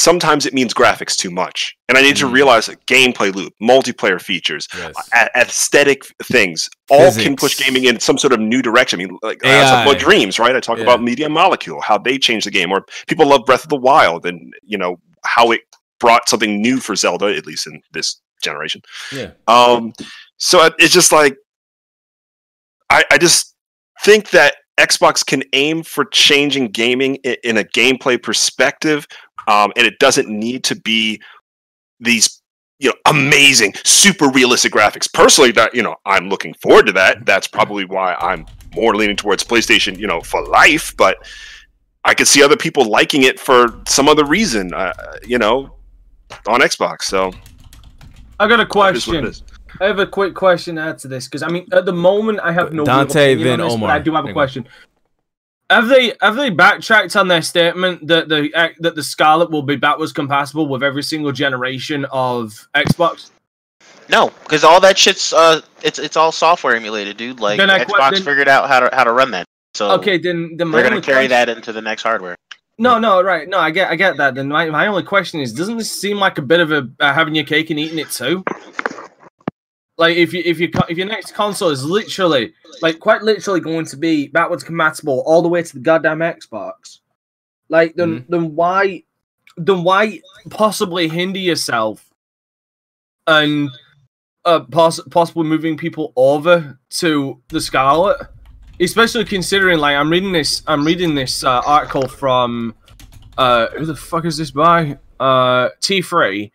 sometimes 0.00 0.46
it 0.46 0.54
means 0.54 0.72
graphics 0.72 1.16
too 1.16 1.30
much 1.30 1.74
and 1.88 1.98
i 1.98 2.02
need 2.02 2.16
to 2.16 2.26
Mm. 2.26 2.32
realize 2.32 2.66
that 2.66 2.84
gameplay 2.86 3.34
loop 3.34 3.52
multiplayer 3.60 4.20
features 4.20 4.66
yes. 4.76 4.94
a- 5.12 5.38
aesthetic 5.38 6.02
things 6.24 6.68
all 6.90 7.12
can 7.12 7.36
push 7.36 7.58
gaming 7.62 7.84
in 7.84 8.00
some 8.00 8.18
sort 8.18 8.32
of 8.32 8.40
new 8.40 8.62
direction. 8.62 8.98
I 9.00 9.04
mean, 9.04 9.18
like 9.22 9.44
I 9.44 9.62
talk 9.62 9.86
about 9.86 10.00
dreams, 10.00 10.38
right? 10.40 10.56
I 10.56 10.60
talk 10.60 10.78
Yeah. 10.78 10.82
about 10.84 11.02
Media 11.02 11.28
Molecule, 11.28 11.80
how 11.80 11.98
they 11.98 12.18
changed 12.18 12.46
the 12.46 12.50
game, 12.50 12.72
or 12.72 12.84
people 13.06 13.26
love 13.28 13.44
Breath 13.46 13.62
of 13.62 13.68
the 13.68 13.76
Wild, 13.76 14.26
and 14.26 14.52
you 14.64 14.76
know 14.76 14.96
how 15.24 15.52
it 15.52 15.60
brought 16.00 16.28
something 16.28 16.60
new 16.60 16.80
for 16.80 16.96
Zelda, 16.96 17.26
at 17.36 17.46
least 17.46 17.66
in 17.68 17.80
this 17.92 18.20
generation. 18.42 18.80
yeah. 19.12 19.30
Um, 19.46 19.92
so 20.38 20.68
it's 20.78 20.92
just 20.94 21.12
like 21.12 21.36
I, 22.90 23.04
I 23.12 23.18
just 23.18 23.54
think 24.02 24.30
that 24.30 24.56
Xbox 24.78 25.24
can 25.24 25.42
aim 25.52 25.82
for 25.82 26.06
changing 26.06 26.68
gaming 26.68 27.16
in, 27.16 27.36
in 27.44 27.56
a 27.58 27.64
gameplay 27.64 28.20
perspective, 28.20 29.06
um, 29.50 29.72
and 29.76 29.86
it 29.86 29.98
doesn't 29.98 30.28
need 30.28 30.64
to 30.64 30.76
be 30.76 31.20
these 31.98 32.40
you 32.78 32.88
know 32.88 32.94
amazing, 33.06 33.74
super 33.84 34.28
realistic 34.28 34.72
graphics. 34.72 35.12
Personally, 35.12 35.50
that 35.52 35.74
you 35.74 35.82
know 35.82 35.96
I'm 36.06 36.28
looking 36.28 36.54
forward 36.54 36.86
to 36.86 36.92
that. 36.92 37.26
That's 37.26 37.46
probably 37.46 37.84
why 37.84 38.14
I'm 38.14 38.46
more 38.74 38.94
leaning 38.94 39.16
towards 39.16 39.42
PlayStation, 39.42 39.98
you 39.98 40.06
know, 40.06 40.20
for 40.20 40.46
life. 40.46 40.96
But 40.96 41.18
I 42.04 42.14
could 42.14 42.28
see 42.28 42.42
other 42.42 42.56
people 42.56 42.84
liking 42.84 43.24
it 43.24 43.38
for 43.38 43.80
some 43.88 44.08
other 44.08 44.24
reason, 44.24 44.72
uh, 44.72 44.92
you 45.26 45.38
know, 45.38 45.76
on 46.48 46.60
Xbox. 46.60 47.02
So 47.02 47.32
I 48.38 48.48
got 48.48 48.60
a 48.60 48.62
it 48.62 48.96
is 48.96 49.04
question. 49.04 49.32
I 49.80 49.86
have 49.86 49.98
a 49.98 50.06
quick 50.06 50.34
question 50.34 50.76
to 50.76 50.82
add 50.82 50.98
to 50.98 51.08
this 51.08 51.26
because 51.26 51.42
I 51.42 51.48
mean, 51.48 51.66
at 51.72 51.84
the 51.84 51.92
moment, 51.92 52.40
I 52.40 52.52
have 52.52 52.72
no 52.72 52.84
Dante, 52.84 53.32
opinion 53.32 53.48
then 53.48 53.60
on 53.60 53.66
this, 53.66 53.74
Omar. 53.74 53.88
But 53.88 53.94
I 53.94 53.98
do 53.98 54.14
have 54.14 54.24
a 54.24 54.28
Hang 54.28 54.30
on. 54.30 54.34
question. 54.34 54.68
Have 55.70 55.88
they 55.88 56.12
have 56.20 56.34
they 56.36 56.50
backtracked 56.50 57.14
on 57.16 57.28
their 57.28 57.42
statement 57.42 58.06
that 58.08 58.28
the 58.28 58.52
uh, 58.54 58.68
that 58.80 58.96
the 58.96 59.02
Scarlett 59.02 59.50
will 59.50 59.62
be 59.62 59.76
backwards 59.76 60.12
compatible 60.12 60.66
with 60.66 60.82
every 60.82 61.02
single 61.04 61.30
generation 61.32 62.04
of 62.10 62.68
Xbox? 62.74 63.30
No, 64.08 64.30
because 64.42 64.64
all 64.64 64.80
that 64.80 64.98
shit's 64.98 65.32
uh, 65.32 65.60
it's 65.82 66.00
it's 66.00 66.16
all 66.16 66.32
software 66.32 66.74
emulated, 66.74 67.16
dude. 67.16 67.38
Like 67.38 67.58
Then 67.58 67.68
Xbox 67.68 68.10
then- 68.14 68.22
figured 68.22 68.48
out 68.48 68.68
how 68.68 68.80
to 68.80 68.90
how 68.94 69.04
to 69.04 69.12
run 69.12 69.30
that. 69.30 69.44
So 69.74 69.92
Okay, 69.92 70.18
then 70.18 70.56
then 70.56 70.72
they're 70.72 70.82
gonna 70.82 71.00
carry 71.00 71.28
question- 71.28 71.30
that 71.30 71.48
into 71.48 71.72
the 71.72 71.80
next 71.82 72.02
hardware. 72.02 72.34
No, 72.76 72.98
no, 72.98 73.22
right. 73.22 73.46
No, 73.46 73.58
I 73.58 73.70
get 73.70 73.90
I 73.90 73.94
get 73.94 74.16
that. 74.16 74.34
Then 74.34 74.48
my, 74.48 74.68
my 74.70 74.86
only 74.86 75.02
question 75.02 75.38
is, 75.40 75.52
doesn't 75.52 75.76
this 75.76 75.92
seem 75.92 76.16
like 76.16 76.38
a 76.38 76.42
bit 76.42 76.60
of 76.60 76.72
a 76.72 76.88
uh, 76.98 77.12
having 77.12 77.34
your 77.34 77.44
cake 77.44 77.70
and 77.70 77.78
eating 77.78 77.98
it 77.98 78.10
too? 78.10 78.42
Like 80.00 80.16
if 80.16 80.32
you 80.32 80.42
if 80.46 80.58
you 80.58 80.70
if 80.88 80.96
your 80.96 81.06
next 81.06 81.34
console 81.34 81.68
is 81.68 81.84
literally 81.84 82.54
like 82.80 82.98
quite 83.00 83.20
literally 83.20 83.60
going 83.60 83.84
to 83.84 83.98
be 83.98 84.28
backwards 84.28 84.64
compatible 84.64 85.22
all 85.26 85.42
the 85.42 85.48
way 85.48 85.62
to 85.62 85.74
the 85.74 85.80
goddamn 85.80 86.20
Xbox, 86.20 87.00
like 87.68 87.94
then 87.96 88.24
then 88.30 88.54
why 88.56 89.04
then 89.58 89.84
why 89.84 90.22
possibly 90.48 91.06
hinder 91.06 91.38
yourself 91.38 92.08
and 93.26 93.68
uh 94.46 94.60
poss- 94.60 95.06
possibly 95.10 95.44
moving 95.44 95.76
people 95.76 96.14
over 96.16 96.78
to 96.88 97.38
the 97.48 97.60
Scarlett? 97.60 98.16
especially 98.80 99.26
considering 99.26 99.78
like 99.78 99.96
I'm 99.96 100.08
reading 100.08 100.32
this 100.32 100.62
I'm 100.66 100.82
reading 100.82 101.14
this 101.14 101.44
uh, 101.44 101.60
article 101.66 102.08
from 102.08 102.74
uh 103.36 103.66
who 103.76 103.84
the 103.84 103.94
fuck 103.94 104.24
is 104.24 104.38
this 104.38 104.50
by? 104.50 104.98
Uh 105.20 105.68
T3 105.82 106.50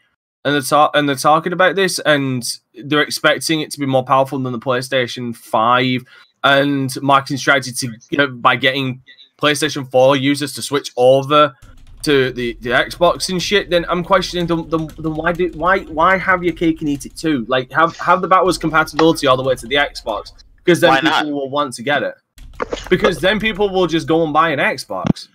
and 0.45 0.53
they're 0.53 0.61
ta- 0.61 0.91
and 0.93 1.09
they're 1.09 1.15
talking 1.15 1.51
about 1.51 1.75
this 1.75 1.99
and 1.99 2.59
they're 2.85 3.01
expecting 3.01 3.59
it 3.59 3.71
to 3.71 3.79
be 3.79 3.85
more 3.85 4.03
powerful 4.05 4.39
than 4.39 4.53
the 4.53 4.59
PlayStation 4.59 5.35
5 5.35 6.05
and 6.45 7.01
marketing 7.01 7.37
strategy 7.37 7.73
to 7.73 7.97
you 8.11 8.17
know 8.17 8.27
by 8.27 8.55
getting 8.55 9.01
PlayStation 9.37 9.89
4 9.91 10.15
users 10.15 10.53
to 10.53 10.61
switch 10.61 10.91
over 10.95 11.53
to 12.03 12.31
the, 12.31 12.55
the 12.61 12.69
Xbox 12.69 13.29
and 13.29 13.41
shit, 13.41 13.71
then 13.71 13.83
I'm 13.89 14.03
questioning 14.03 14.45
them, 14.45 14.69
them, 14.69 14.87
then 14.99 15.15
why 15.15 15.33
do 15.33 15.51
why 15.55 15.79
why 15.85 16.17
have 16.17 16.43
your 16.43 16.53
cake 16.53 16.81
and 16.81 16.89
eat 16.89 17.07
it 17.07 17.17
too? 17.17 17.45
Like 17.49 17.71
have 17.71 17.97
have 17.97 18.21
the 18.21 18.27
backwards 18.27 18.59
compatibility 18.59 19.25
all 19.25 19.35
the 19.35 19.43
way 19.43 19.55
to 19.55 19.67
the 19.67 19.75
Xbox 19.75 20.31
because 20.63 20.79
then 20.79 20.91
Why 20.91 21.01
people 21.01 21.11
not? 21.11 21.25
will 21.25 21.49
want 21.49 21.73
to 21.73 21.83
get 21.83 22.03
it. 22.03 22.15
Because 22.89 23.19
then 23.19 23.39
people 23.39 23.69
will 23.69 23.87
just 23.87 24.07
go 24.07 24.23
and 24.23 24.31
buy 24.31 24.49
an 24.51 24.59
Xbox. 24.59 25.29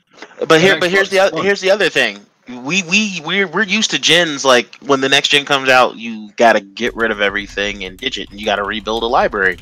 But 0.47 0.61
here, 0.61 0.77
Xbox 0.77 0.81
but 0.81 0.91
here's 0.91 1.11
the 1.11 1.19
other, 1.19 1.43
here's 1.43 1.61
the 1.61 1.71
other 1.71 1.89
thing. 1.89 2.21
We 2.51 2.83
we 2.83 3.21
we're 3.25 3.47
we're 3.47 3.63
used 3.63 3.91
to 3.93 3.99
gens 3.99 4.45
like 4.45 4.77
when 4.77 5.01
the 5.01 5.09
next 5.09 5.29
gen 5.29 5.45
comes 5.45 5.69
out, 5.69 5.97
you 5.97 6.31
gotta 6.37 6.61
get 6.61 6.95
rid 6.97 7.11
of 7.11 7.21
everything 7.21 7.85
and 7.85 7.99
ditch 7.99 8.19
it, 8.19 8.31
and 8.31 8.41
you 8.41 8.47
gotta 8.47 8.65
rebuild 8.65 9.03
a 9.03 9.07
library. 9.07 9.59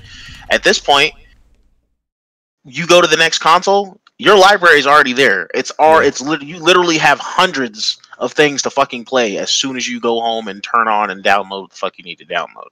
At 0.51 0.63
this 0.63 0.79
point, 0.79 1.13
you 2.65 2.87
go 2.87 3.01
to 3.01 3.07
the 3.07 3.17
next 3.17 3.39
console, 3.39 4.01
your 4.19 4.37
library 4.37 4.79
is 4.79 4.87
already 4.87 5.13
there. 5.13 5.49
It's 5.55 5.71
all 5.79 6.01
it's 6.01 6.21
lit- 6.21 6.43
you 6.43 6.59
literally 6.59 6.99
have 6.99 7.19
hundreds 7.21 7.99
of 8.19 8.33
things 8.33 8.63
to 8.63 8.71
fucking 8.71 9.05
play 9.05 9.39
as 9.39 9.51
soon 9.51 9.77
as 9.77 9.87
you 9.87 10.01
go 10.01 10.21
home 10.21 10.49
and 10.49 10.63
turn 10.63 10.89
on 10.89 11.11
and 11.11 11.23
download 11.23 11.63
what 11.63 11.71
the 11.71 11.77
fuck 11.77 11.99
you 11.99 12.05
need 12.05 12.19
to 12.19 12.27
download. 12.27 12.69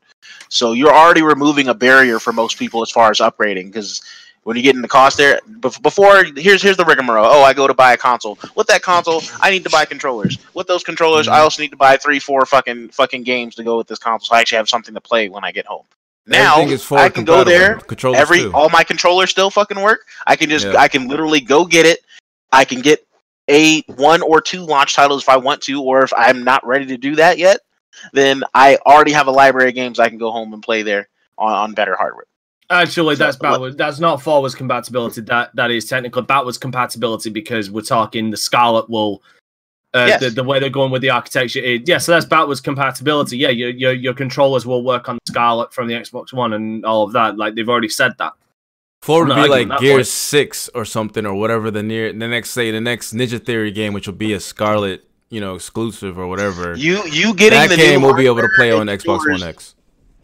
So 0.49 0.73
you're 0.73 0.93
already 0.93 1.23
removing 1.23 1.69
a 1.69 1.75
barrier 1.75 2.19
for 2.19 2.33
most 2.33 2.59
people 2.59 2.83
as 2.83 2.91
far 2.91 3.11
as 3.11 3.19
upgrading 3.19 3.67
because 3.67 4.03
when 4.47 4.57
you 4.57 4.63
get 4.63 4.77
in 4.77 4.81
the 4.81 4.87
cost 4.87 5.17
there 5.17 5.41
before 5.61 6.23
here's 6.37 6.63
here's 6.63 6.77
the 6.77 6.85
rigmarole. 6.85 7.27
Oh 7.27 7.43
i 7.43 7.53
go 7.53 7.67
to 7.67 7.75
buy 7.75 7.95
a 7.95 7.97
console. 7.97 8.39
With 8.55 8.69
that 8.69 8.81
console 8.81 9.21
i 9.41 9.51
need 9.51 9.65
to 9.65 9.71
buy 9.71 9.85
controllers. 9.85 10.39
With 10.55 10.69
those 10.69 10.85
controllers 10.85 11.27
i 11.27 11.33
mm-hmm. 11.33 11.43
also 11.43 11.63
need 11.63 11.73
to 11.73 11.77
buy 11.77 11.97
three 11.97 12.21
four 12.21 12.47
fucking 12.47 12.91
fucking 12.91 13.25
games 13.25 13.57
to 13.57 13.65
go 13.65 13.77
with 13.77 13.89
this 13.89 13.99
console 13.99 14.27
so 14.27 14.37
i 14.37 14.41
actually 14.41 14.59
have 14.59 14.69
something 14.69 14.95
to 14.95 15.01
play 15.01 15.29
when 15.29 15.43
i 15.43 15.51
get 15.51 15.67
home. 15.67 15.85
Now 16.29 16.65
i 16.93 17.09
can 17.09 17.25
go 17.25 17.43
there 17.43 17.79
Controllers 17.79 18.21
every 18.21 18.39
too. 18.43 18.53
all 18.55 18.69
my 18.69 18.85
controllers 18.85 19.31
still 19.31 19.51
fucking 19.51 19.81
work. 19.81 20.07
I 20.29 20.37
can 20.37 20.49
just 20.49 20.67
Yeah. 20.67 20.77
i 20.77 20.87
can 20.87 21.09
literally 21.09 21.41
go 21.41 21.65
get 21.65 21.85
it. 21.85 22.05
I 22.53 22.65
can 22.65 22.81
get 22.81 23.05
a 23.51 23.83
one 23.97 24.23
or 24.23 24.41
two 24.41 24.61
launch 24.61 24.95
titles 24.95 25.23
if 25.23 25.29
i 25.29 25.37
want 25.37 25.61
to 25.63 25.83
or 25.83 26.03
if 26.03 26.13
i'm 26.17 26.43
not 26.45 26.67
ready 26.67 26.87
to 26.87 26.97
do 26.97 27.15
that 27.15 27.39
yet 27.39 27.61
then 28.13 28.43
i 28.55 28.77
already 28.87 29.13
have 29.13 29.29
a 29.29 29.31
library 29.31 29.69
of 29.69 29.75
games 29.75 30.01
i 30.01 30.09
can 30.09 30.19
go 30.19 30.33
home 30.33 30.53
and 30.53 30.65
play 30.65 30.83
there 30.83 31.09
on, 31.39 31.53
on 31.53 31.73
better 31.73 31.95
hardware 31.95 32.27
Actually, 32.69 33.15
So, 33.17 33.25
that's 33.25 33.37
what- 33.39 33.51
backwards. 33.53 33.77
That's 33.77 34.01
not 34.01 34.21
forwards 34.23 34.55
compatibility. 34.55 35.21
That 35.23 35.55
that 35.55 35.71
is 35.71 35.85
technically 35.87 36.23
backwards 36.23 36.59
compatibility 36.59 37.31
because 37.31 37.71
we're 37.71 37.83
talking 37.83 38.31
the 38.31 38.37
Scarlett 38.37 38.89
will. 38.91 39.23
Uh, 39.95 40.07
Yes. 40.09 40.21
the, 40.21 40.31
the 40.31 40.45
way 40.45 40.59
they're 40.59 40.69
going 40.69 40.91
with 40.91 41.01
the 41.01 41.09
architecture 41.11 41.61
is 41.61 41.81
yeah, 41.87 41.97
so 41.99 42.13
that's 42.13 42.27
backwards 42.27 42.61
compatibility. 42.61 43.39
Yeah, 43.39 43.49
your, 43.51 43.71
your 43.71 43.93
your 43.93 44.15
controllers 44.15 44.67
will 44.67 44.83
work 44.85 45.09
on 45.09 45.19
Scarlett 45.29 45.73
from 45.73 45.87
the 45.87 45.95
Xbox 45.95 46.33
One 46.35 46.53
and 46.53 46.85
all 46.85 47.05
of 47.05 47.13
that. 47.13 47.39
Like 47.39 47.55
they've 47.55 47.69
already 47.69 47.89
said 47.89 48.13
that. 48.19 48.33
Forward 49.01 49.31
I'm 49.31 49.39
would 49.39 49.45
be 49.45 49.65
like 49.67 49.81
Gear 49.81 49.95
point. 49.99 50.07
Six 50.09 50.69
or 50.75 50.85
something 50.85 51.25
or 51.25 51.35
whatever 51.35 51.71
the 51.71 51.83
near 51.83 52.13
the 52.13 52.27
next 52.29 52.51
say 52.51 52.71
the 52.73 52.81
next 52.81 53.15
Ninja 53.15 53.43
Theory 53.43 53.71
game, 53.71 53.93
which 53.93 54.07
will 54.09 54.15
be 54.15 54.33
a 54.33 54.41
Scarlett, 54.41 55.05
you 55.31 55.41
know, 55.41 55.55
exclusive 55.55 56.19
or 56.19 56.27
whatever. 56.27 56.75
you 56.77 57.03
you 57.07 57.33
getting 57.33 57.59
that 57.61 57.71
the 57.71 57.77
game 57.77 58.01
new 58.01 58.09
will 58.09 58.15
be 58.15 58.27
able 58.27 58.41
to 58.43 58.49
play 58.57 58.73
on 58.73 58.89
Xbox 58.89 59.21
One 59.31 59.43
X. 59.45 59.76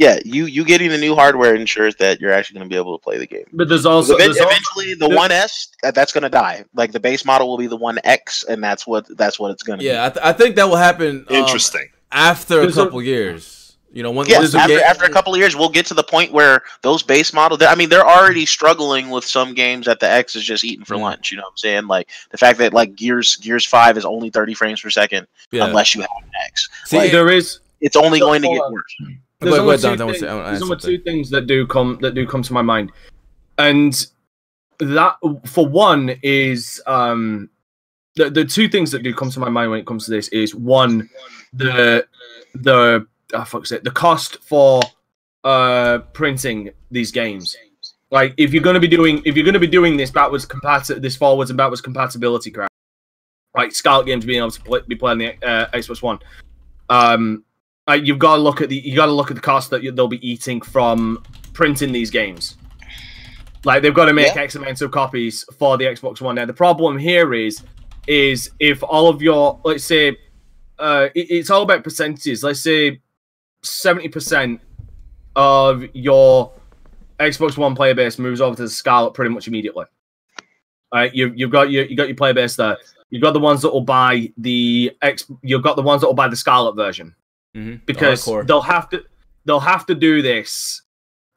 yeah 0.03 0.19
you 0.25 0.47
you 0.47 0.65
getting 0.65 0.91
the 0.91 0.99
new 0.99 1.15
hardware 1.15 1.55
ensures 1.55 1.95
that 1.97 2.21
you're 2.21 2.33
actually 2.33 2.59
going 2.59 2.69
to 2.69 2.73
be 2.73 2.77
able 2.77 2.97
to 2.99 3.03
play 3.03 3.17
the 3.19 3.27
game 3.27 3.45
But 3.53 3.69
there's 3.69 3.87
also 3.87 4.17
there's 4.19 4.39
al- 4.39 4.49
eventually 4.49 4.95
the 4.95 5.09
one 5.09 5.31
S 5.33 5.69
that's 5.97 6.13
going 6.13 6.23
to 6.23 6.29
die. 6.29 6.65
Like 6.75 6.93
the 6.93 7.01
base 7.01 7.25
model 7.25 7.49
will 7.49 7.59
be 7.59 7.67
the 7.69 7.77
one 7.89 7.99
X, 8.05 8.45
and 8.51 8.63
that's 8.63 8.87
what 8.87 9.07
that's 9.17 9.39
what 9.41 9.51
it's 9.53 9.63
going 9.63 9.79
to 9.79 9.83
be. 9.83 9.87
Yeah, 9.91 10.07
I, 10.07 10.11
th- 10.11 10.25
I 10.25 10.33
think 10.33 10.57
that 10.57 10.69
will 10.69 10.77
happen. 10.77 11.25
um, 11.29 11.35
Interesting. 11.37 11.89
after 12.13 12.59
a 12.59 12.61
There's 12.63 12.77
a- 12.79 12.85
couple 12.85 13.03
years. 13.03 13.59
You 13.95 14.03
know, 14.03 14.11
once, 14.11 14.27
be. 14.29 14.33
Yeah, 14.33 14.39
once 14.39 14.53
the 14.53 14.59
after, 14.59 14.75
game- 14.77 14.85
after 14.87 15.05
a 15.05 15.11
couple 15.11 15.35
of 15.35 15.39
years, 15.39 15.55
we'll 15.55 15.69
get 15.69 15.85
to 15.87 15.95
the 15.95 16.03
point 16.03 16.33
where 16.33 16.63
those 16.81 17.03
base 17.03 17.35
models. 17.35 17.61
I 17.63 17.75
mean, 17.75 17.91
they're 17.91 18.09
already 18.09 18.47
struggling 18.47 19.11
with 19.11 19.23
some 19.23 19.53
games 19.53 19.85
that 19.85 20.01
the 20.01 20.09
X 20.11 20.35
is 20.35 20.45
just 20.45 20.65
eating 20.65 20.87
for 20.87 20.95
Mm. 20.97 21.01
lunch. 21.03 21.31
You 21.31 21.37
know 21.37 21.43
what 21.43 21.51
I'm 21.51 21.57
saying? 21.59 21.87
Like 21.89 22.09
the 22.31 22.39
fact 22.39 22.59
that 22.61 22.73
like 22.73 22.95
Gears 22.97 23.37
Gears 23.37 23.67
Five 23.67 23.99
is 23.99 24.07
only 24.07 24.31
30 24.31 24.55
frames 24.55 24.81
per 24.81 24.89
second 24.89 25.27
yeah. 25.51 25.67
unless 25.67 25.95
you 25.95 26.01
have 26.01 26.11
an 26.25 26.31
X. 26.47 26.71
See, 26.87 26.97
like, 26.97 27.13
there 27.13 27.29
is 27.31 27.59
It's 27.83 27.97
only 27.97 28.19
So, 28.21 28.27
going 28.29 28.41
to 28.43 28.49
hold 28.49 28.59
get 28.59 28.65
on. 28.65 28.73
worse. 28.73 28.97
There's 29.43 29.59
only, 29.59 29.77
two, 29.77 29.83
Dante, 29.83 30.03
I 30.03 30.05
wanna 30.05 30.19
things, 30.19 30.21
there's 30.21 30.63
only 30.63 30.77
two 30.77 30.99
things 30.99 31.31
that 31.31 31.47
do 31.47 31.67
come 31.67 31.99
that 32.01 32.15
do 32.15 32.27
come 32.27 32.43
to 32.43 32.53
my 32.53 32.63
mind, 32.63 32.93
and 33.59 34.07
that 34.79 35.17
for 35.47 35.67
one 35.67 36.15
is 36.23 36.81
um 36.87 37.49
the 38.17 38.31
the 38.31 38.45
two 38.45 38.69
things 38.69 38.91
that 38.91 39.03
do 39.03 39.15
come 39.15 39.31
to 39.31 39.41
my 39.41 39.49
mind 39.49 39.71
when 39.71 39.81
it 39.81 39.87
comes 39.87 40.05
to 40.07 40.11
this 40.11 40.29
is 40.29 40.55
one 40.55 41.09
the 41.53 42.07
the 42.55 43.07
oh, 43.35 43.45
fuck's 43.45 43.73
it, 43.73 43.85
the 43.85 43.91
cost 43.91 44.39
for 44.43 44.83
uh 45.45 45.99
printing 46.13 46.71
these 46.91 47.11
games. 47.11 47.57
Like 48.11 48.35
if 48.37 48.53
you're 48.53 48.63
gonna 48.63 48.81
be 48.81 48.89
doing 48.89 49.23
if 49.25 49.37
you're 49.37 49.47
gonna 49.47 49.59
be 49.59 49.67
doing 49.67 49.97
this 49.97 50.11
backwards 50.11 50.47
compat 50.47 51.01
this 51.01 51.17
forwards 51.17 51.51
and 51.51 51.57
backwards 51.57 51.81
compatibility 51.81 52.51
crap, 52.51 52.71
like 53.55 53.73
Scarlett 53.73 54.07
Games 54.07 54.25
being 54.25 54.39
able 54.39 54.51
to 54.51 54.63
play, 54.63 54.81
be 54.87 54.97
playing 54.97 55.19
the 55.19 55.47
uh, 55.47 55.71
Xbox 55.71 56.03
One, 56.03 56.19
um, 56.89 57.45
like 57.87 58.05
you've 58.07 58.19
got 58.19 58.37
to 58.37 58.43
look 58.43 58.61
at 58.61 58.69
the 58.69 58.77
you 58.77 58.95
got 58.97 59.07
to 59.07 59.13
look 59.13 59.31
at 59.31 59.35
the 59.35 59.41
cost 59.43 59.71
that 59.71 59.83
you, 59.83 59.91
they'll 59.93 60.09
be 60.09 60.27
eating 60.29 60.61
from 60.61 61.23
printing 61.53 61.93
these 61.93 62.11
games. 62.11 62.57
Like 63.65 63.83
they've 63.83 63.95
got 63.95 64.07
to 64.07 64.13
make 64.13 64.35
Yeah. 64.35 64.43
X 64.43 64.55
amount 64.55 64.81
of 64.83 64.91
copies 64.91 65.45
for 65.59 65.77
the 65.79 65.85
Xbox 65.85 66.21
One. 66.21 66.35
Now 66.37 66.47
the 66.47 66.53
problem 66.55 66.99
here 66.99 67.35
is, 67.35 67.63
is 68.07 68.51
if 68.61 68.83
all 68.83 69.09
of 69.09 69.23
your 69.23 69.61
let's 69.65 69.85
say, 69.85 70.17
uh, 70.79 71.09
it- 71.15 71.31
it's 71.31 71.51
all 71.51 71.63
about 71.63 71.85
percentages. 71.85 72.43
Let's 72.43 72.61
say 72.61 73.01
seventy 73.63 74.09
percent 74.09 74.61
of 75.37 75.85
your 75.93 76.53
Xbox 77.21 77.57
One 77.57 77.75
player 77.75 77.95
base 77.95 78.19
moves 78.19 78.41
over 78.41 78.57
to 78.57 78.63
the 78.63 78.69
Scarlett 78.71 79.15
pretty 79.15 79.33
much 79.33 79.47
immediately. 79.49 79.87
All 80.93 81.01
right, 81.01 81.15
you 81.15 81.33
you've 81.35 81.51
got 81.53 81.71
your 81.71 81.85
you 81.85 81.97
got 81.97 82.09
your 82.09 82.17
player 82.17 82.35
base 82.35 82.57
there. 82.57 82.77
You've 83.11 83.23
got 83.23 83.33
the 83.33 83.41
ones 83.41 83.63
that 83.63 83.71
will 83.73 83.81
buy 83.83 84.33
the 84.39 84.93
X. 85.03 85.31
You've 85.43 85.63
got 85.63 85.77
the 85.77 85.83
ones 85.83 86.01
that 86.01 86.07
will 86.07 86.15
buy 86.15 86.29
the 86.29 86.37
Scarlett 86.37 86.75
version 86.77 87.15
Mhm. 87.57 87.85
because 87.87 88.25
Hardcore. 88.25 88.47
they'll 88.47 88.61
have 88.63 88.89
to 88.91 89.05
they'll 89.45 89.61
have 89.61 89.87
to 89.87 89.95
do 89.95 90.23
this. 90.23 90.83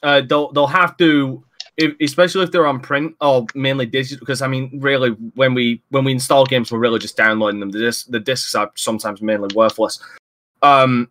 Uh, 0.03 0.21
they'll 0.21 0.51
they'll 0.53 0.67
have 0.67 0.95
to, 0.97 1.43
if, 1.77 1.93
especially 1.99 2.43
if 2.43 2.51
they're 2.51 2.67
on 2.67 2.79
print 2.79 3.15
or 3.21 3.45
mainly 3.55 3.85
digital. 3.85 4.19
Because 4.19 4.41
I 4.41 4.47
mean, 4.47 4.79
really, 4.81 5.09
when 5.35 5.53
we 5.53 5.81
when 5.89 6.03
we 6.05 6.11
install 6.11 6.45
games, 6.45 6.71
we're 6.71 6.79
really 6.79 6.99
just 6.99 7.17
downloading 7.17 7.59
them. 7.59 7.71
The 7.71 7.79
disc, 7.79 8.07
the 8.09 8.19
discs 8.19 8.53
are 8.55 8.71
sometimes 8.75 9.21
mainly 9.21 9.49
worthless. 9.55 9.99
Um, 10.61 11.09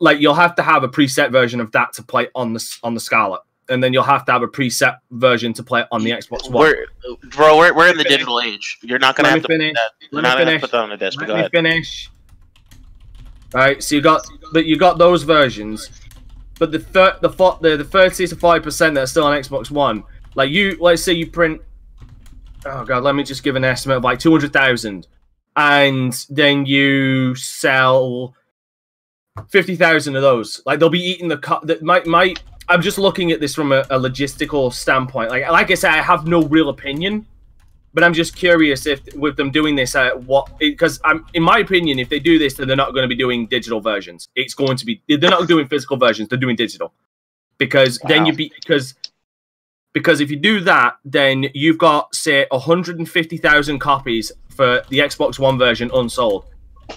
like 0.00 0.18
you'll 0.20 0.34
have 0.34 0.54
to 0.56 0.62
have 0.62 0.82
a 0.82 0.88
preset 0.88 1.30
version 1.30 1.60
of 1.60 1.70
that 1.72 1.92
to 1.94 2.02
play 2.02 2.28
on 2.34 2.54
the 2.54 2.76
on 2.82 2.94
the 2.94 3.00
Scarlett, 3.00 3.42
and 3.68 3.84
then 3.84 3.92
you'll 3.92 4.02
have 4.02 4.24
to 4.24 4.32
have 4.32 4.42
a 4.42 4.48
preset 4.48 4.96
version 5.10 5.52
to 5.52 5.62
play 5.62 5.84
on 5.92 6.02
the 6.02 6.10
Xbox 6.10 6.50
One. 6.50 6.64
We're, 6.64 6.86
bro, 7.28 7.58
we're, 7.58 7.74
we're 7.74 7.88
in 7.90 7.98
the 7.98 8.04
digital 8.04 8.40
age. 8.40 8.78
You're 8.82 8.98
not 8.98 9.16
gonna 9.16 9.28
Let 9.28 9.34
have 9.34 9.42
to 9.42 9.48
finish. 9.48 9.72
put 9.72 9.74
that. 10.00 10.06
Let 10.16 10.22
me 10.22 10.22
not 10.22 10.38
gonna 10.38 10.38
have 10.38 10.48
finish. 10.48 10.60
put 10.62 10.70
that 10.72 10.80
on 10.80 10.88
the 10.90 10.96
disc. 10.96 11.20
Let 11.20 11.28
me 11.28 11.48
finish. 11.52 12.10
Right, 13.52 13.82
so 13.82 13.96
you 13.96 14.00
got, 14.00 14.24
but 14.52 14.64
you 14.64 14.76
got 14.78 14.96
those 14.98 15.24
versions, 15.24 15.90
but 16.60 16.70
the 16.70 16.78
thir- 16.78 17.18
the 17.20 17.28
the 17.28 17.76
the 17.78 17.84
thirty 17.84 18.26
to 18.28 18.36
five 18.36 18.62
percent 18.62 18.94
that 18.94 19.02
are 19.02 19.06
still 19.06 19.24
on 19.24 19.36
Xbox 19.36 19.72
One, 19.72 20.04
like 20.36 20.50
you, 20.50 20.76
let's 20.80 21.02
say 21.02 21.14
you 21.14 21.28
print, 21.28 21.60
oh 22.64 22.84
god, 22.84 23.02
let 23.02 23.16
me 23.16 23.24
just 23.24 23.42
give 23.42 23.56
an 23.56 23.64
estimate 23.64 23.96
of 23.96 24.04
like 24.04 24.20
two 24.20 24.30
hundred 24.30 24.52
thousand, 24.52 25.08
and 25.56 26.12
then 26.30 26.64
you 26.64 27.34
sell 27.34 28.36
fifty 29.48 29.74
thousand 29.74 30.14
of 30.14 30.22
those. 30.22 30.62
Like 30.64 30.78
they'll 30.78 30.88
be 30.88 31.00
eating 31.00 31.26
the 31.26 31.38
cut. 31.38 31.66
That 31.66 31.82
might 31.82 32.06
might. 32.06 32.42
I'm 32.68 32.82
just 32.82 32.98
looking 32.98 33.32
at 33.32 33.40
this 33.40 33.52
from 33.52 33.72
a, 33.72 33.80
a 33.90 33.98
logistical 33.98 34.72
standpoint. 34.72 35.30
Like 35.30 35.50
like 35.50 35.72
I 35.72 35.74
said, 35.74 35.90
I 35.90 36.02
have 36.02 36.24
no 36.24 36.42
real 36.44 36.68
opinion 36.68 37.26
but 37.92 38.04
I'm 38.04 38.14
just 38.14 38.36
curious 38.36 38.86
if 38.86 39.00
with 39.14 39.36
them 39.36 39.50
doing 39.50 39.74
this, 39.74 39.94
uh, 39.94 40.10
what 40.26 40.58
because 40.58 41.00
I'm 41.04 41.26
in 41.34 41.42
my 41.42 41.58
opinion, 41.58 41.98
if 41.98 42.08
they 42.08 42.20
do 42.20 42.38
this, 42.38 42.54
then 42.54 42.68
they're 42.68 42.76
not 42.76 42.92
going 42.94 43.02
to 43.02 43.08
be 43.08 43.16
doing 43.16 43.46
digital 43.46 43.80
versions. 43.80 44.28
It's 44.36 44.54
going 44.54 44.76
to 44.76 44.86
be 44.86 45.02
they're 45.08 45.30
not 45.30 45.48
doing 45.48 45.66
physical 45.66 45.96
versions; 45.96 46.28
they're 46.28 46.38
doing 46.38 46.56
digital 46.56 46.92
because 47.58 47.98
then 48.06 48.22
Wow. 48.22 48.26
you 48.28 48.32
be 48.34 48.52
because 48.54 48.94
because 49.92 50.20
if 50.20 50.30
you 50.30 50.36
do 50.36 50.60
that, 50.60 50.96
then 51.04 51.46
you've 51.52 51.78
got 51.78 52.14
say 52.14 52.46
150,000 52.50 53.78
copies 53.80 54.30
for 54.48 54.82
the 54.88 54.98
Xbox 54.98 55.38
One 55.38 55.58
version 55.58 55.90
unsold, 55.92 56.46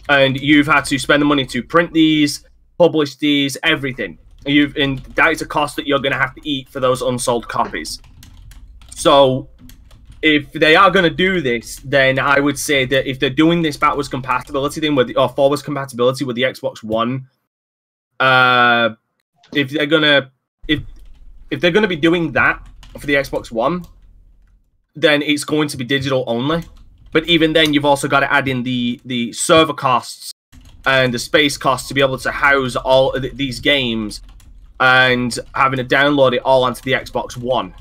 and 0.10 0.40
you've 0.40 0.68
had 0.68 0.86
to 0.86 0.99
spend 0.99 1.22
the 1.22 1.26
money 1.26 1.45
to 1.48 1.64
print 1.64 1.91
these, 1.94 2.45
publish 2.78 3.15
these, 3.15 3.57
everything. 3.64 4.20
You've 4.45 4.76
and 4.76 4.99
that 5.15 5.32
is 5.32 5.41
a 5.41 5.45
cost 5.45 5.76
that 5.78 5.88
you're 5.88 5.99
going 5.99 6.11
to 6.11 6.20
have 6.20 6.36
to 6.36 6.48
eat 6.48 6.70
for 6.70 6.80
those 6.80 7.02
unsold 7.02 7.48
copies. 7.48 7.99
So 8.91 9.49
if 10.24 10.54
they 10.54 10.74
are 10.78 10.90
going 10.90 11.04
to 11.04 11.10
do 11.10 11.41
this, 11.41 11.76
then 11.84 12.18
I 12.18 12.40
would 12.40 12.58
say 12.58 12.86
that 12.86 13.08
if 13.08 13.20
they're 13.20 13.30
doing 13.30 13.62
this 13.62 13.76
backwards 13.76 14.08
compatibility 14.08 14.80
thing 14.80 14.95
with 14.95 15.12
or 15.18 15.28
forwards 15.28 15.62
compatibility 15.62 16.24
with 16.24 16.38
the 16.38 16.44
Xbox 16.44 16.82
One, 16.82 17.28
uh, 18.22 18.91
if 19.54 19.70
they're 19.72 19.86
gonna 19.86 20.32
if 20.68 20.80
if 21.52 21.60
they're 21.60 21.72
gonna 21.72 21.90
be 21.90 21.98
doing 21.98 22.32
that 22.32 22.66
for 22.98 23.06
the 23.06 23.16
Xbox 23.16 23.52
One, 23.52 23.84
then 24.95 25.22
it's 25.22 25.44
going 25.44 25.68
to 25.68 25.76
be 25.78 25.84
digital 25.84 26.24
only. 26.26 26.64
But 27.12 27.28
even 27.28 27.52
then, 27.52 27.74
you've 27.74 27.86
also 27.86 28.08
got 28.08 28.22
to 28.22 28.32
add 28.32 28.48
in 28.48 28.64
the 28.64 29.02
the 29.04 29.34
server 29.34 29.74
costs 29.74 30.32
and 30.86 31.14
the 31.14 31.20
space 31.20 31.58
costs 31.58 31.90
to 31.90 31.94
be 31.94 32.02
able 32.02 32.18
to 32.20 32.32
house 32.32 32.78
all 32.78 33.12
th- 33.12 33.34
these 33.34 33.60
games 33.60 34.22
and 34.80 35.38
having 35.54 35.78
to 35.78 35.84
download 35.84 36.34
it 36.34 36.41
all 36.45 36.64
onto 36.64 36.82
the 36.82 36.94
Xbox 36.94 37.36
One. 37.36 37.74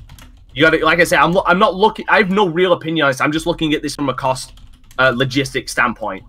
You 0.53 0.61
got 0.63 0.71
to, 0.71 0.85
like 0.85 0.99
I 0.99 1.03
say, 1.03 1.17
I'm, 1.17 1.35
I'm 1.45 1.59
not 1.59 1.75
looking. 1.75 2.05
I 2.09 2.17
have 2.17 2.29
no 2.29 2.47
real 2.47 2.73
opinion 2.73 3.05
on 3.05 3.09
this. 3.11 3.21
I'm 3.21 3.31
just 3.31 3.45
looking 3.47 3.73
at 3.73 3.81
this 3.81 3.95
from 3.95 4.09
a 4.09 4.13
cost, 4.13 4.53
uh, 4.99 5.11
logistic 5.11 5.69
standpoint. 5.69 6.23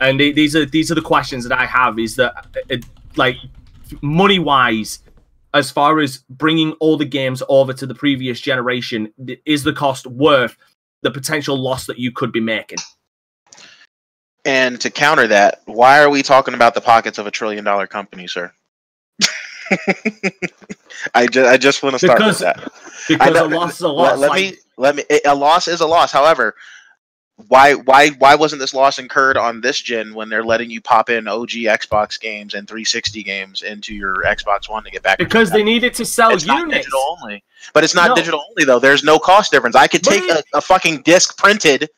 And 0.00 0.18
the- 0.18 0.32
these 0.32 0.56
are 0.56 0.64
these 0.66 0.90
are 0.90 0.94
the 0.94 1.02
questions 1.02 1.46
that 1.48 1.58
I 1.58 1.66
have. 1.66 1.98
Is 1.98 2.16
that 2.16 2.34
uh, 2.36 2.60
it, 2.68 2.84
like 3.16 3.36
money 4.00 4.38
wise, 4.38 5.00
as 5.52 5.70
far 5.70 6.00
as 6.00 6.24
bringing 6.30 6.72
all 6.80 6.96
the 6.96 7.04
games 7.04 7.42
over 7.48 7.72
to 7.72 7.86
the 7.86 7.94
previous 7.94 8.40
generation, 8.40 9.12
is 9.44 9.62
the 9.62 9.72
cost 9.72 10.06
worth 10.06 10.56
the 11.02 11.10
potential 11.10 11.56
loss 11.56 11.86
that 11.86 11.98
you 11.98 12.10
could 12.10 12.32
be 12.32 12.40
making? 12.40 12.78
And 14.46 14.80
to 14.80 14.90
counter 14.90 15.26
that, 15.28 15.62
why 15.66 16.02
are 16.02 16.10
we 16.10 16.22
talking 16.22 16.54
about 16.54 16.74
the 16.74 16.80
pockets 16.80 17.18
of 17.18 17.26
a 17.26 17.30
trillion 17.30 17.64
dollar 17.64 17.86
company, 17.86 18.26
sir? 18.26 18.52
I 21.14 21.26
just 21.26 21.48
I 21.50 21.56
just 21.56 21.82
want 21.82 21.94
to 21.94 21.98
start 21.98 22.18
Because- 22.18 22.40
with 22.40 22.54
that. 22.54 22.72
Because 23.08 23.36
I 23.36 23.44
a 23.44 23.48
know- 23.48 23.58
loss 23.58 23.74
is 23.76 23.80
a 23.82 23.88
loss. 23.88 24.18
let 24.18 24.30
like- 24.30 24.40
me 24.40 24.56
let 24.76 24.96
me 24.96 25.04
a 25.24 25.34
loss 25.34 25.68
is 25.68 25.80
a 25.80 25.86
loss. 25.86 26.10
However, 26.12 26.54
why 27.48 27.72
why 27.74 28.10
why 28.10 28.34
wasn't 28.36 28.60
this 28.60 28.72
loss 28.74 28.98
incurred 28.98 29.36
on 29.36 29.60
this 29.60 29.80
gen 29.80 30.14
when 30.14 30.28
they're 30.28 30.44
letting 30.44 30.70
you 30.70 30.80
pop 30.80 31.10
in 31.10 31.26
OG 31.26 31.50
Xbox 31.64 32.18
games 32.20 32.54
and 32.54 32.68
360 32.68 33.22
games 33.24 33.62
into 33.62 33.92
your 33.94 34.22
Xbox 34.22 34.68
One 34.68 34.84
to 34.84 34.90
get 34.90 35.02
back? 35.02 35.18
because 35.18 35.50
they 35.50 35.64
needed 35.64 35.94
to 35.94 36.04
sell 36.04 36.30
it's 36.32 36.46
not 36.46 36.60
units. 36.60 36.78
digital 36.78 37.18
only. 37.22 37.42
But 37.72 37.82
it's 37.82 37.94
not 37.94 38.10
No. 38.10 38.14
digital 38.14 38.42
only 38.50 38.64
though. 38.64 38.78
There's 38.78 39.02
no 39.02 39.18
cost 39.18 39.50
difference. 39.50 39.74
I 39.74 39.86
could 39.88 40.02
take 40.04 40.22
a, 40.30 40.42
a 40.54 40.60
fucking 40.60 41.02
disc 41.02 41.36
printed 41.36 41.88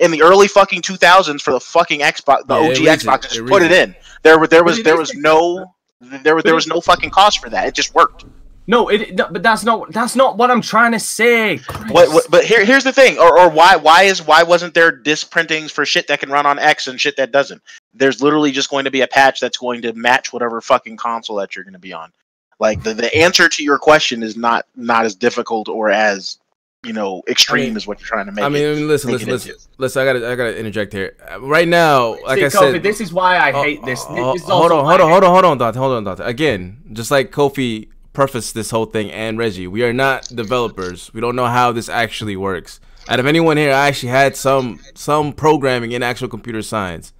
in 0.00 0.10
the 0.10 0.22
early 0.22 0.48
fucking 0.48 0.82
2000s 0.82 1.40
for 1.40 1.52
the 1.52 1.60
fucking 1.60 2.00
Xbox, 2.00 2.46
the 2.46 2.58
Yeah, 2.58 2.70
OG. 2.70 2.98
Xbox, 2.98 3.22
just 3.22 3.38
reads 3.38 3.50
put 3.50 3.62
it 3.62 3.70
it. 3.70 3.88
in. 3.90 3.94
There 4.24 4.38
was 4.40 4.48
there 4.48 4.64
was 4.64 4.78
it 4.80 4.84
there 4.84 4.94
is 5.00 5.10
was 5.10 5.14
no 5.14 5.72
there 6.00 6.34
was 6.34 6.42
there 6.42 6.54
was 6.54 6.66
no 6.66 6.80
fucking 6.80 7.10
cost 7.10 7.38
for 7.38 7.48
that. 7.50 7.66
It 7.68 7.74
just 7.74 7.94
worked. 7.94 8.24
No, 8.70 8.88
it. 8.88 9.16
No, 9.16 9.26
but 9.30 9.42
that's 9.42 9.64
not. 9.64 9.92
That's 9.92 10.14
not 10.14 10.36
what 10.36 10.48
I'm 10.48 10.62
trying 10.62 10.92
to 10.92 11.00
say. 11.00 11.56
What, 11.88 12.08
what, 12.10 12.30
but 12.30 12.44
here, 12.44 12.64
here's 12.64 12.84
the 12.84 12.92
thing, 12.92 13.18
or, 13.18 13.36
or 13.36 13.50
why, 13.50 13.74
why 13.74 14.04
is, 14.04 14.24
why 14.24 14.44
wasn't 14.44 14.74
there 14.74 14.92
disc 14.92 15.28
printings 15.30 15.72
for 15.72 15.84
shit 15.84 16.06
that 16.06 16.20
can 16.20 16.30
run 16.30 16.46
on 16.46 16.58
X 16.60 16.86
and 16.86 17.00
shit 17.00 17.16
that 17.16 17.32
doesn't? 17.32 17.60
There's 17.94 18.22
literally 18.22 18.52
just 18.52 18.70
going 18.70 18.84
to 18.84 18.90
be 18.92 19.00
a 19.00 19.08
patch 19.08 19.40
that's 19.40 19.58
going 19.58 19.82
to 19.82 19.92
match 19.94 20.32
whatever 20.32 20.60
fucking 20.60 20.96
console 20.98 21.34
that 21.36 21.56
you're 21.56 21.64
going 21.64 21.72
to 21.72 21.80
be 21.80 21.92
on. 21.92 22.12
Like 22.60 22.82
the, 22.84 22.94
the 22.94 23.12
answer 23.16 23.48
to 23.48 23.64
your 23.64 23.76
question 23.78 24.22
is 24.22 24.36
not 24.36 24.66
not 24.76 25.04
as 25.04 25.16
difficult 25.16 25.68
or 25.68 25.90
as 25.90 26.38
you 26.84 26.92
know 26.92 27.22
extreme 27.28 27.62
I 27.62 27.66
mean- 27.68 27.76
as 27.76 27.86
what 27.88 27.98
you're 27.98 28.06
trying 28.06 28.26
to 28.26 28.32
make. 28.32 28.44
I 28.44 28.48
mean, 28.50 28.62
it, 28.62 28.76
listen, 28.82 29.10
listen, 29.10 29.28
it 29.28 29.32
listen, 29.32 29.50
into. 29.52 29.62
listen. 29.78 30.02
I 30.02 30.04
gotta, 30.04 30.30
I 30.30 30.34
gotta 30.36 30.56
interject 30.56 30.92
here. 30.92 31.16
Uh, 31.28 31.40
Right 31.40 31.66
now, 31.66 32.10
like 32.24 32.38
See, 32.38 32.44
I 32.44 32.48
Kofi, 32.48 32.72
said, 32.74 32.82
this 32.84 33.00
is 33.00 33.12
why 33.12 33.34
I 33.36 33.50
Oh, 33.50 33.62
hate 33.64 33.84
this. 33.84 34.04
oh, 34.08 34.32
This 34.34 34.42
is 34.42 34.48
hold 34.48 34.70
also 34.70 34.78
on, 34.78 34.84
hold 34.84 35.00
on, 35.00 35.10
hold 35.10 35.24
on, 35.24 35.30
hold 35.32 35.44
on, 35.46 35.58
Dante, 35.58 35.78
hold 35.80 35.92
on, 35.94 36.04
Dante. 36.04 36.22
Again, 36.24 36.82
just 36.92 37.10
like 37.10 37.32
Kofi 37.32 37.88
prefaced 38.12 38.54
this 38.54 38.70
whole 38.70 38.86
thing 38.86 39.10
and 39.10 39.38
Reggie, 39.38 39.66
we 39.66 39.82
are 39.82 39.92
not 39.92 40.24
developers. 40.34 41.12
We 41.12 41.20
don't 41.20 41.36
know 41.36 41.46
how 41.46 41.72
this 41.72 41.88
actually 41.88 42.36
works. 42.36 42.80
Out 43.08 43.20
of 43.20 43.26
anyone 43.26 43.56
here, 43.56 43.72
I 43.72 43.88
actually 43.88 44.10
had 44.10 44.36
some 44.36 44.80
some 44.94 45.32
programming 45.32 45.92
in 45.92 46.02
actual 46.02 46.28
computer 46.28 46.62
science, 46.62 47.12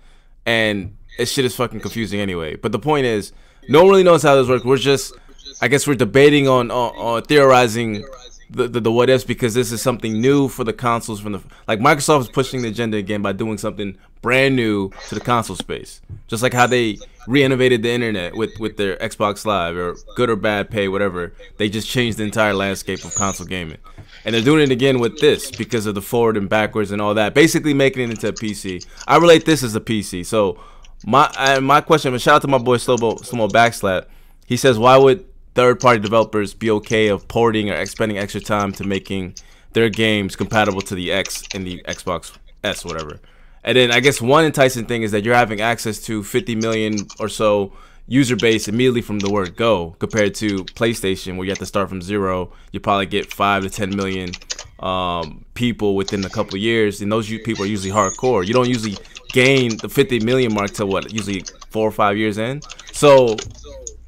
and 0.44 0.96
this 1.18 1.32
shit 1.32 1.44
is 1.44 1.56
fucking 1.56 1.80
confusing 1.80 2.20
anyway. 2.20 2.56
But 2.56 2.72
the 2.72 2.78
point 2.78 3.06
is, 3.06 3.32
no 3.68 3.82
one 3.82 3.90
really 3.90 4.02
knows 4.02 4.22
how 4.22 4.36
this 4.36 4.48
works. 4.48 4.64
We're 4.64 4.76
just, 4.76 5.14
I 5.60 5.68
guess, 5.68 5.86
we're 5.86 5.94
debating 5.94 6.48
on 6.48 6.70
on, 6.70 6.94
on 6.96 7.22
theorizing 7.22 8.04
the, 8.50 8.68
the 8.68 8.80
the 8.80 8.92
what 8.92 9.08
ifs 9.08 9.24
because 9.24 9.54
this 9.54 9.72
is 9.72 9.80
something 9.80 10.20
new 10.20 10.48
for 10.48 10.64
the 10.64 10.72
consoles 10.72 11.20
from 11.20 11.32
the 11.32 11.40
like 11.66 11.80
Microsoft 11.80 12.20
is 12.20 12.28
pushing 12.28 12.62
the 12.62 12.68
agenda 12.68 12.96
again 12.96 13.22
by 13.22 13.32
doing 13.32 13.58
something 13.58 13.96
brand 14.22 14.56
new 14.56 14.90
to 15.08 15.14
the 15.14 15.20
console 15.20 15.56
space. 15.56 16.00
Just 16.26 16.42
like 16.42 16.52
how 16.52 16.66
they 16.66 16.98
re-innovated 17.26 17.82
the 17.82 17.90
internet 17.90 18.36
with 18.36 18.50
with 18.58 18.76
their 18.76 18.96
Xbox 18.96 19.44
Live 19.44 19.76
or 19.76 19.96
good 20.16 20.30
or 20.30 20.36
bad 20.36 20.70
pay 20.70 20.88
whatever. 20.88 21.32
They 21.56 21.68
just 21.68 21.88
changed 21.88 22.18
the 22.18 22.24
entire 22.24 22.54
landscape 22.54 23.04
of 23.04 23.14
console 23.14 23.46
gaming. 23.46 23.78
And 24.24 24.34
they're 24.34 24.42
doing 24.42 24.62
it 24.62 24.70
again 24.70 24.98
with 24.98 25.18
this 25.20 25.50
because 25.50 25.86
of 25.86 25.94
the 25.94 26.02
forward 26.02 26.36
and 26.36 26.48
backwards 26.48 26.90
and 26.90 27.00
all 27.00 27.14
that. 27.14 27.34
Basically 27.34 27.72
making 27.74 28.02
it 28.02 28.10
into 28.10 28.28
a 28.28 28.32
PC. 28.32 28.86
I 29.06 29.16
relate 29.16 29.44
this 29.44 29.62
as 29.62 29.74
a 29.74 29.80
PC. 29.80 30.26
So 30.26 30.58
my 31.06 31.30
I, 31.36 31.60
my 31.60 31.80
question, 31.80 32.12
but 32.12 32.20
shout 32.20 32.36
out 32.36 32.42
to 32.42 32.48
my 32.48 32.58
boy 32.58 32.76
Slobo 32.76 33.20
Slomo 33.20 33.50
Backslap. 33.50 34.06
He 34.46 34.56
says, 34.56 34.78
why 34.78 34.96
would 34.96 35.24
third 35.54 35.80
party 35.80 36.00
developers 36.00 36.54
be 36.54 36.70
okay 36.70 37.08
of 37.08 37.26
porting 37.28 37.70
or 37.70 37.74
expending 37.74 38.18
extra 38.18 38.40
time 38.40 38.72
to 38.72 38.84
making 38.84 39.34
their 39.72 39.88
games 39.88 40.36
compatible 40.36 40.80
to 40.82 40.94
the 40.94 41.12
X 41.12 41.42
and 41.54 41.66
the 41.66 41.82
Xbox 41.86 42.36
S, 42.64 42.84
whatever. 42.84 43.20
And 43.64 43.76
then 43.76 43.90
I 43.90 44.00
guess 44.00 44.20
one 44.20 44.44
enticing 44.44 44.86
thing 44.86 45.02
is 45.02 45.10
that 45.12 45.24
you're 45.24 45.34
having 45.34 45.60
access 45.60 46.00
to 46.02 46.22
50 46.22 46.54
million 46.54 46.96
or 47.18 47.28
so 47.28 47.72
user 48.10 48.34
base 48.34 48.66
immediately 48.66 49.02
from 49.02 49.20
the 49.20 49.30
word 49.30 49.54
go 49.54 49.94
compared 50.00 50.34
to 50.34 50.64
PlayStation 50.64 51.36
where 51.36 51.44
you 51.44 51.50
have 51.50 51.58
to 51.58 51.66
start 51.66 51.88
from 51.88 52.02
zero. 52.02 52.52
You 52.72 52.80
probably 52.80 53.06
get 53.06 53.32
five 53.32 53.62
to 53.62 53.70
ten 53.70 53.94
million 53.94 54.32
um, 54.80 55.44
people 55.54 55.94
within 55.94 56.24
a 56.24 56.28
couple 56.28 56.56
years, 56.58 57.00
and 57.00 57.12
those 57.12 57.28
people 57.28 57.64
are 57.64 57.68
usually 57.68 57.92
hardcore. 57.92 58.44
You 58.44 58.52
don't 58.52 58.68
usually 58.68 58.96
gain 59.32 59.76
the 59.76 59.88
50 59.88 60.20
million 60.20 60.52
mark 60.52 60.72
till 60.72 60.88
what 60.88 61.12
usually 61.12 61.44
four 61.70 61.86
or 61.86 61.92
five 61.92 62.16
years 62.16 62.36
in. 62.36 62.62
So 62.92 63.36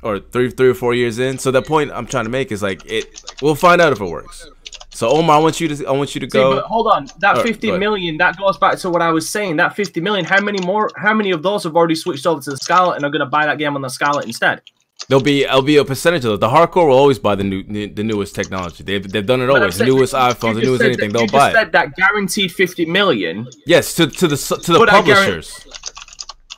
or 0.02 0.18
three 0.18 0.50
three 0.50 0.70
or 0.70 0.74
four 0.74 0.94
years 0.94 1.20
in. 1.20 1.38
So 1.38 1.50
the 1.50 1.62
point 1.62 1.92
I'm 1.92 2.06
trying 2.06 2.24
to 2.24 2.30
make 2.30 2.50
is 2.50 2.62
like 2.62 2.84
it. 2.86 3.22
We'll 3.40 3.54
find 3.54 3.80
out 3.80 3.92
if 3.92 4.00
it 4.00 4.04
works. 4.04 4.48
So 5.02 5.08
Omar, 5.08 5.34
I 5.36 5.40
want 5.40 5.60
you 5.60 5.66
to 5.66 5.84
I 5.86 5.90
want 5.90 6.14
you 6.14 6.20
to 6.20 6.26
See, 6.30 6.38
go. 6.38 6.54
but 6.54 6.64
hold 6.66 6.86
on, 6.86 7.08
that 7.18 7.42
fifty 7.42 7.66
go 7.66 7.76
million 7.76 8.16
that 8.18 8.38
goes 8.38 8.56
back 8.56 8.78
to 8.78 8.88
what 8.88 9.02
I 9.02 9.10
was 9.10 9.28
saying. 9.28 9.56
That 9.56 9.74
50 9.74 10.00
million, 10.00 10.24
how 10.24 10.40
many 10.40 10.64
more 10.64 10.88
how 10.96 11.12
many 11.12 11.32
of 11.32 11.42
those 11.42 11.64
have 11.64 11.74
already 11.74 11.96
switched 11.96 12.24
over 12.24 12.40
to 12.40 12.50
the 12.50 12.56
Scarlett 12.56 12.98
and 12.98 13.04
are 13.04 13.10
gonna 13.10 13.26
buy 13.26 13.44
that 13.46 13.58
game 13.58 13.74
on 13.74 13.82
the 13.82 13.88
Scarlett 13.88 14.26
instead? 14.26 14.62
There'll 15.08 15.20
be 15.24 15.42
there'll 15.42 15.62
be 15.62 15.78
a 15.78 15.84
percentage 15.84 16.24
of 16.24 16.34
it. 16.34 16.40
The 16.40 16.46
hardcore 16.48 16.86
will 16.86 16.96
always 16.96 17.18
buy 17.18 17.34
the 17.34 17.42
new 17.42 17.64
the 17.64 18.04
newest 18.04 18.36
technology. 18.36 18.84
They've 18.84 19.02
they've 19.10 19.26
done 19.26 19.40
it 19.40 19.48
But 19.48 19.56
always. 19.56 19.76
The 19.76 19.86
newest 19.86 20.14
iPhones, 20.14 20.54
the 20.54 20.60
newest 20.60 20.84
anything, 20.84 21.10
that- 21.10 21.18
they'll 21.18 21.22
you 21.22 21.32
buy 21.32 21.50
just 21.50 21.56
said 21.56 21.72
that 21.72 21.96
guaranteed 21.96 22.52
50 22.52 22.86
million. 22.86 23.48
Yes, 23.66 23.96
to 23.96 24.06
to 24.06 24.28
the 24.28 24.36
to 24.36 24.72
the 24.72 24.78
But 24.78 24.88
publishers. 24.88 25.66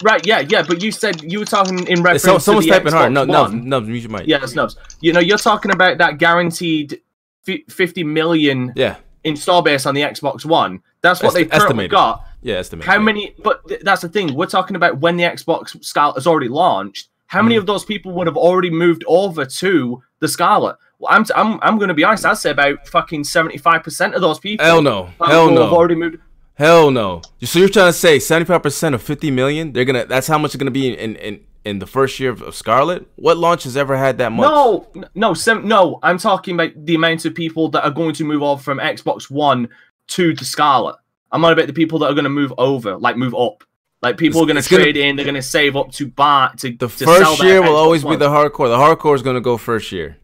Right, 0.03 0.27
yeah, 0.27 0.41
yeah, 0.41 0.63
but 0.69 0.83
you 0.83 0.93
said 0.93 1.23
you 1.23 1.39
were 1.39 1.47
talking 1.47 1.79
in 1.87 2.03
reference 2.03 2.25
So, 2.25 2.37
someone's 2.37 2.67
to 2.67 2.73
the 2.73 2.79
typing 2.79 2.93
hard. 2.93 3.11
Xbox 3.11 3.15
No, 3.15 3.25
no, 3.25 3.43
One. 3.45 3.69
no, 3.71 3.81
mute 3.81 4.03
your 4.03 4.11
mic. 4.11 4.27
Yeah, 4.27 4.45
snubs. 4.45 4.77
You 5.01 5.15
know, 5.15 5.21
you're 5.21 5.39
talking 5.39 5.71
about 5.71 5.97
that 5.97 6.19
guaranteed 6.19 7.01
50 7.45 8.05
million 8.05 8.73
Yeah, 8.77 8.97
install 9.25 9.63
base 9.63 9.87
on 9.87 9.95
the 9.95 10.03
Xbox 10.03 10.45
One. 10.45 10.81
That's 11.01 11.23
what 11.23 11.29
Est- 11.31 11.35
they've 11.35 11.51
currently 11.51 11.67
estimated. 11.67 11.91
got. 11.91 12.25
yeah, 12.43 12.57
estimate. 12.57 12.87
How 12.87 12.99
many? 12.99 13.35
But 13.43 13.67
th- 13.69 13.81
that's 13.83 14.03
the 14.03 14.09
thing. 14.09 14.35
We're 14.35 14.47
talking 14.47 14.77
about 14.77 14.99
when 14.99 15.17
the 15.17 15.25
Xbox 15.25 15.83
Scarlett 15.85 16.17
has 16.17 16.27
already 16.27 16.49
launched. 16.49 17.09
How 17.27 17.41
Mm. 17.41 17.45
many 17.45 17.57
of 17.57 17.67
those 17.67 17.85
people 17.85 18.13
would 18.13 18.27
have 18.27 18.37
already 18.37 18.71
moved 18.71 19.03
over 19.07 19.45
to 19.45 20.03
the 20.21 20.29
Scarlett? 20.29 20.77
Well, 20.99 21.13
I'm, 21.13 21.25
I'm, 21.35 21.59
I'm 21.63 21.79
going 21.79 21.89
to 21.89 21.95
be 21.95 22.05
honest. 22.05 22.25
I'd 22.25 22.39
say 22.39 22.51
about 22.51 22.87
fucking 22.87 23.25
75% 23.25 24.15
of 24.15 24.21
those 24.21 24.39
people. 24.39 24.65
Hell 24.65 24.81
no, 24.83 25.09
hell 25.19 25.47
will 25.51 25.61
have 25.63 25.71
no, 25.71 25.77
already 25.77 25.97
moved. 25.97 26.19
hell 26.55 26.91
no. 26.91 27.21
So 27.43 27.59
you're 27.59 27.69
trying 27.69 27.89
to 27.89 27.93
say 27.93 28.19
75 28.19 28.63
percent 28.63 28.95
of 28.95 29.03
50 29.03 29.31
million? 29.31 29.73
They're 29.73 29.85
gonna. 29.85 30.07
That's 30.07 30.27
how 30.29 30.39
much 30.39 30.55
it's 30.55 30.57
gonna 30.63 30.71
be 30.71 30.89
in 30.93 30.95
in 30.95 31.17
in 31.17 31.41
the 31.65 31.87
first 31.87 32.21
year 32.21 32.31
of, 32.31 32.43
of 32.43 32.55
Scarlett. 32.55 33.07
What 33.17 33.37
launch 33.39 33.65
has 33.65 33.77
ever 33.77 33.97
had 33.97 34.19
that 34.19 34.33
much? 34.33 34.49
No, 34.49 34.87
no, 35.15 35.35
sem- 35.35 35.67
no. 35.67 35.99
I'm 36.03 36.19
talking 36.19 36.55
about 36.55 36.71
the 36.85 36.95
amount 36.95 37.25
of 37.25 37.35
people 37.35 37.69
that 37.71 37.85
are 37.85 37.91
going 37.91 38.15
to 38.15 38.25
move 38.25 38.43
over 38.43 38.63
from 38.63 38.79
Xbox 38.79 39.31
One 39.31 39.69
to 40.09 40.35
the 40.35 40.45
Scarlett. 40.45 40.97
I'm 41.33 41.41
not 41.41 41.53
about 41.53 41.67
the 41.67 41.73
people 41.73 41.99
that 42.01 42.07
are 42.11 42.15
going 42.15 42.25
to 42.25 42.31
move 42.31 42.53
over, 42.59 42.97
like 42.97 43.17
move 43.17 43.35
up. 43.35 43.65
Like 44.03 44.19
people 44.19 44.43
It's- 44.43 44.51
are 44.51 44.53
going 44.55 44.63
to 44.63 44.71
gonna- 44.71 44.83
trade 44.83 44.97
in. 44.99 45.17
They're 45.17 45.25
going 45.25 45.35
to 45.35 45.43
save 45.43 45.77
up 45.77 45.91
to 45.93 46.07
buy 46.09 46.51
to 46.59 46.71
The 46.71 46.89
to 46.89 46.89
sell 46.91 47.07
first 47.37 47.43
year 47.43 47.63
will 47.63 47.69
Xbox 47.71 47.75
always 47.77 48.03
be 48.03 48.09
One. 48.09 48.19
the 48.19 48.29
hardcore. 48.29 48.69
The 48.69 48.77
hardcore 48.77 49.15
is 49.15 49.23
gonna 49.23 49.41
go 49.41 49.57
first 49.57 49.91
year. 49.93 50.19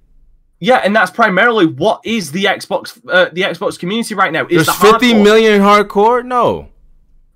Yeah, 0.63 0.77
and 0.85 0.95
that's 0.95 1.11
primarily 1.11 1.65
what 1.65 2.03
is 2.05 2.33
the 2.33 2.45
Xbox 2.45 3.01
uh, 3.09 3.31
the 3.33 3.41
Xbox 3.43 3.79
community 3.79 4.15
right 4.15 4.31
now. 4.31 4.47
Is 4.47 4.67
There's 4.67 4.67
the 4.67 4.73
50 4.75 5.13
hardcore. 5.15 5.23
million 5.25 5.61
hardcore? 5.63 6.23
No. 6.25 6.69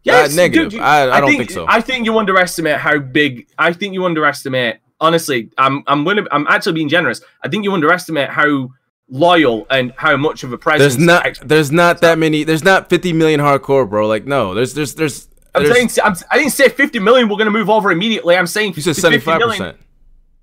Yes, 0.05 0.33
Uh, 0.33 0.37
negative. 0.37 0.71
dude, 0.71 0.79
you- 0.81 0.85
I- 0.85 1.17
I 1.17 1.21
don't 1.21 1.31
think 1.37 1.51
so. 1.51 1.65
I 1.69 1.81
think 1.81 2.05
you 2.07 2.17
underestimate 2.19 2.77
how 2.77 2.99
big. 2.99 3.47
I 3.59 3.73
think 3.73 3.95
you 3.95 4.05
underestimate. 4.05 4.77
Honestly, 5.01 5.51
I'm 5.59 5.83
I'm 5.87 6.05
gonna 6.05 6.25
I'm 6.31 6.47
actually 6.49 6.75
being 6.75 6.89
generous. 6.89 7.21
I 7.43 7.49
think 7.49 7.65
you 7.65 7.73
underestimate 7.73 8.29
how 8.31 8.71
loyal 9.09 9.67
and 9.71 9.93
how 9.97 10.17
much 10.17 10.45
of 10.45 10.53
a 10.53 10.59
presence. 10.59 10.95
There's 10.95 11.05
not 11.07 11.39
there's 11.43 11.73
not 11.73 12.01
that 12.03 12.19
many 12.19 12.45
there's 12.45 12.65
not 12.65 12.89
50 12.89 13.13
million 13.13 13.41
hardcore, 13.41 13.89
bro. 13.89 14.07
Like 14.07 14.25
no, 14.27 14.55
there's 14.55 14.75
there's 14.75 14.95
there's, 14.95 15.29
I'm 15.55 15.63
there's 15.65 15.75
saying 15.75 15.91
I'm, 16.05 16.15
I 16.31 16.39
didn't 16.39 16.53
say 16.53 16.69
50 16.69 16.99
million. 17.01 17.29
We're 17.29 17.37
gonna 17.39 17.51
move 17.51 17.71
over 17.71 17.91
immediately. 17.91 18.37
I'm 18.37 18.47
saying 18.47 18.75
you 18.77 18.83
said 18.83 18.97
75 18.97 19.41
percent. 19.41 19.77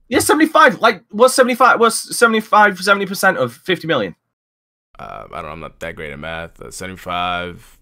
Yeah, 0.10 0.20
75. 0.20 0.82
Like 0.82 1.04
what's 1.12 1.34
75? 1.34 1.80
What's 1.80 2.18
75? 2.18 2.80
70 2.80 3.06
percent 3.06 3.38
of 3.38 3.54
50 3.54 3.88
million? 3.88 4.16
Uh, 5.00 5.24
I 5.32 5.36
don't 5.36 5.46
know. 5.46 5.52
I'm 5.54 5.60
not 5.62 5.80
that 5.80 5.96
great 5.96 6.12
at 6.12 6.20
math. 6.20 6.62
Uh, 6.62 6.70
75. 6.70 7.78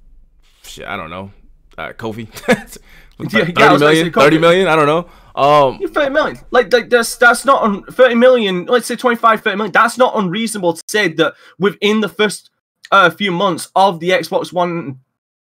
Shit, 0.63 0.85
I 0.85 0.95
don't 0.95 1.09
know. 1.09 1.31
Uh, 1.79 1.93
Kofi. 1.93 2.27
Yeah, 3.21 3.25
30 3.43 3.53
yeah, 3.59 3.69
I 3.69 3.73
was 3.73 3.81
gonna 3.81 3.91
million? 3.91 4.05
say 4.05 4.11
Kofi. 4.11 4.23
30 4.23 4.37
million? 4.37 4.67
I 4.69 4.75
don't 4.77 4.85
know. 4.85 5.09
Um, 5.41 5.77
Yeah, 5.81 5.87
30 5.87 6.09
million. 6.11 6.37
Like, 6.51 6.71
like 6.71 6.89
that's 6.89 7.17
that's 7.17 7.43
not 7.43 7.61
un- 7.63 7.83
30 7.83 8.15
million. 8.15 8.65
Let's 8.65 8.87
say 8.87 8.95
25, 8.95 9.41
30 9.41 9.57
million. 9.57 9.71
That's 9.73 9.97
not 9.97 10.15
unreasonable 10.17 10.73
to 10.73 10.83
say 10.87 11.09
that 11.09 11.33
within 11.57 11.99
the 11.99 12.07
first 12.07 12.49
uh, 12.93 13.09
few 13.09 13.31
months 13.33 13.69
of 13.75 13.99
the 13.99 14.11
Xbox 14.11 14.53
One, 14.53 14.99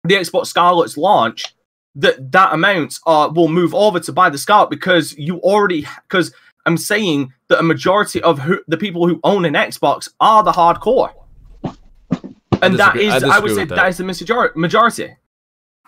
the 0.06 0.16
Xbox 0.16 0.48
Scarlett's 0.48 0.96
launch, 0.96 1.54
that 1.96 2.32
that 2.32 2.54
amount 2.54 2.98
uh, 3.06 3.30
will 3.36 3.50
move 3.50 3.76
over 3.76 4.00
to 4.00 4.14
buy 4.14 4.30
the 4.30 4.38
Scarlett 4.38 4.70
because 4.70 5.14
you 5.18 5.40
already 5.42 5.86
because 6.08 6.34
I'm 6.66 6.78
saying 6.78 7.34
that 7.50 7.60
a 7.60 7.64
majority 7.64 8.22
of 8.24 8.40
who, 8.40 8.62
the 8.70 8.78
people 8.78 9.06
who 9.08 9.20
own 9.26 9.44
an 9.44 9.54
Xbox 9.54 10.08
are 10.22 10.44
the 10.44 10.54
hardcore, 10.54 11.12
and 12.62 12.80
that 12.80 12.94
disagree- 12.94 13.10
I 13.30 13.36
I, 13.36 13.40
would 13.40 13.52
say 13.54 13.66
that. 13.66 13.76
that 13.76 13.90
is 13.90 13.98
the 13.98 14.06
majority. 14.56 15.16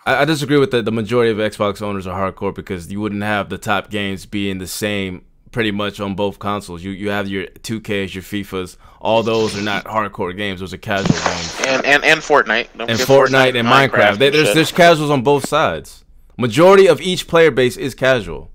I, 0.08 0.22
I 0.22 0.24
disagree 0.24 0.56
with 0.58 0.70
the, 0.70 0.80
the 0.82 0.90
majority 0.92 1.30
of 1.30 1.36
Xbox 1.38 1.82
owners 1.82 2.06
are 2.06 2.32
hardcore 2.32 2.54
because 2.54 2.90
you 2.90 3.00
wouldn't 3.00 3.22
have 3.22 3.48
the 3.50 3.58
top 3.58 3.90
games 3.90 4.24
being 4.26 4.58
the 4.58 4.66
same 4.66 5.24
pretty 5.52 5.70
much 5.70 6.00
on 6.00 6.14
both 6.14 6.38
consoles. 6.38 6.82
You 6.82 6.90
you 6.92 7.10
have 7.10 7.28
your 7.28 7.46
2Ks, 7.46 8.14
your 8.14 8.22
FIFAs. 8.22 8.76
All 9.00 9.22
those 9.22 9.56
are 9.58 9.62
not 9.62 9.84
hardcore 9.84 10.34
games. 10.36 10.60
Those 10.60 10.72
are 10.74 10.78
casual 10.78 11.14
games. 11.16 11.60
And 11.66 11.84
and 11.84 12.04
and 12.04 12.20
Fortnite. 12.20 12.68
Don't 12.76 12.88
and 12.90 12.98
forget 12.98 13.08
Fortnite 13.08 13.58
and 13.58 13.68
Minecraft. 13.68 14.18
They- 14.18 14.30
there's 14.30 14.54
there's 14.54 14.72
casuals 14.72 15.10
on 15.10 15.22
both 15.22 15.46
sides. 15.48 16.04
Majority 16.38 16.86
of 16.88 17.00
each 17.00 17.26
player 17.28 17.50
base 17.50 17.76
is 17.76 17.94
casual. 17.94 18.50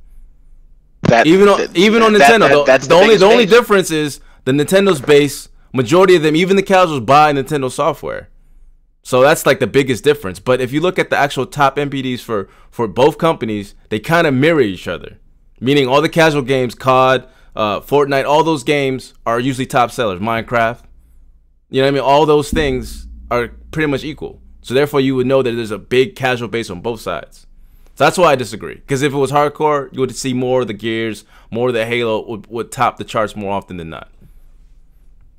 That- 1.04 1.28
Even 1.28 1.50
on 1.50 1.60
that- 1.60 1.76
even 1.78 2.02
on 2.02 2.14
that- 2.14 2.32
Nintendo, 2.32 2.66
that- 2.66 2.82
the, 2.82 2.88
the 2.88 2.96
only 2.96 3.18
the 3.18 3.26
only 3.26 3.46
base. 3.46 3.54
difference 3.54 3.92
is 3.92 4.20
the 4.46 4.52
Nintendo's 4.54 5.02
base. 5.02 5.50
Majority 5.76 6.16
of 6.16 6.22
them, 6.22 6.36
even 6.36 6.56
the 6.56 6.64
casuals, 6.64 7.00
buy 7.02 7.34
Nintendo 7.34 7.70
software. 7.72 8.30
So 9.04 9.22
that's 9.22 9.46
like 9.46 9.60
the 9.60 9.68
biggest 9.68 10.04
difference. 10.04 10.40
But 10.40 10.62
if 10.62 10.72
you 10.72 10.80
look 10.80 10.98
at 10.98 11.10
the 11.10 11.18
actual 11.18 11.46
top 11.46 11.76
NPDs 11.76 12.22
for 12.22 12.50
for 12.72 12.88
both 12.88 13.18
companies, 13.18 13.76
they 13.90 14.00
kind 14.00 14.26
of 14.26 14.34
mirror 14.34 14.62
each 14.62 14.88
other. 14.88 15.20
Meaning 15.60 15.88
all 15.88 16.02
the 16.02 16.10
casual 16.10 16.42
games, 16.42 16.74
COD, 16.74 17.28
uh, 17.56 17.82
Fortnite, 17.82 18.26
all 18.26 18.44
those 18.44 18.64
games 18.64 19.14
are 19.26 19.40
usually 19.40 19.66
top 19.66 19.92
sellers. 19.92 20.20
Minecraft, 20.20 20.84
you 21.70 21.82
know 21.82 21.88
what 21.88 21.90
I 21.90 21.92
mean? 21.92 22.04
All 22.04 22.26
those 22.26 22.50
things 22.50 23.08
are 23.30 23.50
pretty 23.72 23.88
much 23.88 24.04
equal. 24.04 24.42
So 24.62 24.74
therefore, 24.74 25.02
you 25.02 25.16
would 25.16 25.28
know 25.28 25.42
that 25.42 25.52
there's 25.52 25.72
a 25.72 25.78
big 25.78 26.16
casual 26.16 26.48
base 26.48 26.70
on 26.70 26.82
both 26.82 27.02
sides. 27.02 27.46
So 27.96 28.06
that's 28.06 28.18
why 28.18 28.32
I 28.32 28.36
disagree. 28.36 28.76
Because 28.76 29.02
if 29.02 29.14
it 29.14 29.18
was 29.18 29.32
hardcore, 29.32 29.94
you 29.94 30.00
would 30.00 30.16
see 30.16 30.34
more 30.34 30.62
of 30.62 30.68
the 30.68 30.74
Gears, 30.74 31.26
more 31.52 31.68
of 31.68 31.74
the 31.74 31.86
Halo 31.86 32.26
would, 32.28 32.48
would 32.48 32.72
top 32.72 32.98
the 32.98 33.04
charts 33.04 33.36
more 33.36 33.52
often 33.52 33.78
than 33.78 33.90
not. 33.90 34.10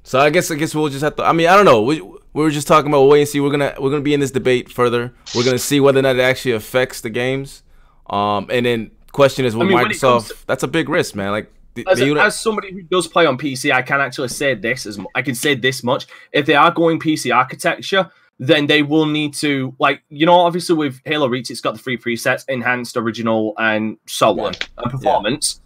So 0.02 0.20
I 0.20 0.30
guess 0.30 0.50
I 0.50 0.56
guess 0.56 0.74
we'll 0.74 0.90
just 0.90 1.02
have 1.02 1.16
to. 1.16 1.24
I 1.24 1.32
mean, 1.32 1.48
I 1.48 1.56
don't 1.56 1.64
know. 1.64 2.18
We, 2.34 2.40
we 2.40 2.44
were 2.44 2.50
just 2.50 2.68
talking 2.68 2.90
about 2.90 3.04
wait 3.04 3.20
and 3.20 3.28
see. 3.28 3.40
We're 3.40 3.50
gonna 3.50 3.74
we're 3.78 3.90
gonna 3.90 4.02
be 4.02 4.14
in 4.14 4.20
this 4.20 4.30
debate 4.30 4.70
further. 4.70 5.14
We're 5.34 5.44
gonna 5.44 5.58
see 5.58 5.80
whether 5.80 6.00
or 6.00 6.02
not 6.02 6.16
it 6.16 6.22
actually 6.22 6.52
affects 6.52 7.00
the 7.00 7.10
games. 7.10 7.62
Um, 8.10 8.48
and 8.50 8.66
then 8.66 8.90
question 9.12 9.44
is 9.44 9.56
with 9.56 9.68
mean, 9.68 9.78
Microsoft. 9.78 10.28
to- 10.28 10.36
that's 10.46 10.62
a 10.62 10.68
big 10.68 10.88
risk, 10.88 11.14
man. 11.14 11.30
Like 11.30 11.50
the, 11.74 11.86
as, 11.90 11.98
the 11.98 12.14
as 12.18 12.38
somebody 12.38 12.72
who 12.72 12.82
does 12.82 13.06
play 13.06 13.26
on 13.26 13.38
PC, 13.38 13.72
I 13.72 13.82
can 13.82 14.00
actually 14.00 14.28
say 14.28 14.54
this 14.54 14.86
as 14.86 14.98
I 15.14 15.22
can 15.22 15.34
say 15.34 15.54
this 15.54 15.82
much: 15.82 16.06
if 16.32 16.44
they 16.46 16.54
are 16.54 16.70
going 16.70 17.00
PC 17.00 17.34
architecture, 17.34 18.10
then 18.38 18.66
they 18.66 18.82
will 18.82 19.06
need 19.06 19.34
to 19.34 19.74
like 19.78 20.02
you 20.08 20.26
know 20.26 20.34
obviously 20.34 20.76
with 20.76 21.00
Halo 21.04 21.28
Reach, 21.28 21.50
it's 21.50 21.60
got 21.60 21.72
the 21.72 21.78
three 21.78 21.96
presets: 21.96 22.44
enhanced, 22.48 22.96
original, 22.96 23.54
and 23.58 23.96
so 24.06 24.38
on, 24.40 24.54
and 24.78 24.90
performance. 24.90 25.60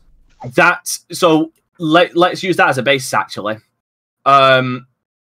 That 0.55 0.87
so 1.11 1.53
let 1.79 2.17
let's 2.17 2.43
use 2.43 2.57
that 2.57 2.69
as 2.69 2.79
a 2.79 2.83
basis 2.83 3.13
actually. 3.13 3.59
Um, 4.25 4.87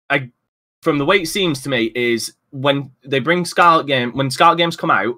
I 0.10 0.32
from 0.82 0.98
the 0.98 1.06
way 1.06 1.22
it 1.22 1.28
seems 1.28 1.62
to 1.62 1.70
me 1.70 1.92
is 1.96 2.34
when 2.52 2.92
they 3.06 3.20
bring 3.20 3.46
Scarlett 3.46 3.88
game 3.88 4.12
when 4.12 4.30
Scarlett 4.30 4.58
games 4.58 4.76
come 4.76 4.92
out, 4.92 5.16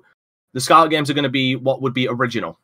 the 0.54 0.62
Scarlett 0.62 0.92
games 0.92 1.10
are 1.10 1.14
going 1.14 1.24
to 1.24 1.30
be 1.30 1.56
what 1.56 1.82
would 1.82 1.94
be 1.94 2.08
original. 2.08 2.60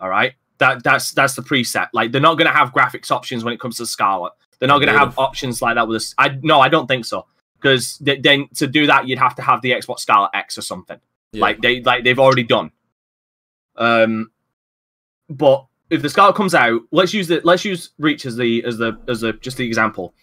All 0.00 0.08
right, 0.08 0.34
that 0.58 0.82
that's 0.82 1.12
that's 1.12 1.34
the 1.34 1.42
preset. 1.42 1.88
Like 1.92 2.12
they're 2.12 2.20
not 2.20 2.38
going 2.38 2.50
to 2.50 2.56
have 2.56 2.72
graphics 2.72 3.10
options 3.10 3.44
when 3.44 3.52
it 3.52 3.60
comes 3.60 3.76
to 3.78 3.86
Scarlett. 3.86 4.32
They're 4.58 4.68
not 4.68 4.78
going 4.78 4.92
to 4.92 4.98
have 4.98 5.18
options 5.18 5.60
like 5.60 5.74
that 5.74 5.88
with 5.88 5.96
this. 5.96 6.14
I 6.18 6.38
no, 6.42 6.60
I 6.60 6.68
don't 6.68 6.86
think 6.86 7.04
so. 7.04 7.26
Because 7.60 7.98
then 7.98 8.48
to 8.56 8.66
do 8.66 8.86
that, 8.88 9.06
you'd 9.06 9.18
have 9.20 9.36
to 9.36 9.42
have 9.42 9.62
the 9.62 9.70
Xbox 9.70 10.00
Scarlett 10.00 10.30
X 10.34 10.58
or 10.58 10.62
something. 10.62 10.98
Yeah. 11.32 11.40
Like 11.40 11.60
they 11.60 11.80
like 11.82 12.04
they've 12.04 12.18
already 12.18 12.42
done. 12.42 12.72
Um, 13.76 14.30
but 15.28 15.66
if 15.90 16.02
the 16.02 16.10
Scarlett 16.10 16.36
comes 16.36 16.54
out, 16.54 16.82
let's 16.90 17.14
use 17.14 17.28
the 17.28 17.40
let's 17.44 17.64
use 17.64 17.90
Reach 17.98 18.26
as 18.26 18.36
the 18.36 18.64
as 18.64 18.78
the 18.78 18.98
as 19.08 19.20
the 19.20 19.32
just 19.34 19.56
the 19.56 19.66
example. 19.66 20.14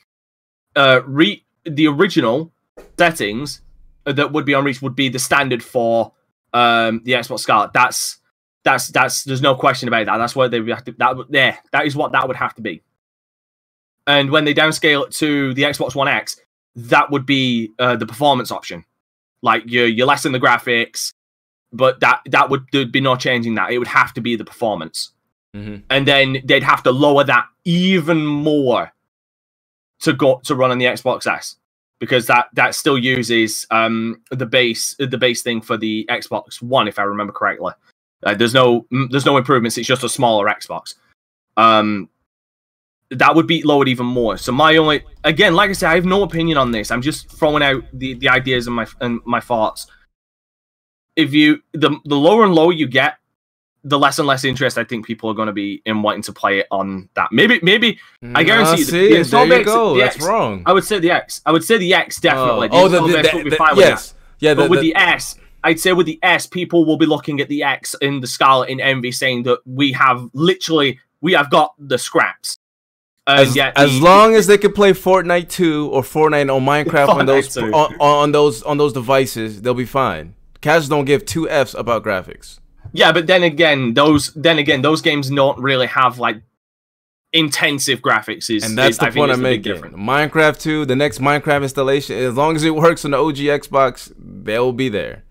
Uh, 0.75 1.01
re 1.05 1.43
the 1.65 1.87
original 1.87 2.51
settings 2.97 3.61
that 4.05 4.31
would 4.31 4.45
be 4.45 4.53
on 4.53 4.63
Reach 4.63 4.81
would 4.81 4.95
be 4.95 5.09
the 5.09 5.19
standard 5.19 5.63
for 5.63 6.13
um 6.53 7.01
the 7.03 7.13
Xbox 7.13 7.39
Scarlett. 7.41 7.73
That's 7.73 8.17
that's 8.63 8.87
that's 8.89 9.23
there's 9.23 9.41
no 9.41 9.55
question 9.55 9.87
about 9.87 10.05
that. 10.07 10.17
That's 10.17 10.35
what 10.35 10.51
they 10.51 10.59
would 10.59 10.69
have 10.69 10.83
to 10.85 10.91
that 10.93 11.15
would- 11.17 11.29
there 11.29 11.57
that 11.71 11.85
is 11.85 11.95
what 11.95 12.11
that 12.13 12.27
would 12.27 12.37
have 12.37 12.53
to 12.55 12.61
be. 12.61 12.81
And 14.07 14.31
when 14.31 14.45
they 14.45 14.53
downscale 14.53 15.05
it 15.07 15.11
to 15.13 15.53
the 15.53 15.63
Xbox 15.63 15.93
One 15.95 16.07
X, 16.07 16.37
that 16.75 17.11
would 17.11 17.25
be 17.25 17.71
uh, 17.77 17.95
the 17.95 18.07
performance 18.07 18.51
option. 18.51 18.83
Like 19.41 19.63
you 19.65 19.83
you 19.83 20.05
lessen 20.05 20.31
the 20.31 20.39
graphics, 20.39 21.13
but 21.71 21.99
that 21.99 22.21
that 22.27 22.49
would 22.49 22.65
there'd 22.71 22.91
be 22.91 23.01
no 23.01 23.15
changing 23.15 23.55
that. 23.55 23.71
It 23.71 23.77
would 23.77 23.87
have 23.87 24.13
to 24.13 24.21
be 24.21 24.35
the 24.35 24.45
performance. 24.45 25.11
Mhm. 25.55 25.81
and 25.89 26.07
then 26.07 26.37
they'd 26.45 26.61
have 26.61 26.83
to 26.83 26.91
lower 26.91 27.23
that 27.23 27.47
even 27.65 28.23
more 28.23 28.91
to 30.01 30.13
go 30.13 30.41
to 30.45 30.55
run 30.55 30.71
on 30.71 30.77
the 30.77 30.85
Xbox 30.85 31.27
S 31.27 31.57
because 31.99 32.27
that 32.27 32.47
that 32.53 32.73
still 32.73 32.97
uses 32.97 33.67
um 33.71 34.21
the 34.31 34.45
base 34.45 34.95
the 34.99 35.17
base 35.17 35.41
thing 35.41 35.61
for 35.61 35.77
the 35.77 36.05
Xbox 36.09 36.61
One 36.61 36.87
if 36.87 36.97
I 36.97 37.03
remember 37.03 37.33
correctly. 37.33 37.73
Uh, 38.23 38.33
there's 38.33 38.53
no 38.53 38.85
there's 39.09 39.25
no 39.25 39.37
improvements. 39.37 39.77
It's 39.77 39.87
just 39.87 40.03
a 40.03 40.09
smaller 40.09 40.47
Xbox. 40.47 40.95
Um, 41.57 42.09
that 43.11 43.35
would 43.35 43.47
be 43.47 43.63
lowered 43.63 43.87
even 43.87 44.05
more. 44.05 44.37
So 44.37 44.51
my 44.51 44.77
only 44.77 45.03
again, 45.23 45.55
like 45.55 45.69
I 45.69 45.73
said, 45.73 45.89
I 45.89 45.95
have 45.95 46.05
no 46.05 46.23
opinion 46.23 46.57
on 46.57 46.71
this. 46.71 46.91
I'm 46.91 47.01
just 47.01 47.29
throwing 47.31 47.63
out 47.63 47.83
the 47.93 48.13
the 48.15 48.29
ideas 48.29 48.67
and 48.67 48.75
my 48.75 48.87
and 49.01 49.19
my 49.25 49.39
thoughts. 49.39 49.87
If 51.15 51.33
you 51.33 51.61
the 51.73 51.97
the 52.05 52.15
lower 52.15 52.45
and 52.45 52.53
lower 52.53 52.71
you 52.71 52.87
get, 52.87 53.17
the 53.83 53.97
less 53.97 54.19
and 54.19 54.27
less 54.27 54.43
interest 54.43 54.77
I 54.77 54.83
think 54.83 55.05
people 55.05 55.29
are 55.29 55.33
going 55.33 55.47
to 55.47 55.53
be 55.53 55.81
in 55.85 56.01
wanting 56.01 56.21
to 56.23 56.33
play 56.33 56.59
it 56.59 56.67
on 56.71 57.07
that. 57.15 57.29
Maybe 57.31 57.59
maybe 57.63 57.97
I 58.35 58.43
guarantee 58.43 58.79
you 58.81 58.85
the- 58.85 58.91
see, 58.91 59.07
the 59.17 59.23
there 59.23 59.45
you 59.45 59.49
base- 59.49 59.65
go. 59.65 59.93
the 59.93 59.99
That's 60.01 60.15
X- 60.17 60.25
wrong. 60.25 60.63
I 60.65 60.73
would 60.73 60.83
say 60.83 60.99
the 60.99 61.11
X. 61.11 61.41
I 61.45 61.51
would 61.51 61.63
say 61.63 61.77
the 61.77 61.93
X 61.93 62.19
oh. 62.19 62.21
definitely. 62.21 62.69
Oh, 62.71 62.87
the, 62.89 62.97
install 62.97 63.07
the, 63.07 63.21
the- 63.29 63.35
would 63.35 63.43
be 63.45 63.49
the- 63.51 63.55
fine 63.55 63.75
with 63.75 63.85
that. 63.85 63.89
yes, 63.91 64.13
yeah. 64.39 64.53
The, 64.53 64.61
But 64.63 64.69
with 64.69 64.81
the- 64.81 64.93
the 64.93 64.99
S, 64.99 65.35
I'd 65.63 65.79
say 65.79 65.93
with 65.93 66.05
the 66.07 66.19
S, 66.23 66.45
people 66.45 66.85
will 66.85 66.97
be 66.97 67.05
looking 67.05 67.39
at 67.41 67.47
the 67.47 67.63
X 67.63 67.95
in 68.01 68.19
the 68.21 68.27
Scarlett 68.27 68.69
in 68.69 68.79
Envy, 68.81 69.11
saying 69.11 69.43
that 69.43 69.59
we 69.65 69.91
have 69.93 70.27
literally 70.33 70.99
we 71.21 71.33
have 71.33 71.49
got 71.49 71.73
the 71.79 71.97
scraps. 71.97 72.57
As, 73.27 73.55
yet 73.55 73.73
as 73.77 73.93
the- 73.99 74.03
long 74.03 74.33
as 74.35 74.47
they 74.47 74.57
can 74.57 74.73
play 74.73 74.91
Fortnite 74.91 75.49
2 75.49 75.89
or 75.91 76.01
Fortnite 76.01 76.51
or 76.51 76.59
Minecraft 76.59 77.09
on 77.09 77.25
those 77.27 77.55
on, 77.57 77.95
on 77.99 78.31
those 78.31 78.63
on 78.63 78.77
those 78.77 78.91
devices, 78.93 79.61
they'll 79.61 79.73
be 79.75 79.85
fine. 79.85 80.33
Cats 80.61 80.87
don't 80.89 81.05
give 81.05 81.25
two 81.25 81.47
f's 81.49 81.73
about 81.75 82.03
graphics. 82.03 82.59
Yeah, 82.93 83.11
but 83.11 83.27
then 83.27 83.43
again, 83.43 83.93
those 83.93 84.33
then 84.33 84.57
again 84.59 84.81
those 84.81 85.01
games 85.01 85.29
don't 85.29 85.59
really 85.59 85.87
have 85.87 86.19
like 86.19 86.41
intensive 87.33 87.99
graphics. 88.01 88.49
Is 88.49 88.63
And 88.63 88.77
that's 88.77 88.91
is- 88.95 88.99
I 88.99 89.05
the 89.07 89.11
think 89.11 89.21
point 89.21 89.31
I'm 89.31 89.41
the 89.41 89.57
big 89.57 89.65
making. 89.65 89.91
Minecraft 89.97 90.59
2, 90.59 90.85
the 90.85 90.95
next 90.95 91.19
Minecraft 91.19 91.63
installation, 91.63 92.17
as 92.17 92.35
long 92.35 92.55
as 92.55 92.63
it 92.63 92.73
works 92.75 93.05
on 93.05 93.11
the 93.11 93.17
OG 93.17 93.37
Xbox, 93.37 94.11
they'll 94.17 94.71
be 94.73 94.89
there. 94.89 95.23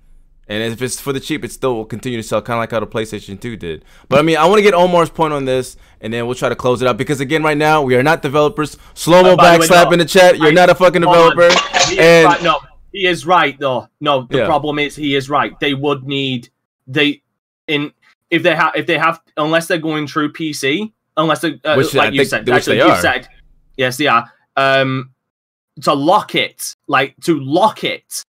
And 0.50 0.62
if 0.72 0.80
it's 0.80 0.98
for 0.98 1.12
the 1.12 1.20
cheap, 1.20 1.44
it 1.44 1.52
still 1.52 1.74
will 1.74 1.84
continue 1.84 2.16
to 2.18 2.26
sell, 2.26 2.40
kind 2.40 2.56
of 2.56 2.60
like 2.62 2.70
how 2.70 2.80
the 2.80 2.86
PlayStation 2.86 3.38
2 3.38 3.56
did. 3.58 3.84
But 4.08 4.18
I 4.18 4.22
mean, 4.22 4.38
I 4.38 4.46
want 4.46 4.58
to 4.58 4.62
get 4.62 4.72
Omar's 4.72 5.10
point 5.10 5.34
on 5.34 5.44
this, 5.44 5.76
and 6.00 6.10
then 6.10 6.24
we'll 6.24 6.36
try 6.36 6.48
to 6.48 6.56
close 6.56 6.80
it 6.80 6.88
out. 6.88 6.96
Because 6.96 7.20
again, 7.20 7.42
right 7.42 7.56
now, 7.56 7.82
we 7.82 7.96
are 7.96 8.02
not 8.02 8.22
developers. 8.22 8.78
Slow 8.94 9.22
mo 9.22 9.36
by 9.36 9.54
the 9.54 9.60
way, 9.60 9.66
backslap 9.66 9.84
no, 9.86 9.90
in 9.92 9.98
the 9.98 10.04
chat. 10.06 10.38
You're 10.38 10.46
I- 10.48 10.52
not 10.52 10.70
a 10.70 10.74
fucking 10.74 11.02
developer. 11.02 11.50
And 11.98 12.24
right. 12.24 12.42
No, 12.42 12.60
he 12.92 13.06
is 13.06 13.26
right 13.26 13.58
though. 13.58 13.88
No, 14.00 14.26
the 14.30 14.38
Yeah. 14.38 14.46
problem 14.46 14.78
is 14.78 14.96
he 14.96 15.14
is 15.14 15.28
right. 15.28 15.58
They 15.60 15.74
would 15.74 16.04
need 16.04 16.48
they 16.86 17.20
in 17.68 17.92
if 18.30 18.42
they 18.42 18.54
have 18.54 18.72
if 18.74 18.86
they 18.86 18.98
have 18.98 19.20
unless 19.36 19.66
they're 19.68 19.78
going 19.78 20.06
through 20.06 20.32
PC 20.32 20.92
unless 21.16 21.40
they 21.40 21.60
uh, 21.64 21.76
Which 21.76 21.94
I 21.94 21.98
like 22.04 22.12
you 22.14 22.20
think- 22.20 22.28
said 22.30 22.48
actually 22.48 22.76
you 22.78 22.82
are. 22.84 23.00
said 23.00 23.28
yes 23.76 23.96
they 23.96 24.06
are 24.06 24.30
um 24.56 25.10
to 25.82 25.94
lock 25.94 26.34
it 26.34 26.74
like 26.88 27.14
to 27.22 27.38
lock 27.38 27.84
it 27.84 28.22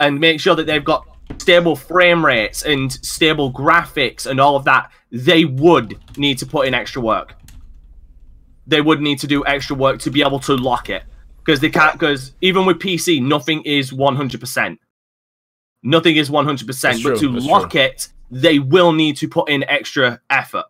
and 0.00 0.20
make 0.20 0.40
sure 0.40 0.54
that 0.54 0.66
they've 0.66 0.84
got 0.84 1.04
stable 1.38 1.74
frame 1.76 2.24
rates 2.24 2.64
and 2.64 2.92
stable 2.92 3.52
graphics 3.52 4.26
and 4.26 4.40
all 4.40 4.56
of 4.56 4.64
that 4.64 4.90
they 5.10 5.44
would 5.44 5.98
need 6.16 6.38
to 6.38 6.46
put 6.46 6.66
in 6.66 6.74
extra 6.74 7.00
work. 7.00 7.34
They 8.66 8.80
would 8.80 9.00
need 9.00 9.18
to 9.20 9.26
do 9.26 9.44
extra 9.46 9.76
work 9.76 10.00
to 10.00 10.10
be 10.10 10.22
able 10.22 10.40
to 10.40 10.54
lock 10.56 10.90
it. 10.90 11.04
Because 11.38 11.60
they 11.60 11.70
can't 11.70 11.92
because 11.92 12.32
even 12.40 12.64
with 12.66 12.78
pc 12.78 13.22
nothing 13.22 13.62
is 13.64 13.92
100% 13.92 14.78
nothing 15.82 16.16
is 16.16 16.30
100% 16.30 17.02
but 17.04 17.18
to 17.18 17.32
that's 17.32 17.44
lock 17.44 17.74
it 17.74 18.08
they 18.30 18.58
will 18.58 18.92
need 18.92 19.16
to 19.16 19.28
put 19.28 19.48
in 19.48 19.64
extra 19.64 20.20
effort 20.30 20.64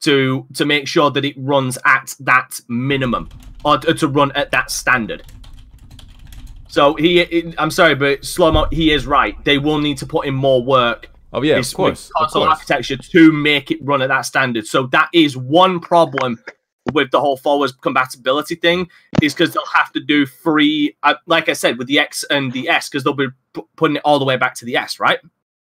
to 0.00 0.46
to 0.54 0.64
make 0.64 0.86
sure 0.86 1.10
that 1.10 1.24
it 1.24 1.34
runs 1.38 1.78
at 1.84 2.14
that 2.20 2.60
minimum 2.68 3.28
or 3.64 3.78
to, 3.78 4.08
run 4.08 4.32
at 4.32 4.50
that 4.50 4.70
standard 4.70 5.22
so 6.68 6.94
he 6.94 7.54
i'm 7.58 7.70
sorry 7.70 7.94
but 7.94 8.24
slow 8.24 8.50
mo 8.50 8.66
he 8.72 8.90
is 8.90 9.06
right 9.06 9.42
they 9.44 9.58
will 9.58 9.78
need 9.78 9.96
to 9.96 10.06
put 10.06 10.26
in 10.26 10.34
more 10.34 10.62
work 10.62 11.08
oh 11.32 11.42
yeah, 11.42 11.56
of 11.56 11.74
course, 11.74 12.10
with 12.18 12.26
of 12.26 12.32
course. 12.32 12.48
architecture 12.48 12.96
to 12.96 13.32
make 13.32 13.70
it 13.70 13.78
run 13.82 14.02
at 14.02 14.08
that 14.08 14.22
standard. 14.22 14.66
So 14.66 14.86
that 14.88 15.08
is 15.12 15.36
one 15.36 15.80
problem 15.80 16.42
with 16.92 17.10
the 17.10 17.20
whole 17.20 17.36
forwards 17.36 17.72
compatibility 17.72 18.56
thing 18.56 18.88
is 19.20 19.34
because 19.34 19.54
they'll 19.54 19.64
have 19.66 19.92
to 19.92 20.00
do 20.00 20.26
free, 20.26 20.96
uh, 21.02 21.14
like 21.26 21.48
I 21.48 21.52
said, 21.52 21.78
with 21.78 21.86
the 21.86 21.98
X 21.98 22.24
and 22.28 22.52
the 22.52 22.68
S, 22.68 22.88
because 22.88 23.04
they'll 23.04 23.14
be 23.14 23.28
pu- 23.52 23.68
putting 23.76 23.96
it 23.96 24.02
all 24.04 24.18
the 24.18 24.24
way 24.24 24.36
back 24.36 24.54
to 24.56 24.64
the 24.64 24.76
S, 24.76 24.98
right? 24.98 25.20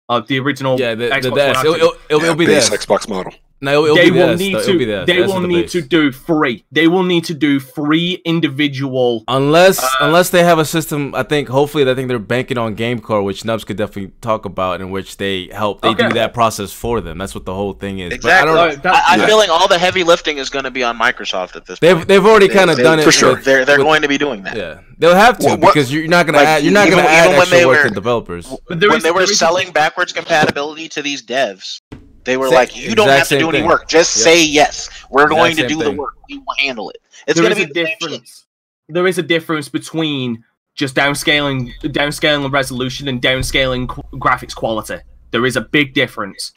Of 0.10 0.27
the 0.27 0.40
original. 0.40 0.80
Yeah, 0.80 0.95
the, 0.95 1.06
the, 1.06 1.10
Xbox 1.11 1.22
the 1.22 1.31
One 1.31 1.40
S. 1.40 1.57
It'll, 1.60 1.76
it'll, 1.76 1.88
it'll, 2.10 2.19
Yeah, 2.19 2.26
it'll 2.26 2.36
be 2.36 2.45
base 2.48 2.69
this. 2.69 2.86
Xbox 2.86 3.07
model. 3.07 3.31
No, 3.61 3.72
it'll, 3.72 3.86
it'll 3.86 3.95
they 3.98 4.10
be 4.10 4.18
will 4.18 4.30
S, 4.30 4.40
need 4.40 4.52
to. 4.53 4.60
It'll 4.60 4.77
be 4.77 4.86
the 4.86 5.03
They 5.06 5.22
The 5.22 5.27
will 5.27 5.41
the 5.41 5.48
need 5.48 5.61
base. 5.64 5.72
to 5.73 5.81
do 5.81 6.11
free. 6.14 6.64
They 6.72 6.88
will 6.88 7.03
need 7.03 7.26
to 7.26 7.34
do 7.34 7.60
free 7.60 8.22
individual. 8.26 9.23
Unless 9.27 9.84
Uh, 9.84 9.88
unless 10.02 10.30
they 10.30 10.44
have 10.44 10.60
a 10.60 10.65
system, 10.65 11.14
I 11.14 11.23
think 11.23 11.49
hopefully 11.49 11.90
I 11.90 11.94
think 11.94 12.07
they're 12.07 12.19
banking 12.19 12.57
on 12.57 12.76
GameCore, 12.76 13.23
which 13.23 13.44
Nubs 13.45 13.64
could 13.65 13.76
definitely 13.77 14.11
talk 14.22 14.45
about, 14.45 14.80
in 14.81 14.91
which 14.91 15.18
they 15.18 15.49
help 15.52 15.81
they 15.81 15.90
Okay. 15.90 16.07
do 16.07 16.14
that 16.15 16.34
process 16.34 16.72
for 16.72 17.02
them. 17.02 17.18
That's 17.18 17.36
what 17.36 17.45
the 17.45 17.53
whole 17.53 17.73
thing 17.73 17.99
is. 17.99 18.14
Exactly. 18.14 18.53
But 18.53 18.60
I 18.61 18.72
don't 18.76 18.84
know. 18.86 18.91
I, 18.91 19.03
I'm 19.07 19.19
Yeah. 19.22 19.26
feeling 19.27 19.49
all 19.49 19.68
the 19.68 19.77
heavy 19.80 20.03
lifting 20.03 20.38
is 20.38 20.49
going 20.49 20.65
to 20.65 20.72
be 20.72 20.84
on 20.84 20.98
Microsoft 20.98 21.56
at 21.56 21.65
this 21.65 21.80
They've 21.80 21.95
point. 21.98 22.07
they've 22.07 22.26
already 22.26 22.48
kind 22.48 22.69
of 22.69 22.77
they- 22.77 22.84
done 22.84 22.99
it 22.99 23.03
for 23.03 23.11
sure. 23.11 23.36
with- 23.36 23.44
They're 23.44 23.65
they're 23.65 23.77
with- 23.77 23.86
going 23.88 24.02
to 24.03 24.07
be 24.07 24.18
doing 24.18 24.44
that. 24.44 24.56
Yeah, 24.56 24.80
they'll 24.98 25.15
have 25.15 25.38
to 25.40 25.45
What- 25.49 25.60
what- 25.60 25.73
because 25.73 25.91
you're 25.94 26.07
not 26.07 26.26
gonna 26.26 26.38
like, 26.38 26.48
add 26.48 26.64
you're 26.64 26.73
not 26.73 26.90
gonna 26.90 27.02
add 27.02 27.26
even 27.26 27.31
when 27.34 27.41
extra 27.41 27.57
they 27.57 27.65
work 27.65 27.84
were- 27.84 27.90
to 27.90 27.94
developers. 27.95 28.48
But 28.69 28.80
there 28.80 28.90
they 28.90 29.11
were 29.11 29.19
there 29.19 29.23
is 29.23 29.31
a- 29.31 29.36
selling 29.36 29.72
backwards 29.72 30.14
compatibility 30.14 30.88
to 30.90 31.02
these 31.02 31.22
devs, 31.22 31.81
they 32.24 32.38
were 32.38 32.48
Sa- 32.50 32.56
like, 32.56 32.76
"You 32.76 32.96
don't 32.96 33.08
have 33.10 33.20
to 33.20 33.26
same 33.26 33.40
do 33.40 33.50
any 33.50 33.60
thing. 33.60 33.68
work. 33.68 33.88
Just 33.88 34.16
Yep. 34.18 34.24
say 34.24 34.44
yes. 34.44 34.90
We're 35.10 35.24
Exact 35.24 35.38
going 35.38 35.56
to 35.56 35.62
same 35.62 35.68
do 35.80 35.84
the 35.84 35.91
work. 35.91 36.14
We 36.30 36.38
will 36.38 36.46
handle 36.60 36.90
it." 36.90 36.98
It's 37.28 37.36
there 37.40 37.44
going 37.50 37.52
is 37.52 37.58
to 37.58 37.64
a 37.64 37.68
be 37.68 37.74
the 37.82 37.86
same 37.86 37.88
shit. 37.88 38.00
difference. 38.00 38.46
There 38.90 39.08
is 39.08 39.18
a 39.18 39.24
difference 39.24 39.70
between 39.70 40.44
just 40.76 40.96
downscaling, 40.96 41.72
downscaling 41.84 42.52
resolution 42.52 43.08
and 43.08 43.22
downscaling 43.22 43.88
qu- 43.90 44.02
graphics 44.18 44.56
quality. 44.56 44.98
There 45.32 45.46
is 45.46 45.56
a 45.56 45.62
big 45.62 45.94
difference. 45.94 46.54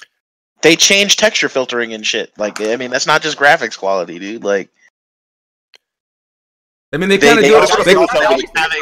They 0.63 0.77
change 0.77 1.17
texture 1.17 1.49
filtering 1.49 1.93
and 1.93 2.07
shit. 2.07 2.33
Like, 2.39 2.61
I 2.61 2.77
mean, 2.77 2.91
that's 2.91 3.07
not 3.07 3.21
just 3.21 3.37
graphics 3.37 3.77
quality, 3.77 4.19
dude. 4.21 4.45
Like, 4.45 4.71
I 6.95 6.99
mean, 6.99 7.09
they 7.09 7.17
They- 7.17 7.27
kind 7.29 7.39
of 7.39 7.45
do 7.47 7.57
it. 7.57 7.85
They, 7.87 7.95
do- 7.95 8.07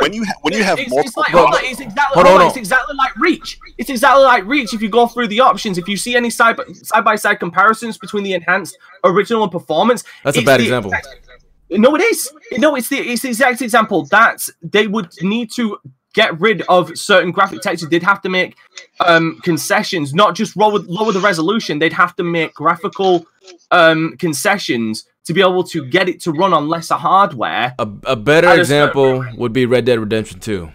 when 0.01 0.13
you 0.13 0.25
ha- 0.25 0.33
when 0.43 0.53
you 0.55 0.65
have 0.65 0.79
it's, 0.81 0.91
multiple 0.91 1.05
it's 1.05 1.17
like, 1.17 1.31
Hold 1.31 1.45
hold 1.51 1.55
on. 1.55 1.65
on, 1.65 1.71
it's 1.71 1.81
exactly, 1.81 2.15
Hold 2.15 2.27
hold 2.27 2.41
on, 2.41 2.43
on, 2.43 2.49
it's 2.49 2.57
exactly 2.57 2.97
like 2.97 3.17
Reach. 3.17 3.59
It's 3.79 3.89
exactly 3.91 4.25
like 4.25 4.45
Reach. 4.47 4.75
If 4.75 4.83
you 4.83 4.89
go 4.89 5.07
through 5.07 5.29
the 5.29 5.41
options, 5.41 5.79
if 5.79 5.87
you 5.89 5.97
see 5.97 6.17
any 6.17 6.29
side 6.31 6.57
side 6.75 7.05
by 7.05 7.15
side 7.15 7.37
comparisons 7.37 7.99
between 7.99 8.25
the 8.25 8.33
enhanced, 8.33 8.77
original, 9.05 9.45
and 9.45 9.53
performance, 9.53 10.03
That's 10.25 10.37
a 10.39 10.43
bad 10.43 10.59
the 10.61 10.65
example. 10.65 10.93
exact- 10.93 11.17
no, 11.71 11.95
it 11.95 12.01
is. 12.03 12.33
No, 12.59 12.75
it's 12.75 12.89
the 12.89 12.99
it's 12.99 13.23
the 13.23 13.29
exact 13.29 13.63
example 13.63 14.05
that 14.07 14.49
they 14.61 14.89
would 14.89 15.11
need 15.23 15.53
to 15.53 15.79
get 16.13 16.41
rid 16.41 16.63
of 16.63 16.99
certain 16.99 17.31
graphic 17.31 17.61
textures. 17.61 17.89
They'd 17.91 18.03
have 18.03 18.21
to 18.23 18.29
make 18.29 18.57
um, 19.07 19.39
concessions, 19.45 20.13
not 20.13 20.35
just 20.35 20.57
lower 20.57 20.81
lower 20.81 21.13
the 21.13 21.21
resolution. 21.21 21.79
They'd 21.79 21.93
have 21.93 22.17
to 22.17 22.25
make 22.25 22.55
graphical 22.55 23.25
um, 23.71 24.17
concessions 24.19 25.07
to 25.31 25.35
be 25.35 25.43
able 25.43 25.63
to 25.63 25.87
get 25.87 26.09
it 26.09 26.21
to 26.21 26.33
run 26.33 26.53
on 26.53 26.69
lesser 26.69 26.97
hardware. 26.97 27.73
a, 27.79 27.89
a 28.03 28.17
better 28.17 28.53
example 28.53 29.25
would 29.37 29.53
be 29.53 29.65
Red 29.65 29.85
Dead 29.85 30.01
Redemption 30.01 30.41
2. 30.41 30.69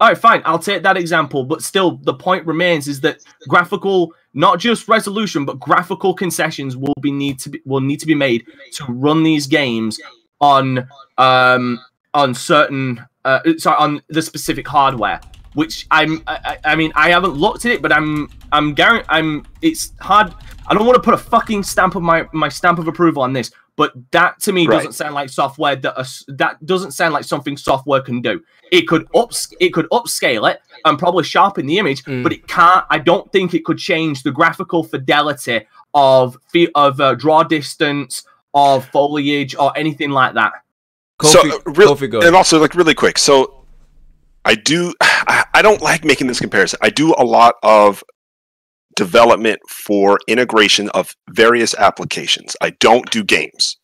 All 0.00 0.08
right, 0.08 0.16
fine. 0.16 0.40
I'll 0.46 0.58
take 0.58 0.82
that 0.84 0.96
example, 0.96 1.44
but 1.44 1.62
still, 1.62 1.98
the 1.98 2.14
point 2.14 2.46
remains 2.46 2.88
is 2.88 3.02
that 3.02 3.18
graphical, 3.46 4.14
not 4.32 4.58
just 4.58 4.88
resolution, 4.88 5.44
but 5.44 5.60
graphical 5.60 6.14
concessions 6.14 6.78
will 6.78 6.94
be 7.02 7.12
need 7.12 7.38
to 7.40 7.50
be 7.50 7.60
will 7.66 7.82
need 7.82 8.00
to 8.00 8.06
be 8.06 8.14
made 8.14 8.46
to 8.72 8.84
run 8.88 9.22
these 9.22 9.46
games 9.46 10.00
on 10.40 10.88
um 11.18 11.78
on 12.14 12.34
certain 12.34 13.04
uh 13.26 13.40
sorry 13.58 13.76
on 13.76 14.02
the 14.08 14.22
specific 14.22 14.66
hardware. 14.66 15.20
Which 15.54 15.86
I'm, 15.90 16.22
I, 16.26 16.58
I 16.64 16.72
I 16.72 16.74
mean, 16.76 16.92
I 16.96 17.10
haven't 17.10 17.34
looked 17.34 17.64
at 17.64 17.70
it, 17.72 17.80
but 17.80 17.92
I'm, 17.92 18.28
I'm 18.52 18.74
guaranteed, 18.74 19.06
I'm. 19.08 19.46
It's 19.62 19.92
hard. 20.00 20.34
I 20.66 20.74
don't 20.74 20.84
want 20.86 20.96
to 20.96 21.02
put 21.02 21.14
a 21.14 21.18
fucking 21.18 21.62
stamp 21.62 21.94
of 21.94 22.02
my 22.02 22.26
my 22.32 22.48
stamp 22.48 22.78
of 22.80 22.88
approval 22.88 23.22
on 23.22 23.32
this, 23.32 23.52
but 23.76 23.92
that 24.10 24.40
to 24.40 24.52
me 24.52 24.66
Right. 24.66 24.76
doesn't 24.78 24.94
sound 24.94 25.14
like 25.14 25.28
software 25.28 25.76
that 25.76 25.94
a 25.96 26.00
s 26.00 26.24
that 26.28 26.64
doesn't 26.66 26.90
sound 26.92 27.14
like 27.14 27.24
something 27.24 27.56
software 27.56 28.00
can 28.00 28.20
do. 28.20 28.42
It 28.72 28.88
could 28.88 29.06
ups 29.14 29.52
it 29.60 29.70
could 29.70 29.88
upscale 29.90 30.50
it 30.50 30.60
and 30.84 30.98
probably 30.98 31.22
sharpen 31.22 31.66
the 31.66 31.78
image, 31.78 32.02
Mm. 32.04 32.22
but 32.24 32.32
it 32.32 32.48
can't. 32.48 32.84
I 32.90 32.98
don't 32.98 33.30
think 33.30 33.54
it 33.54 33.64
could 33.64 33.78
change 33.78 34.22
the 34.24 34.32
graphical 34.32 34.82
fidelity 34.82 35.66
of 35.94 36.36
fe- 36.52 36.72
of 36.74 37.00
uh, 37.00 37.14
draw 37.14 37.44
distance, 37.44 38.24
of 38.54 38.86
foliage, 38.86 39.54
or 39.54 39.70
anything 39.76 40.10
like 40.10 40.34
that. 40.34 40.52
Kofi, 41.20 41.28
So, 41.32 41.40
uh, 41.40 41.58
real- 41.66 41.94
Kofi, 41.94 42.26
and 42.26 42.34
also 42.34 42.58
like 42.58 42.74
really 42.74 42.94
quick 42.94 43.18
so 43.18 43.60
i 44.44 44.54
do 44.56 44.92
I, 45.26 45.62
don't 45.62 45.82
like 45.82 46.04
making 46.04 46.26
this 46.26 46.40
comparison. 46.40 46.78
I 46.82 46.90
do 46.90 47.14
a 47.16 47.24
lot 47.24 47.54
of 47.62 48.02
development 48.96 49.60
for 49.68 50.18
integration 50.28 50.88
of 50.90 51.14
various 51.30 51.74
applications. 51.74 52.56
I 52.60 52.70
don't 52.80 53.10
do 53.10 53.24
games. 53.24 53.76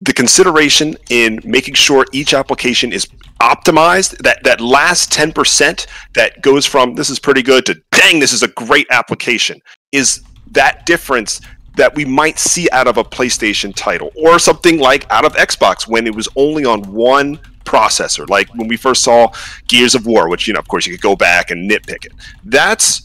The 0.00 0.12
consideration 0.12 0.96
in 1.10 1.40
making 1.44 1.74
sure 1.74 2.04
each 2.12 2.34
application 2.34 2.92
is 2.92 3.06
optimized 3.40 4.18
that 4.18 4.42
that 4.44 4.60
last 4.60 5.12
10% 5.12 5.86
that 6.14 6.42
goes 6.42 6.66
from 6.66 6.94
this 6.94 7.08
is 7.10 7.18
pretty 7.18 7.42
good 7.42 7.64
to 7.66 7.80
dang 7.92 8.18
this 8.18 8.32
is 8.32 8.42
a 8.42 8.48
great 8.48 8.86
application 8.90 9.58
is 9.92 10.22
that 10.52 10.84
difference 10.86 11.40
that 11.76 11.94
we 11.94 12.04
might 12.04 12.38
see 12.38 12.68
out 12.72 12.88
of 12.88 12.96
a 12.96 13.04
PlayStation 13.04 13.74
title 13.74 14.10
or 14.16 14.38
something 14.38 14.78
like 14.78 15.10
out 15.10 15.24
of 15.24 15.34
Xbox 15.34 15.86
when 15.86 16.06
it 16.06 16.14
was 16.14 16.28
only 16.36 16.64
on 16.64 16.82
one 16.92 17.38
processor, 17.66 18.28
like 18.28 18.52
when 18.54 18.68
we 18.68 18.76
first 18.76 19.02
saw 19.02 19.30
Gears 19.68 19.94
of 19.94 20.06
War, 20.06 20.28
which, 20.28 20.46
you 20.46 20.54
know, 20.54 20.60
of 20.60 20.68
course, 20.68 20.86
you 20.86 20.92
could 20.94 21.02
go 21.02 21.16
back 21.16 21.50
and 21.50 21.70
nitpick 21.70 22.06
it. 22.06 22.12
That's 22.44 23.02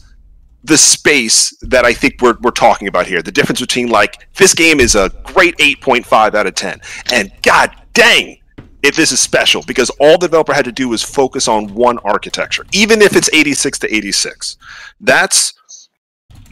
the 0.64 0.78
space 0.78 1.56
that 1.62 1.84
I 1.84 1.92
think 1.92 2.22
we're, 2.22 2.36
we're 2.40 2.52
talking 2.52 2.88
about 2.88 3.06
here. 3.06 3.20
The 3.20 3.32
difference 3.32 3.60
between, 3.60 3.88
like, 3.88 4.28
this 4.34 4.54
game 4.54 4.80
is 4.80 4.94
a 4.94 5.10
great 5.24 5.56
8.5 5.58 6.34
out 6.34 6.46
of 6.46 6.54
10, 6.54 6.80
and 7.12 7.32
god 7.42 7.70
dang, 7.92 8.38
if 8.82 8.96
this 8.96 9.12
is 9.12 9.20
special, 9.20 9.62
because 9.66 9.90
all 10.00 10.18
the 10.18 10.26
developer 10.28 10.52
had 10.52 10.64
to 10.64 10.72
do 10.72 10.88
was 10.88 11.02
focus 11.02 11.48
on 11.48 11.74
one 11.74 11.98
architecture, 11.98 12.64
even 12.72 13.02
if 13.02 13.16
it's 13.16 13.30
86 13.32 13.78
to 13.80 13.94
86. 13.94 14.56
That's 15.00 15.54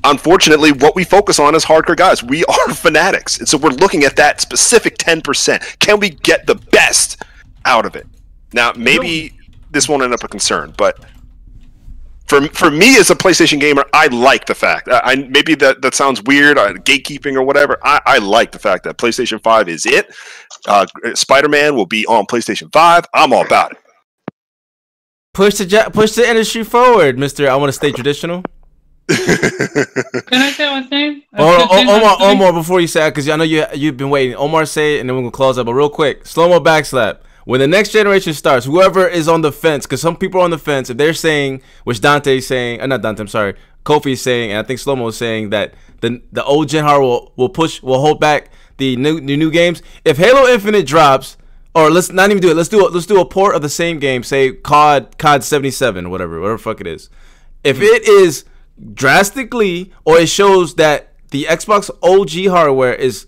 unfortunately 0.05 0.73
what 0.73 0.95
we 0.95 1.05
focus 1.05 1.39
on 1.39 1.55
as 1.55 1.65
hardcore 1.65 1.97
guys. 1.97 2.23
We 2.23 2.45
are 2.45 2.69
fanatics. 2.75 3.39
And 3.39 3.49
so 3.49 3.59
we're 3.59 3.71
looking 3.71 4.05
at 4.05 4.17
that 4.17 4.41
specific 4.41 4.99
10%. 4.99 5.79
Can 5.79 6.01
we 6.01 6.11
get 6.11 6.47
the 6.47 6.55
best 6.55 7.23
out 7.65 7.87
of 7.87 7.97
it? 7.97 8.07
Now, 8.53 8.73
maybe 8.77 9.33
this 9.71 9.89
won't 9.89 10.03
end 10.03 10.13
up 10.13 10.25
a 10.25 10.29
concern, 10.29 10.75
but 10.77 11.05
for, 12.27 12.47
for 12.49 12.71
me 12.71 12.97
as 12.97 13.11
a 13.11 13.15
PlayStation 13.15 13.59
gamer, 13.61 13.85
I 13.93 14.07
like 14.07 14.47
the 14.47 14.55
fact. 14.55 14.89
I, 14.89 15.01
I 15.05 15.15
maybe 15.17 15.55
that, 15.57 15.83
that 15.83 15.95
sounds 15.95 16.23
weird, 16.23 16.59
uh, 16.59 16.75
gatekeeping 16.75 17.35
or 17.35 17.43
whatever. 17.43 17.79
I, 17.83 18.01
I 18.07 18.19
like 18.19 18.53
the 18.53 18.59
fact 18.59 18.85
that 18.85 18.99
PlayStation 18.99 19.43
Five 19.43 19.69
is 19.69 19.87
it. 19.87 20.15
Uh, 20.67 20.87
Spider 21.15 21.49
Man 21.49 21.75
will 21.75 21.87
be 21.87 22.07
on 22.07 22.27
PlayStation 22.27 22.73
Five. 22.73 23.05
I'm 23.15 23.33
all 23.33 23.45
about 23.45 23.73
it. 23.73 23.79
Push 25.33 25.55
the 25.55 25.91
push 25.93 26.13
the 26.13 26.29
industry 26.29 26.65
forward, 26.65 27.19
Mister. 27.19 27.49
I 27.49 27.55
want 27.57 27.69
to 27.69 27.73
stay 27.73 27.93
traditional. 27.93 28.43
Can 29.09 29.17
I 30.33 30.51
say 30.53 30.71
one 30.71 30.89
thing? 30.89 31.23
Hold 31.37 31.55
on, 31.55 31.61
Uh, 31.63 31.69
can- 31.69 31.89
O- 31.89 31.97
Omar, 31.97 32.17
Omar, 32.21 32.53
before 32.53 32.81
you 32.81 32.87
say 32.87 33.07
it, 33.07 33.11
because 33.11 33.29
I 33.29 33.37
know 33.37 33.45
you 33.45 33.65
you've 33.75 33.97
been 33.97 34.11
waiting. 34.11 34.37
Omar, 34.37 34.67
say 34.67 34.97
it, 34.97 35.01
and 35.01 35.09
then 35.09 35.17
we're 35.17 35.23
gonna 35.23 35.31
close 35.33 35.57
up. 35.59 35.67
But 35.67 35.75
real 35.75 35.89
quick, 35.91 36.27
slow 36.27 36.49
mo 36.49 36.61
backslap. 36.61 37.21
When 37.45 37.61
the 37.61 37.67
next 37.67 37.91
generation 37.91 38.35
starts, 38.35 38.67
whoever 38.67 39.07
is 39.07 39.29
on 39.29 39.41
the 39.41 39.53
fence, 39.53 39.87
because 39.87 40.01
some 40.01 40.17
people 40.17 40.41
are 40.41 40.45
on 40.45 40.51
the 40.51 40.59
fence, 40.59 40.91
if 40.91 40.97
they're 40.97 41.15
saying, 41.15 41.63
which 41.85 42.01
Dante's 42.01 42.47
saying, 42.47 42.81
uh, 42.81 42.87
not 42.87 43.03
Dante, 43.03 43.23
I'm 43.23 43.29
sorry, 43.29 43.55
Kofi's 43.85 44.21
saying, 44.21 44.51
and 44.51 44.59
I 44.59 44.63
think 44.63 44.79
slow 44.79 44.95
mo 44.95 45.09
is 45.09 45.17
saying 45.17 45.51
that 45.51 45.75
the 46.01 46.23
the 46.33 46.45
old 46.45 46.69
gen 46.69 46.85
hardware 46.85 47.09
will, 47.09 47.33
will 47.37 47.49
push, 47.49 47.83
will 47.83 48.01
hold 48.01 48.21
back 48.21 48.51
the 48.77 48.97
new 48.97 49.21
the 49.21 49.37
new 49.37 49.51
games. 49.51 49.83
If 50.05 50.19
Halo 50.19 50.47
Infinite 50.47 50.87
drops, 50.87 51.37
or 51.75 51.91
let's 51.91 52.11
not 52.11 52.31
even 52.31 52.43
do 52.43 52.51
it. 52.51 52.57
Let's 52.57 52.69
do 52.69 52.87
a, 52.87 52.89
let's 52.89 53.07
do 53.07 53.21
a 53.21 53.25
port 53.25 53.55
of 53.55 53.63
the 53.63 53.69
same 53.69 53.99
game, 53.99 54.23
say 54.23 54.53
COD 54.53 55.17
COD 55.19 55.45
77 55.45 56.11
whatever, 56.11 56.41
whatever 56.41 56.57
the 56.57 56.63
fuck 56.63 56.81
it 56.81 56.87
is. 56.87 57.09
If 57.63 57.81
it 57.81 58.09
is 58.09 58.45
drastically, 58.95 59.93
or 60.05 60.19
it 60.19 60.29
shows 60.29 60.75
that 60.77 61.13
the 61.31 61.45
Xbox 61.45 61.91
OG 62.03 62.51
hardware 62.51 62.95
is, 62.95 63.27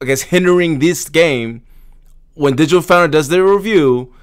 I 0.00 0.06
guess, 0.06 0.22
hindering 0.22 0.78
this 0.78 1.08
game, 1.08 1.62
when 2.40 2.56
Digital 2.56 2.80
Foundry 2.80 3.10
does 3.10 3.28
their 3.28 3.44
review, 3.44 4.14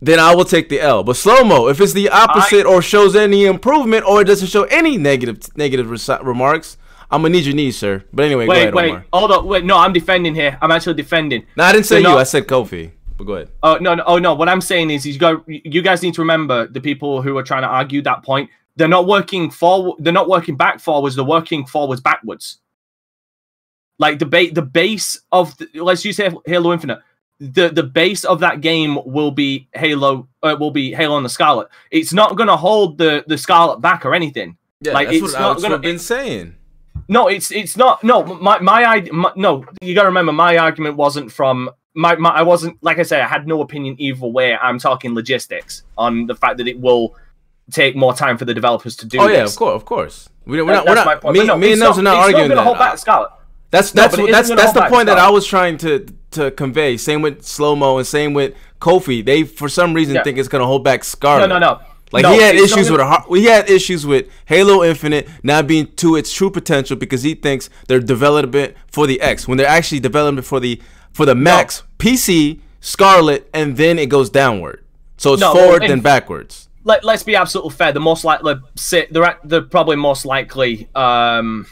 then 0.00 0.20
I 0.20 0.34
will 0.34 0.44
take 0.44 0.68
the 0.68 0.78
L. 0.80 1.02
But 1.02 1.16
slow 1.16 1.42
mo, 1.42 1.68
if 1.68 1.80
it's 1.80 1.94
the 1.94 2.10
opposite 2.10 2.66
or 2.66 2.82
shows 2.82 3.16
any 3.16 3.46
improvement 3.46 4.04
or 4.06 4.20
it 4.20 4.26
doesn't 4.26 4.48
show 4.48 4.64
any 4.64 4.96
negative 4.98 5.38
negative 5.56 5.86
resi- 5.86 6.22
remarks, 6.22 6.76
I'm 7.10 7.22
gonna 7.22 7.32
need 7.32 7.46
your 7.46 7.54
knees, 7.54 7.78
sir. 7.78 8.04
But 8.12 8.26
anyway, 8.26 8.44
go 8.44 8.50
Wait, 8.50 8.58
ahead, 8.62 8.74
wait, 8.74 8.90
Omar. 8.90 9.04
hold 9.12 9.32
on. 9.32 9.46
Wait, 9.46 9.64
no, 9.64 9.78
I'm 9.78 9.94
defending 9.94 10.34
here. 10.34 10.58
I'm 10.60 10.70
actually 10.70 10.94
defending. 10.94 11.46
No, 11.56 11.64
I 11.64 11.72
didn't 11.72 11.86
say 11.86 11.96
you. 11.98 12.02
not- 12.04 12.18
I 12.18 12.24
said 12.24 12.46
Kofi. 12.46 12.92
But 13.16 13.24
go 13.24 13.32
ahead. 13.32 13.48
Oh 13.62 13.78
no, 13.80 13.94
no, 13.94 14.04
oh 14.06 14.18
no. 14.18 14.34
What 14.34 14.48
I'm 14.48 14.60
saying 14.60 14.90
is, 14.90 15.06
you 15.06 15.18
go. 15.18 15.42
You 15.46 15.80
guys 15.82 16.02
need 16.02 16.14
to 16.14 16.20
remember 16.20 16.66
the 16.68 16.80
people 16.80 17.22
who 17.22 17.36
are 17.38 17.42
trying 17.42 17.62
to 17.62 17.68
argue 17.68 18.02
that 18.02 18.22
point. 18.22 18.50
They're 18.76 18.86
not 18.86 19.06
working 19.08 19.50
forward. 19.50 19.96
They're 19.98 20.12
not 20.12 20.28
working 20.28 20.56
back 20.56 20.78
forwards. 20.78 21.16
They're 21.16 21.24
working 21.24 21.66
forwards 21.66 22.00
backwards. 22.00 22.58
Like 23.98 24.18
the 24.18 24.26
ba- 24.26 24.50
the 24.52 24.62
base 24.62 25.20
of 25.32 25.56
the, 25.58 25.68
let's 25.74 26.04
use 26.04 26.16
Halo 26.16 26.42
Halo 26.46 26.72
Infinite. 26.72 27.00
The 27.40 27.68
the 27.68 27.82
base 27.82 28.24
of 28.24 28.40
that 28.40 28.60
game 28.60 28.98
will 29.04 29.30
be 29.30 29.68
Halo. 29.74 30.28
Uh, 30.42 30.56
will 30.58 30.70
be 30.70 30.92
Halo 30.92 31.16
and 31.16 31.24
the 31.24 31.28
Scarlett. 31.30 31.68
It's 31.90 32.12
not 32.12 32.36
gonna 32.36 32.56
hold 32.56 32.98
the 32.98 33.24
the 33.26 33.38
Scarlett 33.38 33.80
back 33.80 34.04
or 34.06 34.14
anything. 34.14 34.56
Yeah, 34.80 34.92
Like, 34.92 35.08
that's 35.08 35.16
it's 35.18 35.22
what 35.32 35.32
not 35.32 35.40
Alex 35.42 35.62
gonna- 35.62 35.74
have 35.74 35.82
been 35.82 35.98
saying. 35.98 36.54
No, 37.08 37.26
it's 37.28 37.50
it's 37.50 37.76
not. 37.76 38.04
No, 38.04 38.22
my 38.24 38.58
my, 38.60 39.08
my 39.12 39.32
no. 39.34 39.64
You 39.80 39.94
got 39.94 40.02
to 40.02 40.08
remember, 40.08 40.32
my 40.32 40.58
argument 40.58 40.96
wasn't 40.96 41.32
from 41.32 41.70
my, 41.94 42.14
my. 42.16 42.28
I 42.30 42.42
wasn't 42.42 42.76
like 42.82 42.98
I 42.98 43.02
say. 43.02 43.20
I 43.20 43.26
had 43.26 43.46
no 43.48 43.62
opinion 43.62 43.96
either 43.98 44.26
way. 44.26 44.54
I'm 44.56 44.78
talking 44.78 45.14
logistics 45.14 45.84
on 45.96 46.26
the 46.26 46.34
fact 46.34 46.58
that 46.58 46.68
it 46.68 46.78
will 46.78 47.16
take 47.70 47.96
more 47.96 48.12
time 48.14 48.36
for 48.36 48.44
the 48.44 48.52
developers 48.54 48.94
to 48.96 49.06
do. 49.06 49.18
Oh 49.20 49.26
yeah, 49.26 49.42
this. 49.42 49.52
of 49.54 49.58
course, 49.58 49.74
of 49.74 49.84
course. 49.84 50.28
We, 50.44 50.60
we're 50.62 50.66
That- 50.72 50.84
not. 50.84 50.86
We're 50.86 50.94
not. 51.04 51.20
point. 51.22 51.38
Me, 51.38 51.44
no, 51.46 51.56
me 51.56 51.72
and 51.72 51.80
Nels 51.80 51.98
are 51.98 52.02
not 52.02 52.16
arguing 52.16 52.44
gonna 52.48 52.56
that. 52.56 52.64
hold 52.64 52.78
back 52.78 52.98
Scarlett. 52.98 53.30
That's 53.70 53.90
that's 53.92 54.12
but 54.16 54.20
it 54.20 54.22
what, 54.32 54.40
isn't 54.40 54.56
that's 54.56 54.72
that's 54.74 54.90
the 54.90 54.94
point 54.94 55.06
that 55.06 55.18
I 55.18 55.30
was 55.30 55.46
trying 55.46 55.76
to 55.78 56.06
to 56.32 56.50
convey. 56.50 56.96
Same 56.96 57.20
with 57.22 57.42
slow 57.44 57.76
mo 57.76 57.98
and 57.98 58.06
same 58.06 58.32
with 58.34 58.54
Kofi. 58.80 59.24
They 59.24 59.44
for 59.44 59.68
some 59.68 59.94
reason 59.94 60.14
Yeah. 60.14 60.22
think 60.22 60.38
it's 60.38 60.48
gonna 60.48 60.66
hold 60.66 60.84
back 60.84 61.04
Scarlett. 61.04 61.48
No, 61.48 61.58
no, 61.58 61.74
no. 61.74 61.80
Like 62.10 62.22
No, 62.22 62.32
he 62.32 62.40
had 62.40 62.54
issues 62.54 62.90
with 62.90 63.00
a, 63.00 63.24
he 63.28 63.44
had 63.44 63.68
issues 63.68 64.06
with 64.06 64.28
Halo 64.46 64.82
Infinite 64.82 65.28
not 65.42 65.66
being 65.66 65.86
to 65.96 66.16
its 66.16 66.32
true 66.32 66.50
potential 66.50 66.96
because 66.96 67.22
he 67.22 67.34
thinks 67.34 67.68
they're 67.86 68.00
developing 68.00 68.62
it 68.62 68.76
for 68.90 69.06
the 69.06 69.20
X 69.20 69.46
when 69.46 69.58
they're 69.58 69.66
actually 69.66 70.00
developing 70.00 70.38
it 70.38 70.44
for 70.46 70.58
the 70.60 70.80
for 71.12 71.26
the 71.26 71.34
Max 71.34 71.82
PC 71.98 72.60
Scarlett 72.80 73.50
and 73.52 73.76
then 73.76 73.98
it 73.98 74.06
goes 74.06 74.30
downward. 74.30 74.82
So 75.18 75.34
it's 75.34 75.40
No, 75.40 75.52
forward 75.52 75.82
then 75.82 76.00
backwards. 76.00 76.68
Let, 76.84 77.04
let's 77.04 77.22
be 77.24 77.36
absolutely 77.36 77.72
fair. 77.72 77.92
The 77.92 78.00
most 78.00 78.24
likely, 78.24 78.54
they're 79.10 79.24
at- 79.24 79.40
they're 79.44 79.60
probably 79.62 79.96
most 79.96 80.24
likely 80.24 80.88
um, 80.94 81.66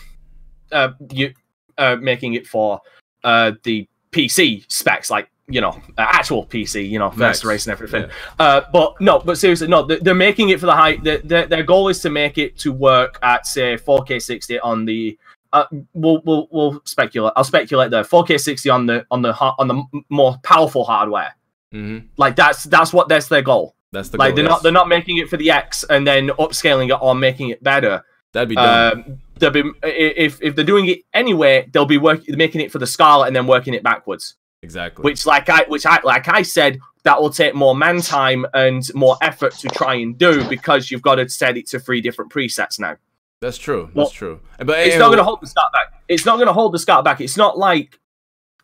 uh, 0.70 0.90
you 1.10 1.32
uh, 1.78 1.96
making 1.96 2.34
it 2.34 2.46
for 2.46 2.80
uh, 3.24 3.52
the 3.64 3.88
PC 4.12 4.70
specs, 4.70 5.10
like 5.10 5.28
you 5.48 5.60
know, 5.60 5.80
uh, 5.96 6.06
actual 6.08 6.44
PC, 6.44 6.88
you 6.88 6.98
know, 6.98 7.10
first 7.10 7.44
race 7.44 7.66
and 7.66 7.72
everything. 7.72 8.10
Uh, 8.38 8.62
but 8.72 9.00
no, 9.00 9.20
but 9.20 9.38
seriously, 9.38 9.68
no, 9.68 9.84
they're, 9.84 10.00
they're 10.00 10.14
making 10.14 10.48
it 10.48 10.58
for 10.58 10.66
the 10.66 10.72
high. 10.72 10.96
Their, 10.96 11.18
their, 11.18 11.46
their 11.46 11.62
goal 11.62 11.88
is 11.88 12.00
to 12.00 12.10
make 12.10 12.36
it 12.38 12.58
to 12.58 12.72
work 12.72 13.18
at 13.22 13.46
say 13.46 13.76
4K 13.76 14.20
60 14.20 14.58
on 14.60 14.84
the. 14.84 15.18
Uh, 15.52 15.64
we'll, 15.94 16.20
we'll 16.24 16.48
we'll 16.50 16.82
speculate. 16.84 17.32
I'll 17.36 17.44
speculate 17.44 17.90
there. 17.90 18.02
4K 18.02 18.40
60 18.40 18.68
on 18.70 18.86
the 18.86 19.06
on 19.10 19.22
the 19.22 19.32
on 19.34 19.68
the 19.68 20.02
more 20.08 20.36
powerful 20.42 20.84
hardware. 20.84 21.34
hmm 21.72 21.98
Like 22.16 22.34
that's 22.34 22.64
that's 22.64 22.92
what 22.92 23.08
that's 23.08 23.28
their 23.28 23.42
goal 23.42 23.76
That's 23.92 24.08
the 24.08 24.18
like 24.18 24.30
goal, 24.30 24.36
they're 24.36 24.44
yes. 24.44 24.50
not 24.50 24.62
they're 24.64 24.72
not 24.72 24.88
making 24.88 25.18
it 25.18 25.28
for 25.28 25.36
the 25.36 25.50
X 25.52 25.84
and 25.84 26.06
then 26.06 26.28
upscaling 26.30 26.88
it 26.88 26.98
or 27.00 27.14
making 27.14 27.50
it 27.50 27.62
better. 27.62 28.04
That'd 28.32 28.48
be 28.48 28.56
dumb. 28.56 29.04
Um, 29.06 29.18
they'll 29.38 29.50
be 29.50 29.64
if 29.82 30.40
if 30.42 30.56
they're 30.56 30.64
doing 30.64 30.86
it 30.86 31.00
anyway, 31.14 31.68
they'll 31.72 31.86
be 31.86 31.98
working 31.98 32.36
making 32.36 32.60
it 32.60 32.72
for 32.72 32.78
the 32.78 32.86
Scarlett 32.86 33.28
and 33.28 33.36
then 33.36 33.46
working 33.46 33.74
it 33.74 33.82
backwards. 33.82 34.34
exactly. 34.62 35.02
Which 35.02 35.26
like 35.26 35.48
I 35.48 35.64
which 35.68 35.86
I 35.86 36.00
like 36.02 36.28
I 36.28 36.42
said 36.42 36.78
that 37.04 37.20
will 37.20 37.30
take 37.30 37.54
more 37.54 37.74
man 37.76 38.00
time 38.00 38.46
and 38.52 38.82
more 38.94 39.16
effort 39.22 39.52
to 39.54 39.68
try 39.68 39.94
and 39.94 40.18
do 40.18 40.46
because 40.48 40.90
you've 40.90 41.02
got 41.02 41.16
to 41.16 41.28
set 41.28 41.56
it 41.56 41.68
to 41.68 41.78
three 41.78 42.00
different 42.00 42.32
presets 42.32 42.80
now. 42.80 42.96
That's 43.40 43.58
true. 43.58 43.90
Well, 43.94 44.06
That's 44.06 44.16
true. 44.16 44.40
But 44.58 44.78
It's 44.80 44.94
anyway, 44.94 44.98
not 44.98 45.06
going 45.08 45.18
to 45.18 45.24
hold 45.24 45.40
the 45.42 45.46
start 45.46 45.72
back. 45.72 46.02
It's 46.08 46.24
not 46.24 46.36
going 46.36 46.48
to 46.48 46.52
hold 46.52 46.72
the 46.72 46.78
start 46.78 47.04
back. 47.04 47.20
It's 47.20 47.36
not 47.36 47.58
like 47.58 48.00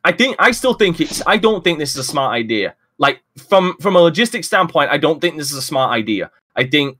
I 0.04 0.12
think 0.12 0.36
I 0.38 0.50
still 0.50 0.74
think 0.74 1.00
it's 1.00 1.22
I 1.26 1.36
don't 1.36 1.62
think 1.62 1.78
this 1.78 1.92
is 1.92 1.98
a 1.98 2.04
smart 2.04 2.34
idea. 2.34 2.74
Like 2.98 3.22
from 3.48 3.76
from 3.80 3.96
a 3.96 4.00
logistics 4.00 4.46
standpoint, 4.46 4.90
I 4.90 4.98
don't 4.98 5.20
think 5.20 5.36
this 5.36 5.50
is 5.50 5.56
a 5.56 5.62
smart 5.62 5.92
idea. 5.92 6.30
I 6.56 6.64
think 6.64 6.98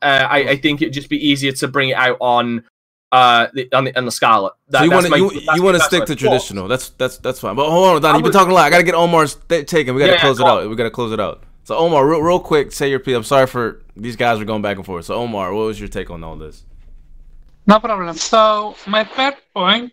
uh, 0.00 0.26
I, 0.30 0.38
I 0.50 0.56
think 0.56 0.80
it'd 0.80 0.94
just 0.94 1.08
be 1.08 1.28
easier 1.28 1.52
to 1.52 1.68
bring 1.68 1.90
it 1.90 1.96
out 1.96 2.18
on 2.20 2.64
uh 3.14 3.46
the, 3.54 3.72
on 3.72 3.84
the 3.84 3.96
on 3.96 4.04
the 4.04 4.10
Scarlett. 4.10 4.54
That, 4.70 4.78
so 4.78 4.84
you 4.84 4.90
want 4.90 5.06
to 5.06 5.16
you, 5.16 5.30
you 5.54 5.62
want 5.62 5.76
to 5.76 5.82
stick 5.84 6.00
to 6.00 6.06
thought. 6.08 6.18
traditional. 6.18 6.66
That's 6.66 6.90
that's 6.90 7.18
that's 7.18 7.38
fine. 7.38 7.54
But 7.54 7.70
hold 7.70 7.86
on, 7.96 8.02
Don. 8.02 8.16
You've 8.16 8.24
been 8.24 8.32
talking 8.32 8.50
a 8.50 8.54
lot. 8.54 8.64
I 8.64 8.70
gotta 8.70 8.82
get 8.82 8.96
Omar's 8.96 9.36
th- 9.48 9.66
taken. 9.66 9.94
We 9.94 10.00
gotta 10.00 10.12
Yeah, 10.12 10.16
yeah, 10.16 10.20
close 10.20 10.40
it 10.40 10.42
go 10.42 10.48
out. 10.48 10.68
We 10.68 10.74
gotta 10.74 10.90
close 10.90 11.12
it 11.12 11.20
out. 11.20 11.44
So 11.62 11.76
Omar, 11.76 12.06
real, 12.06 12.20
real 12.20 12.40
quick, 12.40 12.72
say 12.72 12.90
your 12.90 12.98
piece. 12.98 13.14
I'm 13.14 13.22
sorry 13.22 13.46
for 13.46 13.82
these 13.96 14.16
guys 14.16 14.40
are 14.40 14.44
going 14.44 14.62
back 14.62 14.76
and 14.76 14.84
forth. 14.84 15.04
So 15.04 15.14
Omar, 15.14 15.54
what 15.54 15.66
was 15.66 15.78
your 15.78 15.88
take 15.88 16.10
on 16.10 16.24
all 16.24 16.36
this? 16.36 16.64
No 17.66 17.78
problem. 17.78 18.16
So 18.16 18.76
my 18.86 19.04
first 19.04 19.38
point, 19.54 19.92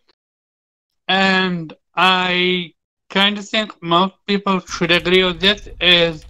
and 1.07 1.73
I 1.95 2.73
kind 3.09 3.37
of 3.37 3.47
think 3.47 3.81
most 3.83 4.15
people 4.25 4.59
should 4.61 4.91
agree 4.91 5.23
with 5.23 5.39
this, 5.39 5.69
is 5.79 6.25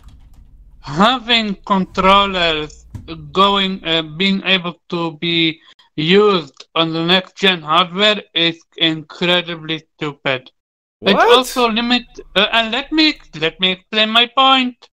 having 0.82 1.56
controllers 1.66 2.86
going, 3.32 3.84
uh, 3.86 4.02
being 4.02 4.44
able 4.44 4.76
to 4.90 5.18
be 5.18 5.60
used 6.02 6.66
on 6.76 6.94
the 6.94 7.06
next 7.06 7.36
gen 7.36 7.62
hardware 7.62 8.24
is 8.34 8.64
incredibly 8.78 9.84
stupid. 9.96 10.52
What? 11.00 11.16
It 11.16 11.38
also 11.38 11.70
limit, 11.70 12.06
uh, 12.36 12.48
and 12.52 12.72
let 12.72 12.92
me 12.92 13.20
let 13.40 13.60
me 13.60 13.72
explain 13.72 14.10
my 14.10 14.28
point. 14.28 14.90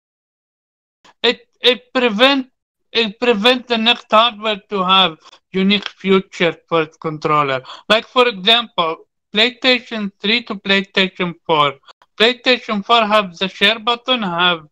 It 1.23 1.49
it 1.61 1.93
prevent 1.93 2.51
it 2.93 3.19
prevents 3.19 3.69
the 3.69 3.79
next 3.79 4.07
hardware 4.11 4.61
to 4.71 4.85
have 4.85 5.19
unique 5.53 5.89
features 5.89 6.57
for 6.69 6.83
its 6.83 6.97
controller. 6.97 7.63
Like 7.89 8.07
for 8.07 8.29
example, 8.29 9.09
PlayStation 9.35 10.13
3 10.21 10.43
to 10.45 10.55
PlayStation 10.55 11.35
4. 11.47 11.75
PlayStation 12.17 12.85
4 12.85 13.07
have 13.07 13.37
the 13.37 13.49
share 13.49 13.79
button, 13.81 14.23
have 14.23 14.69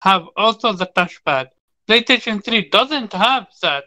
have 0.00 0.24
also 0.36 0.72
the 0.72 0.86
touchpad. 0.86 1.48
PlayStation 1.88 2.42
3 2.42 2.68
doesn't 2.70 3.12
have 3.12 3.46
that. 3.60 3.84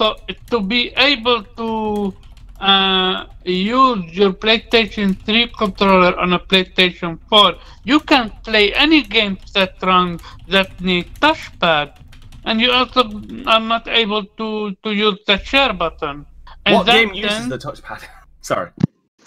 So 0.00 0.16
to 0.48 0.60
be 0.62 0.82
able 0.96 1.42
to 1.60 2.14
uh, 2.58 3.26
use 3.44 4.16
your 4.16 4.32
PlayStation 4.32 5.12
3 5.26 5.48
controller 5.58 6.16
on 6.18 6.32
a 6.32 6.38
PlayStation 6.38 7.18
4, 7.28 7.52
you 7.84 8.00
can 8.00 8.32
play 8.42 8.72
any 8.72 9.02
games 9.02 9.52
that 9.52 9.74
run 9.82 10.18
that 10.48 10.80
need 10.80 11.04
touchpad, 11.20 12.00
and 12.46 12.62
you 12.62 12.72
also 12.72 13.02
are 13.44 13.60
not 13.60 13.84
able 13.88 14.24
to 14.40 14.72
to 14.84 14.90
use 15.06 15.18
the 15.26 15.36
share 15.44 15.74
button. 15.74 16.24
And 16.64 16.76
what 16.76 16.86
game 16.86 17.12
uses 17.12 17.38
then- 17.40 17.48
the 17.50 17.58
touchpad? 17.58 18.00
Sorry. 18.40 18.70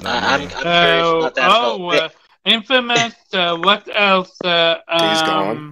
I- 0.04 0.34
I'm, 0.34 0.42
I'm 0.42 0.50
curious 0.50 1.06
Uh, 1.06 1.18
about 1.22 1.36
that. 1.36 1.50
oh, 1.54 1.92
so- 1.92 1.98
uh, 2.06 2.10
Infamous. 2.46 3.14
Uh, 3.32 3.58
what 3.62 3.88
else? 3.94 4.34
Uh, 4.44 4.76
Days 4.90 5.22
um, 5.22 5.28
Gone. 5.30 5.72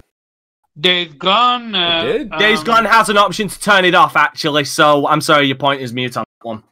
Days 0.78 1.12
Gone. 1.14 1.74
Uh, 1.74 2.02
did? 2.04 2.30
Days 2.38 2.60
um, 2.60 2.64
Gone 2.64 2.84
has 2.86 3.08
an 3.08 3.18
option 3.18 3.48
to 3.48 3.60
turn 3.60 3.84
it 3.84 3.94
off, 3.94 4.16
actually. 4.16 4.64
So 4.64 5.06
I'm 5.06 5.20
sorry, 5.20 5.46
your 5.46 5.56
point 5.56 5.82
is 5.82 5.92
mute 5.92 6.16
on 6.16 6.24
that 6.40 6.46
one. 6.46 6.62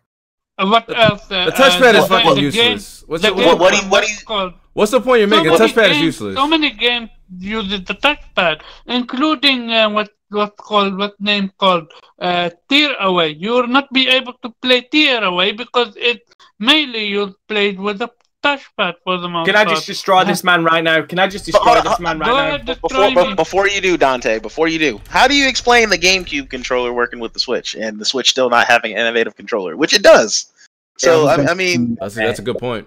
uh, 0.59 0.67
What 0.67 0.89
else? 0.97 1.31
Uh, 1.31 1.47
The 1.47 1.53
touchpad 1.53 1.95
uh, 1.95 1.99
is 1.99 2.09
fucking 2.09 2.31
the 2.31 2.51
game- 2.51 2.73
useless. 2.73 3.05
What's 3.07 3.23
the 3.23 3.29
the, 3.31 3.35
what- 3.35 3.59
what 3.59 3.73
you- 3.75 3.81
what 3.83 3.91
what's 3.91 4.21
you- 4.21 4.27
called- 4.27 4.55
what's 4.73 4.91
the 4.93 5.01
point 5.01 5.19
you're 5.21 5.29
making? 5.29 5.51
So 5.51 5.59
The 5.59 5.59
many 5.59 5.73
touchpad 5.73 5.91
is 5.91 6.01
useless. 6.03 6.37
So 6.37 6.47
many 6.47 6.71
games 6.71 7.11
use 7.39 7.69
the 7.69 7.95
touchpad, 7.95 8.63
including 8.87 9.71
uh, 9.73 9.91
what 9.91 10.09
what's 10.31 10.55
called 10.57 10.97
what 10.97 11.15
name 11.21 11.53
called 11.59 11.87
uh, 12.21 12.49
Tearaway. 12.69 13.35
You 13.35 13.51
will 13.53 13.67
not 13.67 13.93
be 13.93 14.09
able 14.09 14.33
to 14.43 14.49
play 14.63 14.81
Tearaway 14.83 15.53
because 15.53 15.93
it 15.97 16.23
mainly 16.59 17.05
you 17.07 17.35
played 17.49 17.79
with 17.79 18.01
a 18.01 18.11
touchpad 18.43 18.95
for 19.05 19.19
the 19.19 19.29
most 19.29 19.47
Can 19.47 19.57
I 19.57 19.65
just 19.65 19.87
destroy 19.87 20.25
this 20.25 20.43
man 20.45 20.65
right 20.65 20.83
now? 20.83 21.03
Can 21.03 21.19
I 21.19 21.29
just 21.29 21.51
But 21.51 21.63
hold 21.63 21.77
destroy 21.77 21.91
uh, 21.91 21.95
this 21.95 22.01
man 22.01 22.19
right 22.19 22.27
now? 22.27 22.49
ahead, 22.49 22.67
destroy 22.67 22.89
Before, 22.89 23.25
me. 23.25 23.31
be- 23.31 23.35
before 23.35 23.69
you 23.69 23.81
do, 23.81 23.97
Dante, 23.97 24.39
before 24.39 24.69
you 24.69 24.79
do, 24.79 25.01
how 25.09 25.29
do 25.29 25.35
you 25.35 25.49
explain 25.49 25.91
the 25.91 25.99
GameCube 25.99 26.49
controller 26.51 26.93
working 26.93 27.21
with 27.21 27.33
the 27.33 27.41
Switch 27.41 27.75
and 27.75 27.99
the 27.99 28.05
Switch 28.05 28.31
still 28.31 28.51
not 28.51 28.67
having 28.67 28.93
an 28.93 28.99
innovative 28.99 29.37
controller, 29.37 29.77
which 29.77 29.93
it 29.93 30.03
does? 30.03 30.53
So 30.97 31.27
I, 31.27 31.47
I 31.51 31.55
mean, 31.55 31.97
That's, 32.01 32.15
that's 32.15 32.39
a 32.39 32.43
good 32.43 32.59
point. 32.59 32.87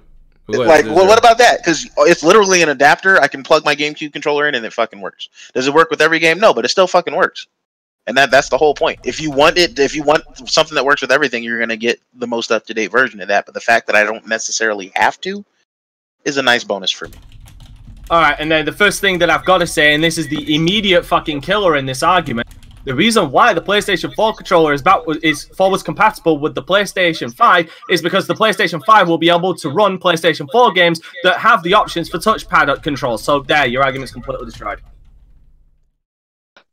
Go 0.51 0.63
ahead, 0.63 0.85
like, 0.85 0.95
well, 0.95 1.07
what 1.07 1.17
about 1.17 1.37
that? 1.37 1.59
Because 1.59 1.89
it's 1.99 2.21
literally 2.21 2.61
an 2.61 2.69
adapter. 2.69 3.19
I 3.21 3.27
can 3.27 3.43
plug 3.43 3.63
my 3.63 3.75
GameCube 3.75 4.11
controller 4.11 4.47
in 4.47 4.55
and 4.55 4.65
it 4.65 4.73
fucking 4.73 4.99
works. 4.99 5.29
Does 5.53 5.67
it 5.67 5.73
work 5.73 5.89
with 5.89 6.01
every 6.01 6.19
game? 6.19 6.37
No, 6.37 6.53
but 6.53 6.65
it 6.65 6.67
still 6.67 6.85
fucking 6.85 7.15
works. 7.15 7.47
And 8.05 8.17
that 8.17 8.31
that's 8.31 8.49
the 8.49 8.57
whole 8.57 8.73
point. 8.73 8.99
If 9.05 9.21
you 9.21 9.31
want 9.31 9.57
it, 9.57 9.79
if 9.79 9.95
you 9.95 10.03
want 10.03 10.23
something 10.49 10.75
that 10.75 10.83
works 10.83 11.01
with 11.01 11.11
everything, 11.11 11.43
you're 11.43 11.59
gonna 11.59 11.77
get 11.77 12.01
the 12.15 12.27
most 12.27 12.51
up 12.51 12.65
to 12.65 12.73
date 12.73 12.91
version 12.91 13.21
of 13.21 13.29
that. 13.29 13.45
But 13.45 13.53
the 13.53 13.61
fact 13.61 13.87
that 13.87 13.95
I 13.95 14.03
don't 14.03 14.27
necessarily 14.27 14.91
have 14.95 15.21
to 15.21 15.45
is 16.25 16.37
a 16.37 16.41
nice 16.41 16.63
bonus 16.63 16.91
for 16.91 17.07
me. 17.07 17.15
All 18.09 18.21
right, 18.21 18.35
and 18.37 18.51
then 18.51 18.65
the 18.65 18.71
first 18.71 18.99
thing 18.99 19.17
that 19.19 19.29
I've 19.29 19.45
got 19.45 19.59
to 19.59 19.67
say, 19.67 19.93
and 19.93 20.03
this 20.03 20.17
is 20.17 20.27
the 20.27 20.53
immediate 20.53 21.05
fucking 21.05 21.39
killer 21.39 21.77
in 21.77 21.85
this 21.85 22.03
argument, 22.03 22.47
the 22.85 22.93
reason 22.93 23.31
why 23.31 23.53
the 23.53 23.61
PlayStation 23.61 24.13
4 24.13 24.33
controller 24.33 24.73
is 24.73 24.81
back 24.81 24.99
is 25.21 25.45
forwards 25.55 25.83
compatible 25.83 26.37
with 26.37 26.53
the 26.53 26.61
PlayStation 26.61 27.33
5 27.33 27.71
is 27.89 28.01
because 28.01 28.27
the 28.27 28.33
PlayStation 28.33 28.83
5 28.85 29.07
will 29.07 29.17
be 29.17 29.29
able 29.29 29.55
to 29.55 29.69
run 29.69 29.97
PlayStation 29.97 30.49
4 30.51 30.73
games 30.73 30.99
that 31.23 31.39
have 31.39 31.63
the 31.63 31.73
options 31.73 32.09
for 32.09 32.17
touchpad 32.17 32.83
control. 32.83 33.17
So 33.17 33.39
there, 33.39 33.65
your 33.65 33.83
argument's 33.83 34.11
completely 34.11 34.45
destroyed. 34.45 34.81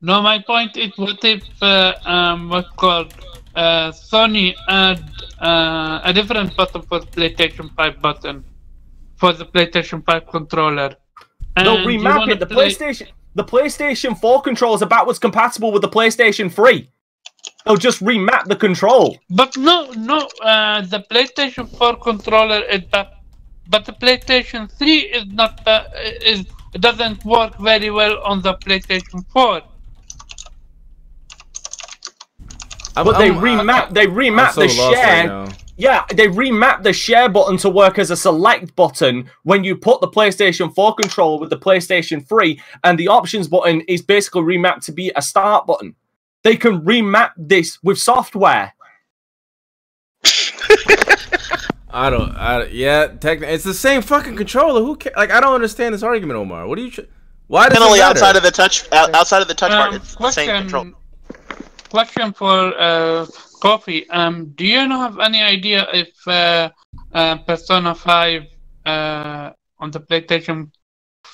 No, 0.03 0.23
my 0.23 0.39
point 0.39 0.77
is, 0.79 0.93
what 0.97 1.23
if 1.25 1.45
uh, 1.63 1.95
um, 2.05 2.49
what's 2.49 2.71
called 2.77 3.13
uh, 3.55 3.93
Sony 3.93 4.55
add 4.69 5.05
uh, 5.39 6.01
a 6.05 6.13
different 6.13 6.57
button 6.57 6.81
for 6.83 7.01
the 7.01 7.07
PlayStation 7.07 7.75
5 7.75 8.01
button 8.01 8.45
for 9.17 9.35
the 9.35 9.45
PlayStation 9.45 10.05
5 10.05 10.27
controller? 10.29 10.97
They'll 11.57 11.79
remap 11.79 12.29
it. 12.29 12.41
The 12.41 12.47
play- 12.47 12.71
PlayStation, 12.71 13.09
the 13.35 13.45
PlayStation 13.45 14.19
4 14.19 14.41
controls 14.41 14.83
are 14.83 14.87
backwards 14.87 15.19
compatible 15.19 15.71
with 15.71 15.83
the 15.83 15.89
PlayStation 15.89 16.51
3. 16.51 16.89
They'll 17.67 17.77
just 17.77 18.03
remap 18.03 18.45
the 18.47 18.57
control. 18.57 19.19
But 19.29 19.55
no, 19.59 19.91
no, 19.93 20.27
uh, 20.43 20.81
the 20.81 21.05
PlayStation 21.11 21.69
4 21.77 21.97
controller 21.97 22.63
is 22.63 22.83
that, 22.93 23.19
but 23.69 23.85
the 23.85 23.93
PlayStation 23.93 24.71
3 24.73 24.99
is 24.99 25.27
not 25.27 25.61
uh, 25.67 25.85
is 26.25 26.47
doesn't 26.79 27.23
work 27.25 27.59
very 27.59 27.91
well 27.91 28.23
on 28.23 28.41
the 28.41 28.55
PlayStation 28.55 29.27
4. 29.31 29.61
I'm- 32.97 33.07
But 33.07 33.19
they 33.19 33.31
I'm- 33.31 33.41
remap, 33.41 33.91
they 33.95 34.07
remap 34.07 34.53
so 34.53 34.61
the 34.63 34.67
lost 34.67 34.79
right 34.97 35.25
share. 35.27 35.49
Yeah, 35.77 36.05
they 36.13 36.27
remap 36.29 36.83
the 36.83 36.93
share 36.93 37.29
button 37.31 37.57
to 37.59 37.71
work 37.71 37.99
as 37.99 38.11
a 38.11 38.17
select 38.17 38.77
button 38.77 39.31
when 39.45 39.65
you 39.65 39.75
put 39.77 40.01
the 40.03 40.09
PlayStation 40.09 40.75
4 40.75 40.95
controller 40.95 41.41
with 41.41 41.49
the 41.49 41.57
PlayStation 41.57 42.27
3, 42.29 42.61
and 42.85 42.99
the 42.99 43.09
options 43.09 43.49
button 43.49 43.81
is 43.89 44.03
basically 44.03 44.43
remapped 44.43 44.85
to 44.87 44.93
be 44.93 45.11
a 45.17 45.23
start 45.23 45.67
button. 45.67 45.95
They 46.45 46.57
can 46.57 46.83
remap 46.83 47.31
this 47.39 47.79
with 47.83 47.99
software. 47.99 48.75
I 51.93 52.09
don't. 52.11 52.31
I, 52.37 52.65
yeah, 52.67 53.07
technically, 53.09 53.55
it's 53.55 53.65
the 53.65 53.75
same 53.75 54.03
fucking 54.03 54.37
controller. 54.37 54.81
Who 54.81 54.97
ca- 54.97 55.11
like? 55.17 55.31
I 55.31 55.41
don't 55.41 55.55
understand 55.55 55.95
this 55.95 56.03
argument, 56.05 56.39
Omar. 56.39 56.67
What 56.69 56.77
do 56.77 56.83
you? 56.85 56.91
Tr- 56.91 57.01
Why 57.49 57.69
does 57.69 57.79
Definitely 57.79 57.99
it 57.99 58.03
matter? 58.03 58.11
outside 58.19 58.37
of 58.37 58.43
the 58.45 58.51
touch, 58.53 58.93
outside 58.93 59.43
of 59.43 59.49
the 59.49 59.55
touch 59.55 59.73
part, 59.73 59.91
Um, 59.91 59.97
it's 59.97 60.15
the 60.15 60.31
same 60.31 60.61
control. 60.63 60.87
Question, 61.91 62.33
question 62.33 62.33
for 62.33 62.79
uh, 62.79 63.27
Kofi. 63.63 64.05
Um, 64.11 64.51
do 64.55 64.65
you 64.65 64.87
know 64.87 65.01
have 65.01 65.19
any 65.19 65.43
idea 65.43 65.87
if 65.93 66.09
uh, 66.27 66.71
uh, 67.13 67.37
Persona 67.39 67.95
5 67.95 68.43
uh, 68.87 69.51
on 69.81 69.91
the 69.91 70.01
PlayStation 70.01 70.71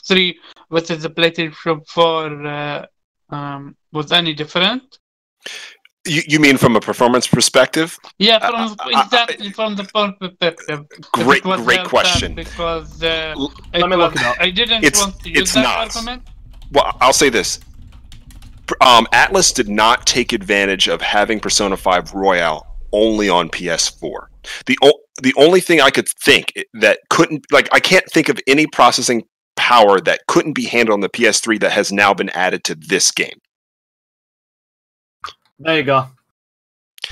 3 0.08 0.38
versus 0.70 1.02
the 1.02 1.10
PlayStation 1.10 1.86
4 1.86 2.46
uh, 2.46 2.86
um, 3.30 3.76
was 3.92 4.12
any 4.12 4.32
different? 4.32 4.98
You, 6.06 6.22
you 6.26 6.38
mean 6.40 6.56
from 6.56 6.76
a 6.76 6.80
performance 6.80 7.26
perspective? 7.26 7.98
Yeah, 8.18 8.36
Uh, 8.36 8.50
from 8.50 8.76
uh, 8.94 8.96
uh, 8.98 9.02
exactly 9.02 9.50
from 9.52 9.74
the 9.76 9.84
point 9.84 10.18
perspective. 10.18 10.86
Great- 11.12 11.38
it 11.38 11.44
was 11.44 11.60
great 11.62 11.80
well 11.80 11.88
question. 11.88 12.34
Because 12.34 13.02
uh, 13.02 13.34
L- 13.36 13.52
it 13.74 13.80
Let 13.80 13.90
me 13.90 13.96
look 13.96 14.14
it 14.14 14.22
up. 14.22 14.36
I 14.40 14.50
didn't 14.50 14.84
It's- 14.84 15.02
want 15.02 15.20
to 15.20 15.28
use 15.28 15.38
it's 15.40 15.54
that 15.54 15.62
not. 15.64 15.78
argument. 15.96 16.22
Well, 16.72 16.96
I'll 17.00 17.12
say 17.12 17.28
this. 17.28 17.60
Um, 18.80 19.06
Atlus 19.12 19.54
did 19.54 19.68
not 19.68 20.06
take 20.06 20.32
advantage 20.32 20.88
of 20.88 21.00
having 21.00 21.38
Persona 21.40 21.76
5 21.76 22.14
Royal 22.14 22.66
only 22.92 23.28
on 23.28 23.48
PS4. 23.48 24.26
The 24.66 24.78
o- 24.82 25.00
the 25.22 25.32
only 25.36 25.60
thing 25.60 25.80
I 25.80 25.90
could 25.90 26.08
think 26.08 26.52
that 26.74 27.00
couldn't 27.10 27.46
like 27.52 27.68
I 27.72 27.80
can't 27.80 28.04
think 28.10 28.28
of 28.28 28.38
any 28.46 28.66
processing 28.66 29.24
power 29.56 30.00
that 30.00 30.20
couldn't 30.28 30.52
be 30.52 30.64
handled 30.66 30.94
on 30.94 31.00
the 31.00 31.08
PS3 31.08 31.58
that 31.60 31.72
has 31.72 31.90
now 31.92 32.12
been 32.12 32.28
added 32.30 32.62
to 32.64 32.74
this 32.74 33.10
game. 33.10 33.38
There 35.58 35.76
you 35.78 35.82
go. 35.84 36.08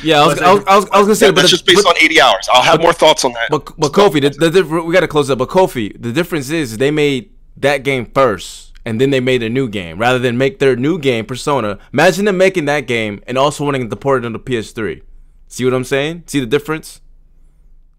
Yeah, 0.02 0.22
I 0.22 0.26
was, 0.26 0.40
I 0.40 0.52
was, 0.52 0.64
I 0.66 0.76
was, 0.76 0.90
I 0.90 0.98
was 0.98 1.06
gonna 1.06 1.14
say, 1.14 1.26
That- 1.26 1.32
but 1.34 1.40
that's 1.42 1.50
the- 1.52 1.56
just 1.56 1.66
based 1.66 1.84
but- 1.84 1.96
on 1.96 2.02
80 2.02 2.20
hours. 2.20 2.48
I'll 2.52 2.62
have 2.62 2.76
but- 2.78 2.82
more 2.82 2.92
thoughts 2.92 3.24
on 3.24 3.32
that. 3.34 3.48
But 3.50 3.78
but 3.78 3.92
Kofi, 3.92 4.20
the, 4.20 4.30
the, 4.30 4.50
diff- 4.50 4.68
we 4.68 4.92
got 4.92 5.00
to 5.00 5.08
close 5.08 5.30
up. 5.30 5.38
But 5.38 5.48
Kofi, 5.48 6.00
the 6.00 6.12
difference 6.12 6.50
is 6.50 6.76
they 6.78 6.90
made 6.90 7.30
that 7.56 7.84
game 7.84 8.04
first, 8.06 8.72
and 8.84 9.00
then 9.00 9.10
they 9.10 9.20
made 9.20 9.42
a 9.42 9.48
new 9.48 9.68
game 9.68 9.98
rather 9.98 10.18
than 10.18 10.36
make 10.36 10.58
their 10.58 10.76
new 10.76 10.98
game 10.98 11.24
Persona. 11.24 11.78
Imagine 11.92 12.24
them 12.26 12.36
making 12.36 12.66
that 12.66 12.86
game 12.86 13.22
and 13.26 13.38
also 13.38 13.64
wanting 13.64 13.88
to 13.88 13.96
port 13.96 14.24
it 14.24 14.26
onto 14.26 14.38
PS3. 14.38 15.02
See 15.48 15.64
what 15.64 15.74
I'm 15.74 15.84
saying? 15.84 16.24
See 16.26 16.40
the 16.40 16.46
difference? 16.46 17.00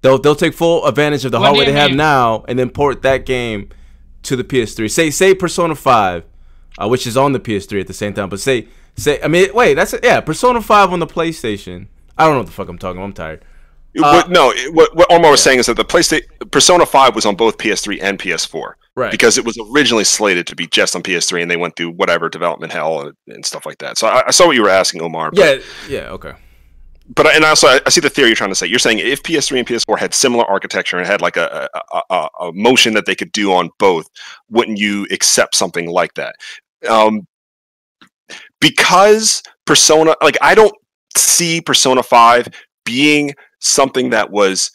They'll 0.02 0.20
they'll 0.20 0.36
take 0.36 0.54
full 0.54 0.86
advantage 0.86 1.26
of 1.26 1.32
the 1.32 1.40
What 1.40 1.48
hardware 1.48 1.66
they 1.66 1.72
have 1.72 1.90
mean? 1.92 1.98
now 1.98 2.46
and 2.48 2.60
then 2.60 2.70
port 2.70 3.02
that 3.02 3.26
game 3.26 3.70
to 4.24 4.36
the 4.36 4.44
PS3. 4.44 4.90
Say 4.92 5.10
say 5.10 5.34
Persona 5.34 5.74
5, 5.76 6.24
uh, 6.78 6.88
which 6.88 7.08
is 7.08 7.18
on 7.18 7.32
the 7.32 7.40
PS3 7.40 7.82
at 7.82 7.88
the 7.88 7.94
same 7.94 8.14
time. 8.14 8.30
But 8.30 8.40
say 8.40 8.68
say 8.96 9.20
I 9.24 9.28
mean 9.28 9.50
wait 9.54 9.74
that's 9.74 9.96
yeah 10.04 10.22
Persona 10.22 10.62
5 10.62 10.94
on 10.94 11.00
the 11.00 11.08
PlayStation. 11.08 11.88
I 12.18 12.26
don't 12.26 12.34
know 12.34 12.40
what 12.40 12.46
the 12.48 12.52
fuck 12.54 12.70
I'm 12.70 12.78
talking. 12.78 12.98
about. 12.98 13.06
I'm 13.08 13.14
tired. 13.14 13.46
What, 14.02 14.30
no, 14.30 14.54
what, 14.72 14.96
what 14.96 15.12
Omar 15.12 15.32
was 15.32 15.42
saying 15.42 15.60
is 15.60 15.66
that 15.68 15.76
the 15.78 15.86
PlayStation 15.86 16.22
Persona 16.52 16.86
5 16.86 17.16
was 17.16 17.26
on 17.26 17.36
both 17.36 17.58
PS3 17.58 18.02
and 18.02 18.20
PS4 18.20 18.74
Right. 18.98 19.12
because 19.12 19.38
it 19.38 19.44
was 19.46 19.58
originally 19.74 20.04
slated 20.06 20.48
to 20.48 20.56
be 20.56 20.68
just 20.68 20.96
on 20.96 21.04
PS3, 21.04 21.42
and 21.42 21.52
they 21.52 21.58
went 21.58 21.76
through 21.76 21.92
whatever 21.92 22.30
development 22.30 22.72
hell 22.72 23.02
and, 23.02 23.14
and 23.28 23.46
stuff 23.46 23.66
like 23.66 23.78
that. 23.80 23.98
So 23.98 24.08
I, 24.08 24.28
I 24.28 24.32
saw 24.32 24.48
what 24.48 24.56
you 24.56 24.62
were 24.64 24.70
asking, 24.70 25.02
Omar. 25.02 25.32
But, 25.32 25.40
yeah 25.40 25.64
yeah 25.90 26.10
okay. 26.12 26.32
but 27.14 27.26
I- 27.28 27.36
and 27.36 27.44
also 27.44 27.68
I, 27.68 27.82
I 27.86 27.90
see 27.90 28.00
the 28.02 28.10
theory 28.10 28.30
you're 28.30 28.36
trying 28.38 28.52
to 28.52 28.56
say. 28.56 28.68
You're 28.68 28.80
saying 28.80 29.00
if 29.00 29.22
PS3 29.24 29.60
and 29.60 29.68
PS4 29.68 30.00
had 30.00 30.14
similar 30.14 30.46
architecture 30.46 30.98
and 30.98 31.06
had 31.06 31.22
like 31.22 31.36
a 31.38 31.68
a, 31.92 32.02
a, 32.10 32.30
a 32.42 32.52
motion 32.54 32.94
that 32.94 33.06
they 33.06 33.16
could 33.16 33.32
do 33.34 33.52
on 33.54 33.70
both, 33.80 34.08
wouldn't 34.50 34.78
you 34.80 35.06
accept 35.12 35.56
something 35.56 35.90
like 35.90 36.14
that? 36.14 36.36
Um, 36.88 37.28
because 38.60 39.44
Persona, 39.66 40.16
like 40.22 40.38
I 40.42 40.56
don't 40.56 40.74
see 41.18 41.62
Persona 41.62 42.04
5 42.04 42.48
being 42.86 43.34
something 43.66 44.12
that 44.12 44.32
was 44.32 44.72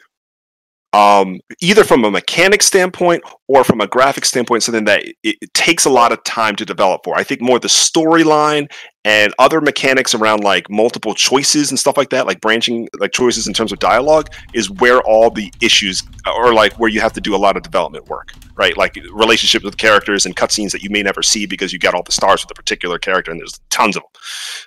um, 0.93 1.39
either 1.61 1.85
from 1.85 2.05
a 2.05 2.11
mechanic 2.11 2.63
standpoint 2.63 3.23
or 3.47 3.63
from 3.63 3.81
a 3.81 3.87
graphic 3.87 4.25
standpoint, 4.25 4.65
something 4.65 4.87
that 4.87 5.05
it, 5.05 5.15
it 5.23 5.55
takes 5.55 5.85
a 5.85 5.91
lot 5.91 6.11
of 6.11 6.23
time 6.25 6.57
to 6.57 6.65
develop 6.65 7.03
for. 7.05 7.17
I 7.17 7.23
think 7.23 7.41
more 7.41 7.61
the 7.61 7.69
storyline 7.69 8.69
and 9.05 9.33
other 9.39 9.61
mechanics 9.61 10.15
around 10.15 10.43
like 10.43 10.69
multiple 10.69 11.15
choices 11.15 11.71
and 11.71 11.79
stuff 11.79 11.97
like 11.97 12.11
that, 12.11 12.27
like 12.27 12.41
branching, 12.41 12.89
like 12.99 13.13
choices 13.13 13.47
in 13.47 13.55
terms 13.55 13.71
of 13.71 13.79
dialogue, 13.79 14.31
is 14.53 14.69
where 14.69 15.01
all 15.03 15.31
the 15.31 15.53
issues 15.63 16.03
or 16.27 16.53
like 16.53 16.73
where 16.81 16.91
you 16.91 17.01
have 17.01 17.13
to 17.13 17.21
do 17.21 17.37
a 17.37 17.39
lot 17.39 17.57
of 17.57 17.63
development 17.63 18.09
work, 18.09 18.33
right? 18.57 18.77
Like 18.77 18.99
relationships 19.13 19.65
with 19.65 19.77
characters 19.77 20.27
and 20.27 20.35
cutscenes 20.35 20.73
that 20.73 20.83
you 20.83 20.91
may 20.91 21.05
never 21.05 21.23
see 21.23 21.47
because 21.47 21.73
you 21.73 21.79
got 21.79 21.95
all 21.95 22.03
the 22.03 22.13
stars 22.13 22.43
with 22.43 22.51
a 22.51 22.55
particular 22.55 22.99
character 22.99 23.31
and 23.31 23.39
there's 23.39 23.61
tons 23.71 23.97
of 23.97 24.03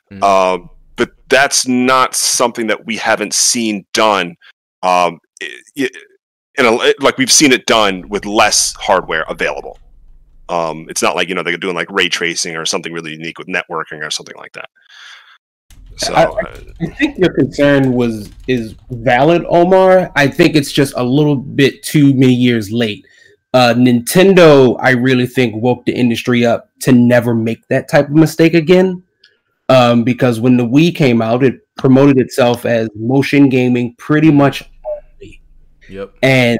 them. 0.09 0.19
Mhm. 0.19 0.23
Um, 0.23 0.69
but 0.95 1.11
that's 1.29 1.67
not 1.67 2.15
something 2.15 2.67
that 2.67 2.85
we 2.85 2.97
haven't 2.97 3.33
seen 3.33 3.85
done 3.93 4.35
um, 4.83 5.19
in 5.75 6.65
a, 6.65 6.93
like 6.99 7.17
we've 7.17 7.31
seen 7.31 7.51
it 7.51 7.65
done 7.65 8.07
with 8.09 8.25
less 8.25 8.73
hardware 8.75 9.23
available. 9.27 9.79
Um, 10.49 10.85
it's 10.89 11.01
not 11.01 11.15
like 11.15 11.29
you 11.29 11.35
know 11.35 11.43
they're 11.43 11.57
doing 11.57 11.75
like 11.75 11.89
ray 11.89 12.09
tracing 12.09 12.55
or 12.55 12.65
something 12.65 12.93
really 12.93 13.11
unique 13.11 13.39
with 13.39 13.47
networking 13.47 14.05
or 14.05 14.11
something 14.11 14.35
like 14.37 14.51
that. 14.53 14.69
So 15.97 16.13
I- 16.13 16.23
uh, 16.25 16.59
I 16.81 16.87
think 16.87 17.17
your 17.17 17.33
concern 17.33 17.93
was 17.93 18.29
is 18.47 18.75
valid, 18.91 19.45
Omar. 19.47 20.11
I 20.15 20.27
think 20.27 20.55
it's 20.55 20.71
just 20.71 20.93
a 20.97 21.03
little 21.03 21.35
bit 21.35 21.81
too 21.83 22.13
many 22.13 22.33
years 22.33 22.71
late. 22.71 23.05
Uh, 23.53 23.73
Nintendo, 23.75 24.75
I 24.81 24.91
really 24.91 25.27
think 25.27 25.55
woke 25.55 25.85
the 25.85 25.93
industry 25.93 26.45
up 26.45 26.69
to 26.81 26.91
never 26.91 27.35
make 27.35 27.67
that 27.67 27.87
type 27.87 28.07
of 28.07 28.15
mistake 28.15 28.55
again. 28.55 29.03
Um, 29.69 30.03
because 30.03 30.39
when 30.39 30.57
the 30.57 30.67
Wii 30.67 30.95
came 30.95 31.21
out, 31.21 31.43
it 31.43 31.55
promoted 31.77 32.17
itself 32.17 32.65
as 32.65 32.89
motion 32.95 33.49
gaming 33.49 33.95
pretty 33.97 34.29
much 34.31 34.63
only, 34.85 35.41
Yep. 35.89 36.13
and 36.21 36.59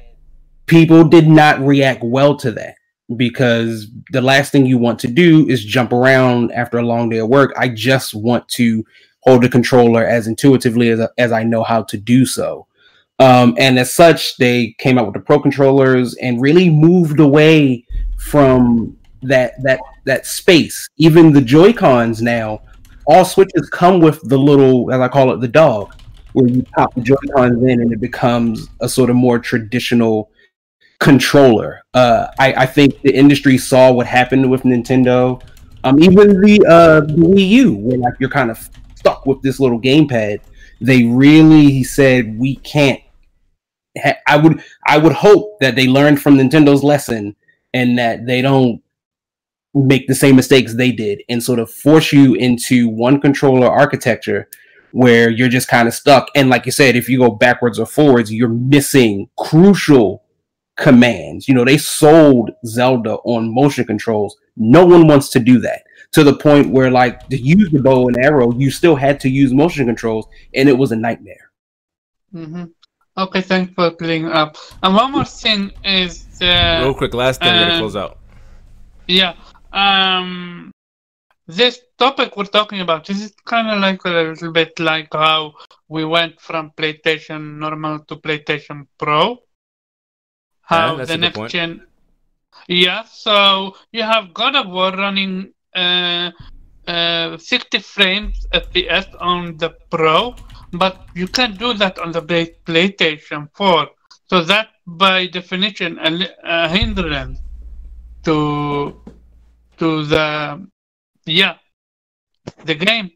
people 0.65 1.03
did 1.03 1.27
not 1.27 1.59
react 1.59 2.03
well 2.03 2.35
to 2.37 2.51
that 2.51 2.75
because 3.17 3.87
the 4.11 4.21
last 4.21 4.51
thing 4.51 4.65
you 4.65 4.77
want 4.77 4.99
to 4.99 5.07
do 5.07 5.47
is 5.49 5.63
jump 5.63 5.91
around 5.91 6.51
after 6.53 6.77
a 6.77 6.83
long 6.85 7.09
day 7.09 7.17
of 7.17 7.27
work. 7.29 7.53
I 7.57 7.67
just 7.67 8.13
want 8.13 8.47
to 8.49 8.83
hold 9.19 9.43
the 9.43 9.49
controller 9.49 10.05
as 10.05 10.27
intuitively 10.27 10.89
as, 10.89 11.01
as 11.17 11.31
I 11.31 11.43
know 11.43 11.63
how 11.63 11.83
to 11.83 11.97
do 11.97 12.25
so. 12.25 12.67
Um, 13.19 13.55
and 13.59 13.77
as 13.77 13.93
such, 13.93 14.37
they 14.37 14.75
came 14.79 14.97
out 14.97 15.05
with 15.05 15.13
the 15.13 15.19
pro 15.19 15.39
controllers 15.39 16.15
and 16.15 16.41
really 16.41 16.69
moved 16.69 17.19
away 17.19 17.85
from 18.17 18.97
that 19.21 19.53
that 19.63 19.79
that 20.05 20.25
space. 20.25 20.89
Even 20.97 21.31
the 21.31 21.41
Joy 21.41 21.73
Cons 21.73 22.21
now, 22.21 22.61
all 23.05 23.25
switches 23.25 23.69
come 23.69 23.99
with 23.99 24.21
the 24.29 24.37
little, 24.37 24.91
as 24.91 24.99
I 24.99 25.07
call 25.07 25.33
it, 25.33 25.41
the 25.41 25.47
dog, 25.47 25.93
where 26.33 26.47
you 26.47 26.63
pop 26.75 26.93
the 26.93 27.01
Joy 27.01 27.15
Cons 27.35 27.63
in 27.63 27.81
and 27.81 27.91
it 27.91 28.01
becomes 28.01 28.67
a 28.81 28.89
sort 28.89 29.09
of 29.09 29.15
more 29.15 29.39
traditional 29.39 30.31
controller. 30.99 31.81
Uh, 31.93 32.27
I, 32.39 32.53
I 32.53 32.65
think 32.65 33.01
the 33.01 33.13
industry 33.13 33.57
saw 33.57 33.91
what 33.91 34.07
happened 34.07 34.49
with 34.49 34.63
Nintendo. 34.63 35.41
Um, 35.83 36.01
even 36.01 36.41
the 36.41 36.63
uh, 36.67 37.01
Wii 37.13 37.49
U, 37.49 37.75
where 37.75 37.97
like 37.97 38.13
you're 38.19 38.29
kind 38.29 38.49
of 38.49 38.69
stuck 38.95 39.25
with 39.25 39.41
this 39.41 39.59
little 39.59 39.79
gamepad. 39.79 40.39
They 40.79 41.03
really 41.03 41.83
said 41.83 42.37
we 42.37 42.55
can't. 42.57 43.01
Ha- 43.97 44.17
I 44.25 44.37
would 44.37 44.63
I 44.87 44.97
would 44.97 45.13
hope 45.13 45.59
that 45.59 45.75
they 45.75 45.87
learned 45.87 46.21
from 46.21 46.37
Nintendo's 46.37 46.83
lesson 46.83 47.35
and 47.73 47.97
that 47.97 48.25
they 48.25 48.41
don't 48.41 48.81
make 49.73 50.07
the 50.07 50.15
same 50.15 50.35
mistakes 50.35 50.73
they 50.75 50.91
did 50.91 51.23
and 51.29 51.41
sort 51.41 51.59
of 51.59 51.71
force 51.71 52.13
you 52.13 52.35
into 52.35 52.87
one 52.89 53.19
controller 53.19 53.67
architecture 53.67 54.47
where 54.91 55.29
you're 55.29 55.49
just 55.49 55.67
kind 55.67 55.87
of 55.87 55.93
stuck. 55.93 56.29
And 56.35 56.49
like 56.49 56.65
you 56.65 56.71
said, 56.71 56.95
if 56.95 57.09
you 57.09 57.17
go 57.17 57.31
backwards 57.31 57.79
or 57.79 57.85
forwards, 57.85 58.31
you're 58.31 58.49
missing 58.49 59.27
crucial 59.37 60.23
commands. 60.77 61.47
You 61.47 61.55
know, 61.55 61.65
they 61.65 61.77
sold 61.77 62.51
Zelda 62.65 63.15
on 63.23 63.53
motion 63.53 63.85
controls. 63.85 64.37
No 64.55 64.85
one 64.85 65.07
wants 65.07 65.29
to 65.29 65.39
do 65.39 65.59
that 65.61 65.83
to 66.11 66.23
the 66.23 66.35
point 66.35 66.69
where, 66.69 66.91
like, 66.91 67.27
to 67.29 67.37
use 67.37 67.71
the 67.71 67.81
bow 67.81 68.07
and 68.07 68.17
arrow, 68.17 68.53
you 68.53 68.69
still 68.69 68.95
had 68.95 69.19
to 69.21 69.29
use 69.29 69.51
motion 69.51 69.87
controls, 69.87 70.27
and 70.53 70.69
it 70.69 70.77
was 70.77 70.91
a 70.91 70.95
nightmare. 70.95 71.51
Mm-hmm. 72.33 72.65
Okay, 73.17 73.41
thanks 73.41 73.73
for 73.73 73.91
clearing 73.91 74.27
up. 74.27 74.57
And 74.83 74.95
one 74.95 75.11
more 75.11 75.25
thing 75.25 75.71
is, 75.83 76.25
Real 76.39 76.93
quick, 76.93 77.13
last 77.13 77.39
thing, 77.41 77.53
we're 77.53 77.61
gonna 77.61 77.73
uh, 77.75 77.79
close 77.79 77.95
out. 77.95 78.19
yeah, 79.07 79.33
um, 79.73 80.71
this 81.47 81.81
topic 81.97 82.37
we're 82.37 82.45
talking 82.45 82.79
about 82.79 83.05
this 83.05 83.21
is 83.21 83.33
kind 83.45 83.69
of 83.69 83.79
like 83.79 84.03
a 84.05 84.09
little 84.09 84.51
bit 84.51 84.79
like 84.79 85.09
how 85.11 85.53
we 85.89 86.05
went 86.05 86.39
from 86.39 86.71
PlayStation 86.77 87.57
normal 87.57 87.99
to 88.05 88.15
PlayStation 88.15 88.87
Pro. 88.97 89.39
How 90.61 90.95
that's 90.95 91.11
the 91.11 91.17
next 91.17 91.37
point. 91.37 91.51
gen. 91.51 91.81
Yeah, 92.67 93.03
so 93.03 93.75
you 93.91 94.03
have 94.03 94.33
God 94.33 94.55
of 94.55 94.67
War 94.69 94.91
running 94.91 95.51
uh, 95.75 96.31
uh, 96.87 97.37
60 97.37 97.79
frames 97.79 98.47
FPS 98.53 99.07
on 99.19 99.57
the 99.57 99.71
Pro, 99.89 100.35
but 100.71 101.07
you 101.13 101.27
can't 101.27 101.57
do 101.57 101.73
that 101.73 101.99
on 101.99 102.11
the 102.11 102.21
Play- 102.21 102.55
PlayStation 102.65 103.49
4. 103.53 103.89
So 104.27 104.43
that, 104.43 104.69
by 104.87 105.27
definition, 105.27 105.99
a, 105.99 106.29
a 106.43 106.69
hindrance 106.69 107.39
to 108.23 109.02
to 109.83 110.05
the 110.05 110.25
yeah 111.25 111.55
the 112.65 112.75
game. 112.75 113.11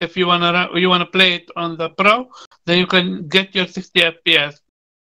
If 0.00 0.16
you 0.16 0.26
wanna 0.26 0.68
you 0.74 0.88
wanna 0.88 1.06
play 1.06 1.34
it 1.38 1.48
on 1.56 1.76
the 1.76 1.88
Pro, 1.90 2.28
then 2.66 2.78
you 2.78 2.86
can 2.86 3.28
get 3.28 3.54
your 3.54 3.66
60 3.66 4.00
FPS, 4.00 4.54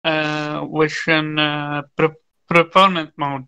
uh, 0.05 0.61
which 0.63 0.97
in 1.09 1.39
uh, 1.39 1.83
performance 2.49 3.13
mode 3.17 3.47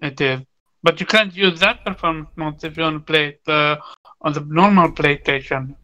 it 0.00 0.20
is. 0.20 0.40
But 0.82 1.00
you 1.00 1.06
can't 1.06 1.34
use 1.34 1.58
that 1.60 1.84
performance 1.84 2.30
mode 2.36 2.62
if 2.62 2.76
you 2.76 2.84
want 2.84 2.98
to 3.00 3.12
play 3.12 3.24
it 3.34 3.40
uh, 3.48 3.76
on 4.20 4.32
the 4.32 4.40
normal 4.40 4.92
PlayStation 4.92 5.74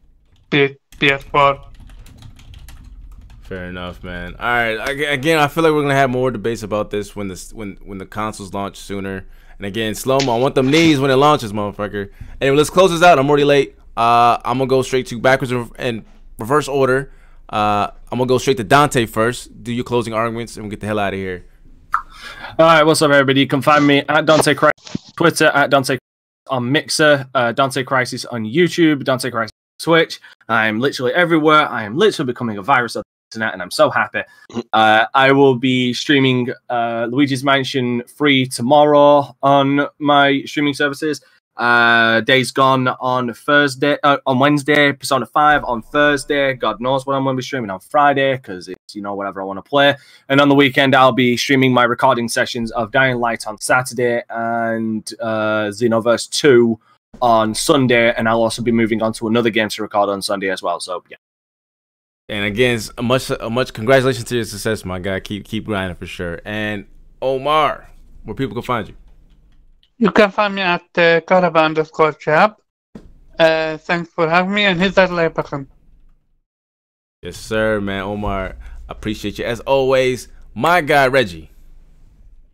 P- 0.49 0.77
PS4. 0.99 1.61
Fair 3.41 3.65
enough, 3.65 4.01
man. 4.03 4.35
All 4.39 4.47
right. 4.47 4.77
Again, 5.19 5.39
I 5.39 5.47
feel 5.49 5.63
like 5.63 5.73
we're 5.73 5.81
gonna 5.81 5.95
have 5.95 6.09
more 6.09 6.31
debates 6.31 6.63
about 6.63 6.89
this 6.91 7.13
when 7.15 7.27
the 7.27 7.51
when 7.53 7.77
when 7.83 7.97
the 7.97 8.05
consoles 8.05 8.53
launch 8.53 8.77
sooner. 8.77 9.25
And 9.63 9.69
again, 9.69 9.95
slow 9.95 10.19
mo. 10.19 10.35
I 10.35 10.39
want 10.39 10.55
them 10.55 10.69
knees 10.69 10.99
when 10.99 11.09
it 11.09 11.15
launches, 11.15 11.53
motherfucker. 11.53 12.09
Anyway, 12.41 12.57
let's 12.57 12.69
close 12.69 12.91
this 12.91 13.01
out. 13.01 13.17
I'm 13.17 13.29
already 13.29 13.45
late. 13.45 13.77
Uh, 13.95 14.37
I'm 14.43 14.57
gonna 14.57 14.67
go 14.67 14.81
straight 14.81 15.07
to 15.07 15.19
backwards 15.21 15.53
and- 15.77 16.03
reverse 16.37 16.67
order. 16.67 17.13
Uh, 17.47 17.87
I'm 18.11 18.17
gonna 18.17 18.25
go 18.25 18.37
straight 18.39 18.57
to 18.57 18.65
Dante 18.65 19.05
first. 19.05 19.63
Do 19.63 19.71
your 19.71 19.85
closing 19.85 20.13
arguments, 20.13 20.57
and 20.57 20.65
we'll 20.65 20.69
get 20.71 20.81
the 20.81 20.87
hell 20.87 20.99
out 20.99 21.13
of 21.13 21.19
here. 21.19 21.45
All 22.59 22.65
right, 22.65 22.83
what's 22.83 23.01
up, 23.01 23.11
everybody? 23.11 23.39
You 23.39 23.47
can 23.47 23.61
find 23.61 23.87
me 23.87 24.03
at 24.09 24.25
Dante 24.25 24.53
Crisis 24.53 25.11
Twitter, 25.15 25.45
at 25.45 25.69
Dante 25.69 25.97
on 26.49 26.69
Mixer, 26.69 27.25
uh, 27.33 27.53
Dante 27.53 27.83
Crisis 27.85 28.25
on 28.25 28.43
YouTube, 28.43 29.05
Dante 29.05 29.31
Crisis 29.31 29.53
Twitch. 29.81 30.19
I'm 30.49 30.81
literally 30.81 31.13
everywhere. 31.13 31.69
I 31.69 31.83
am 31.83 31.95
literally 31.95 32.33
becoming 32.33 32.57
a 32.57 32.61
virus 32.61 32.97
of 32.97 33.03
internet, 33.33 33.53
and 33.53 33.61
I'm 33.61 33.71
so 33.71 33.89
happy. 33.89 34.21
Uh, 34.71 35.05
I 35.13 35.31
will 35.31 35.55
be 35.55 35.93
streaming 35.93 36.49
uh, 36.69 37.07
Luigi's 37.09 37.43
Mansion 37.43 38.03
free 38.07 38.45
tomorrow 38.45 39.35
on 39.41 39.87
my 39.99 40.43
streaming 40.45 40.73
services. 40.73 41.21
Uh, 41.55 42.21
Days 42.21 42.51
Gone 42.51 42.87
on 42.87 43.31
Thursday, 43.31 43.97
uh, 44.01 44.17
on 44.25 44.39
Wednesday, 44.39 44.91
Persona 44.91 45.25
5 45.25 45.63
on 45.65 45.83
Thursday. 45.83 46.55
God 46.55 46.81
knows 46.81 47.05
what 47.05 47.15
I'm 47.15 47.23
going 47.23 47.35
to 47.35 47.37
be 47.37 47.43
streaming 47.43 47.69
on 47.69 47.79
Friday 47.79 48.37
because 48.37 48.67
it's, 48.67 48.95
you 48.95 49.03
know, 49.03 49.13
whatever 49.13 49.39
I 49.39 49.45
want 49.45 49.57
to 49.57 49.69
play. 49.69 49.95
And 50.29 50.41
on 50.41 50.49
the 50.49 50.55
weekend, 50.55 50.95
I'll 50.95 51.11
be 51.11 51.37
streaming 51.37 51.71
my 51.71 51.83
recording 51.83 52.27
sessions 52.27 52.71
of 52.71 52.91
Dying 52.91 53.17
Light 53.17 53.45
on 53.45 53.59
Saturday 53.59 54.23
and 54.31 55.07
uh, 55.21 55.65
Xenoverse 55.69 56.27
2 56.31 56.79
on 57.21 57.53
Sunday. 57.53 58.11
And 58.15 58.27
I'll 58.27 58.41
also 58.41 58.63
be 58.63 58.71
moving 58.71 59.03
on 59.03 59.13
to 59.13 59.27
another 59.27 59.51
game 59.51 59.69
to 59.69 59.83
record 59.83 60.09
on 60.09 60.23
Sunday 60.23 60.49
as 60.49 60.63
well. 60.63 60.79
So, 60.79 61.03
yeah. 61.07 61.17
And 62.29 62.45
again, 62.45 62.79
much 63.01 63.29
a 63.29 63.49
much 63.49 63.73
congratulations 63.73 64.25
to 64.25 64.35
your 64.35 64.45
success, 64.45 64.85
my 64.85 64.99
guy. 64.99 65.19
Keep 65.19 65.45
keep 65.45 65.65
grinding 65.65 65.97
for 65.97 66.05
sure. 66.05 66.39
And 66.45 66.85
Omar, 67.21 67.89
where 68.23 68.35
people 68.35 68.53
can 68.53 68.63
find 68.63 68.87
you. 68.87 68.95
You 69.97 70.11
can 70.11 70.31
find 70.31 70.55
me 70.55 70.61
at 70.61 70.81
uh, 70.95 71.21
Caraba 71.21 71.63
underscore 71.63 72.13
chap. 72.13 72.59
Uh, 73.37 73.77
thanks 73.77 74.09
for 74.09 74.29
having 74.29 74.53
me 74.53 74.63
and 74.63 74.79
hit 74.79 74.95
that 74.95 75.11
like 75.11 75.33
button. 75.33 75.67
Yes, 77.21 77.37
sir, 77.37 77.79
man. 77.81 78.03
Omar, 78.03 78.55
appreciate 78.89 79.39
you 79.39 79.45
as 79.45 79.59
always. 79.61 80.27
My 80.53 80.81
guy 80.81 81.07
Reggie. 81.07 81.52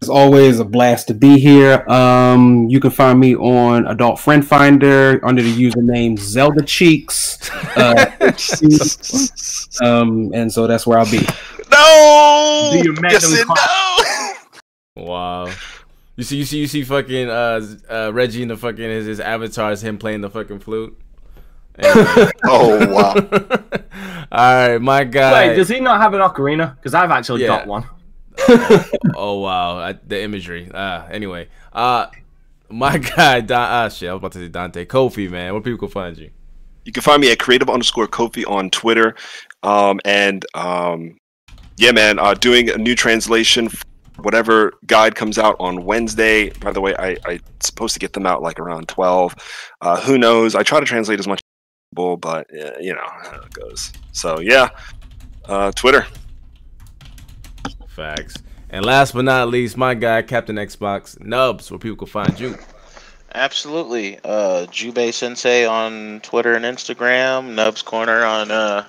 It's 0.01 0.09
always 0.09 0.59
a 0.59 0.65
blast 0.65 1.07
to 1.09 1.13
be 1.13 1.39
here. 1.39 1.84
Um, 1.89 2.69
you 2.69 2.80
can 2.80 2.89
find 2.89 3.19
me 3.19 3.35
on 3.35 3.85
Adult 3.85 4.17
Friend 4.17 4.47
Finder 4.47 5.19
under 5.26 5.41
the 5.41 5.53
username 5.53 6.17
Zelda 6.17 6.63
Cheeks. 6.63 7.38
Uh, 7.76 8.05
um, 9.85 10.31
and 10.34 10.51
so 10.51 10.67
that's 10.67 10.88
where 10.88 10.99
I'll 10.99 11.11
be. 11.11 11.27
No. 11.69 12.69
Do 12.71 12.77
you 12.77 12.93
met 13.01 13.11
yes 13.11 13.45
no. 14.95 15.03
Wow. 15.03 15.51
You 16.15 16.23
see, 16.23 16.38
you 16.38 16.45
see, 16.45 16.59
you 16.59 16.67
see, 16.67 16.84
fucking 16.84 17.30
uh, 17.30 17.61
uh 17.89 18.11
Reggie 18.13 18.41
in 18.41 18.47
the 18.47 18.57
fucking 18.57 18.84
his, 18.84 19.05
his 19.05 19.19
avatar 19.19 19.73
is 19.73 19.84
him 19.84 19.97
playing 19.97 20.21
the 20.21 20.30
fucking 20.30 20.59
flute. 20.59 20.97
Anyway. 21.80 22.31
Oh 22.43 22.93
wow. 22.93 23.13
All 24.31 24.69
right, 24.69 24.77
my 24.80 25.05
guy. 25.05 25.47
Wait, 25.47 25.55
does 25.55 25.69
he 25.69 25.80
not 25.80 26.01
have 26.01 26.13
an 26.13 26.19
ocarina? 26.19 26.76
Because 26.76 26.93
I've 26.93 27.09
actually 27.09 27.43
Yeah. 27.43 27.47
got 27.47 27.67
one. 27.67 27.85
Oh 29.15 29.39
wow, 29.39 29.77
I, 29.77 29.93
the 29.93 30.22
imagery. 30.22 30.69
Uh, 30.72 31.06
anyway, 31.07 31.47
uh, 31.73 32.07
my 32.69 32.97
guy, 33.15 33.41
Don, 33.41 33.60
ah, 33.60 33.89
shit, 33.89 34.10
I 34.10 34.14
was 34.14 34.19
about 34.19 34.31
to 34.34 34.39
say 34.39 34.47
Dante 34.47 34.85
Kofi, 34.85 35.30
man. 35.30 35.53
Where 35.53 35.61
people 35.61 35.80
can 35.80 35.89
find 35.89 36.18
you? 36.18 36.30
You 36.85 36.91
can 36.91 37.03
find 37.03 37.22
me 37.22 37.31
at 37.31 37.39
creative 37.39 37.69
underscore 37.69 38.07
Kofi 38.07 38.47
on 38.49 38.69
Twitter. 38.69 39.15
Um, 39.64 39.99
and 40.06 40.45
um, 40.56 41.18
yeah, 41.77 41.91
man, 41.91 42.19
uh, 42.19 42.34
doing 42.34 42.69
a 42.69 42.77
new 42.77 42.95
translation. 42.95 43.69
Whatever 44.18 44.73
guide 44.85 45.15
comes 45.15 45.38
out 45.38 45.56
on 45.60 45.85
Wednesday. 45.85 46.49
By 46.49 46.72
the 46.72 46.81
way, 46.81 46.93
I, 46.97 47.15
I'm 47.26 47.39
supposed 47.61 47.93
to 47.93 47.99
get 47.99 48.14
them 48.14 48.26
out 48.26 48.41
like 48.41 48.60
around 48.60 48.88
12. 48.89 49.35
Uh, 49.81 50.01
who 50.01 50.18
knows? 50.18 50.56
I 50.56 50.64
try 50.64 50.80
to 50.80 50.85
translate 50.85 51.19
as 51.19 51.27
much 51.27 51.39
as 51.39 51.95
possible, 51.95 52.18
but 52.18 52.47
uh, 52.53 52.77
you 52.80 52.93
know 52.93 53.07
how 53.07 53.39
it 53.39 53.53
goes. 53.53 53.93
So 54.11 54.39
yeah, 54.39 54.69
uh, 55.45 55.72
Twitter. 55.72 56.06
Facts. 57.99 58.38
And 58.69 58.85
last 58.85 59.13
but 59.13 59.26
not 59.26 59.49
least, 59.49 59.76
my 59.76 59.93
guy, 59.93 60.21
Captain 60.21 60.55
Xbox, 60.55 61.19
Nubs, 61.19 61.69
where 61.69 61.77
people 61.77 61.97
can 61.97 62.07
find 62.07 62.39
you. 62.39 62.57
Absolutely. 63.35 64.17
Uh, 64.23 64.65
Sensei 65.11 65.65
on 65.65 66.21
Twitter 66.21 66.53
and 66.53 66.63
Instagram, 66.63 67.55
Nubs 67.55 67.81
Corner 67.81 68.23
on 68.23 68.51
uh, 68.51 68.85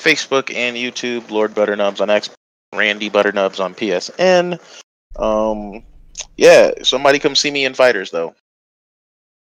Facebook 0.00 0.52
and 0.52 0.76
YouTube, 0.76 1.30
Lord 1.30 1.54
Butternubs 1.54 2.00
on 2.00 2.10
X, 2.10 2.30
Randy 2.74 3.08
Butternubs 3.08 3.60
on 3.60 3.74
PSN. 3.76 4.58
Um, 5.14 5.84
yeah, 6.36 6.72
somebody 6.82 7.20
come 7.20 7.36
see 7.36 7.52
me 7.52 7.64
in 7.64 7.74
Fighters 7.74 8.10
though. 8.10 8.34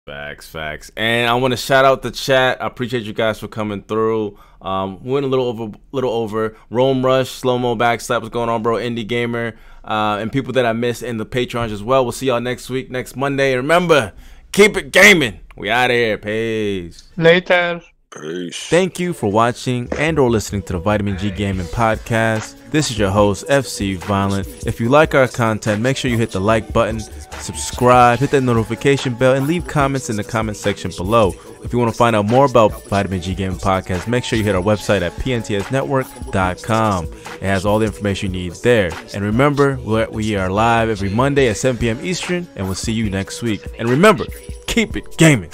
Facts, 0.07 0.47
facts. 0.47 0.89
And 0.95 1.29
I 1.29 1.33
want 1.33 1.51
to 1.51 1.57
shout 1.57 1.83
out 1.83 2.01
the 2.01 2.11
chat. 2.11 2.61
I 2.61 2.67
appreciate 2.67 3.03
you 3.03 3.11
guys 3.11 3.41
for 3.41 3.49
coming 3.49 3.81
through. 3.83 4.39
Um, 4.61 5.03
went 5.03 5.25
a 5.25 5.27
little 5.27 5.47
over, 5.47 5.77
little 5.91 6.13
over. 6.13 6.55
Rome 6.69 7.05
Rush, 7.05 7.29
slow 7.29 7.57
mo 7.57 7.75
backslap. 7.75 8.21
What's 8.21 8.31
going 8.31 8.47
on, 8.47 8.63
bro? 8.63 8.75
Indie 8.75 9.05
gamer, 9.05 9.57
uh, 9.83 10.17
and 10.21 10.31
people 10.31 10.53
that 10.53 10.65
I 10.65 10.71
missed 10.71 11.03
in 11.03 11.17
the 11.17 11.25
patrons 11.25 11.73
as 11.73 11.83
well. 11.83 12.05
We'll 12.05 12.13
see 12.13 12.27
y'all 12.27 12.39
next 12.39 12.69
week, 12.69 12.89
next 12.89 13.17
Monday. 13.17 13.51
And 13.51 13.57
remember, 13.57 14.13
keep 14.53 14.77
it 14.77 14.93
gaming. 14.93 15.41
We 15.57 15.69
out 15.69 15.91
of 15.91 15.97
here. 15.97 16.17
Peace. 16.17 17.09
Later. 17.17 17.81
Peace. 18.09 18.67
Thank 18.67 18.99
you 18.99 19.11
for 19.11 19.29
watching 19.29 19.89
and 19.97 20.17
or 20.17 20.29
listening 20.29 20.61
to 20.63 20.73
the 20.73 20.79
Vitamin 20.79 21.17
G 21.17 21.29
Gaming 21.29 21.67
Podcast. 21.67 22.55
This 22.71 22.89
is 22.89 22.97
your 22.97 23.09
host, 23.09 23.45
FC 23.47 23.97
Violent. 23.97 24.47
If 24.65 24.79
you 24.79 24.87
like 24.87 25.13
our 25.13 25.27
content, 25.27 25.81
make 25.81 25.97
sure 25.97 26.09
you 26.09 26.17
hit 26.17 26.31
the 26.31 26.39
like 26.39 26.71
button, 26.71 27.01
subscribe, 27.01 28.19
hit 28.19 28.31
that 28.31 28.41
notification 28.41 29.13
bell, 29.13 29.35
and 29.35 29.45
leave 29.45 29.67
comments 29.67 30.09
in 30.09 30.15
the 30.15 30.23
comment 30.23 30.55
section 30.57 30.91
below. 30.95 31.33
If 31.63 31.73
you 31.73 31.79
want 31.79 31.91
to 31.91 31.97
find 31.97 32.15
out 32.15 32.25
more 32.25 32.45
about 32.45 32.81
Vitamin 32.85 33.21
G 33.21 33.35
Gaming 33.35 33.59
Podcast, 33.59 34.07
make 34.07 34.23
sure 34.23 34.37
you 34.37 34.45
hit 34.45 34.55
our 34.55 34.63
website 34.63 35.01
at 35.01 35.11
pntsnetwork.com. 35.13 37.05
It 37.05 37.41
has 37.43 37.65
all 37.65 37.77
the 37.79 37.87
information 37.87 38.33
you 38.33 38.43
need 38.43 38.53
there. 38.63 38.91
And 39.13 39.23
remember, 39.23 39.77
we 40.11 40.35
are 40.37 40.49
live 40.49 40.89
every 40.89 41.09
Monday 41.09 41.49
at 41.49 41.57
7 41.57 41.77
p.m. 41.77 41.99
Eastern, 42.05 42.47
and 42.55 42.65
we'll 42.65 42.75
see 42.75 42.93
you 42.93 43.09
next 43.09 43.41
week. 43.41 43.67
And 43.79 43.89
remember, 43.89 44.23
keep 44.65 44.95
it 44.95 45.17
gaming. 45.17 45.51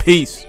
Peace. 0.00 0.44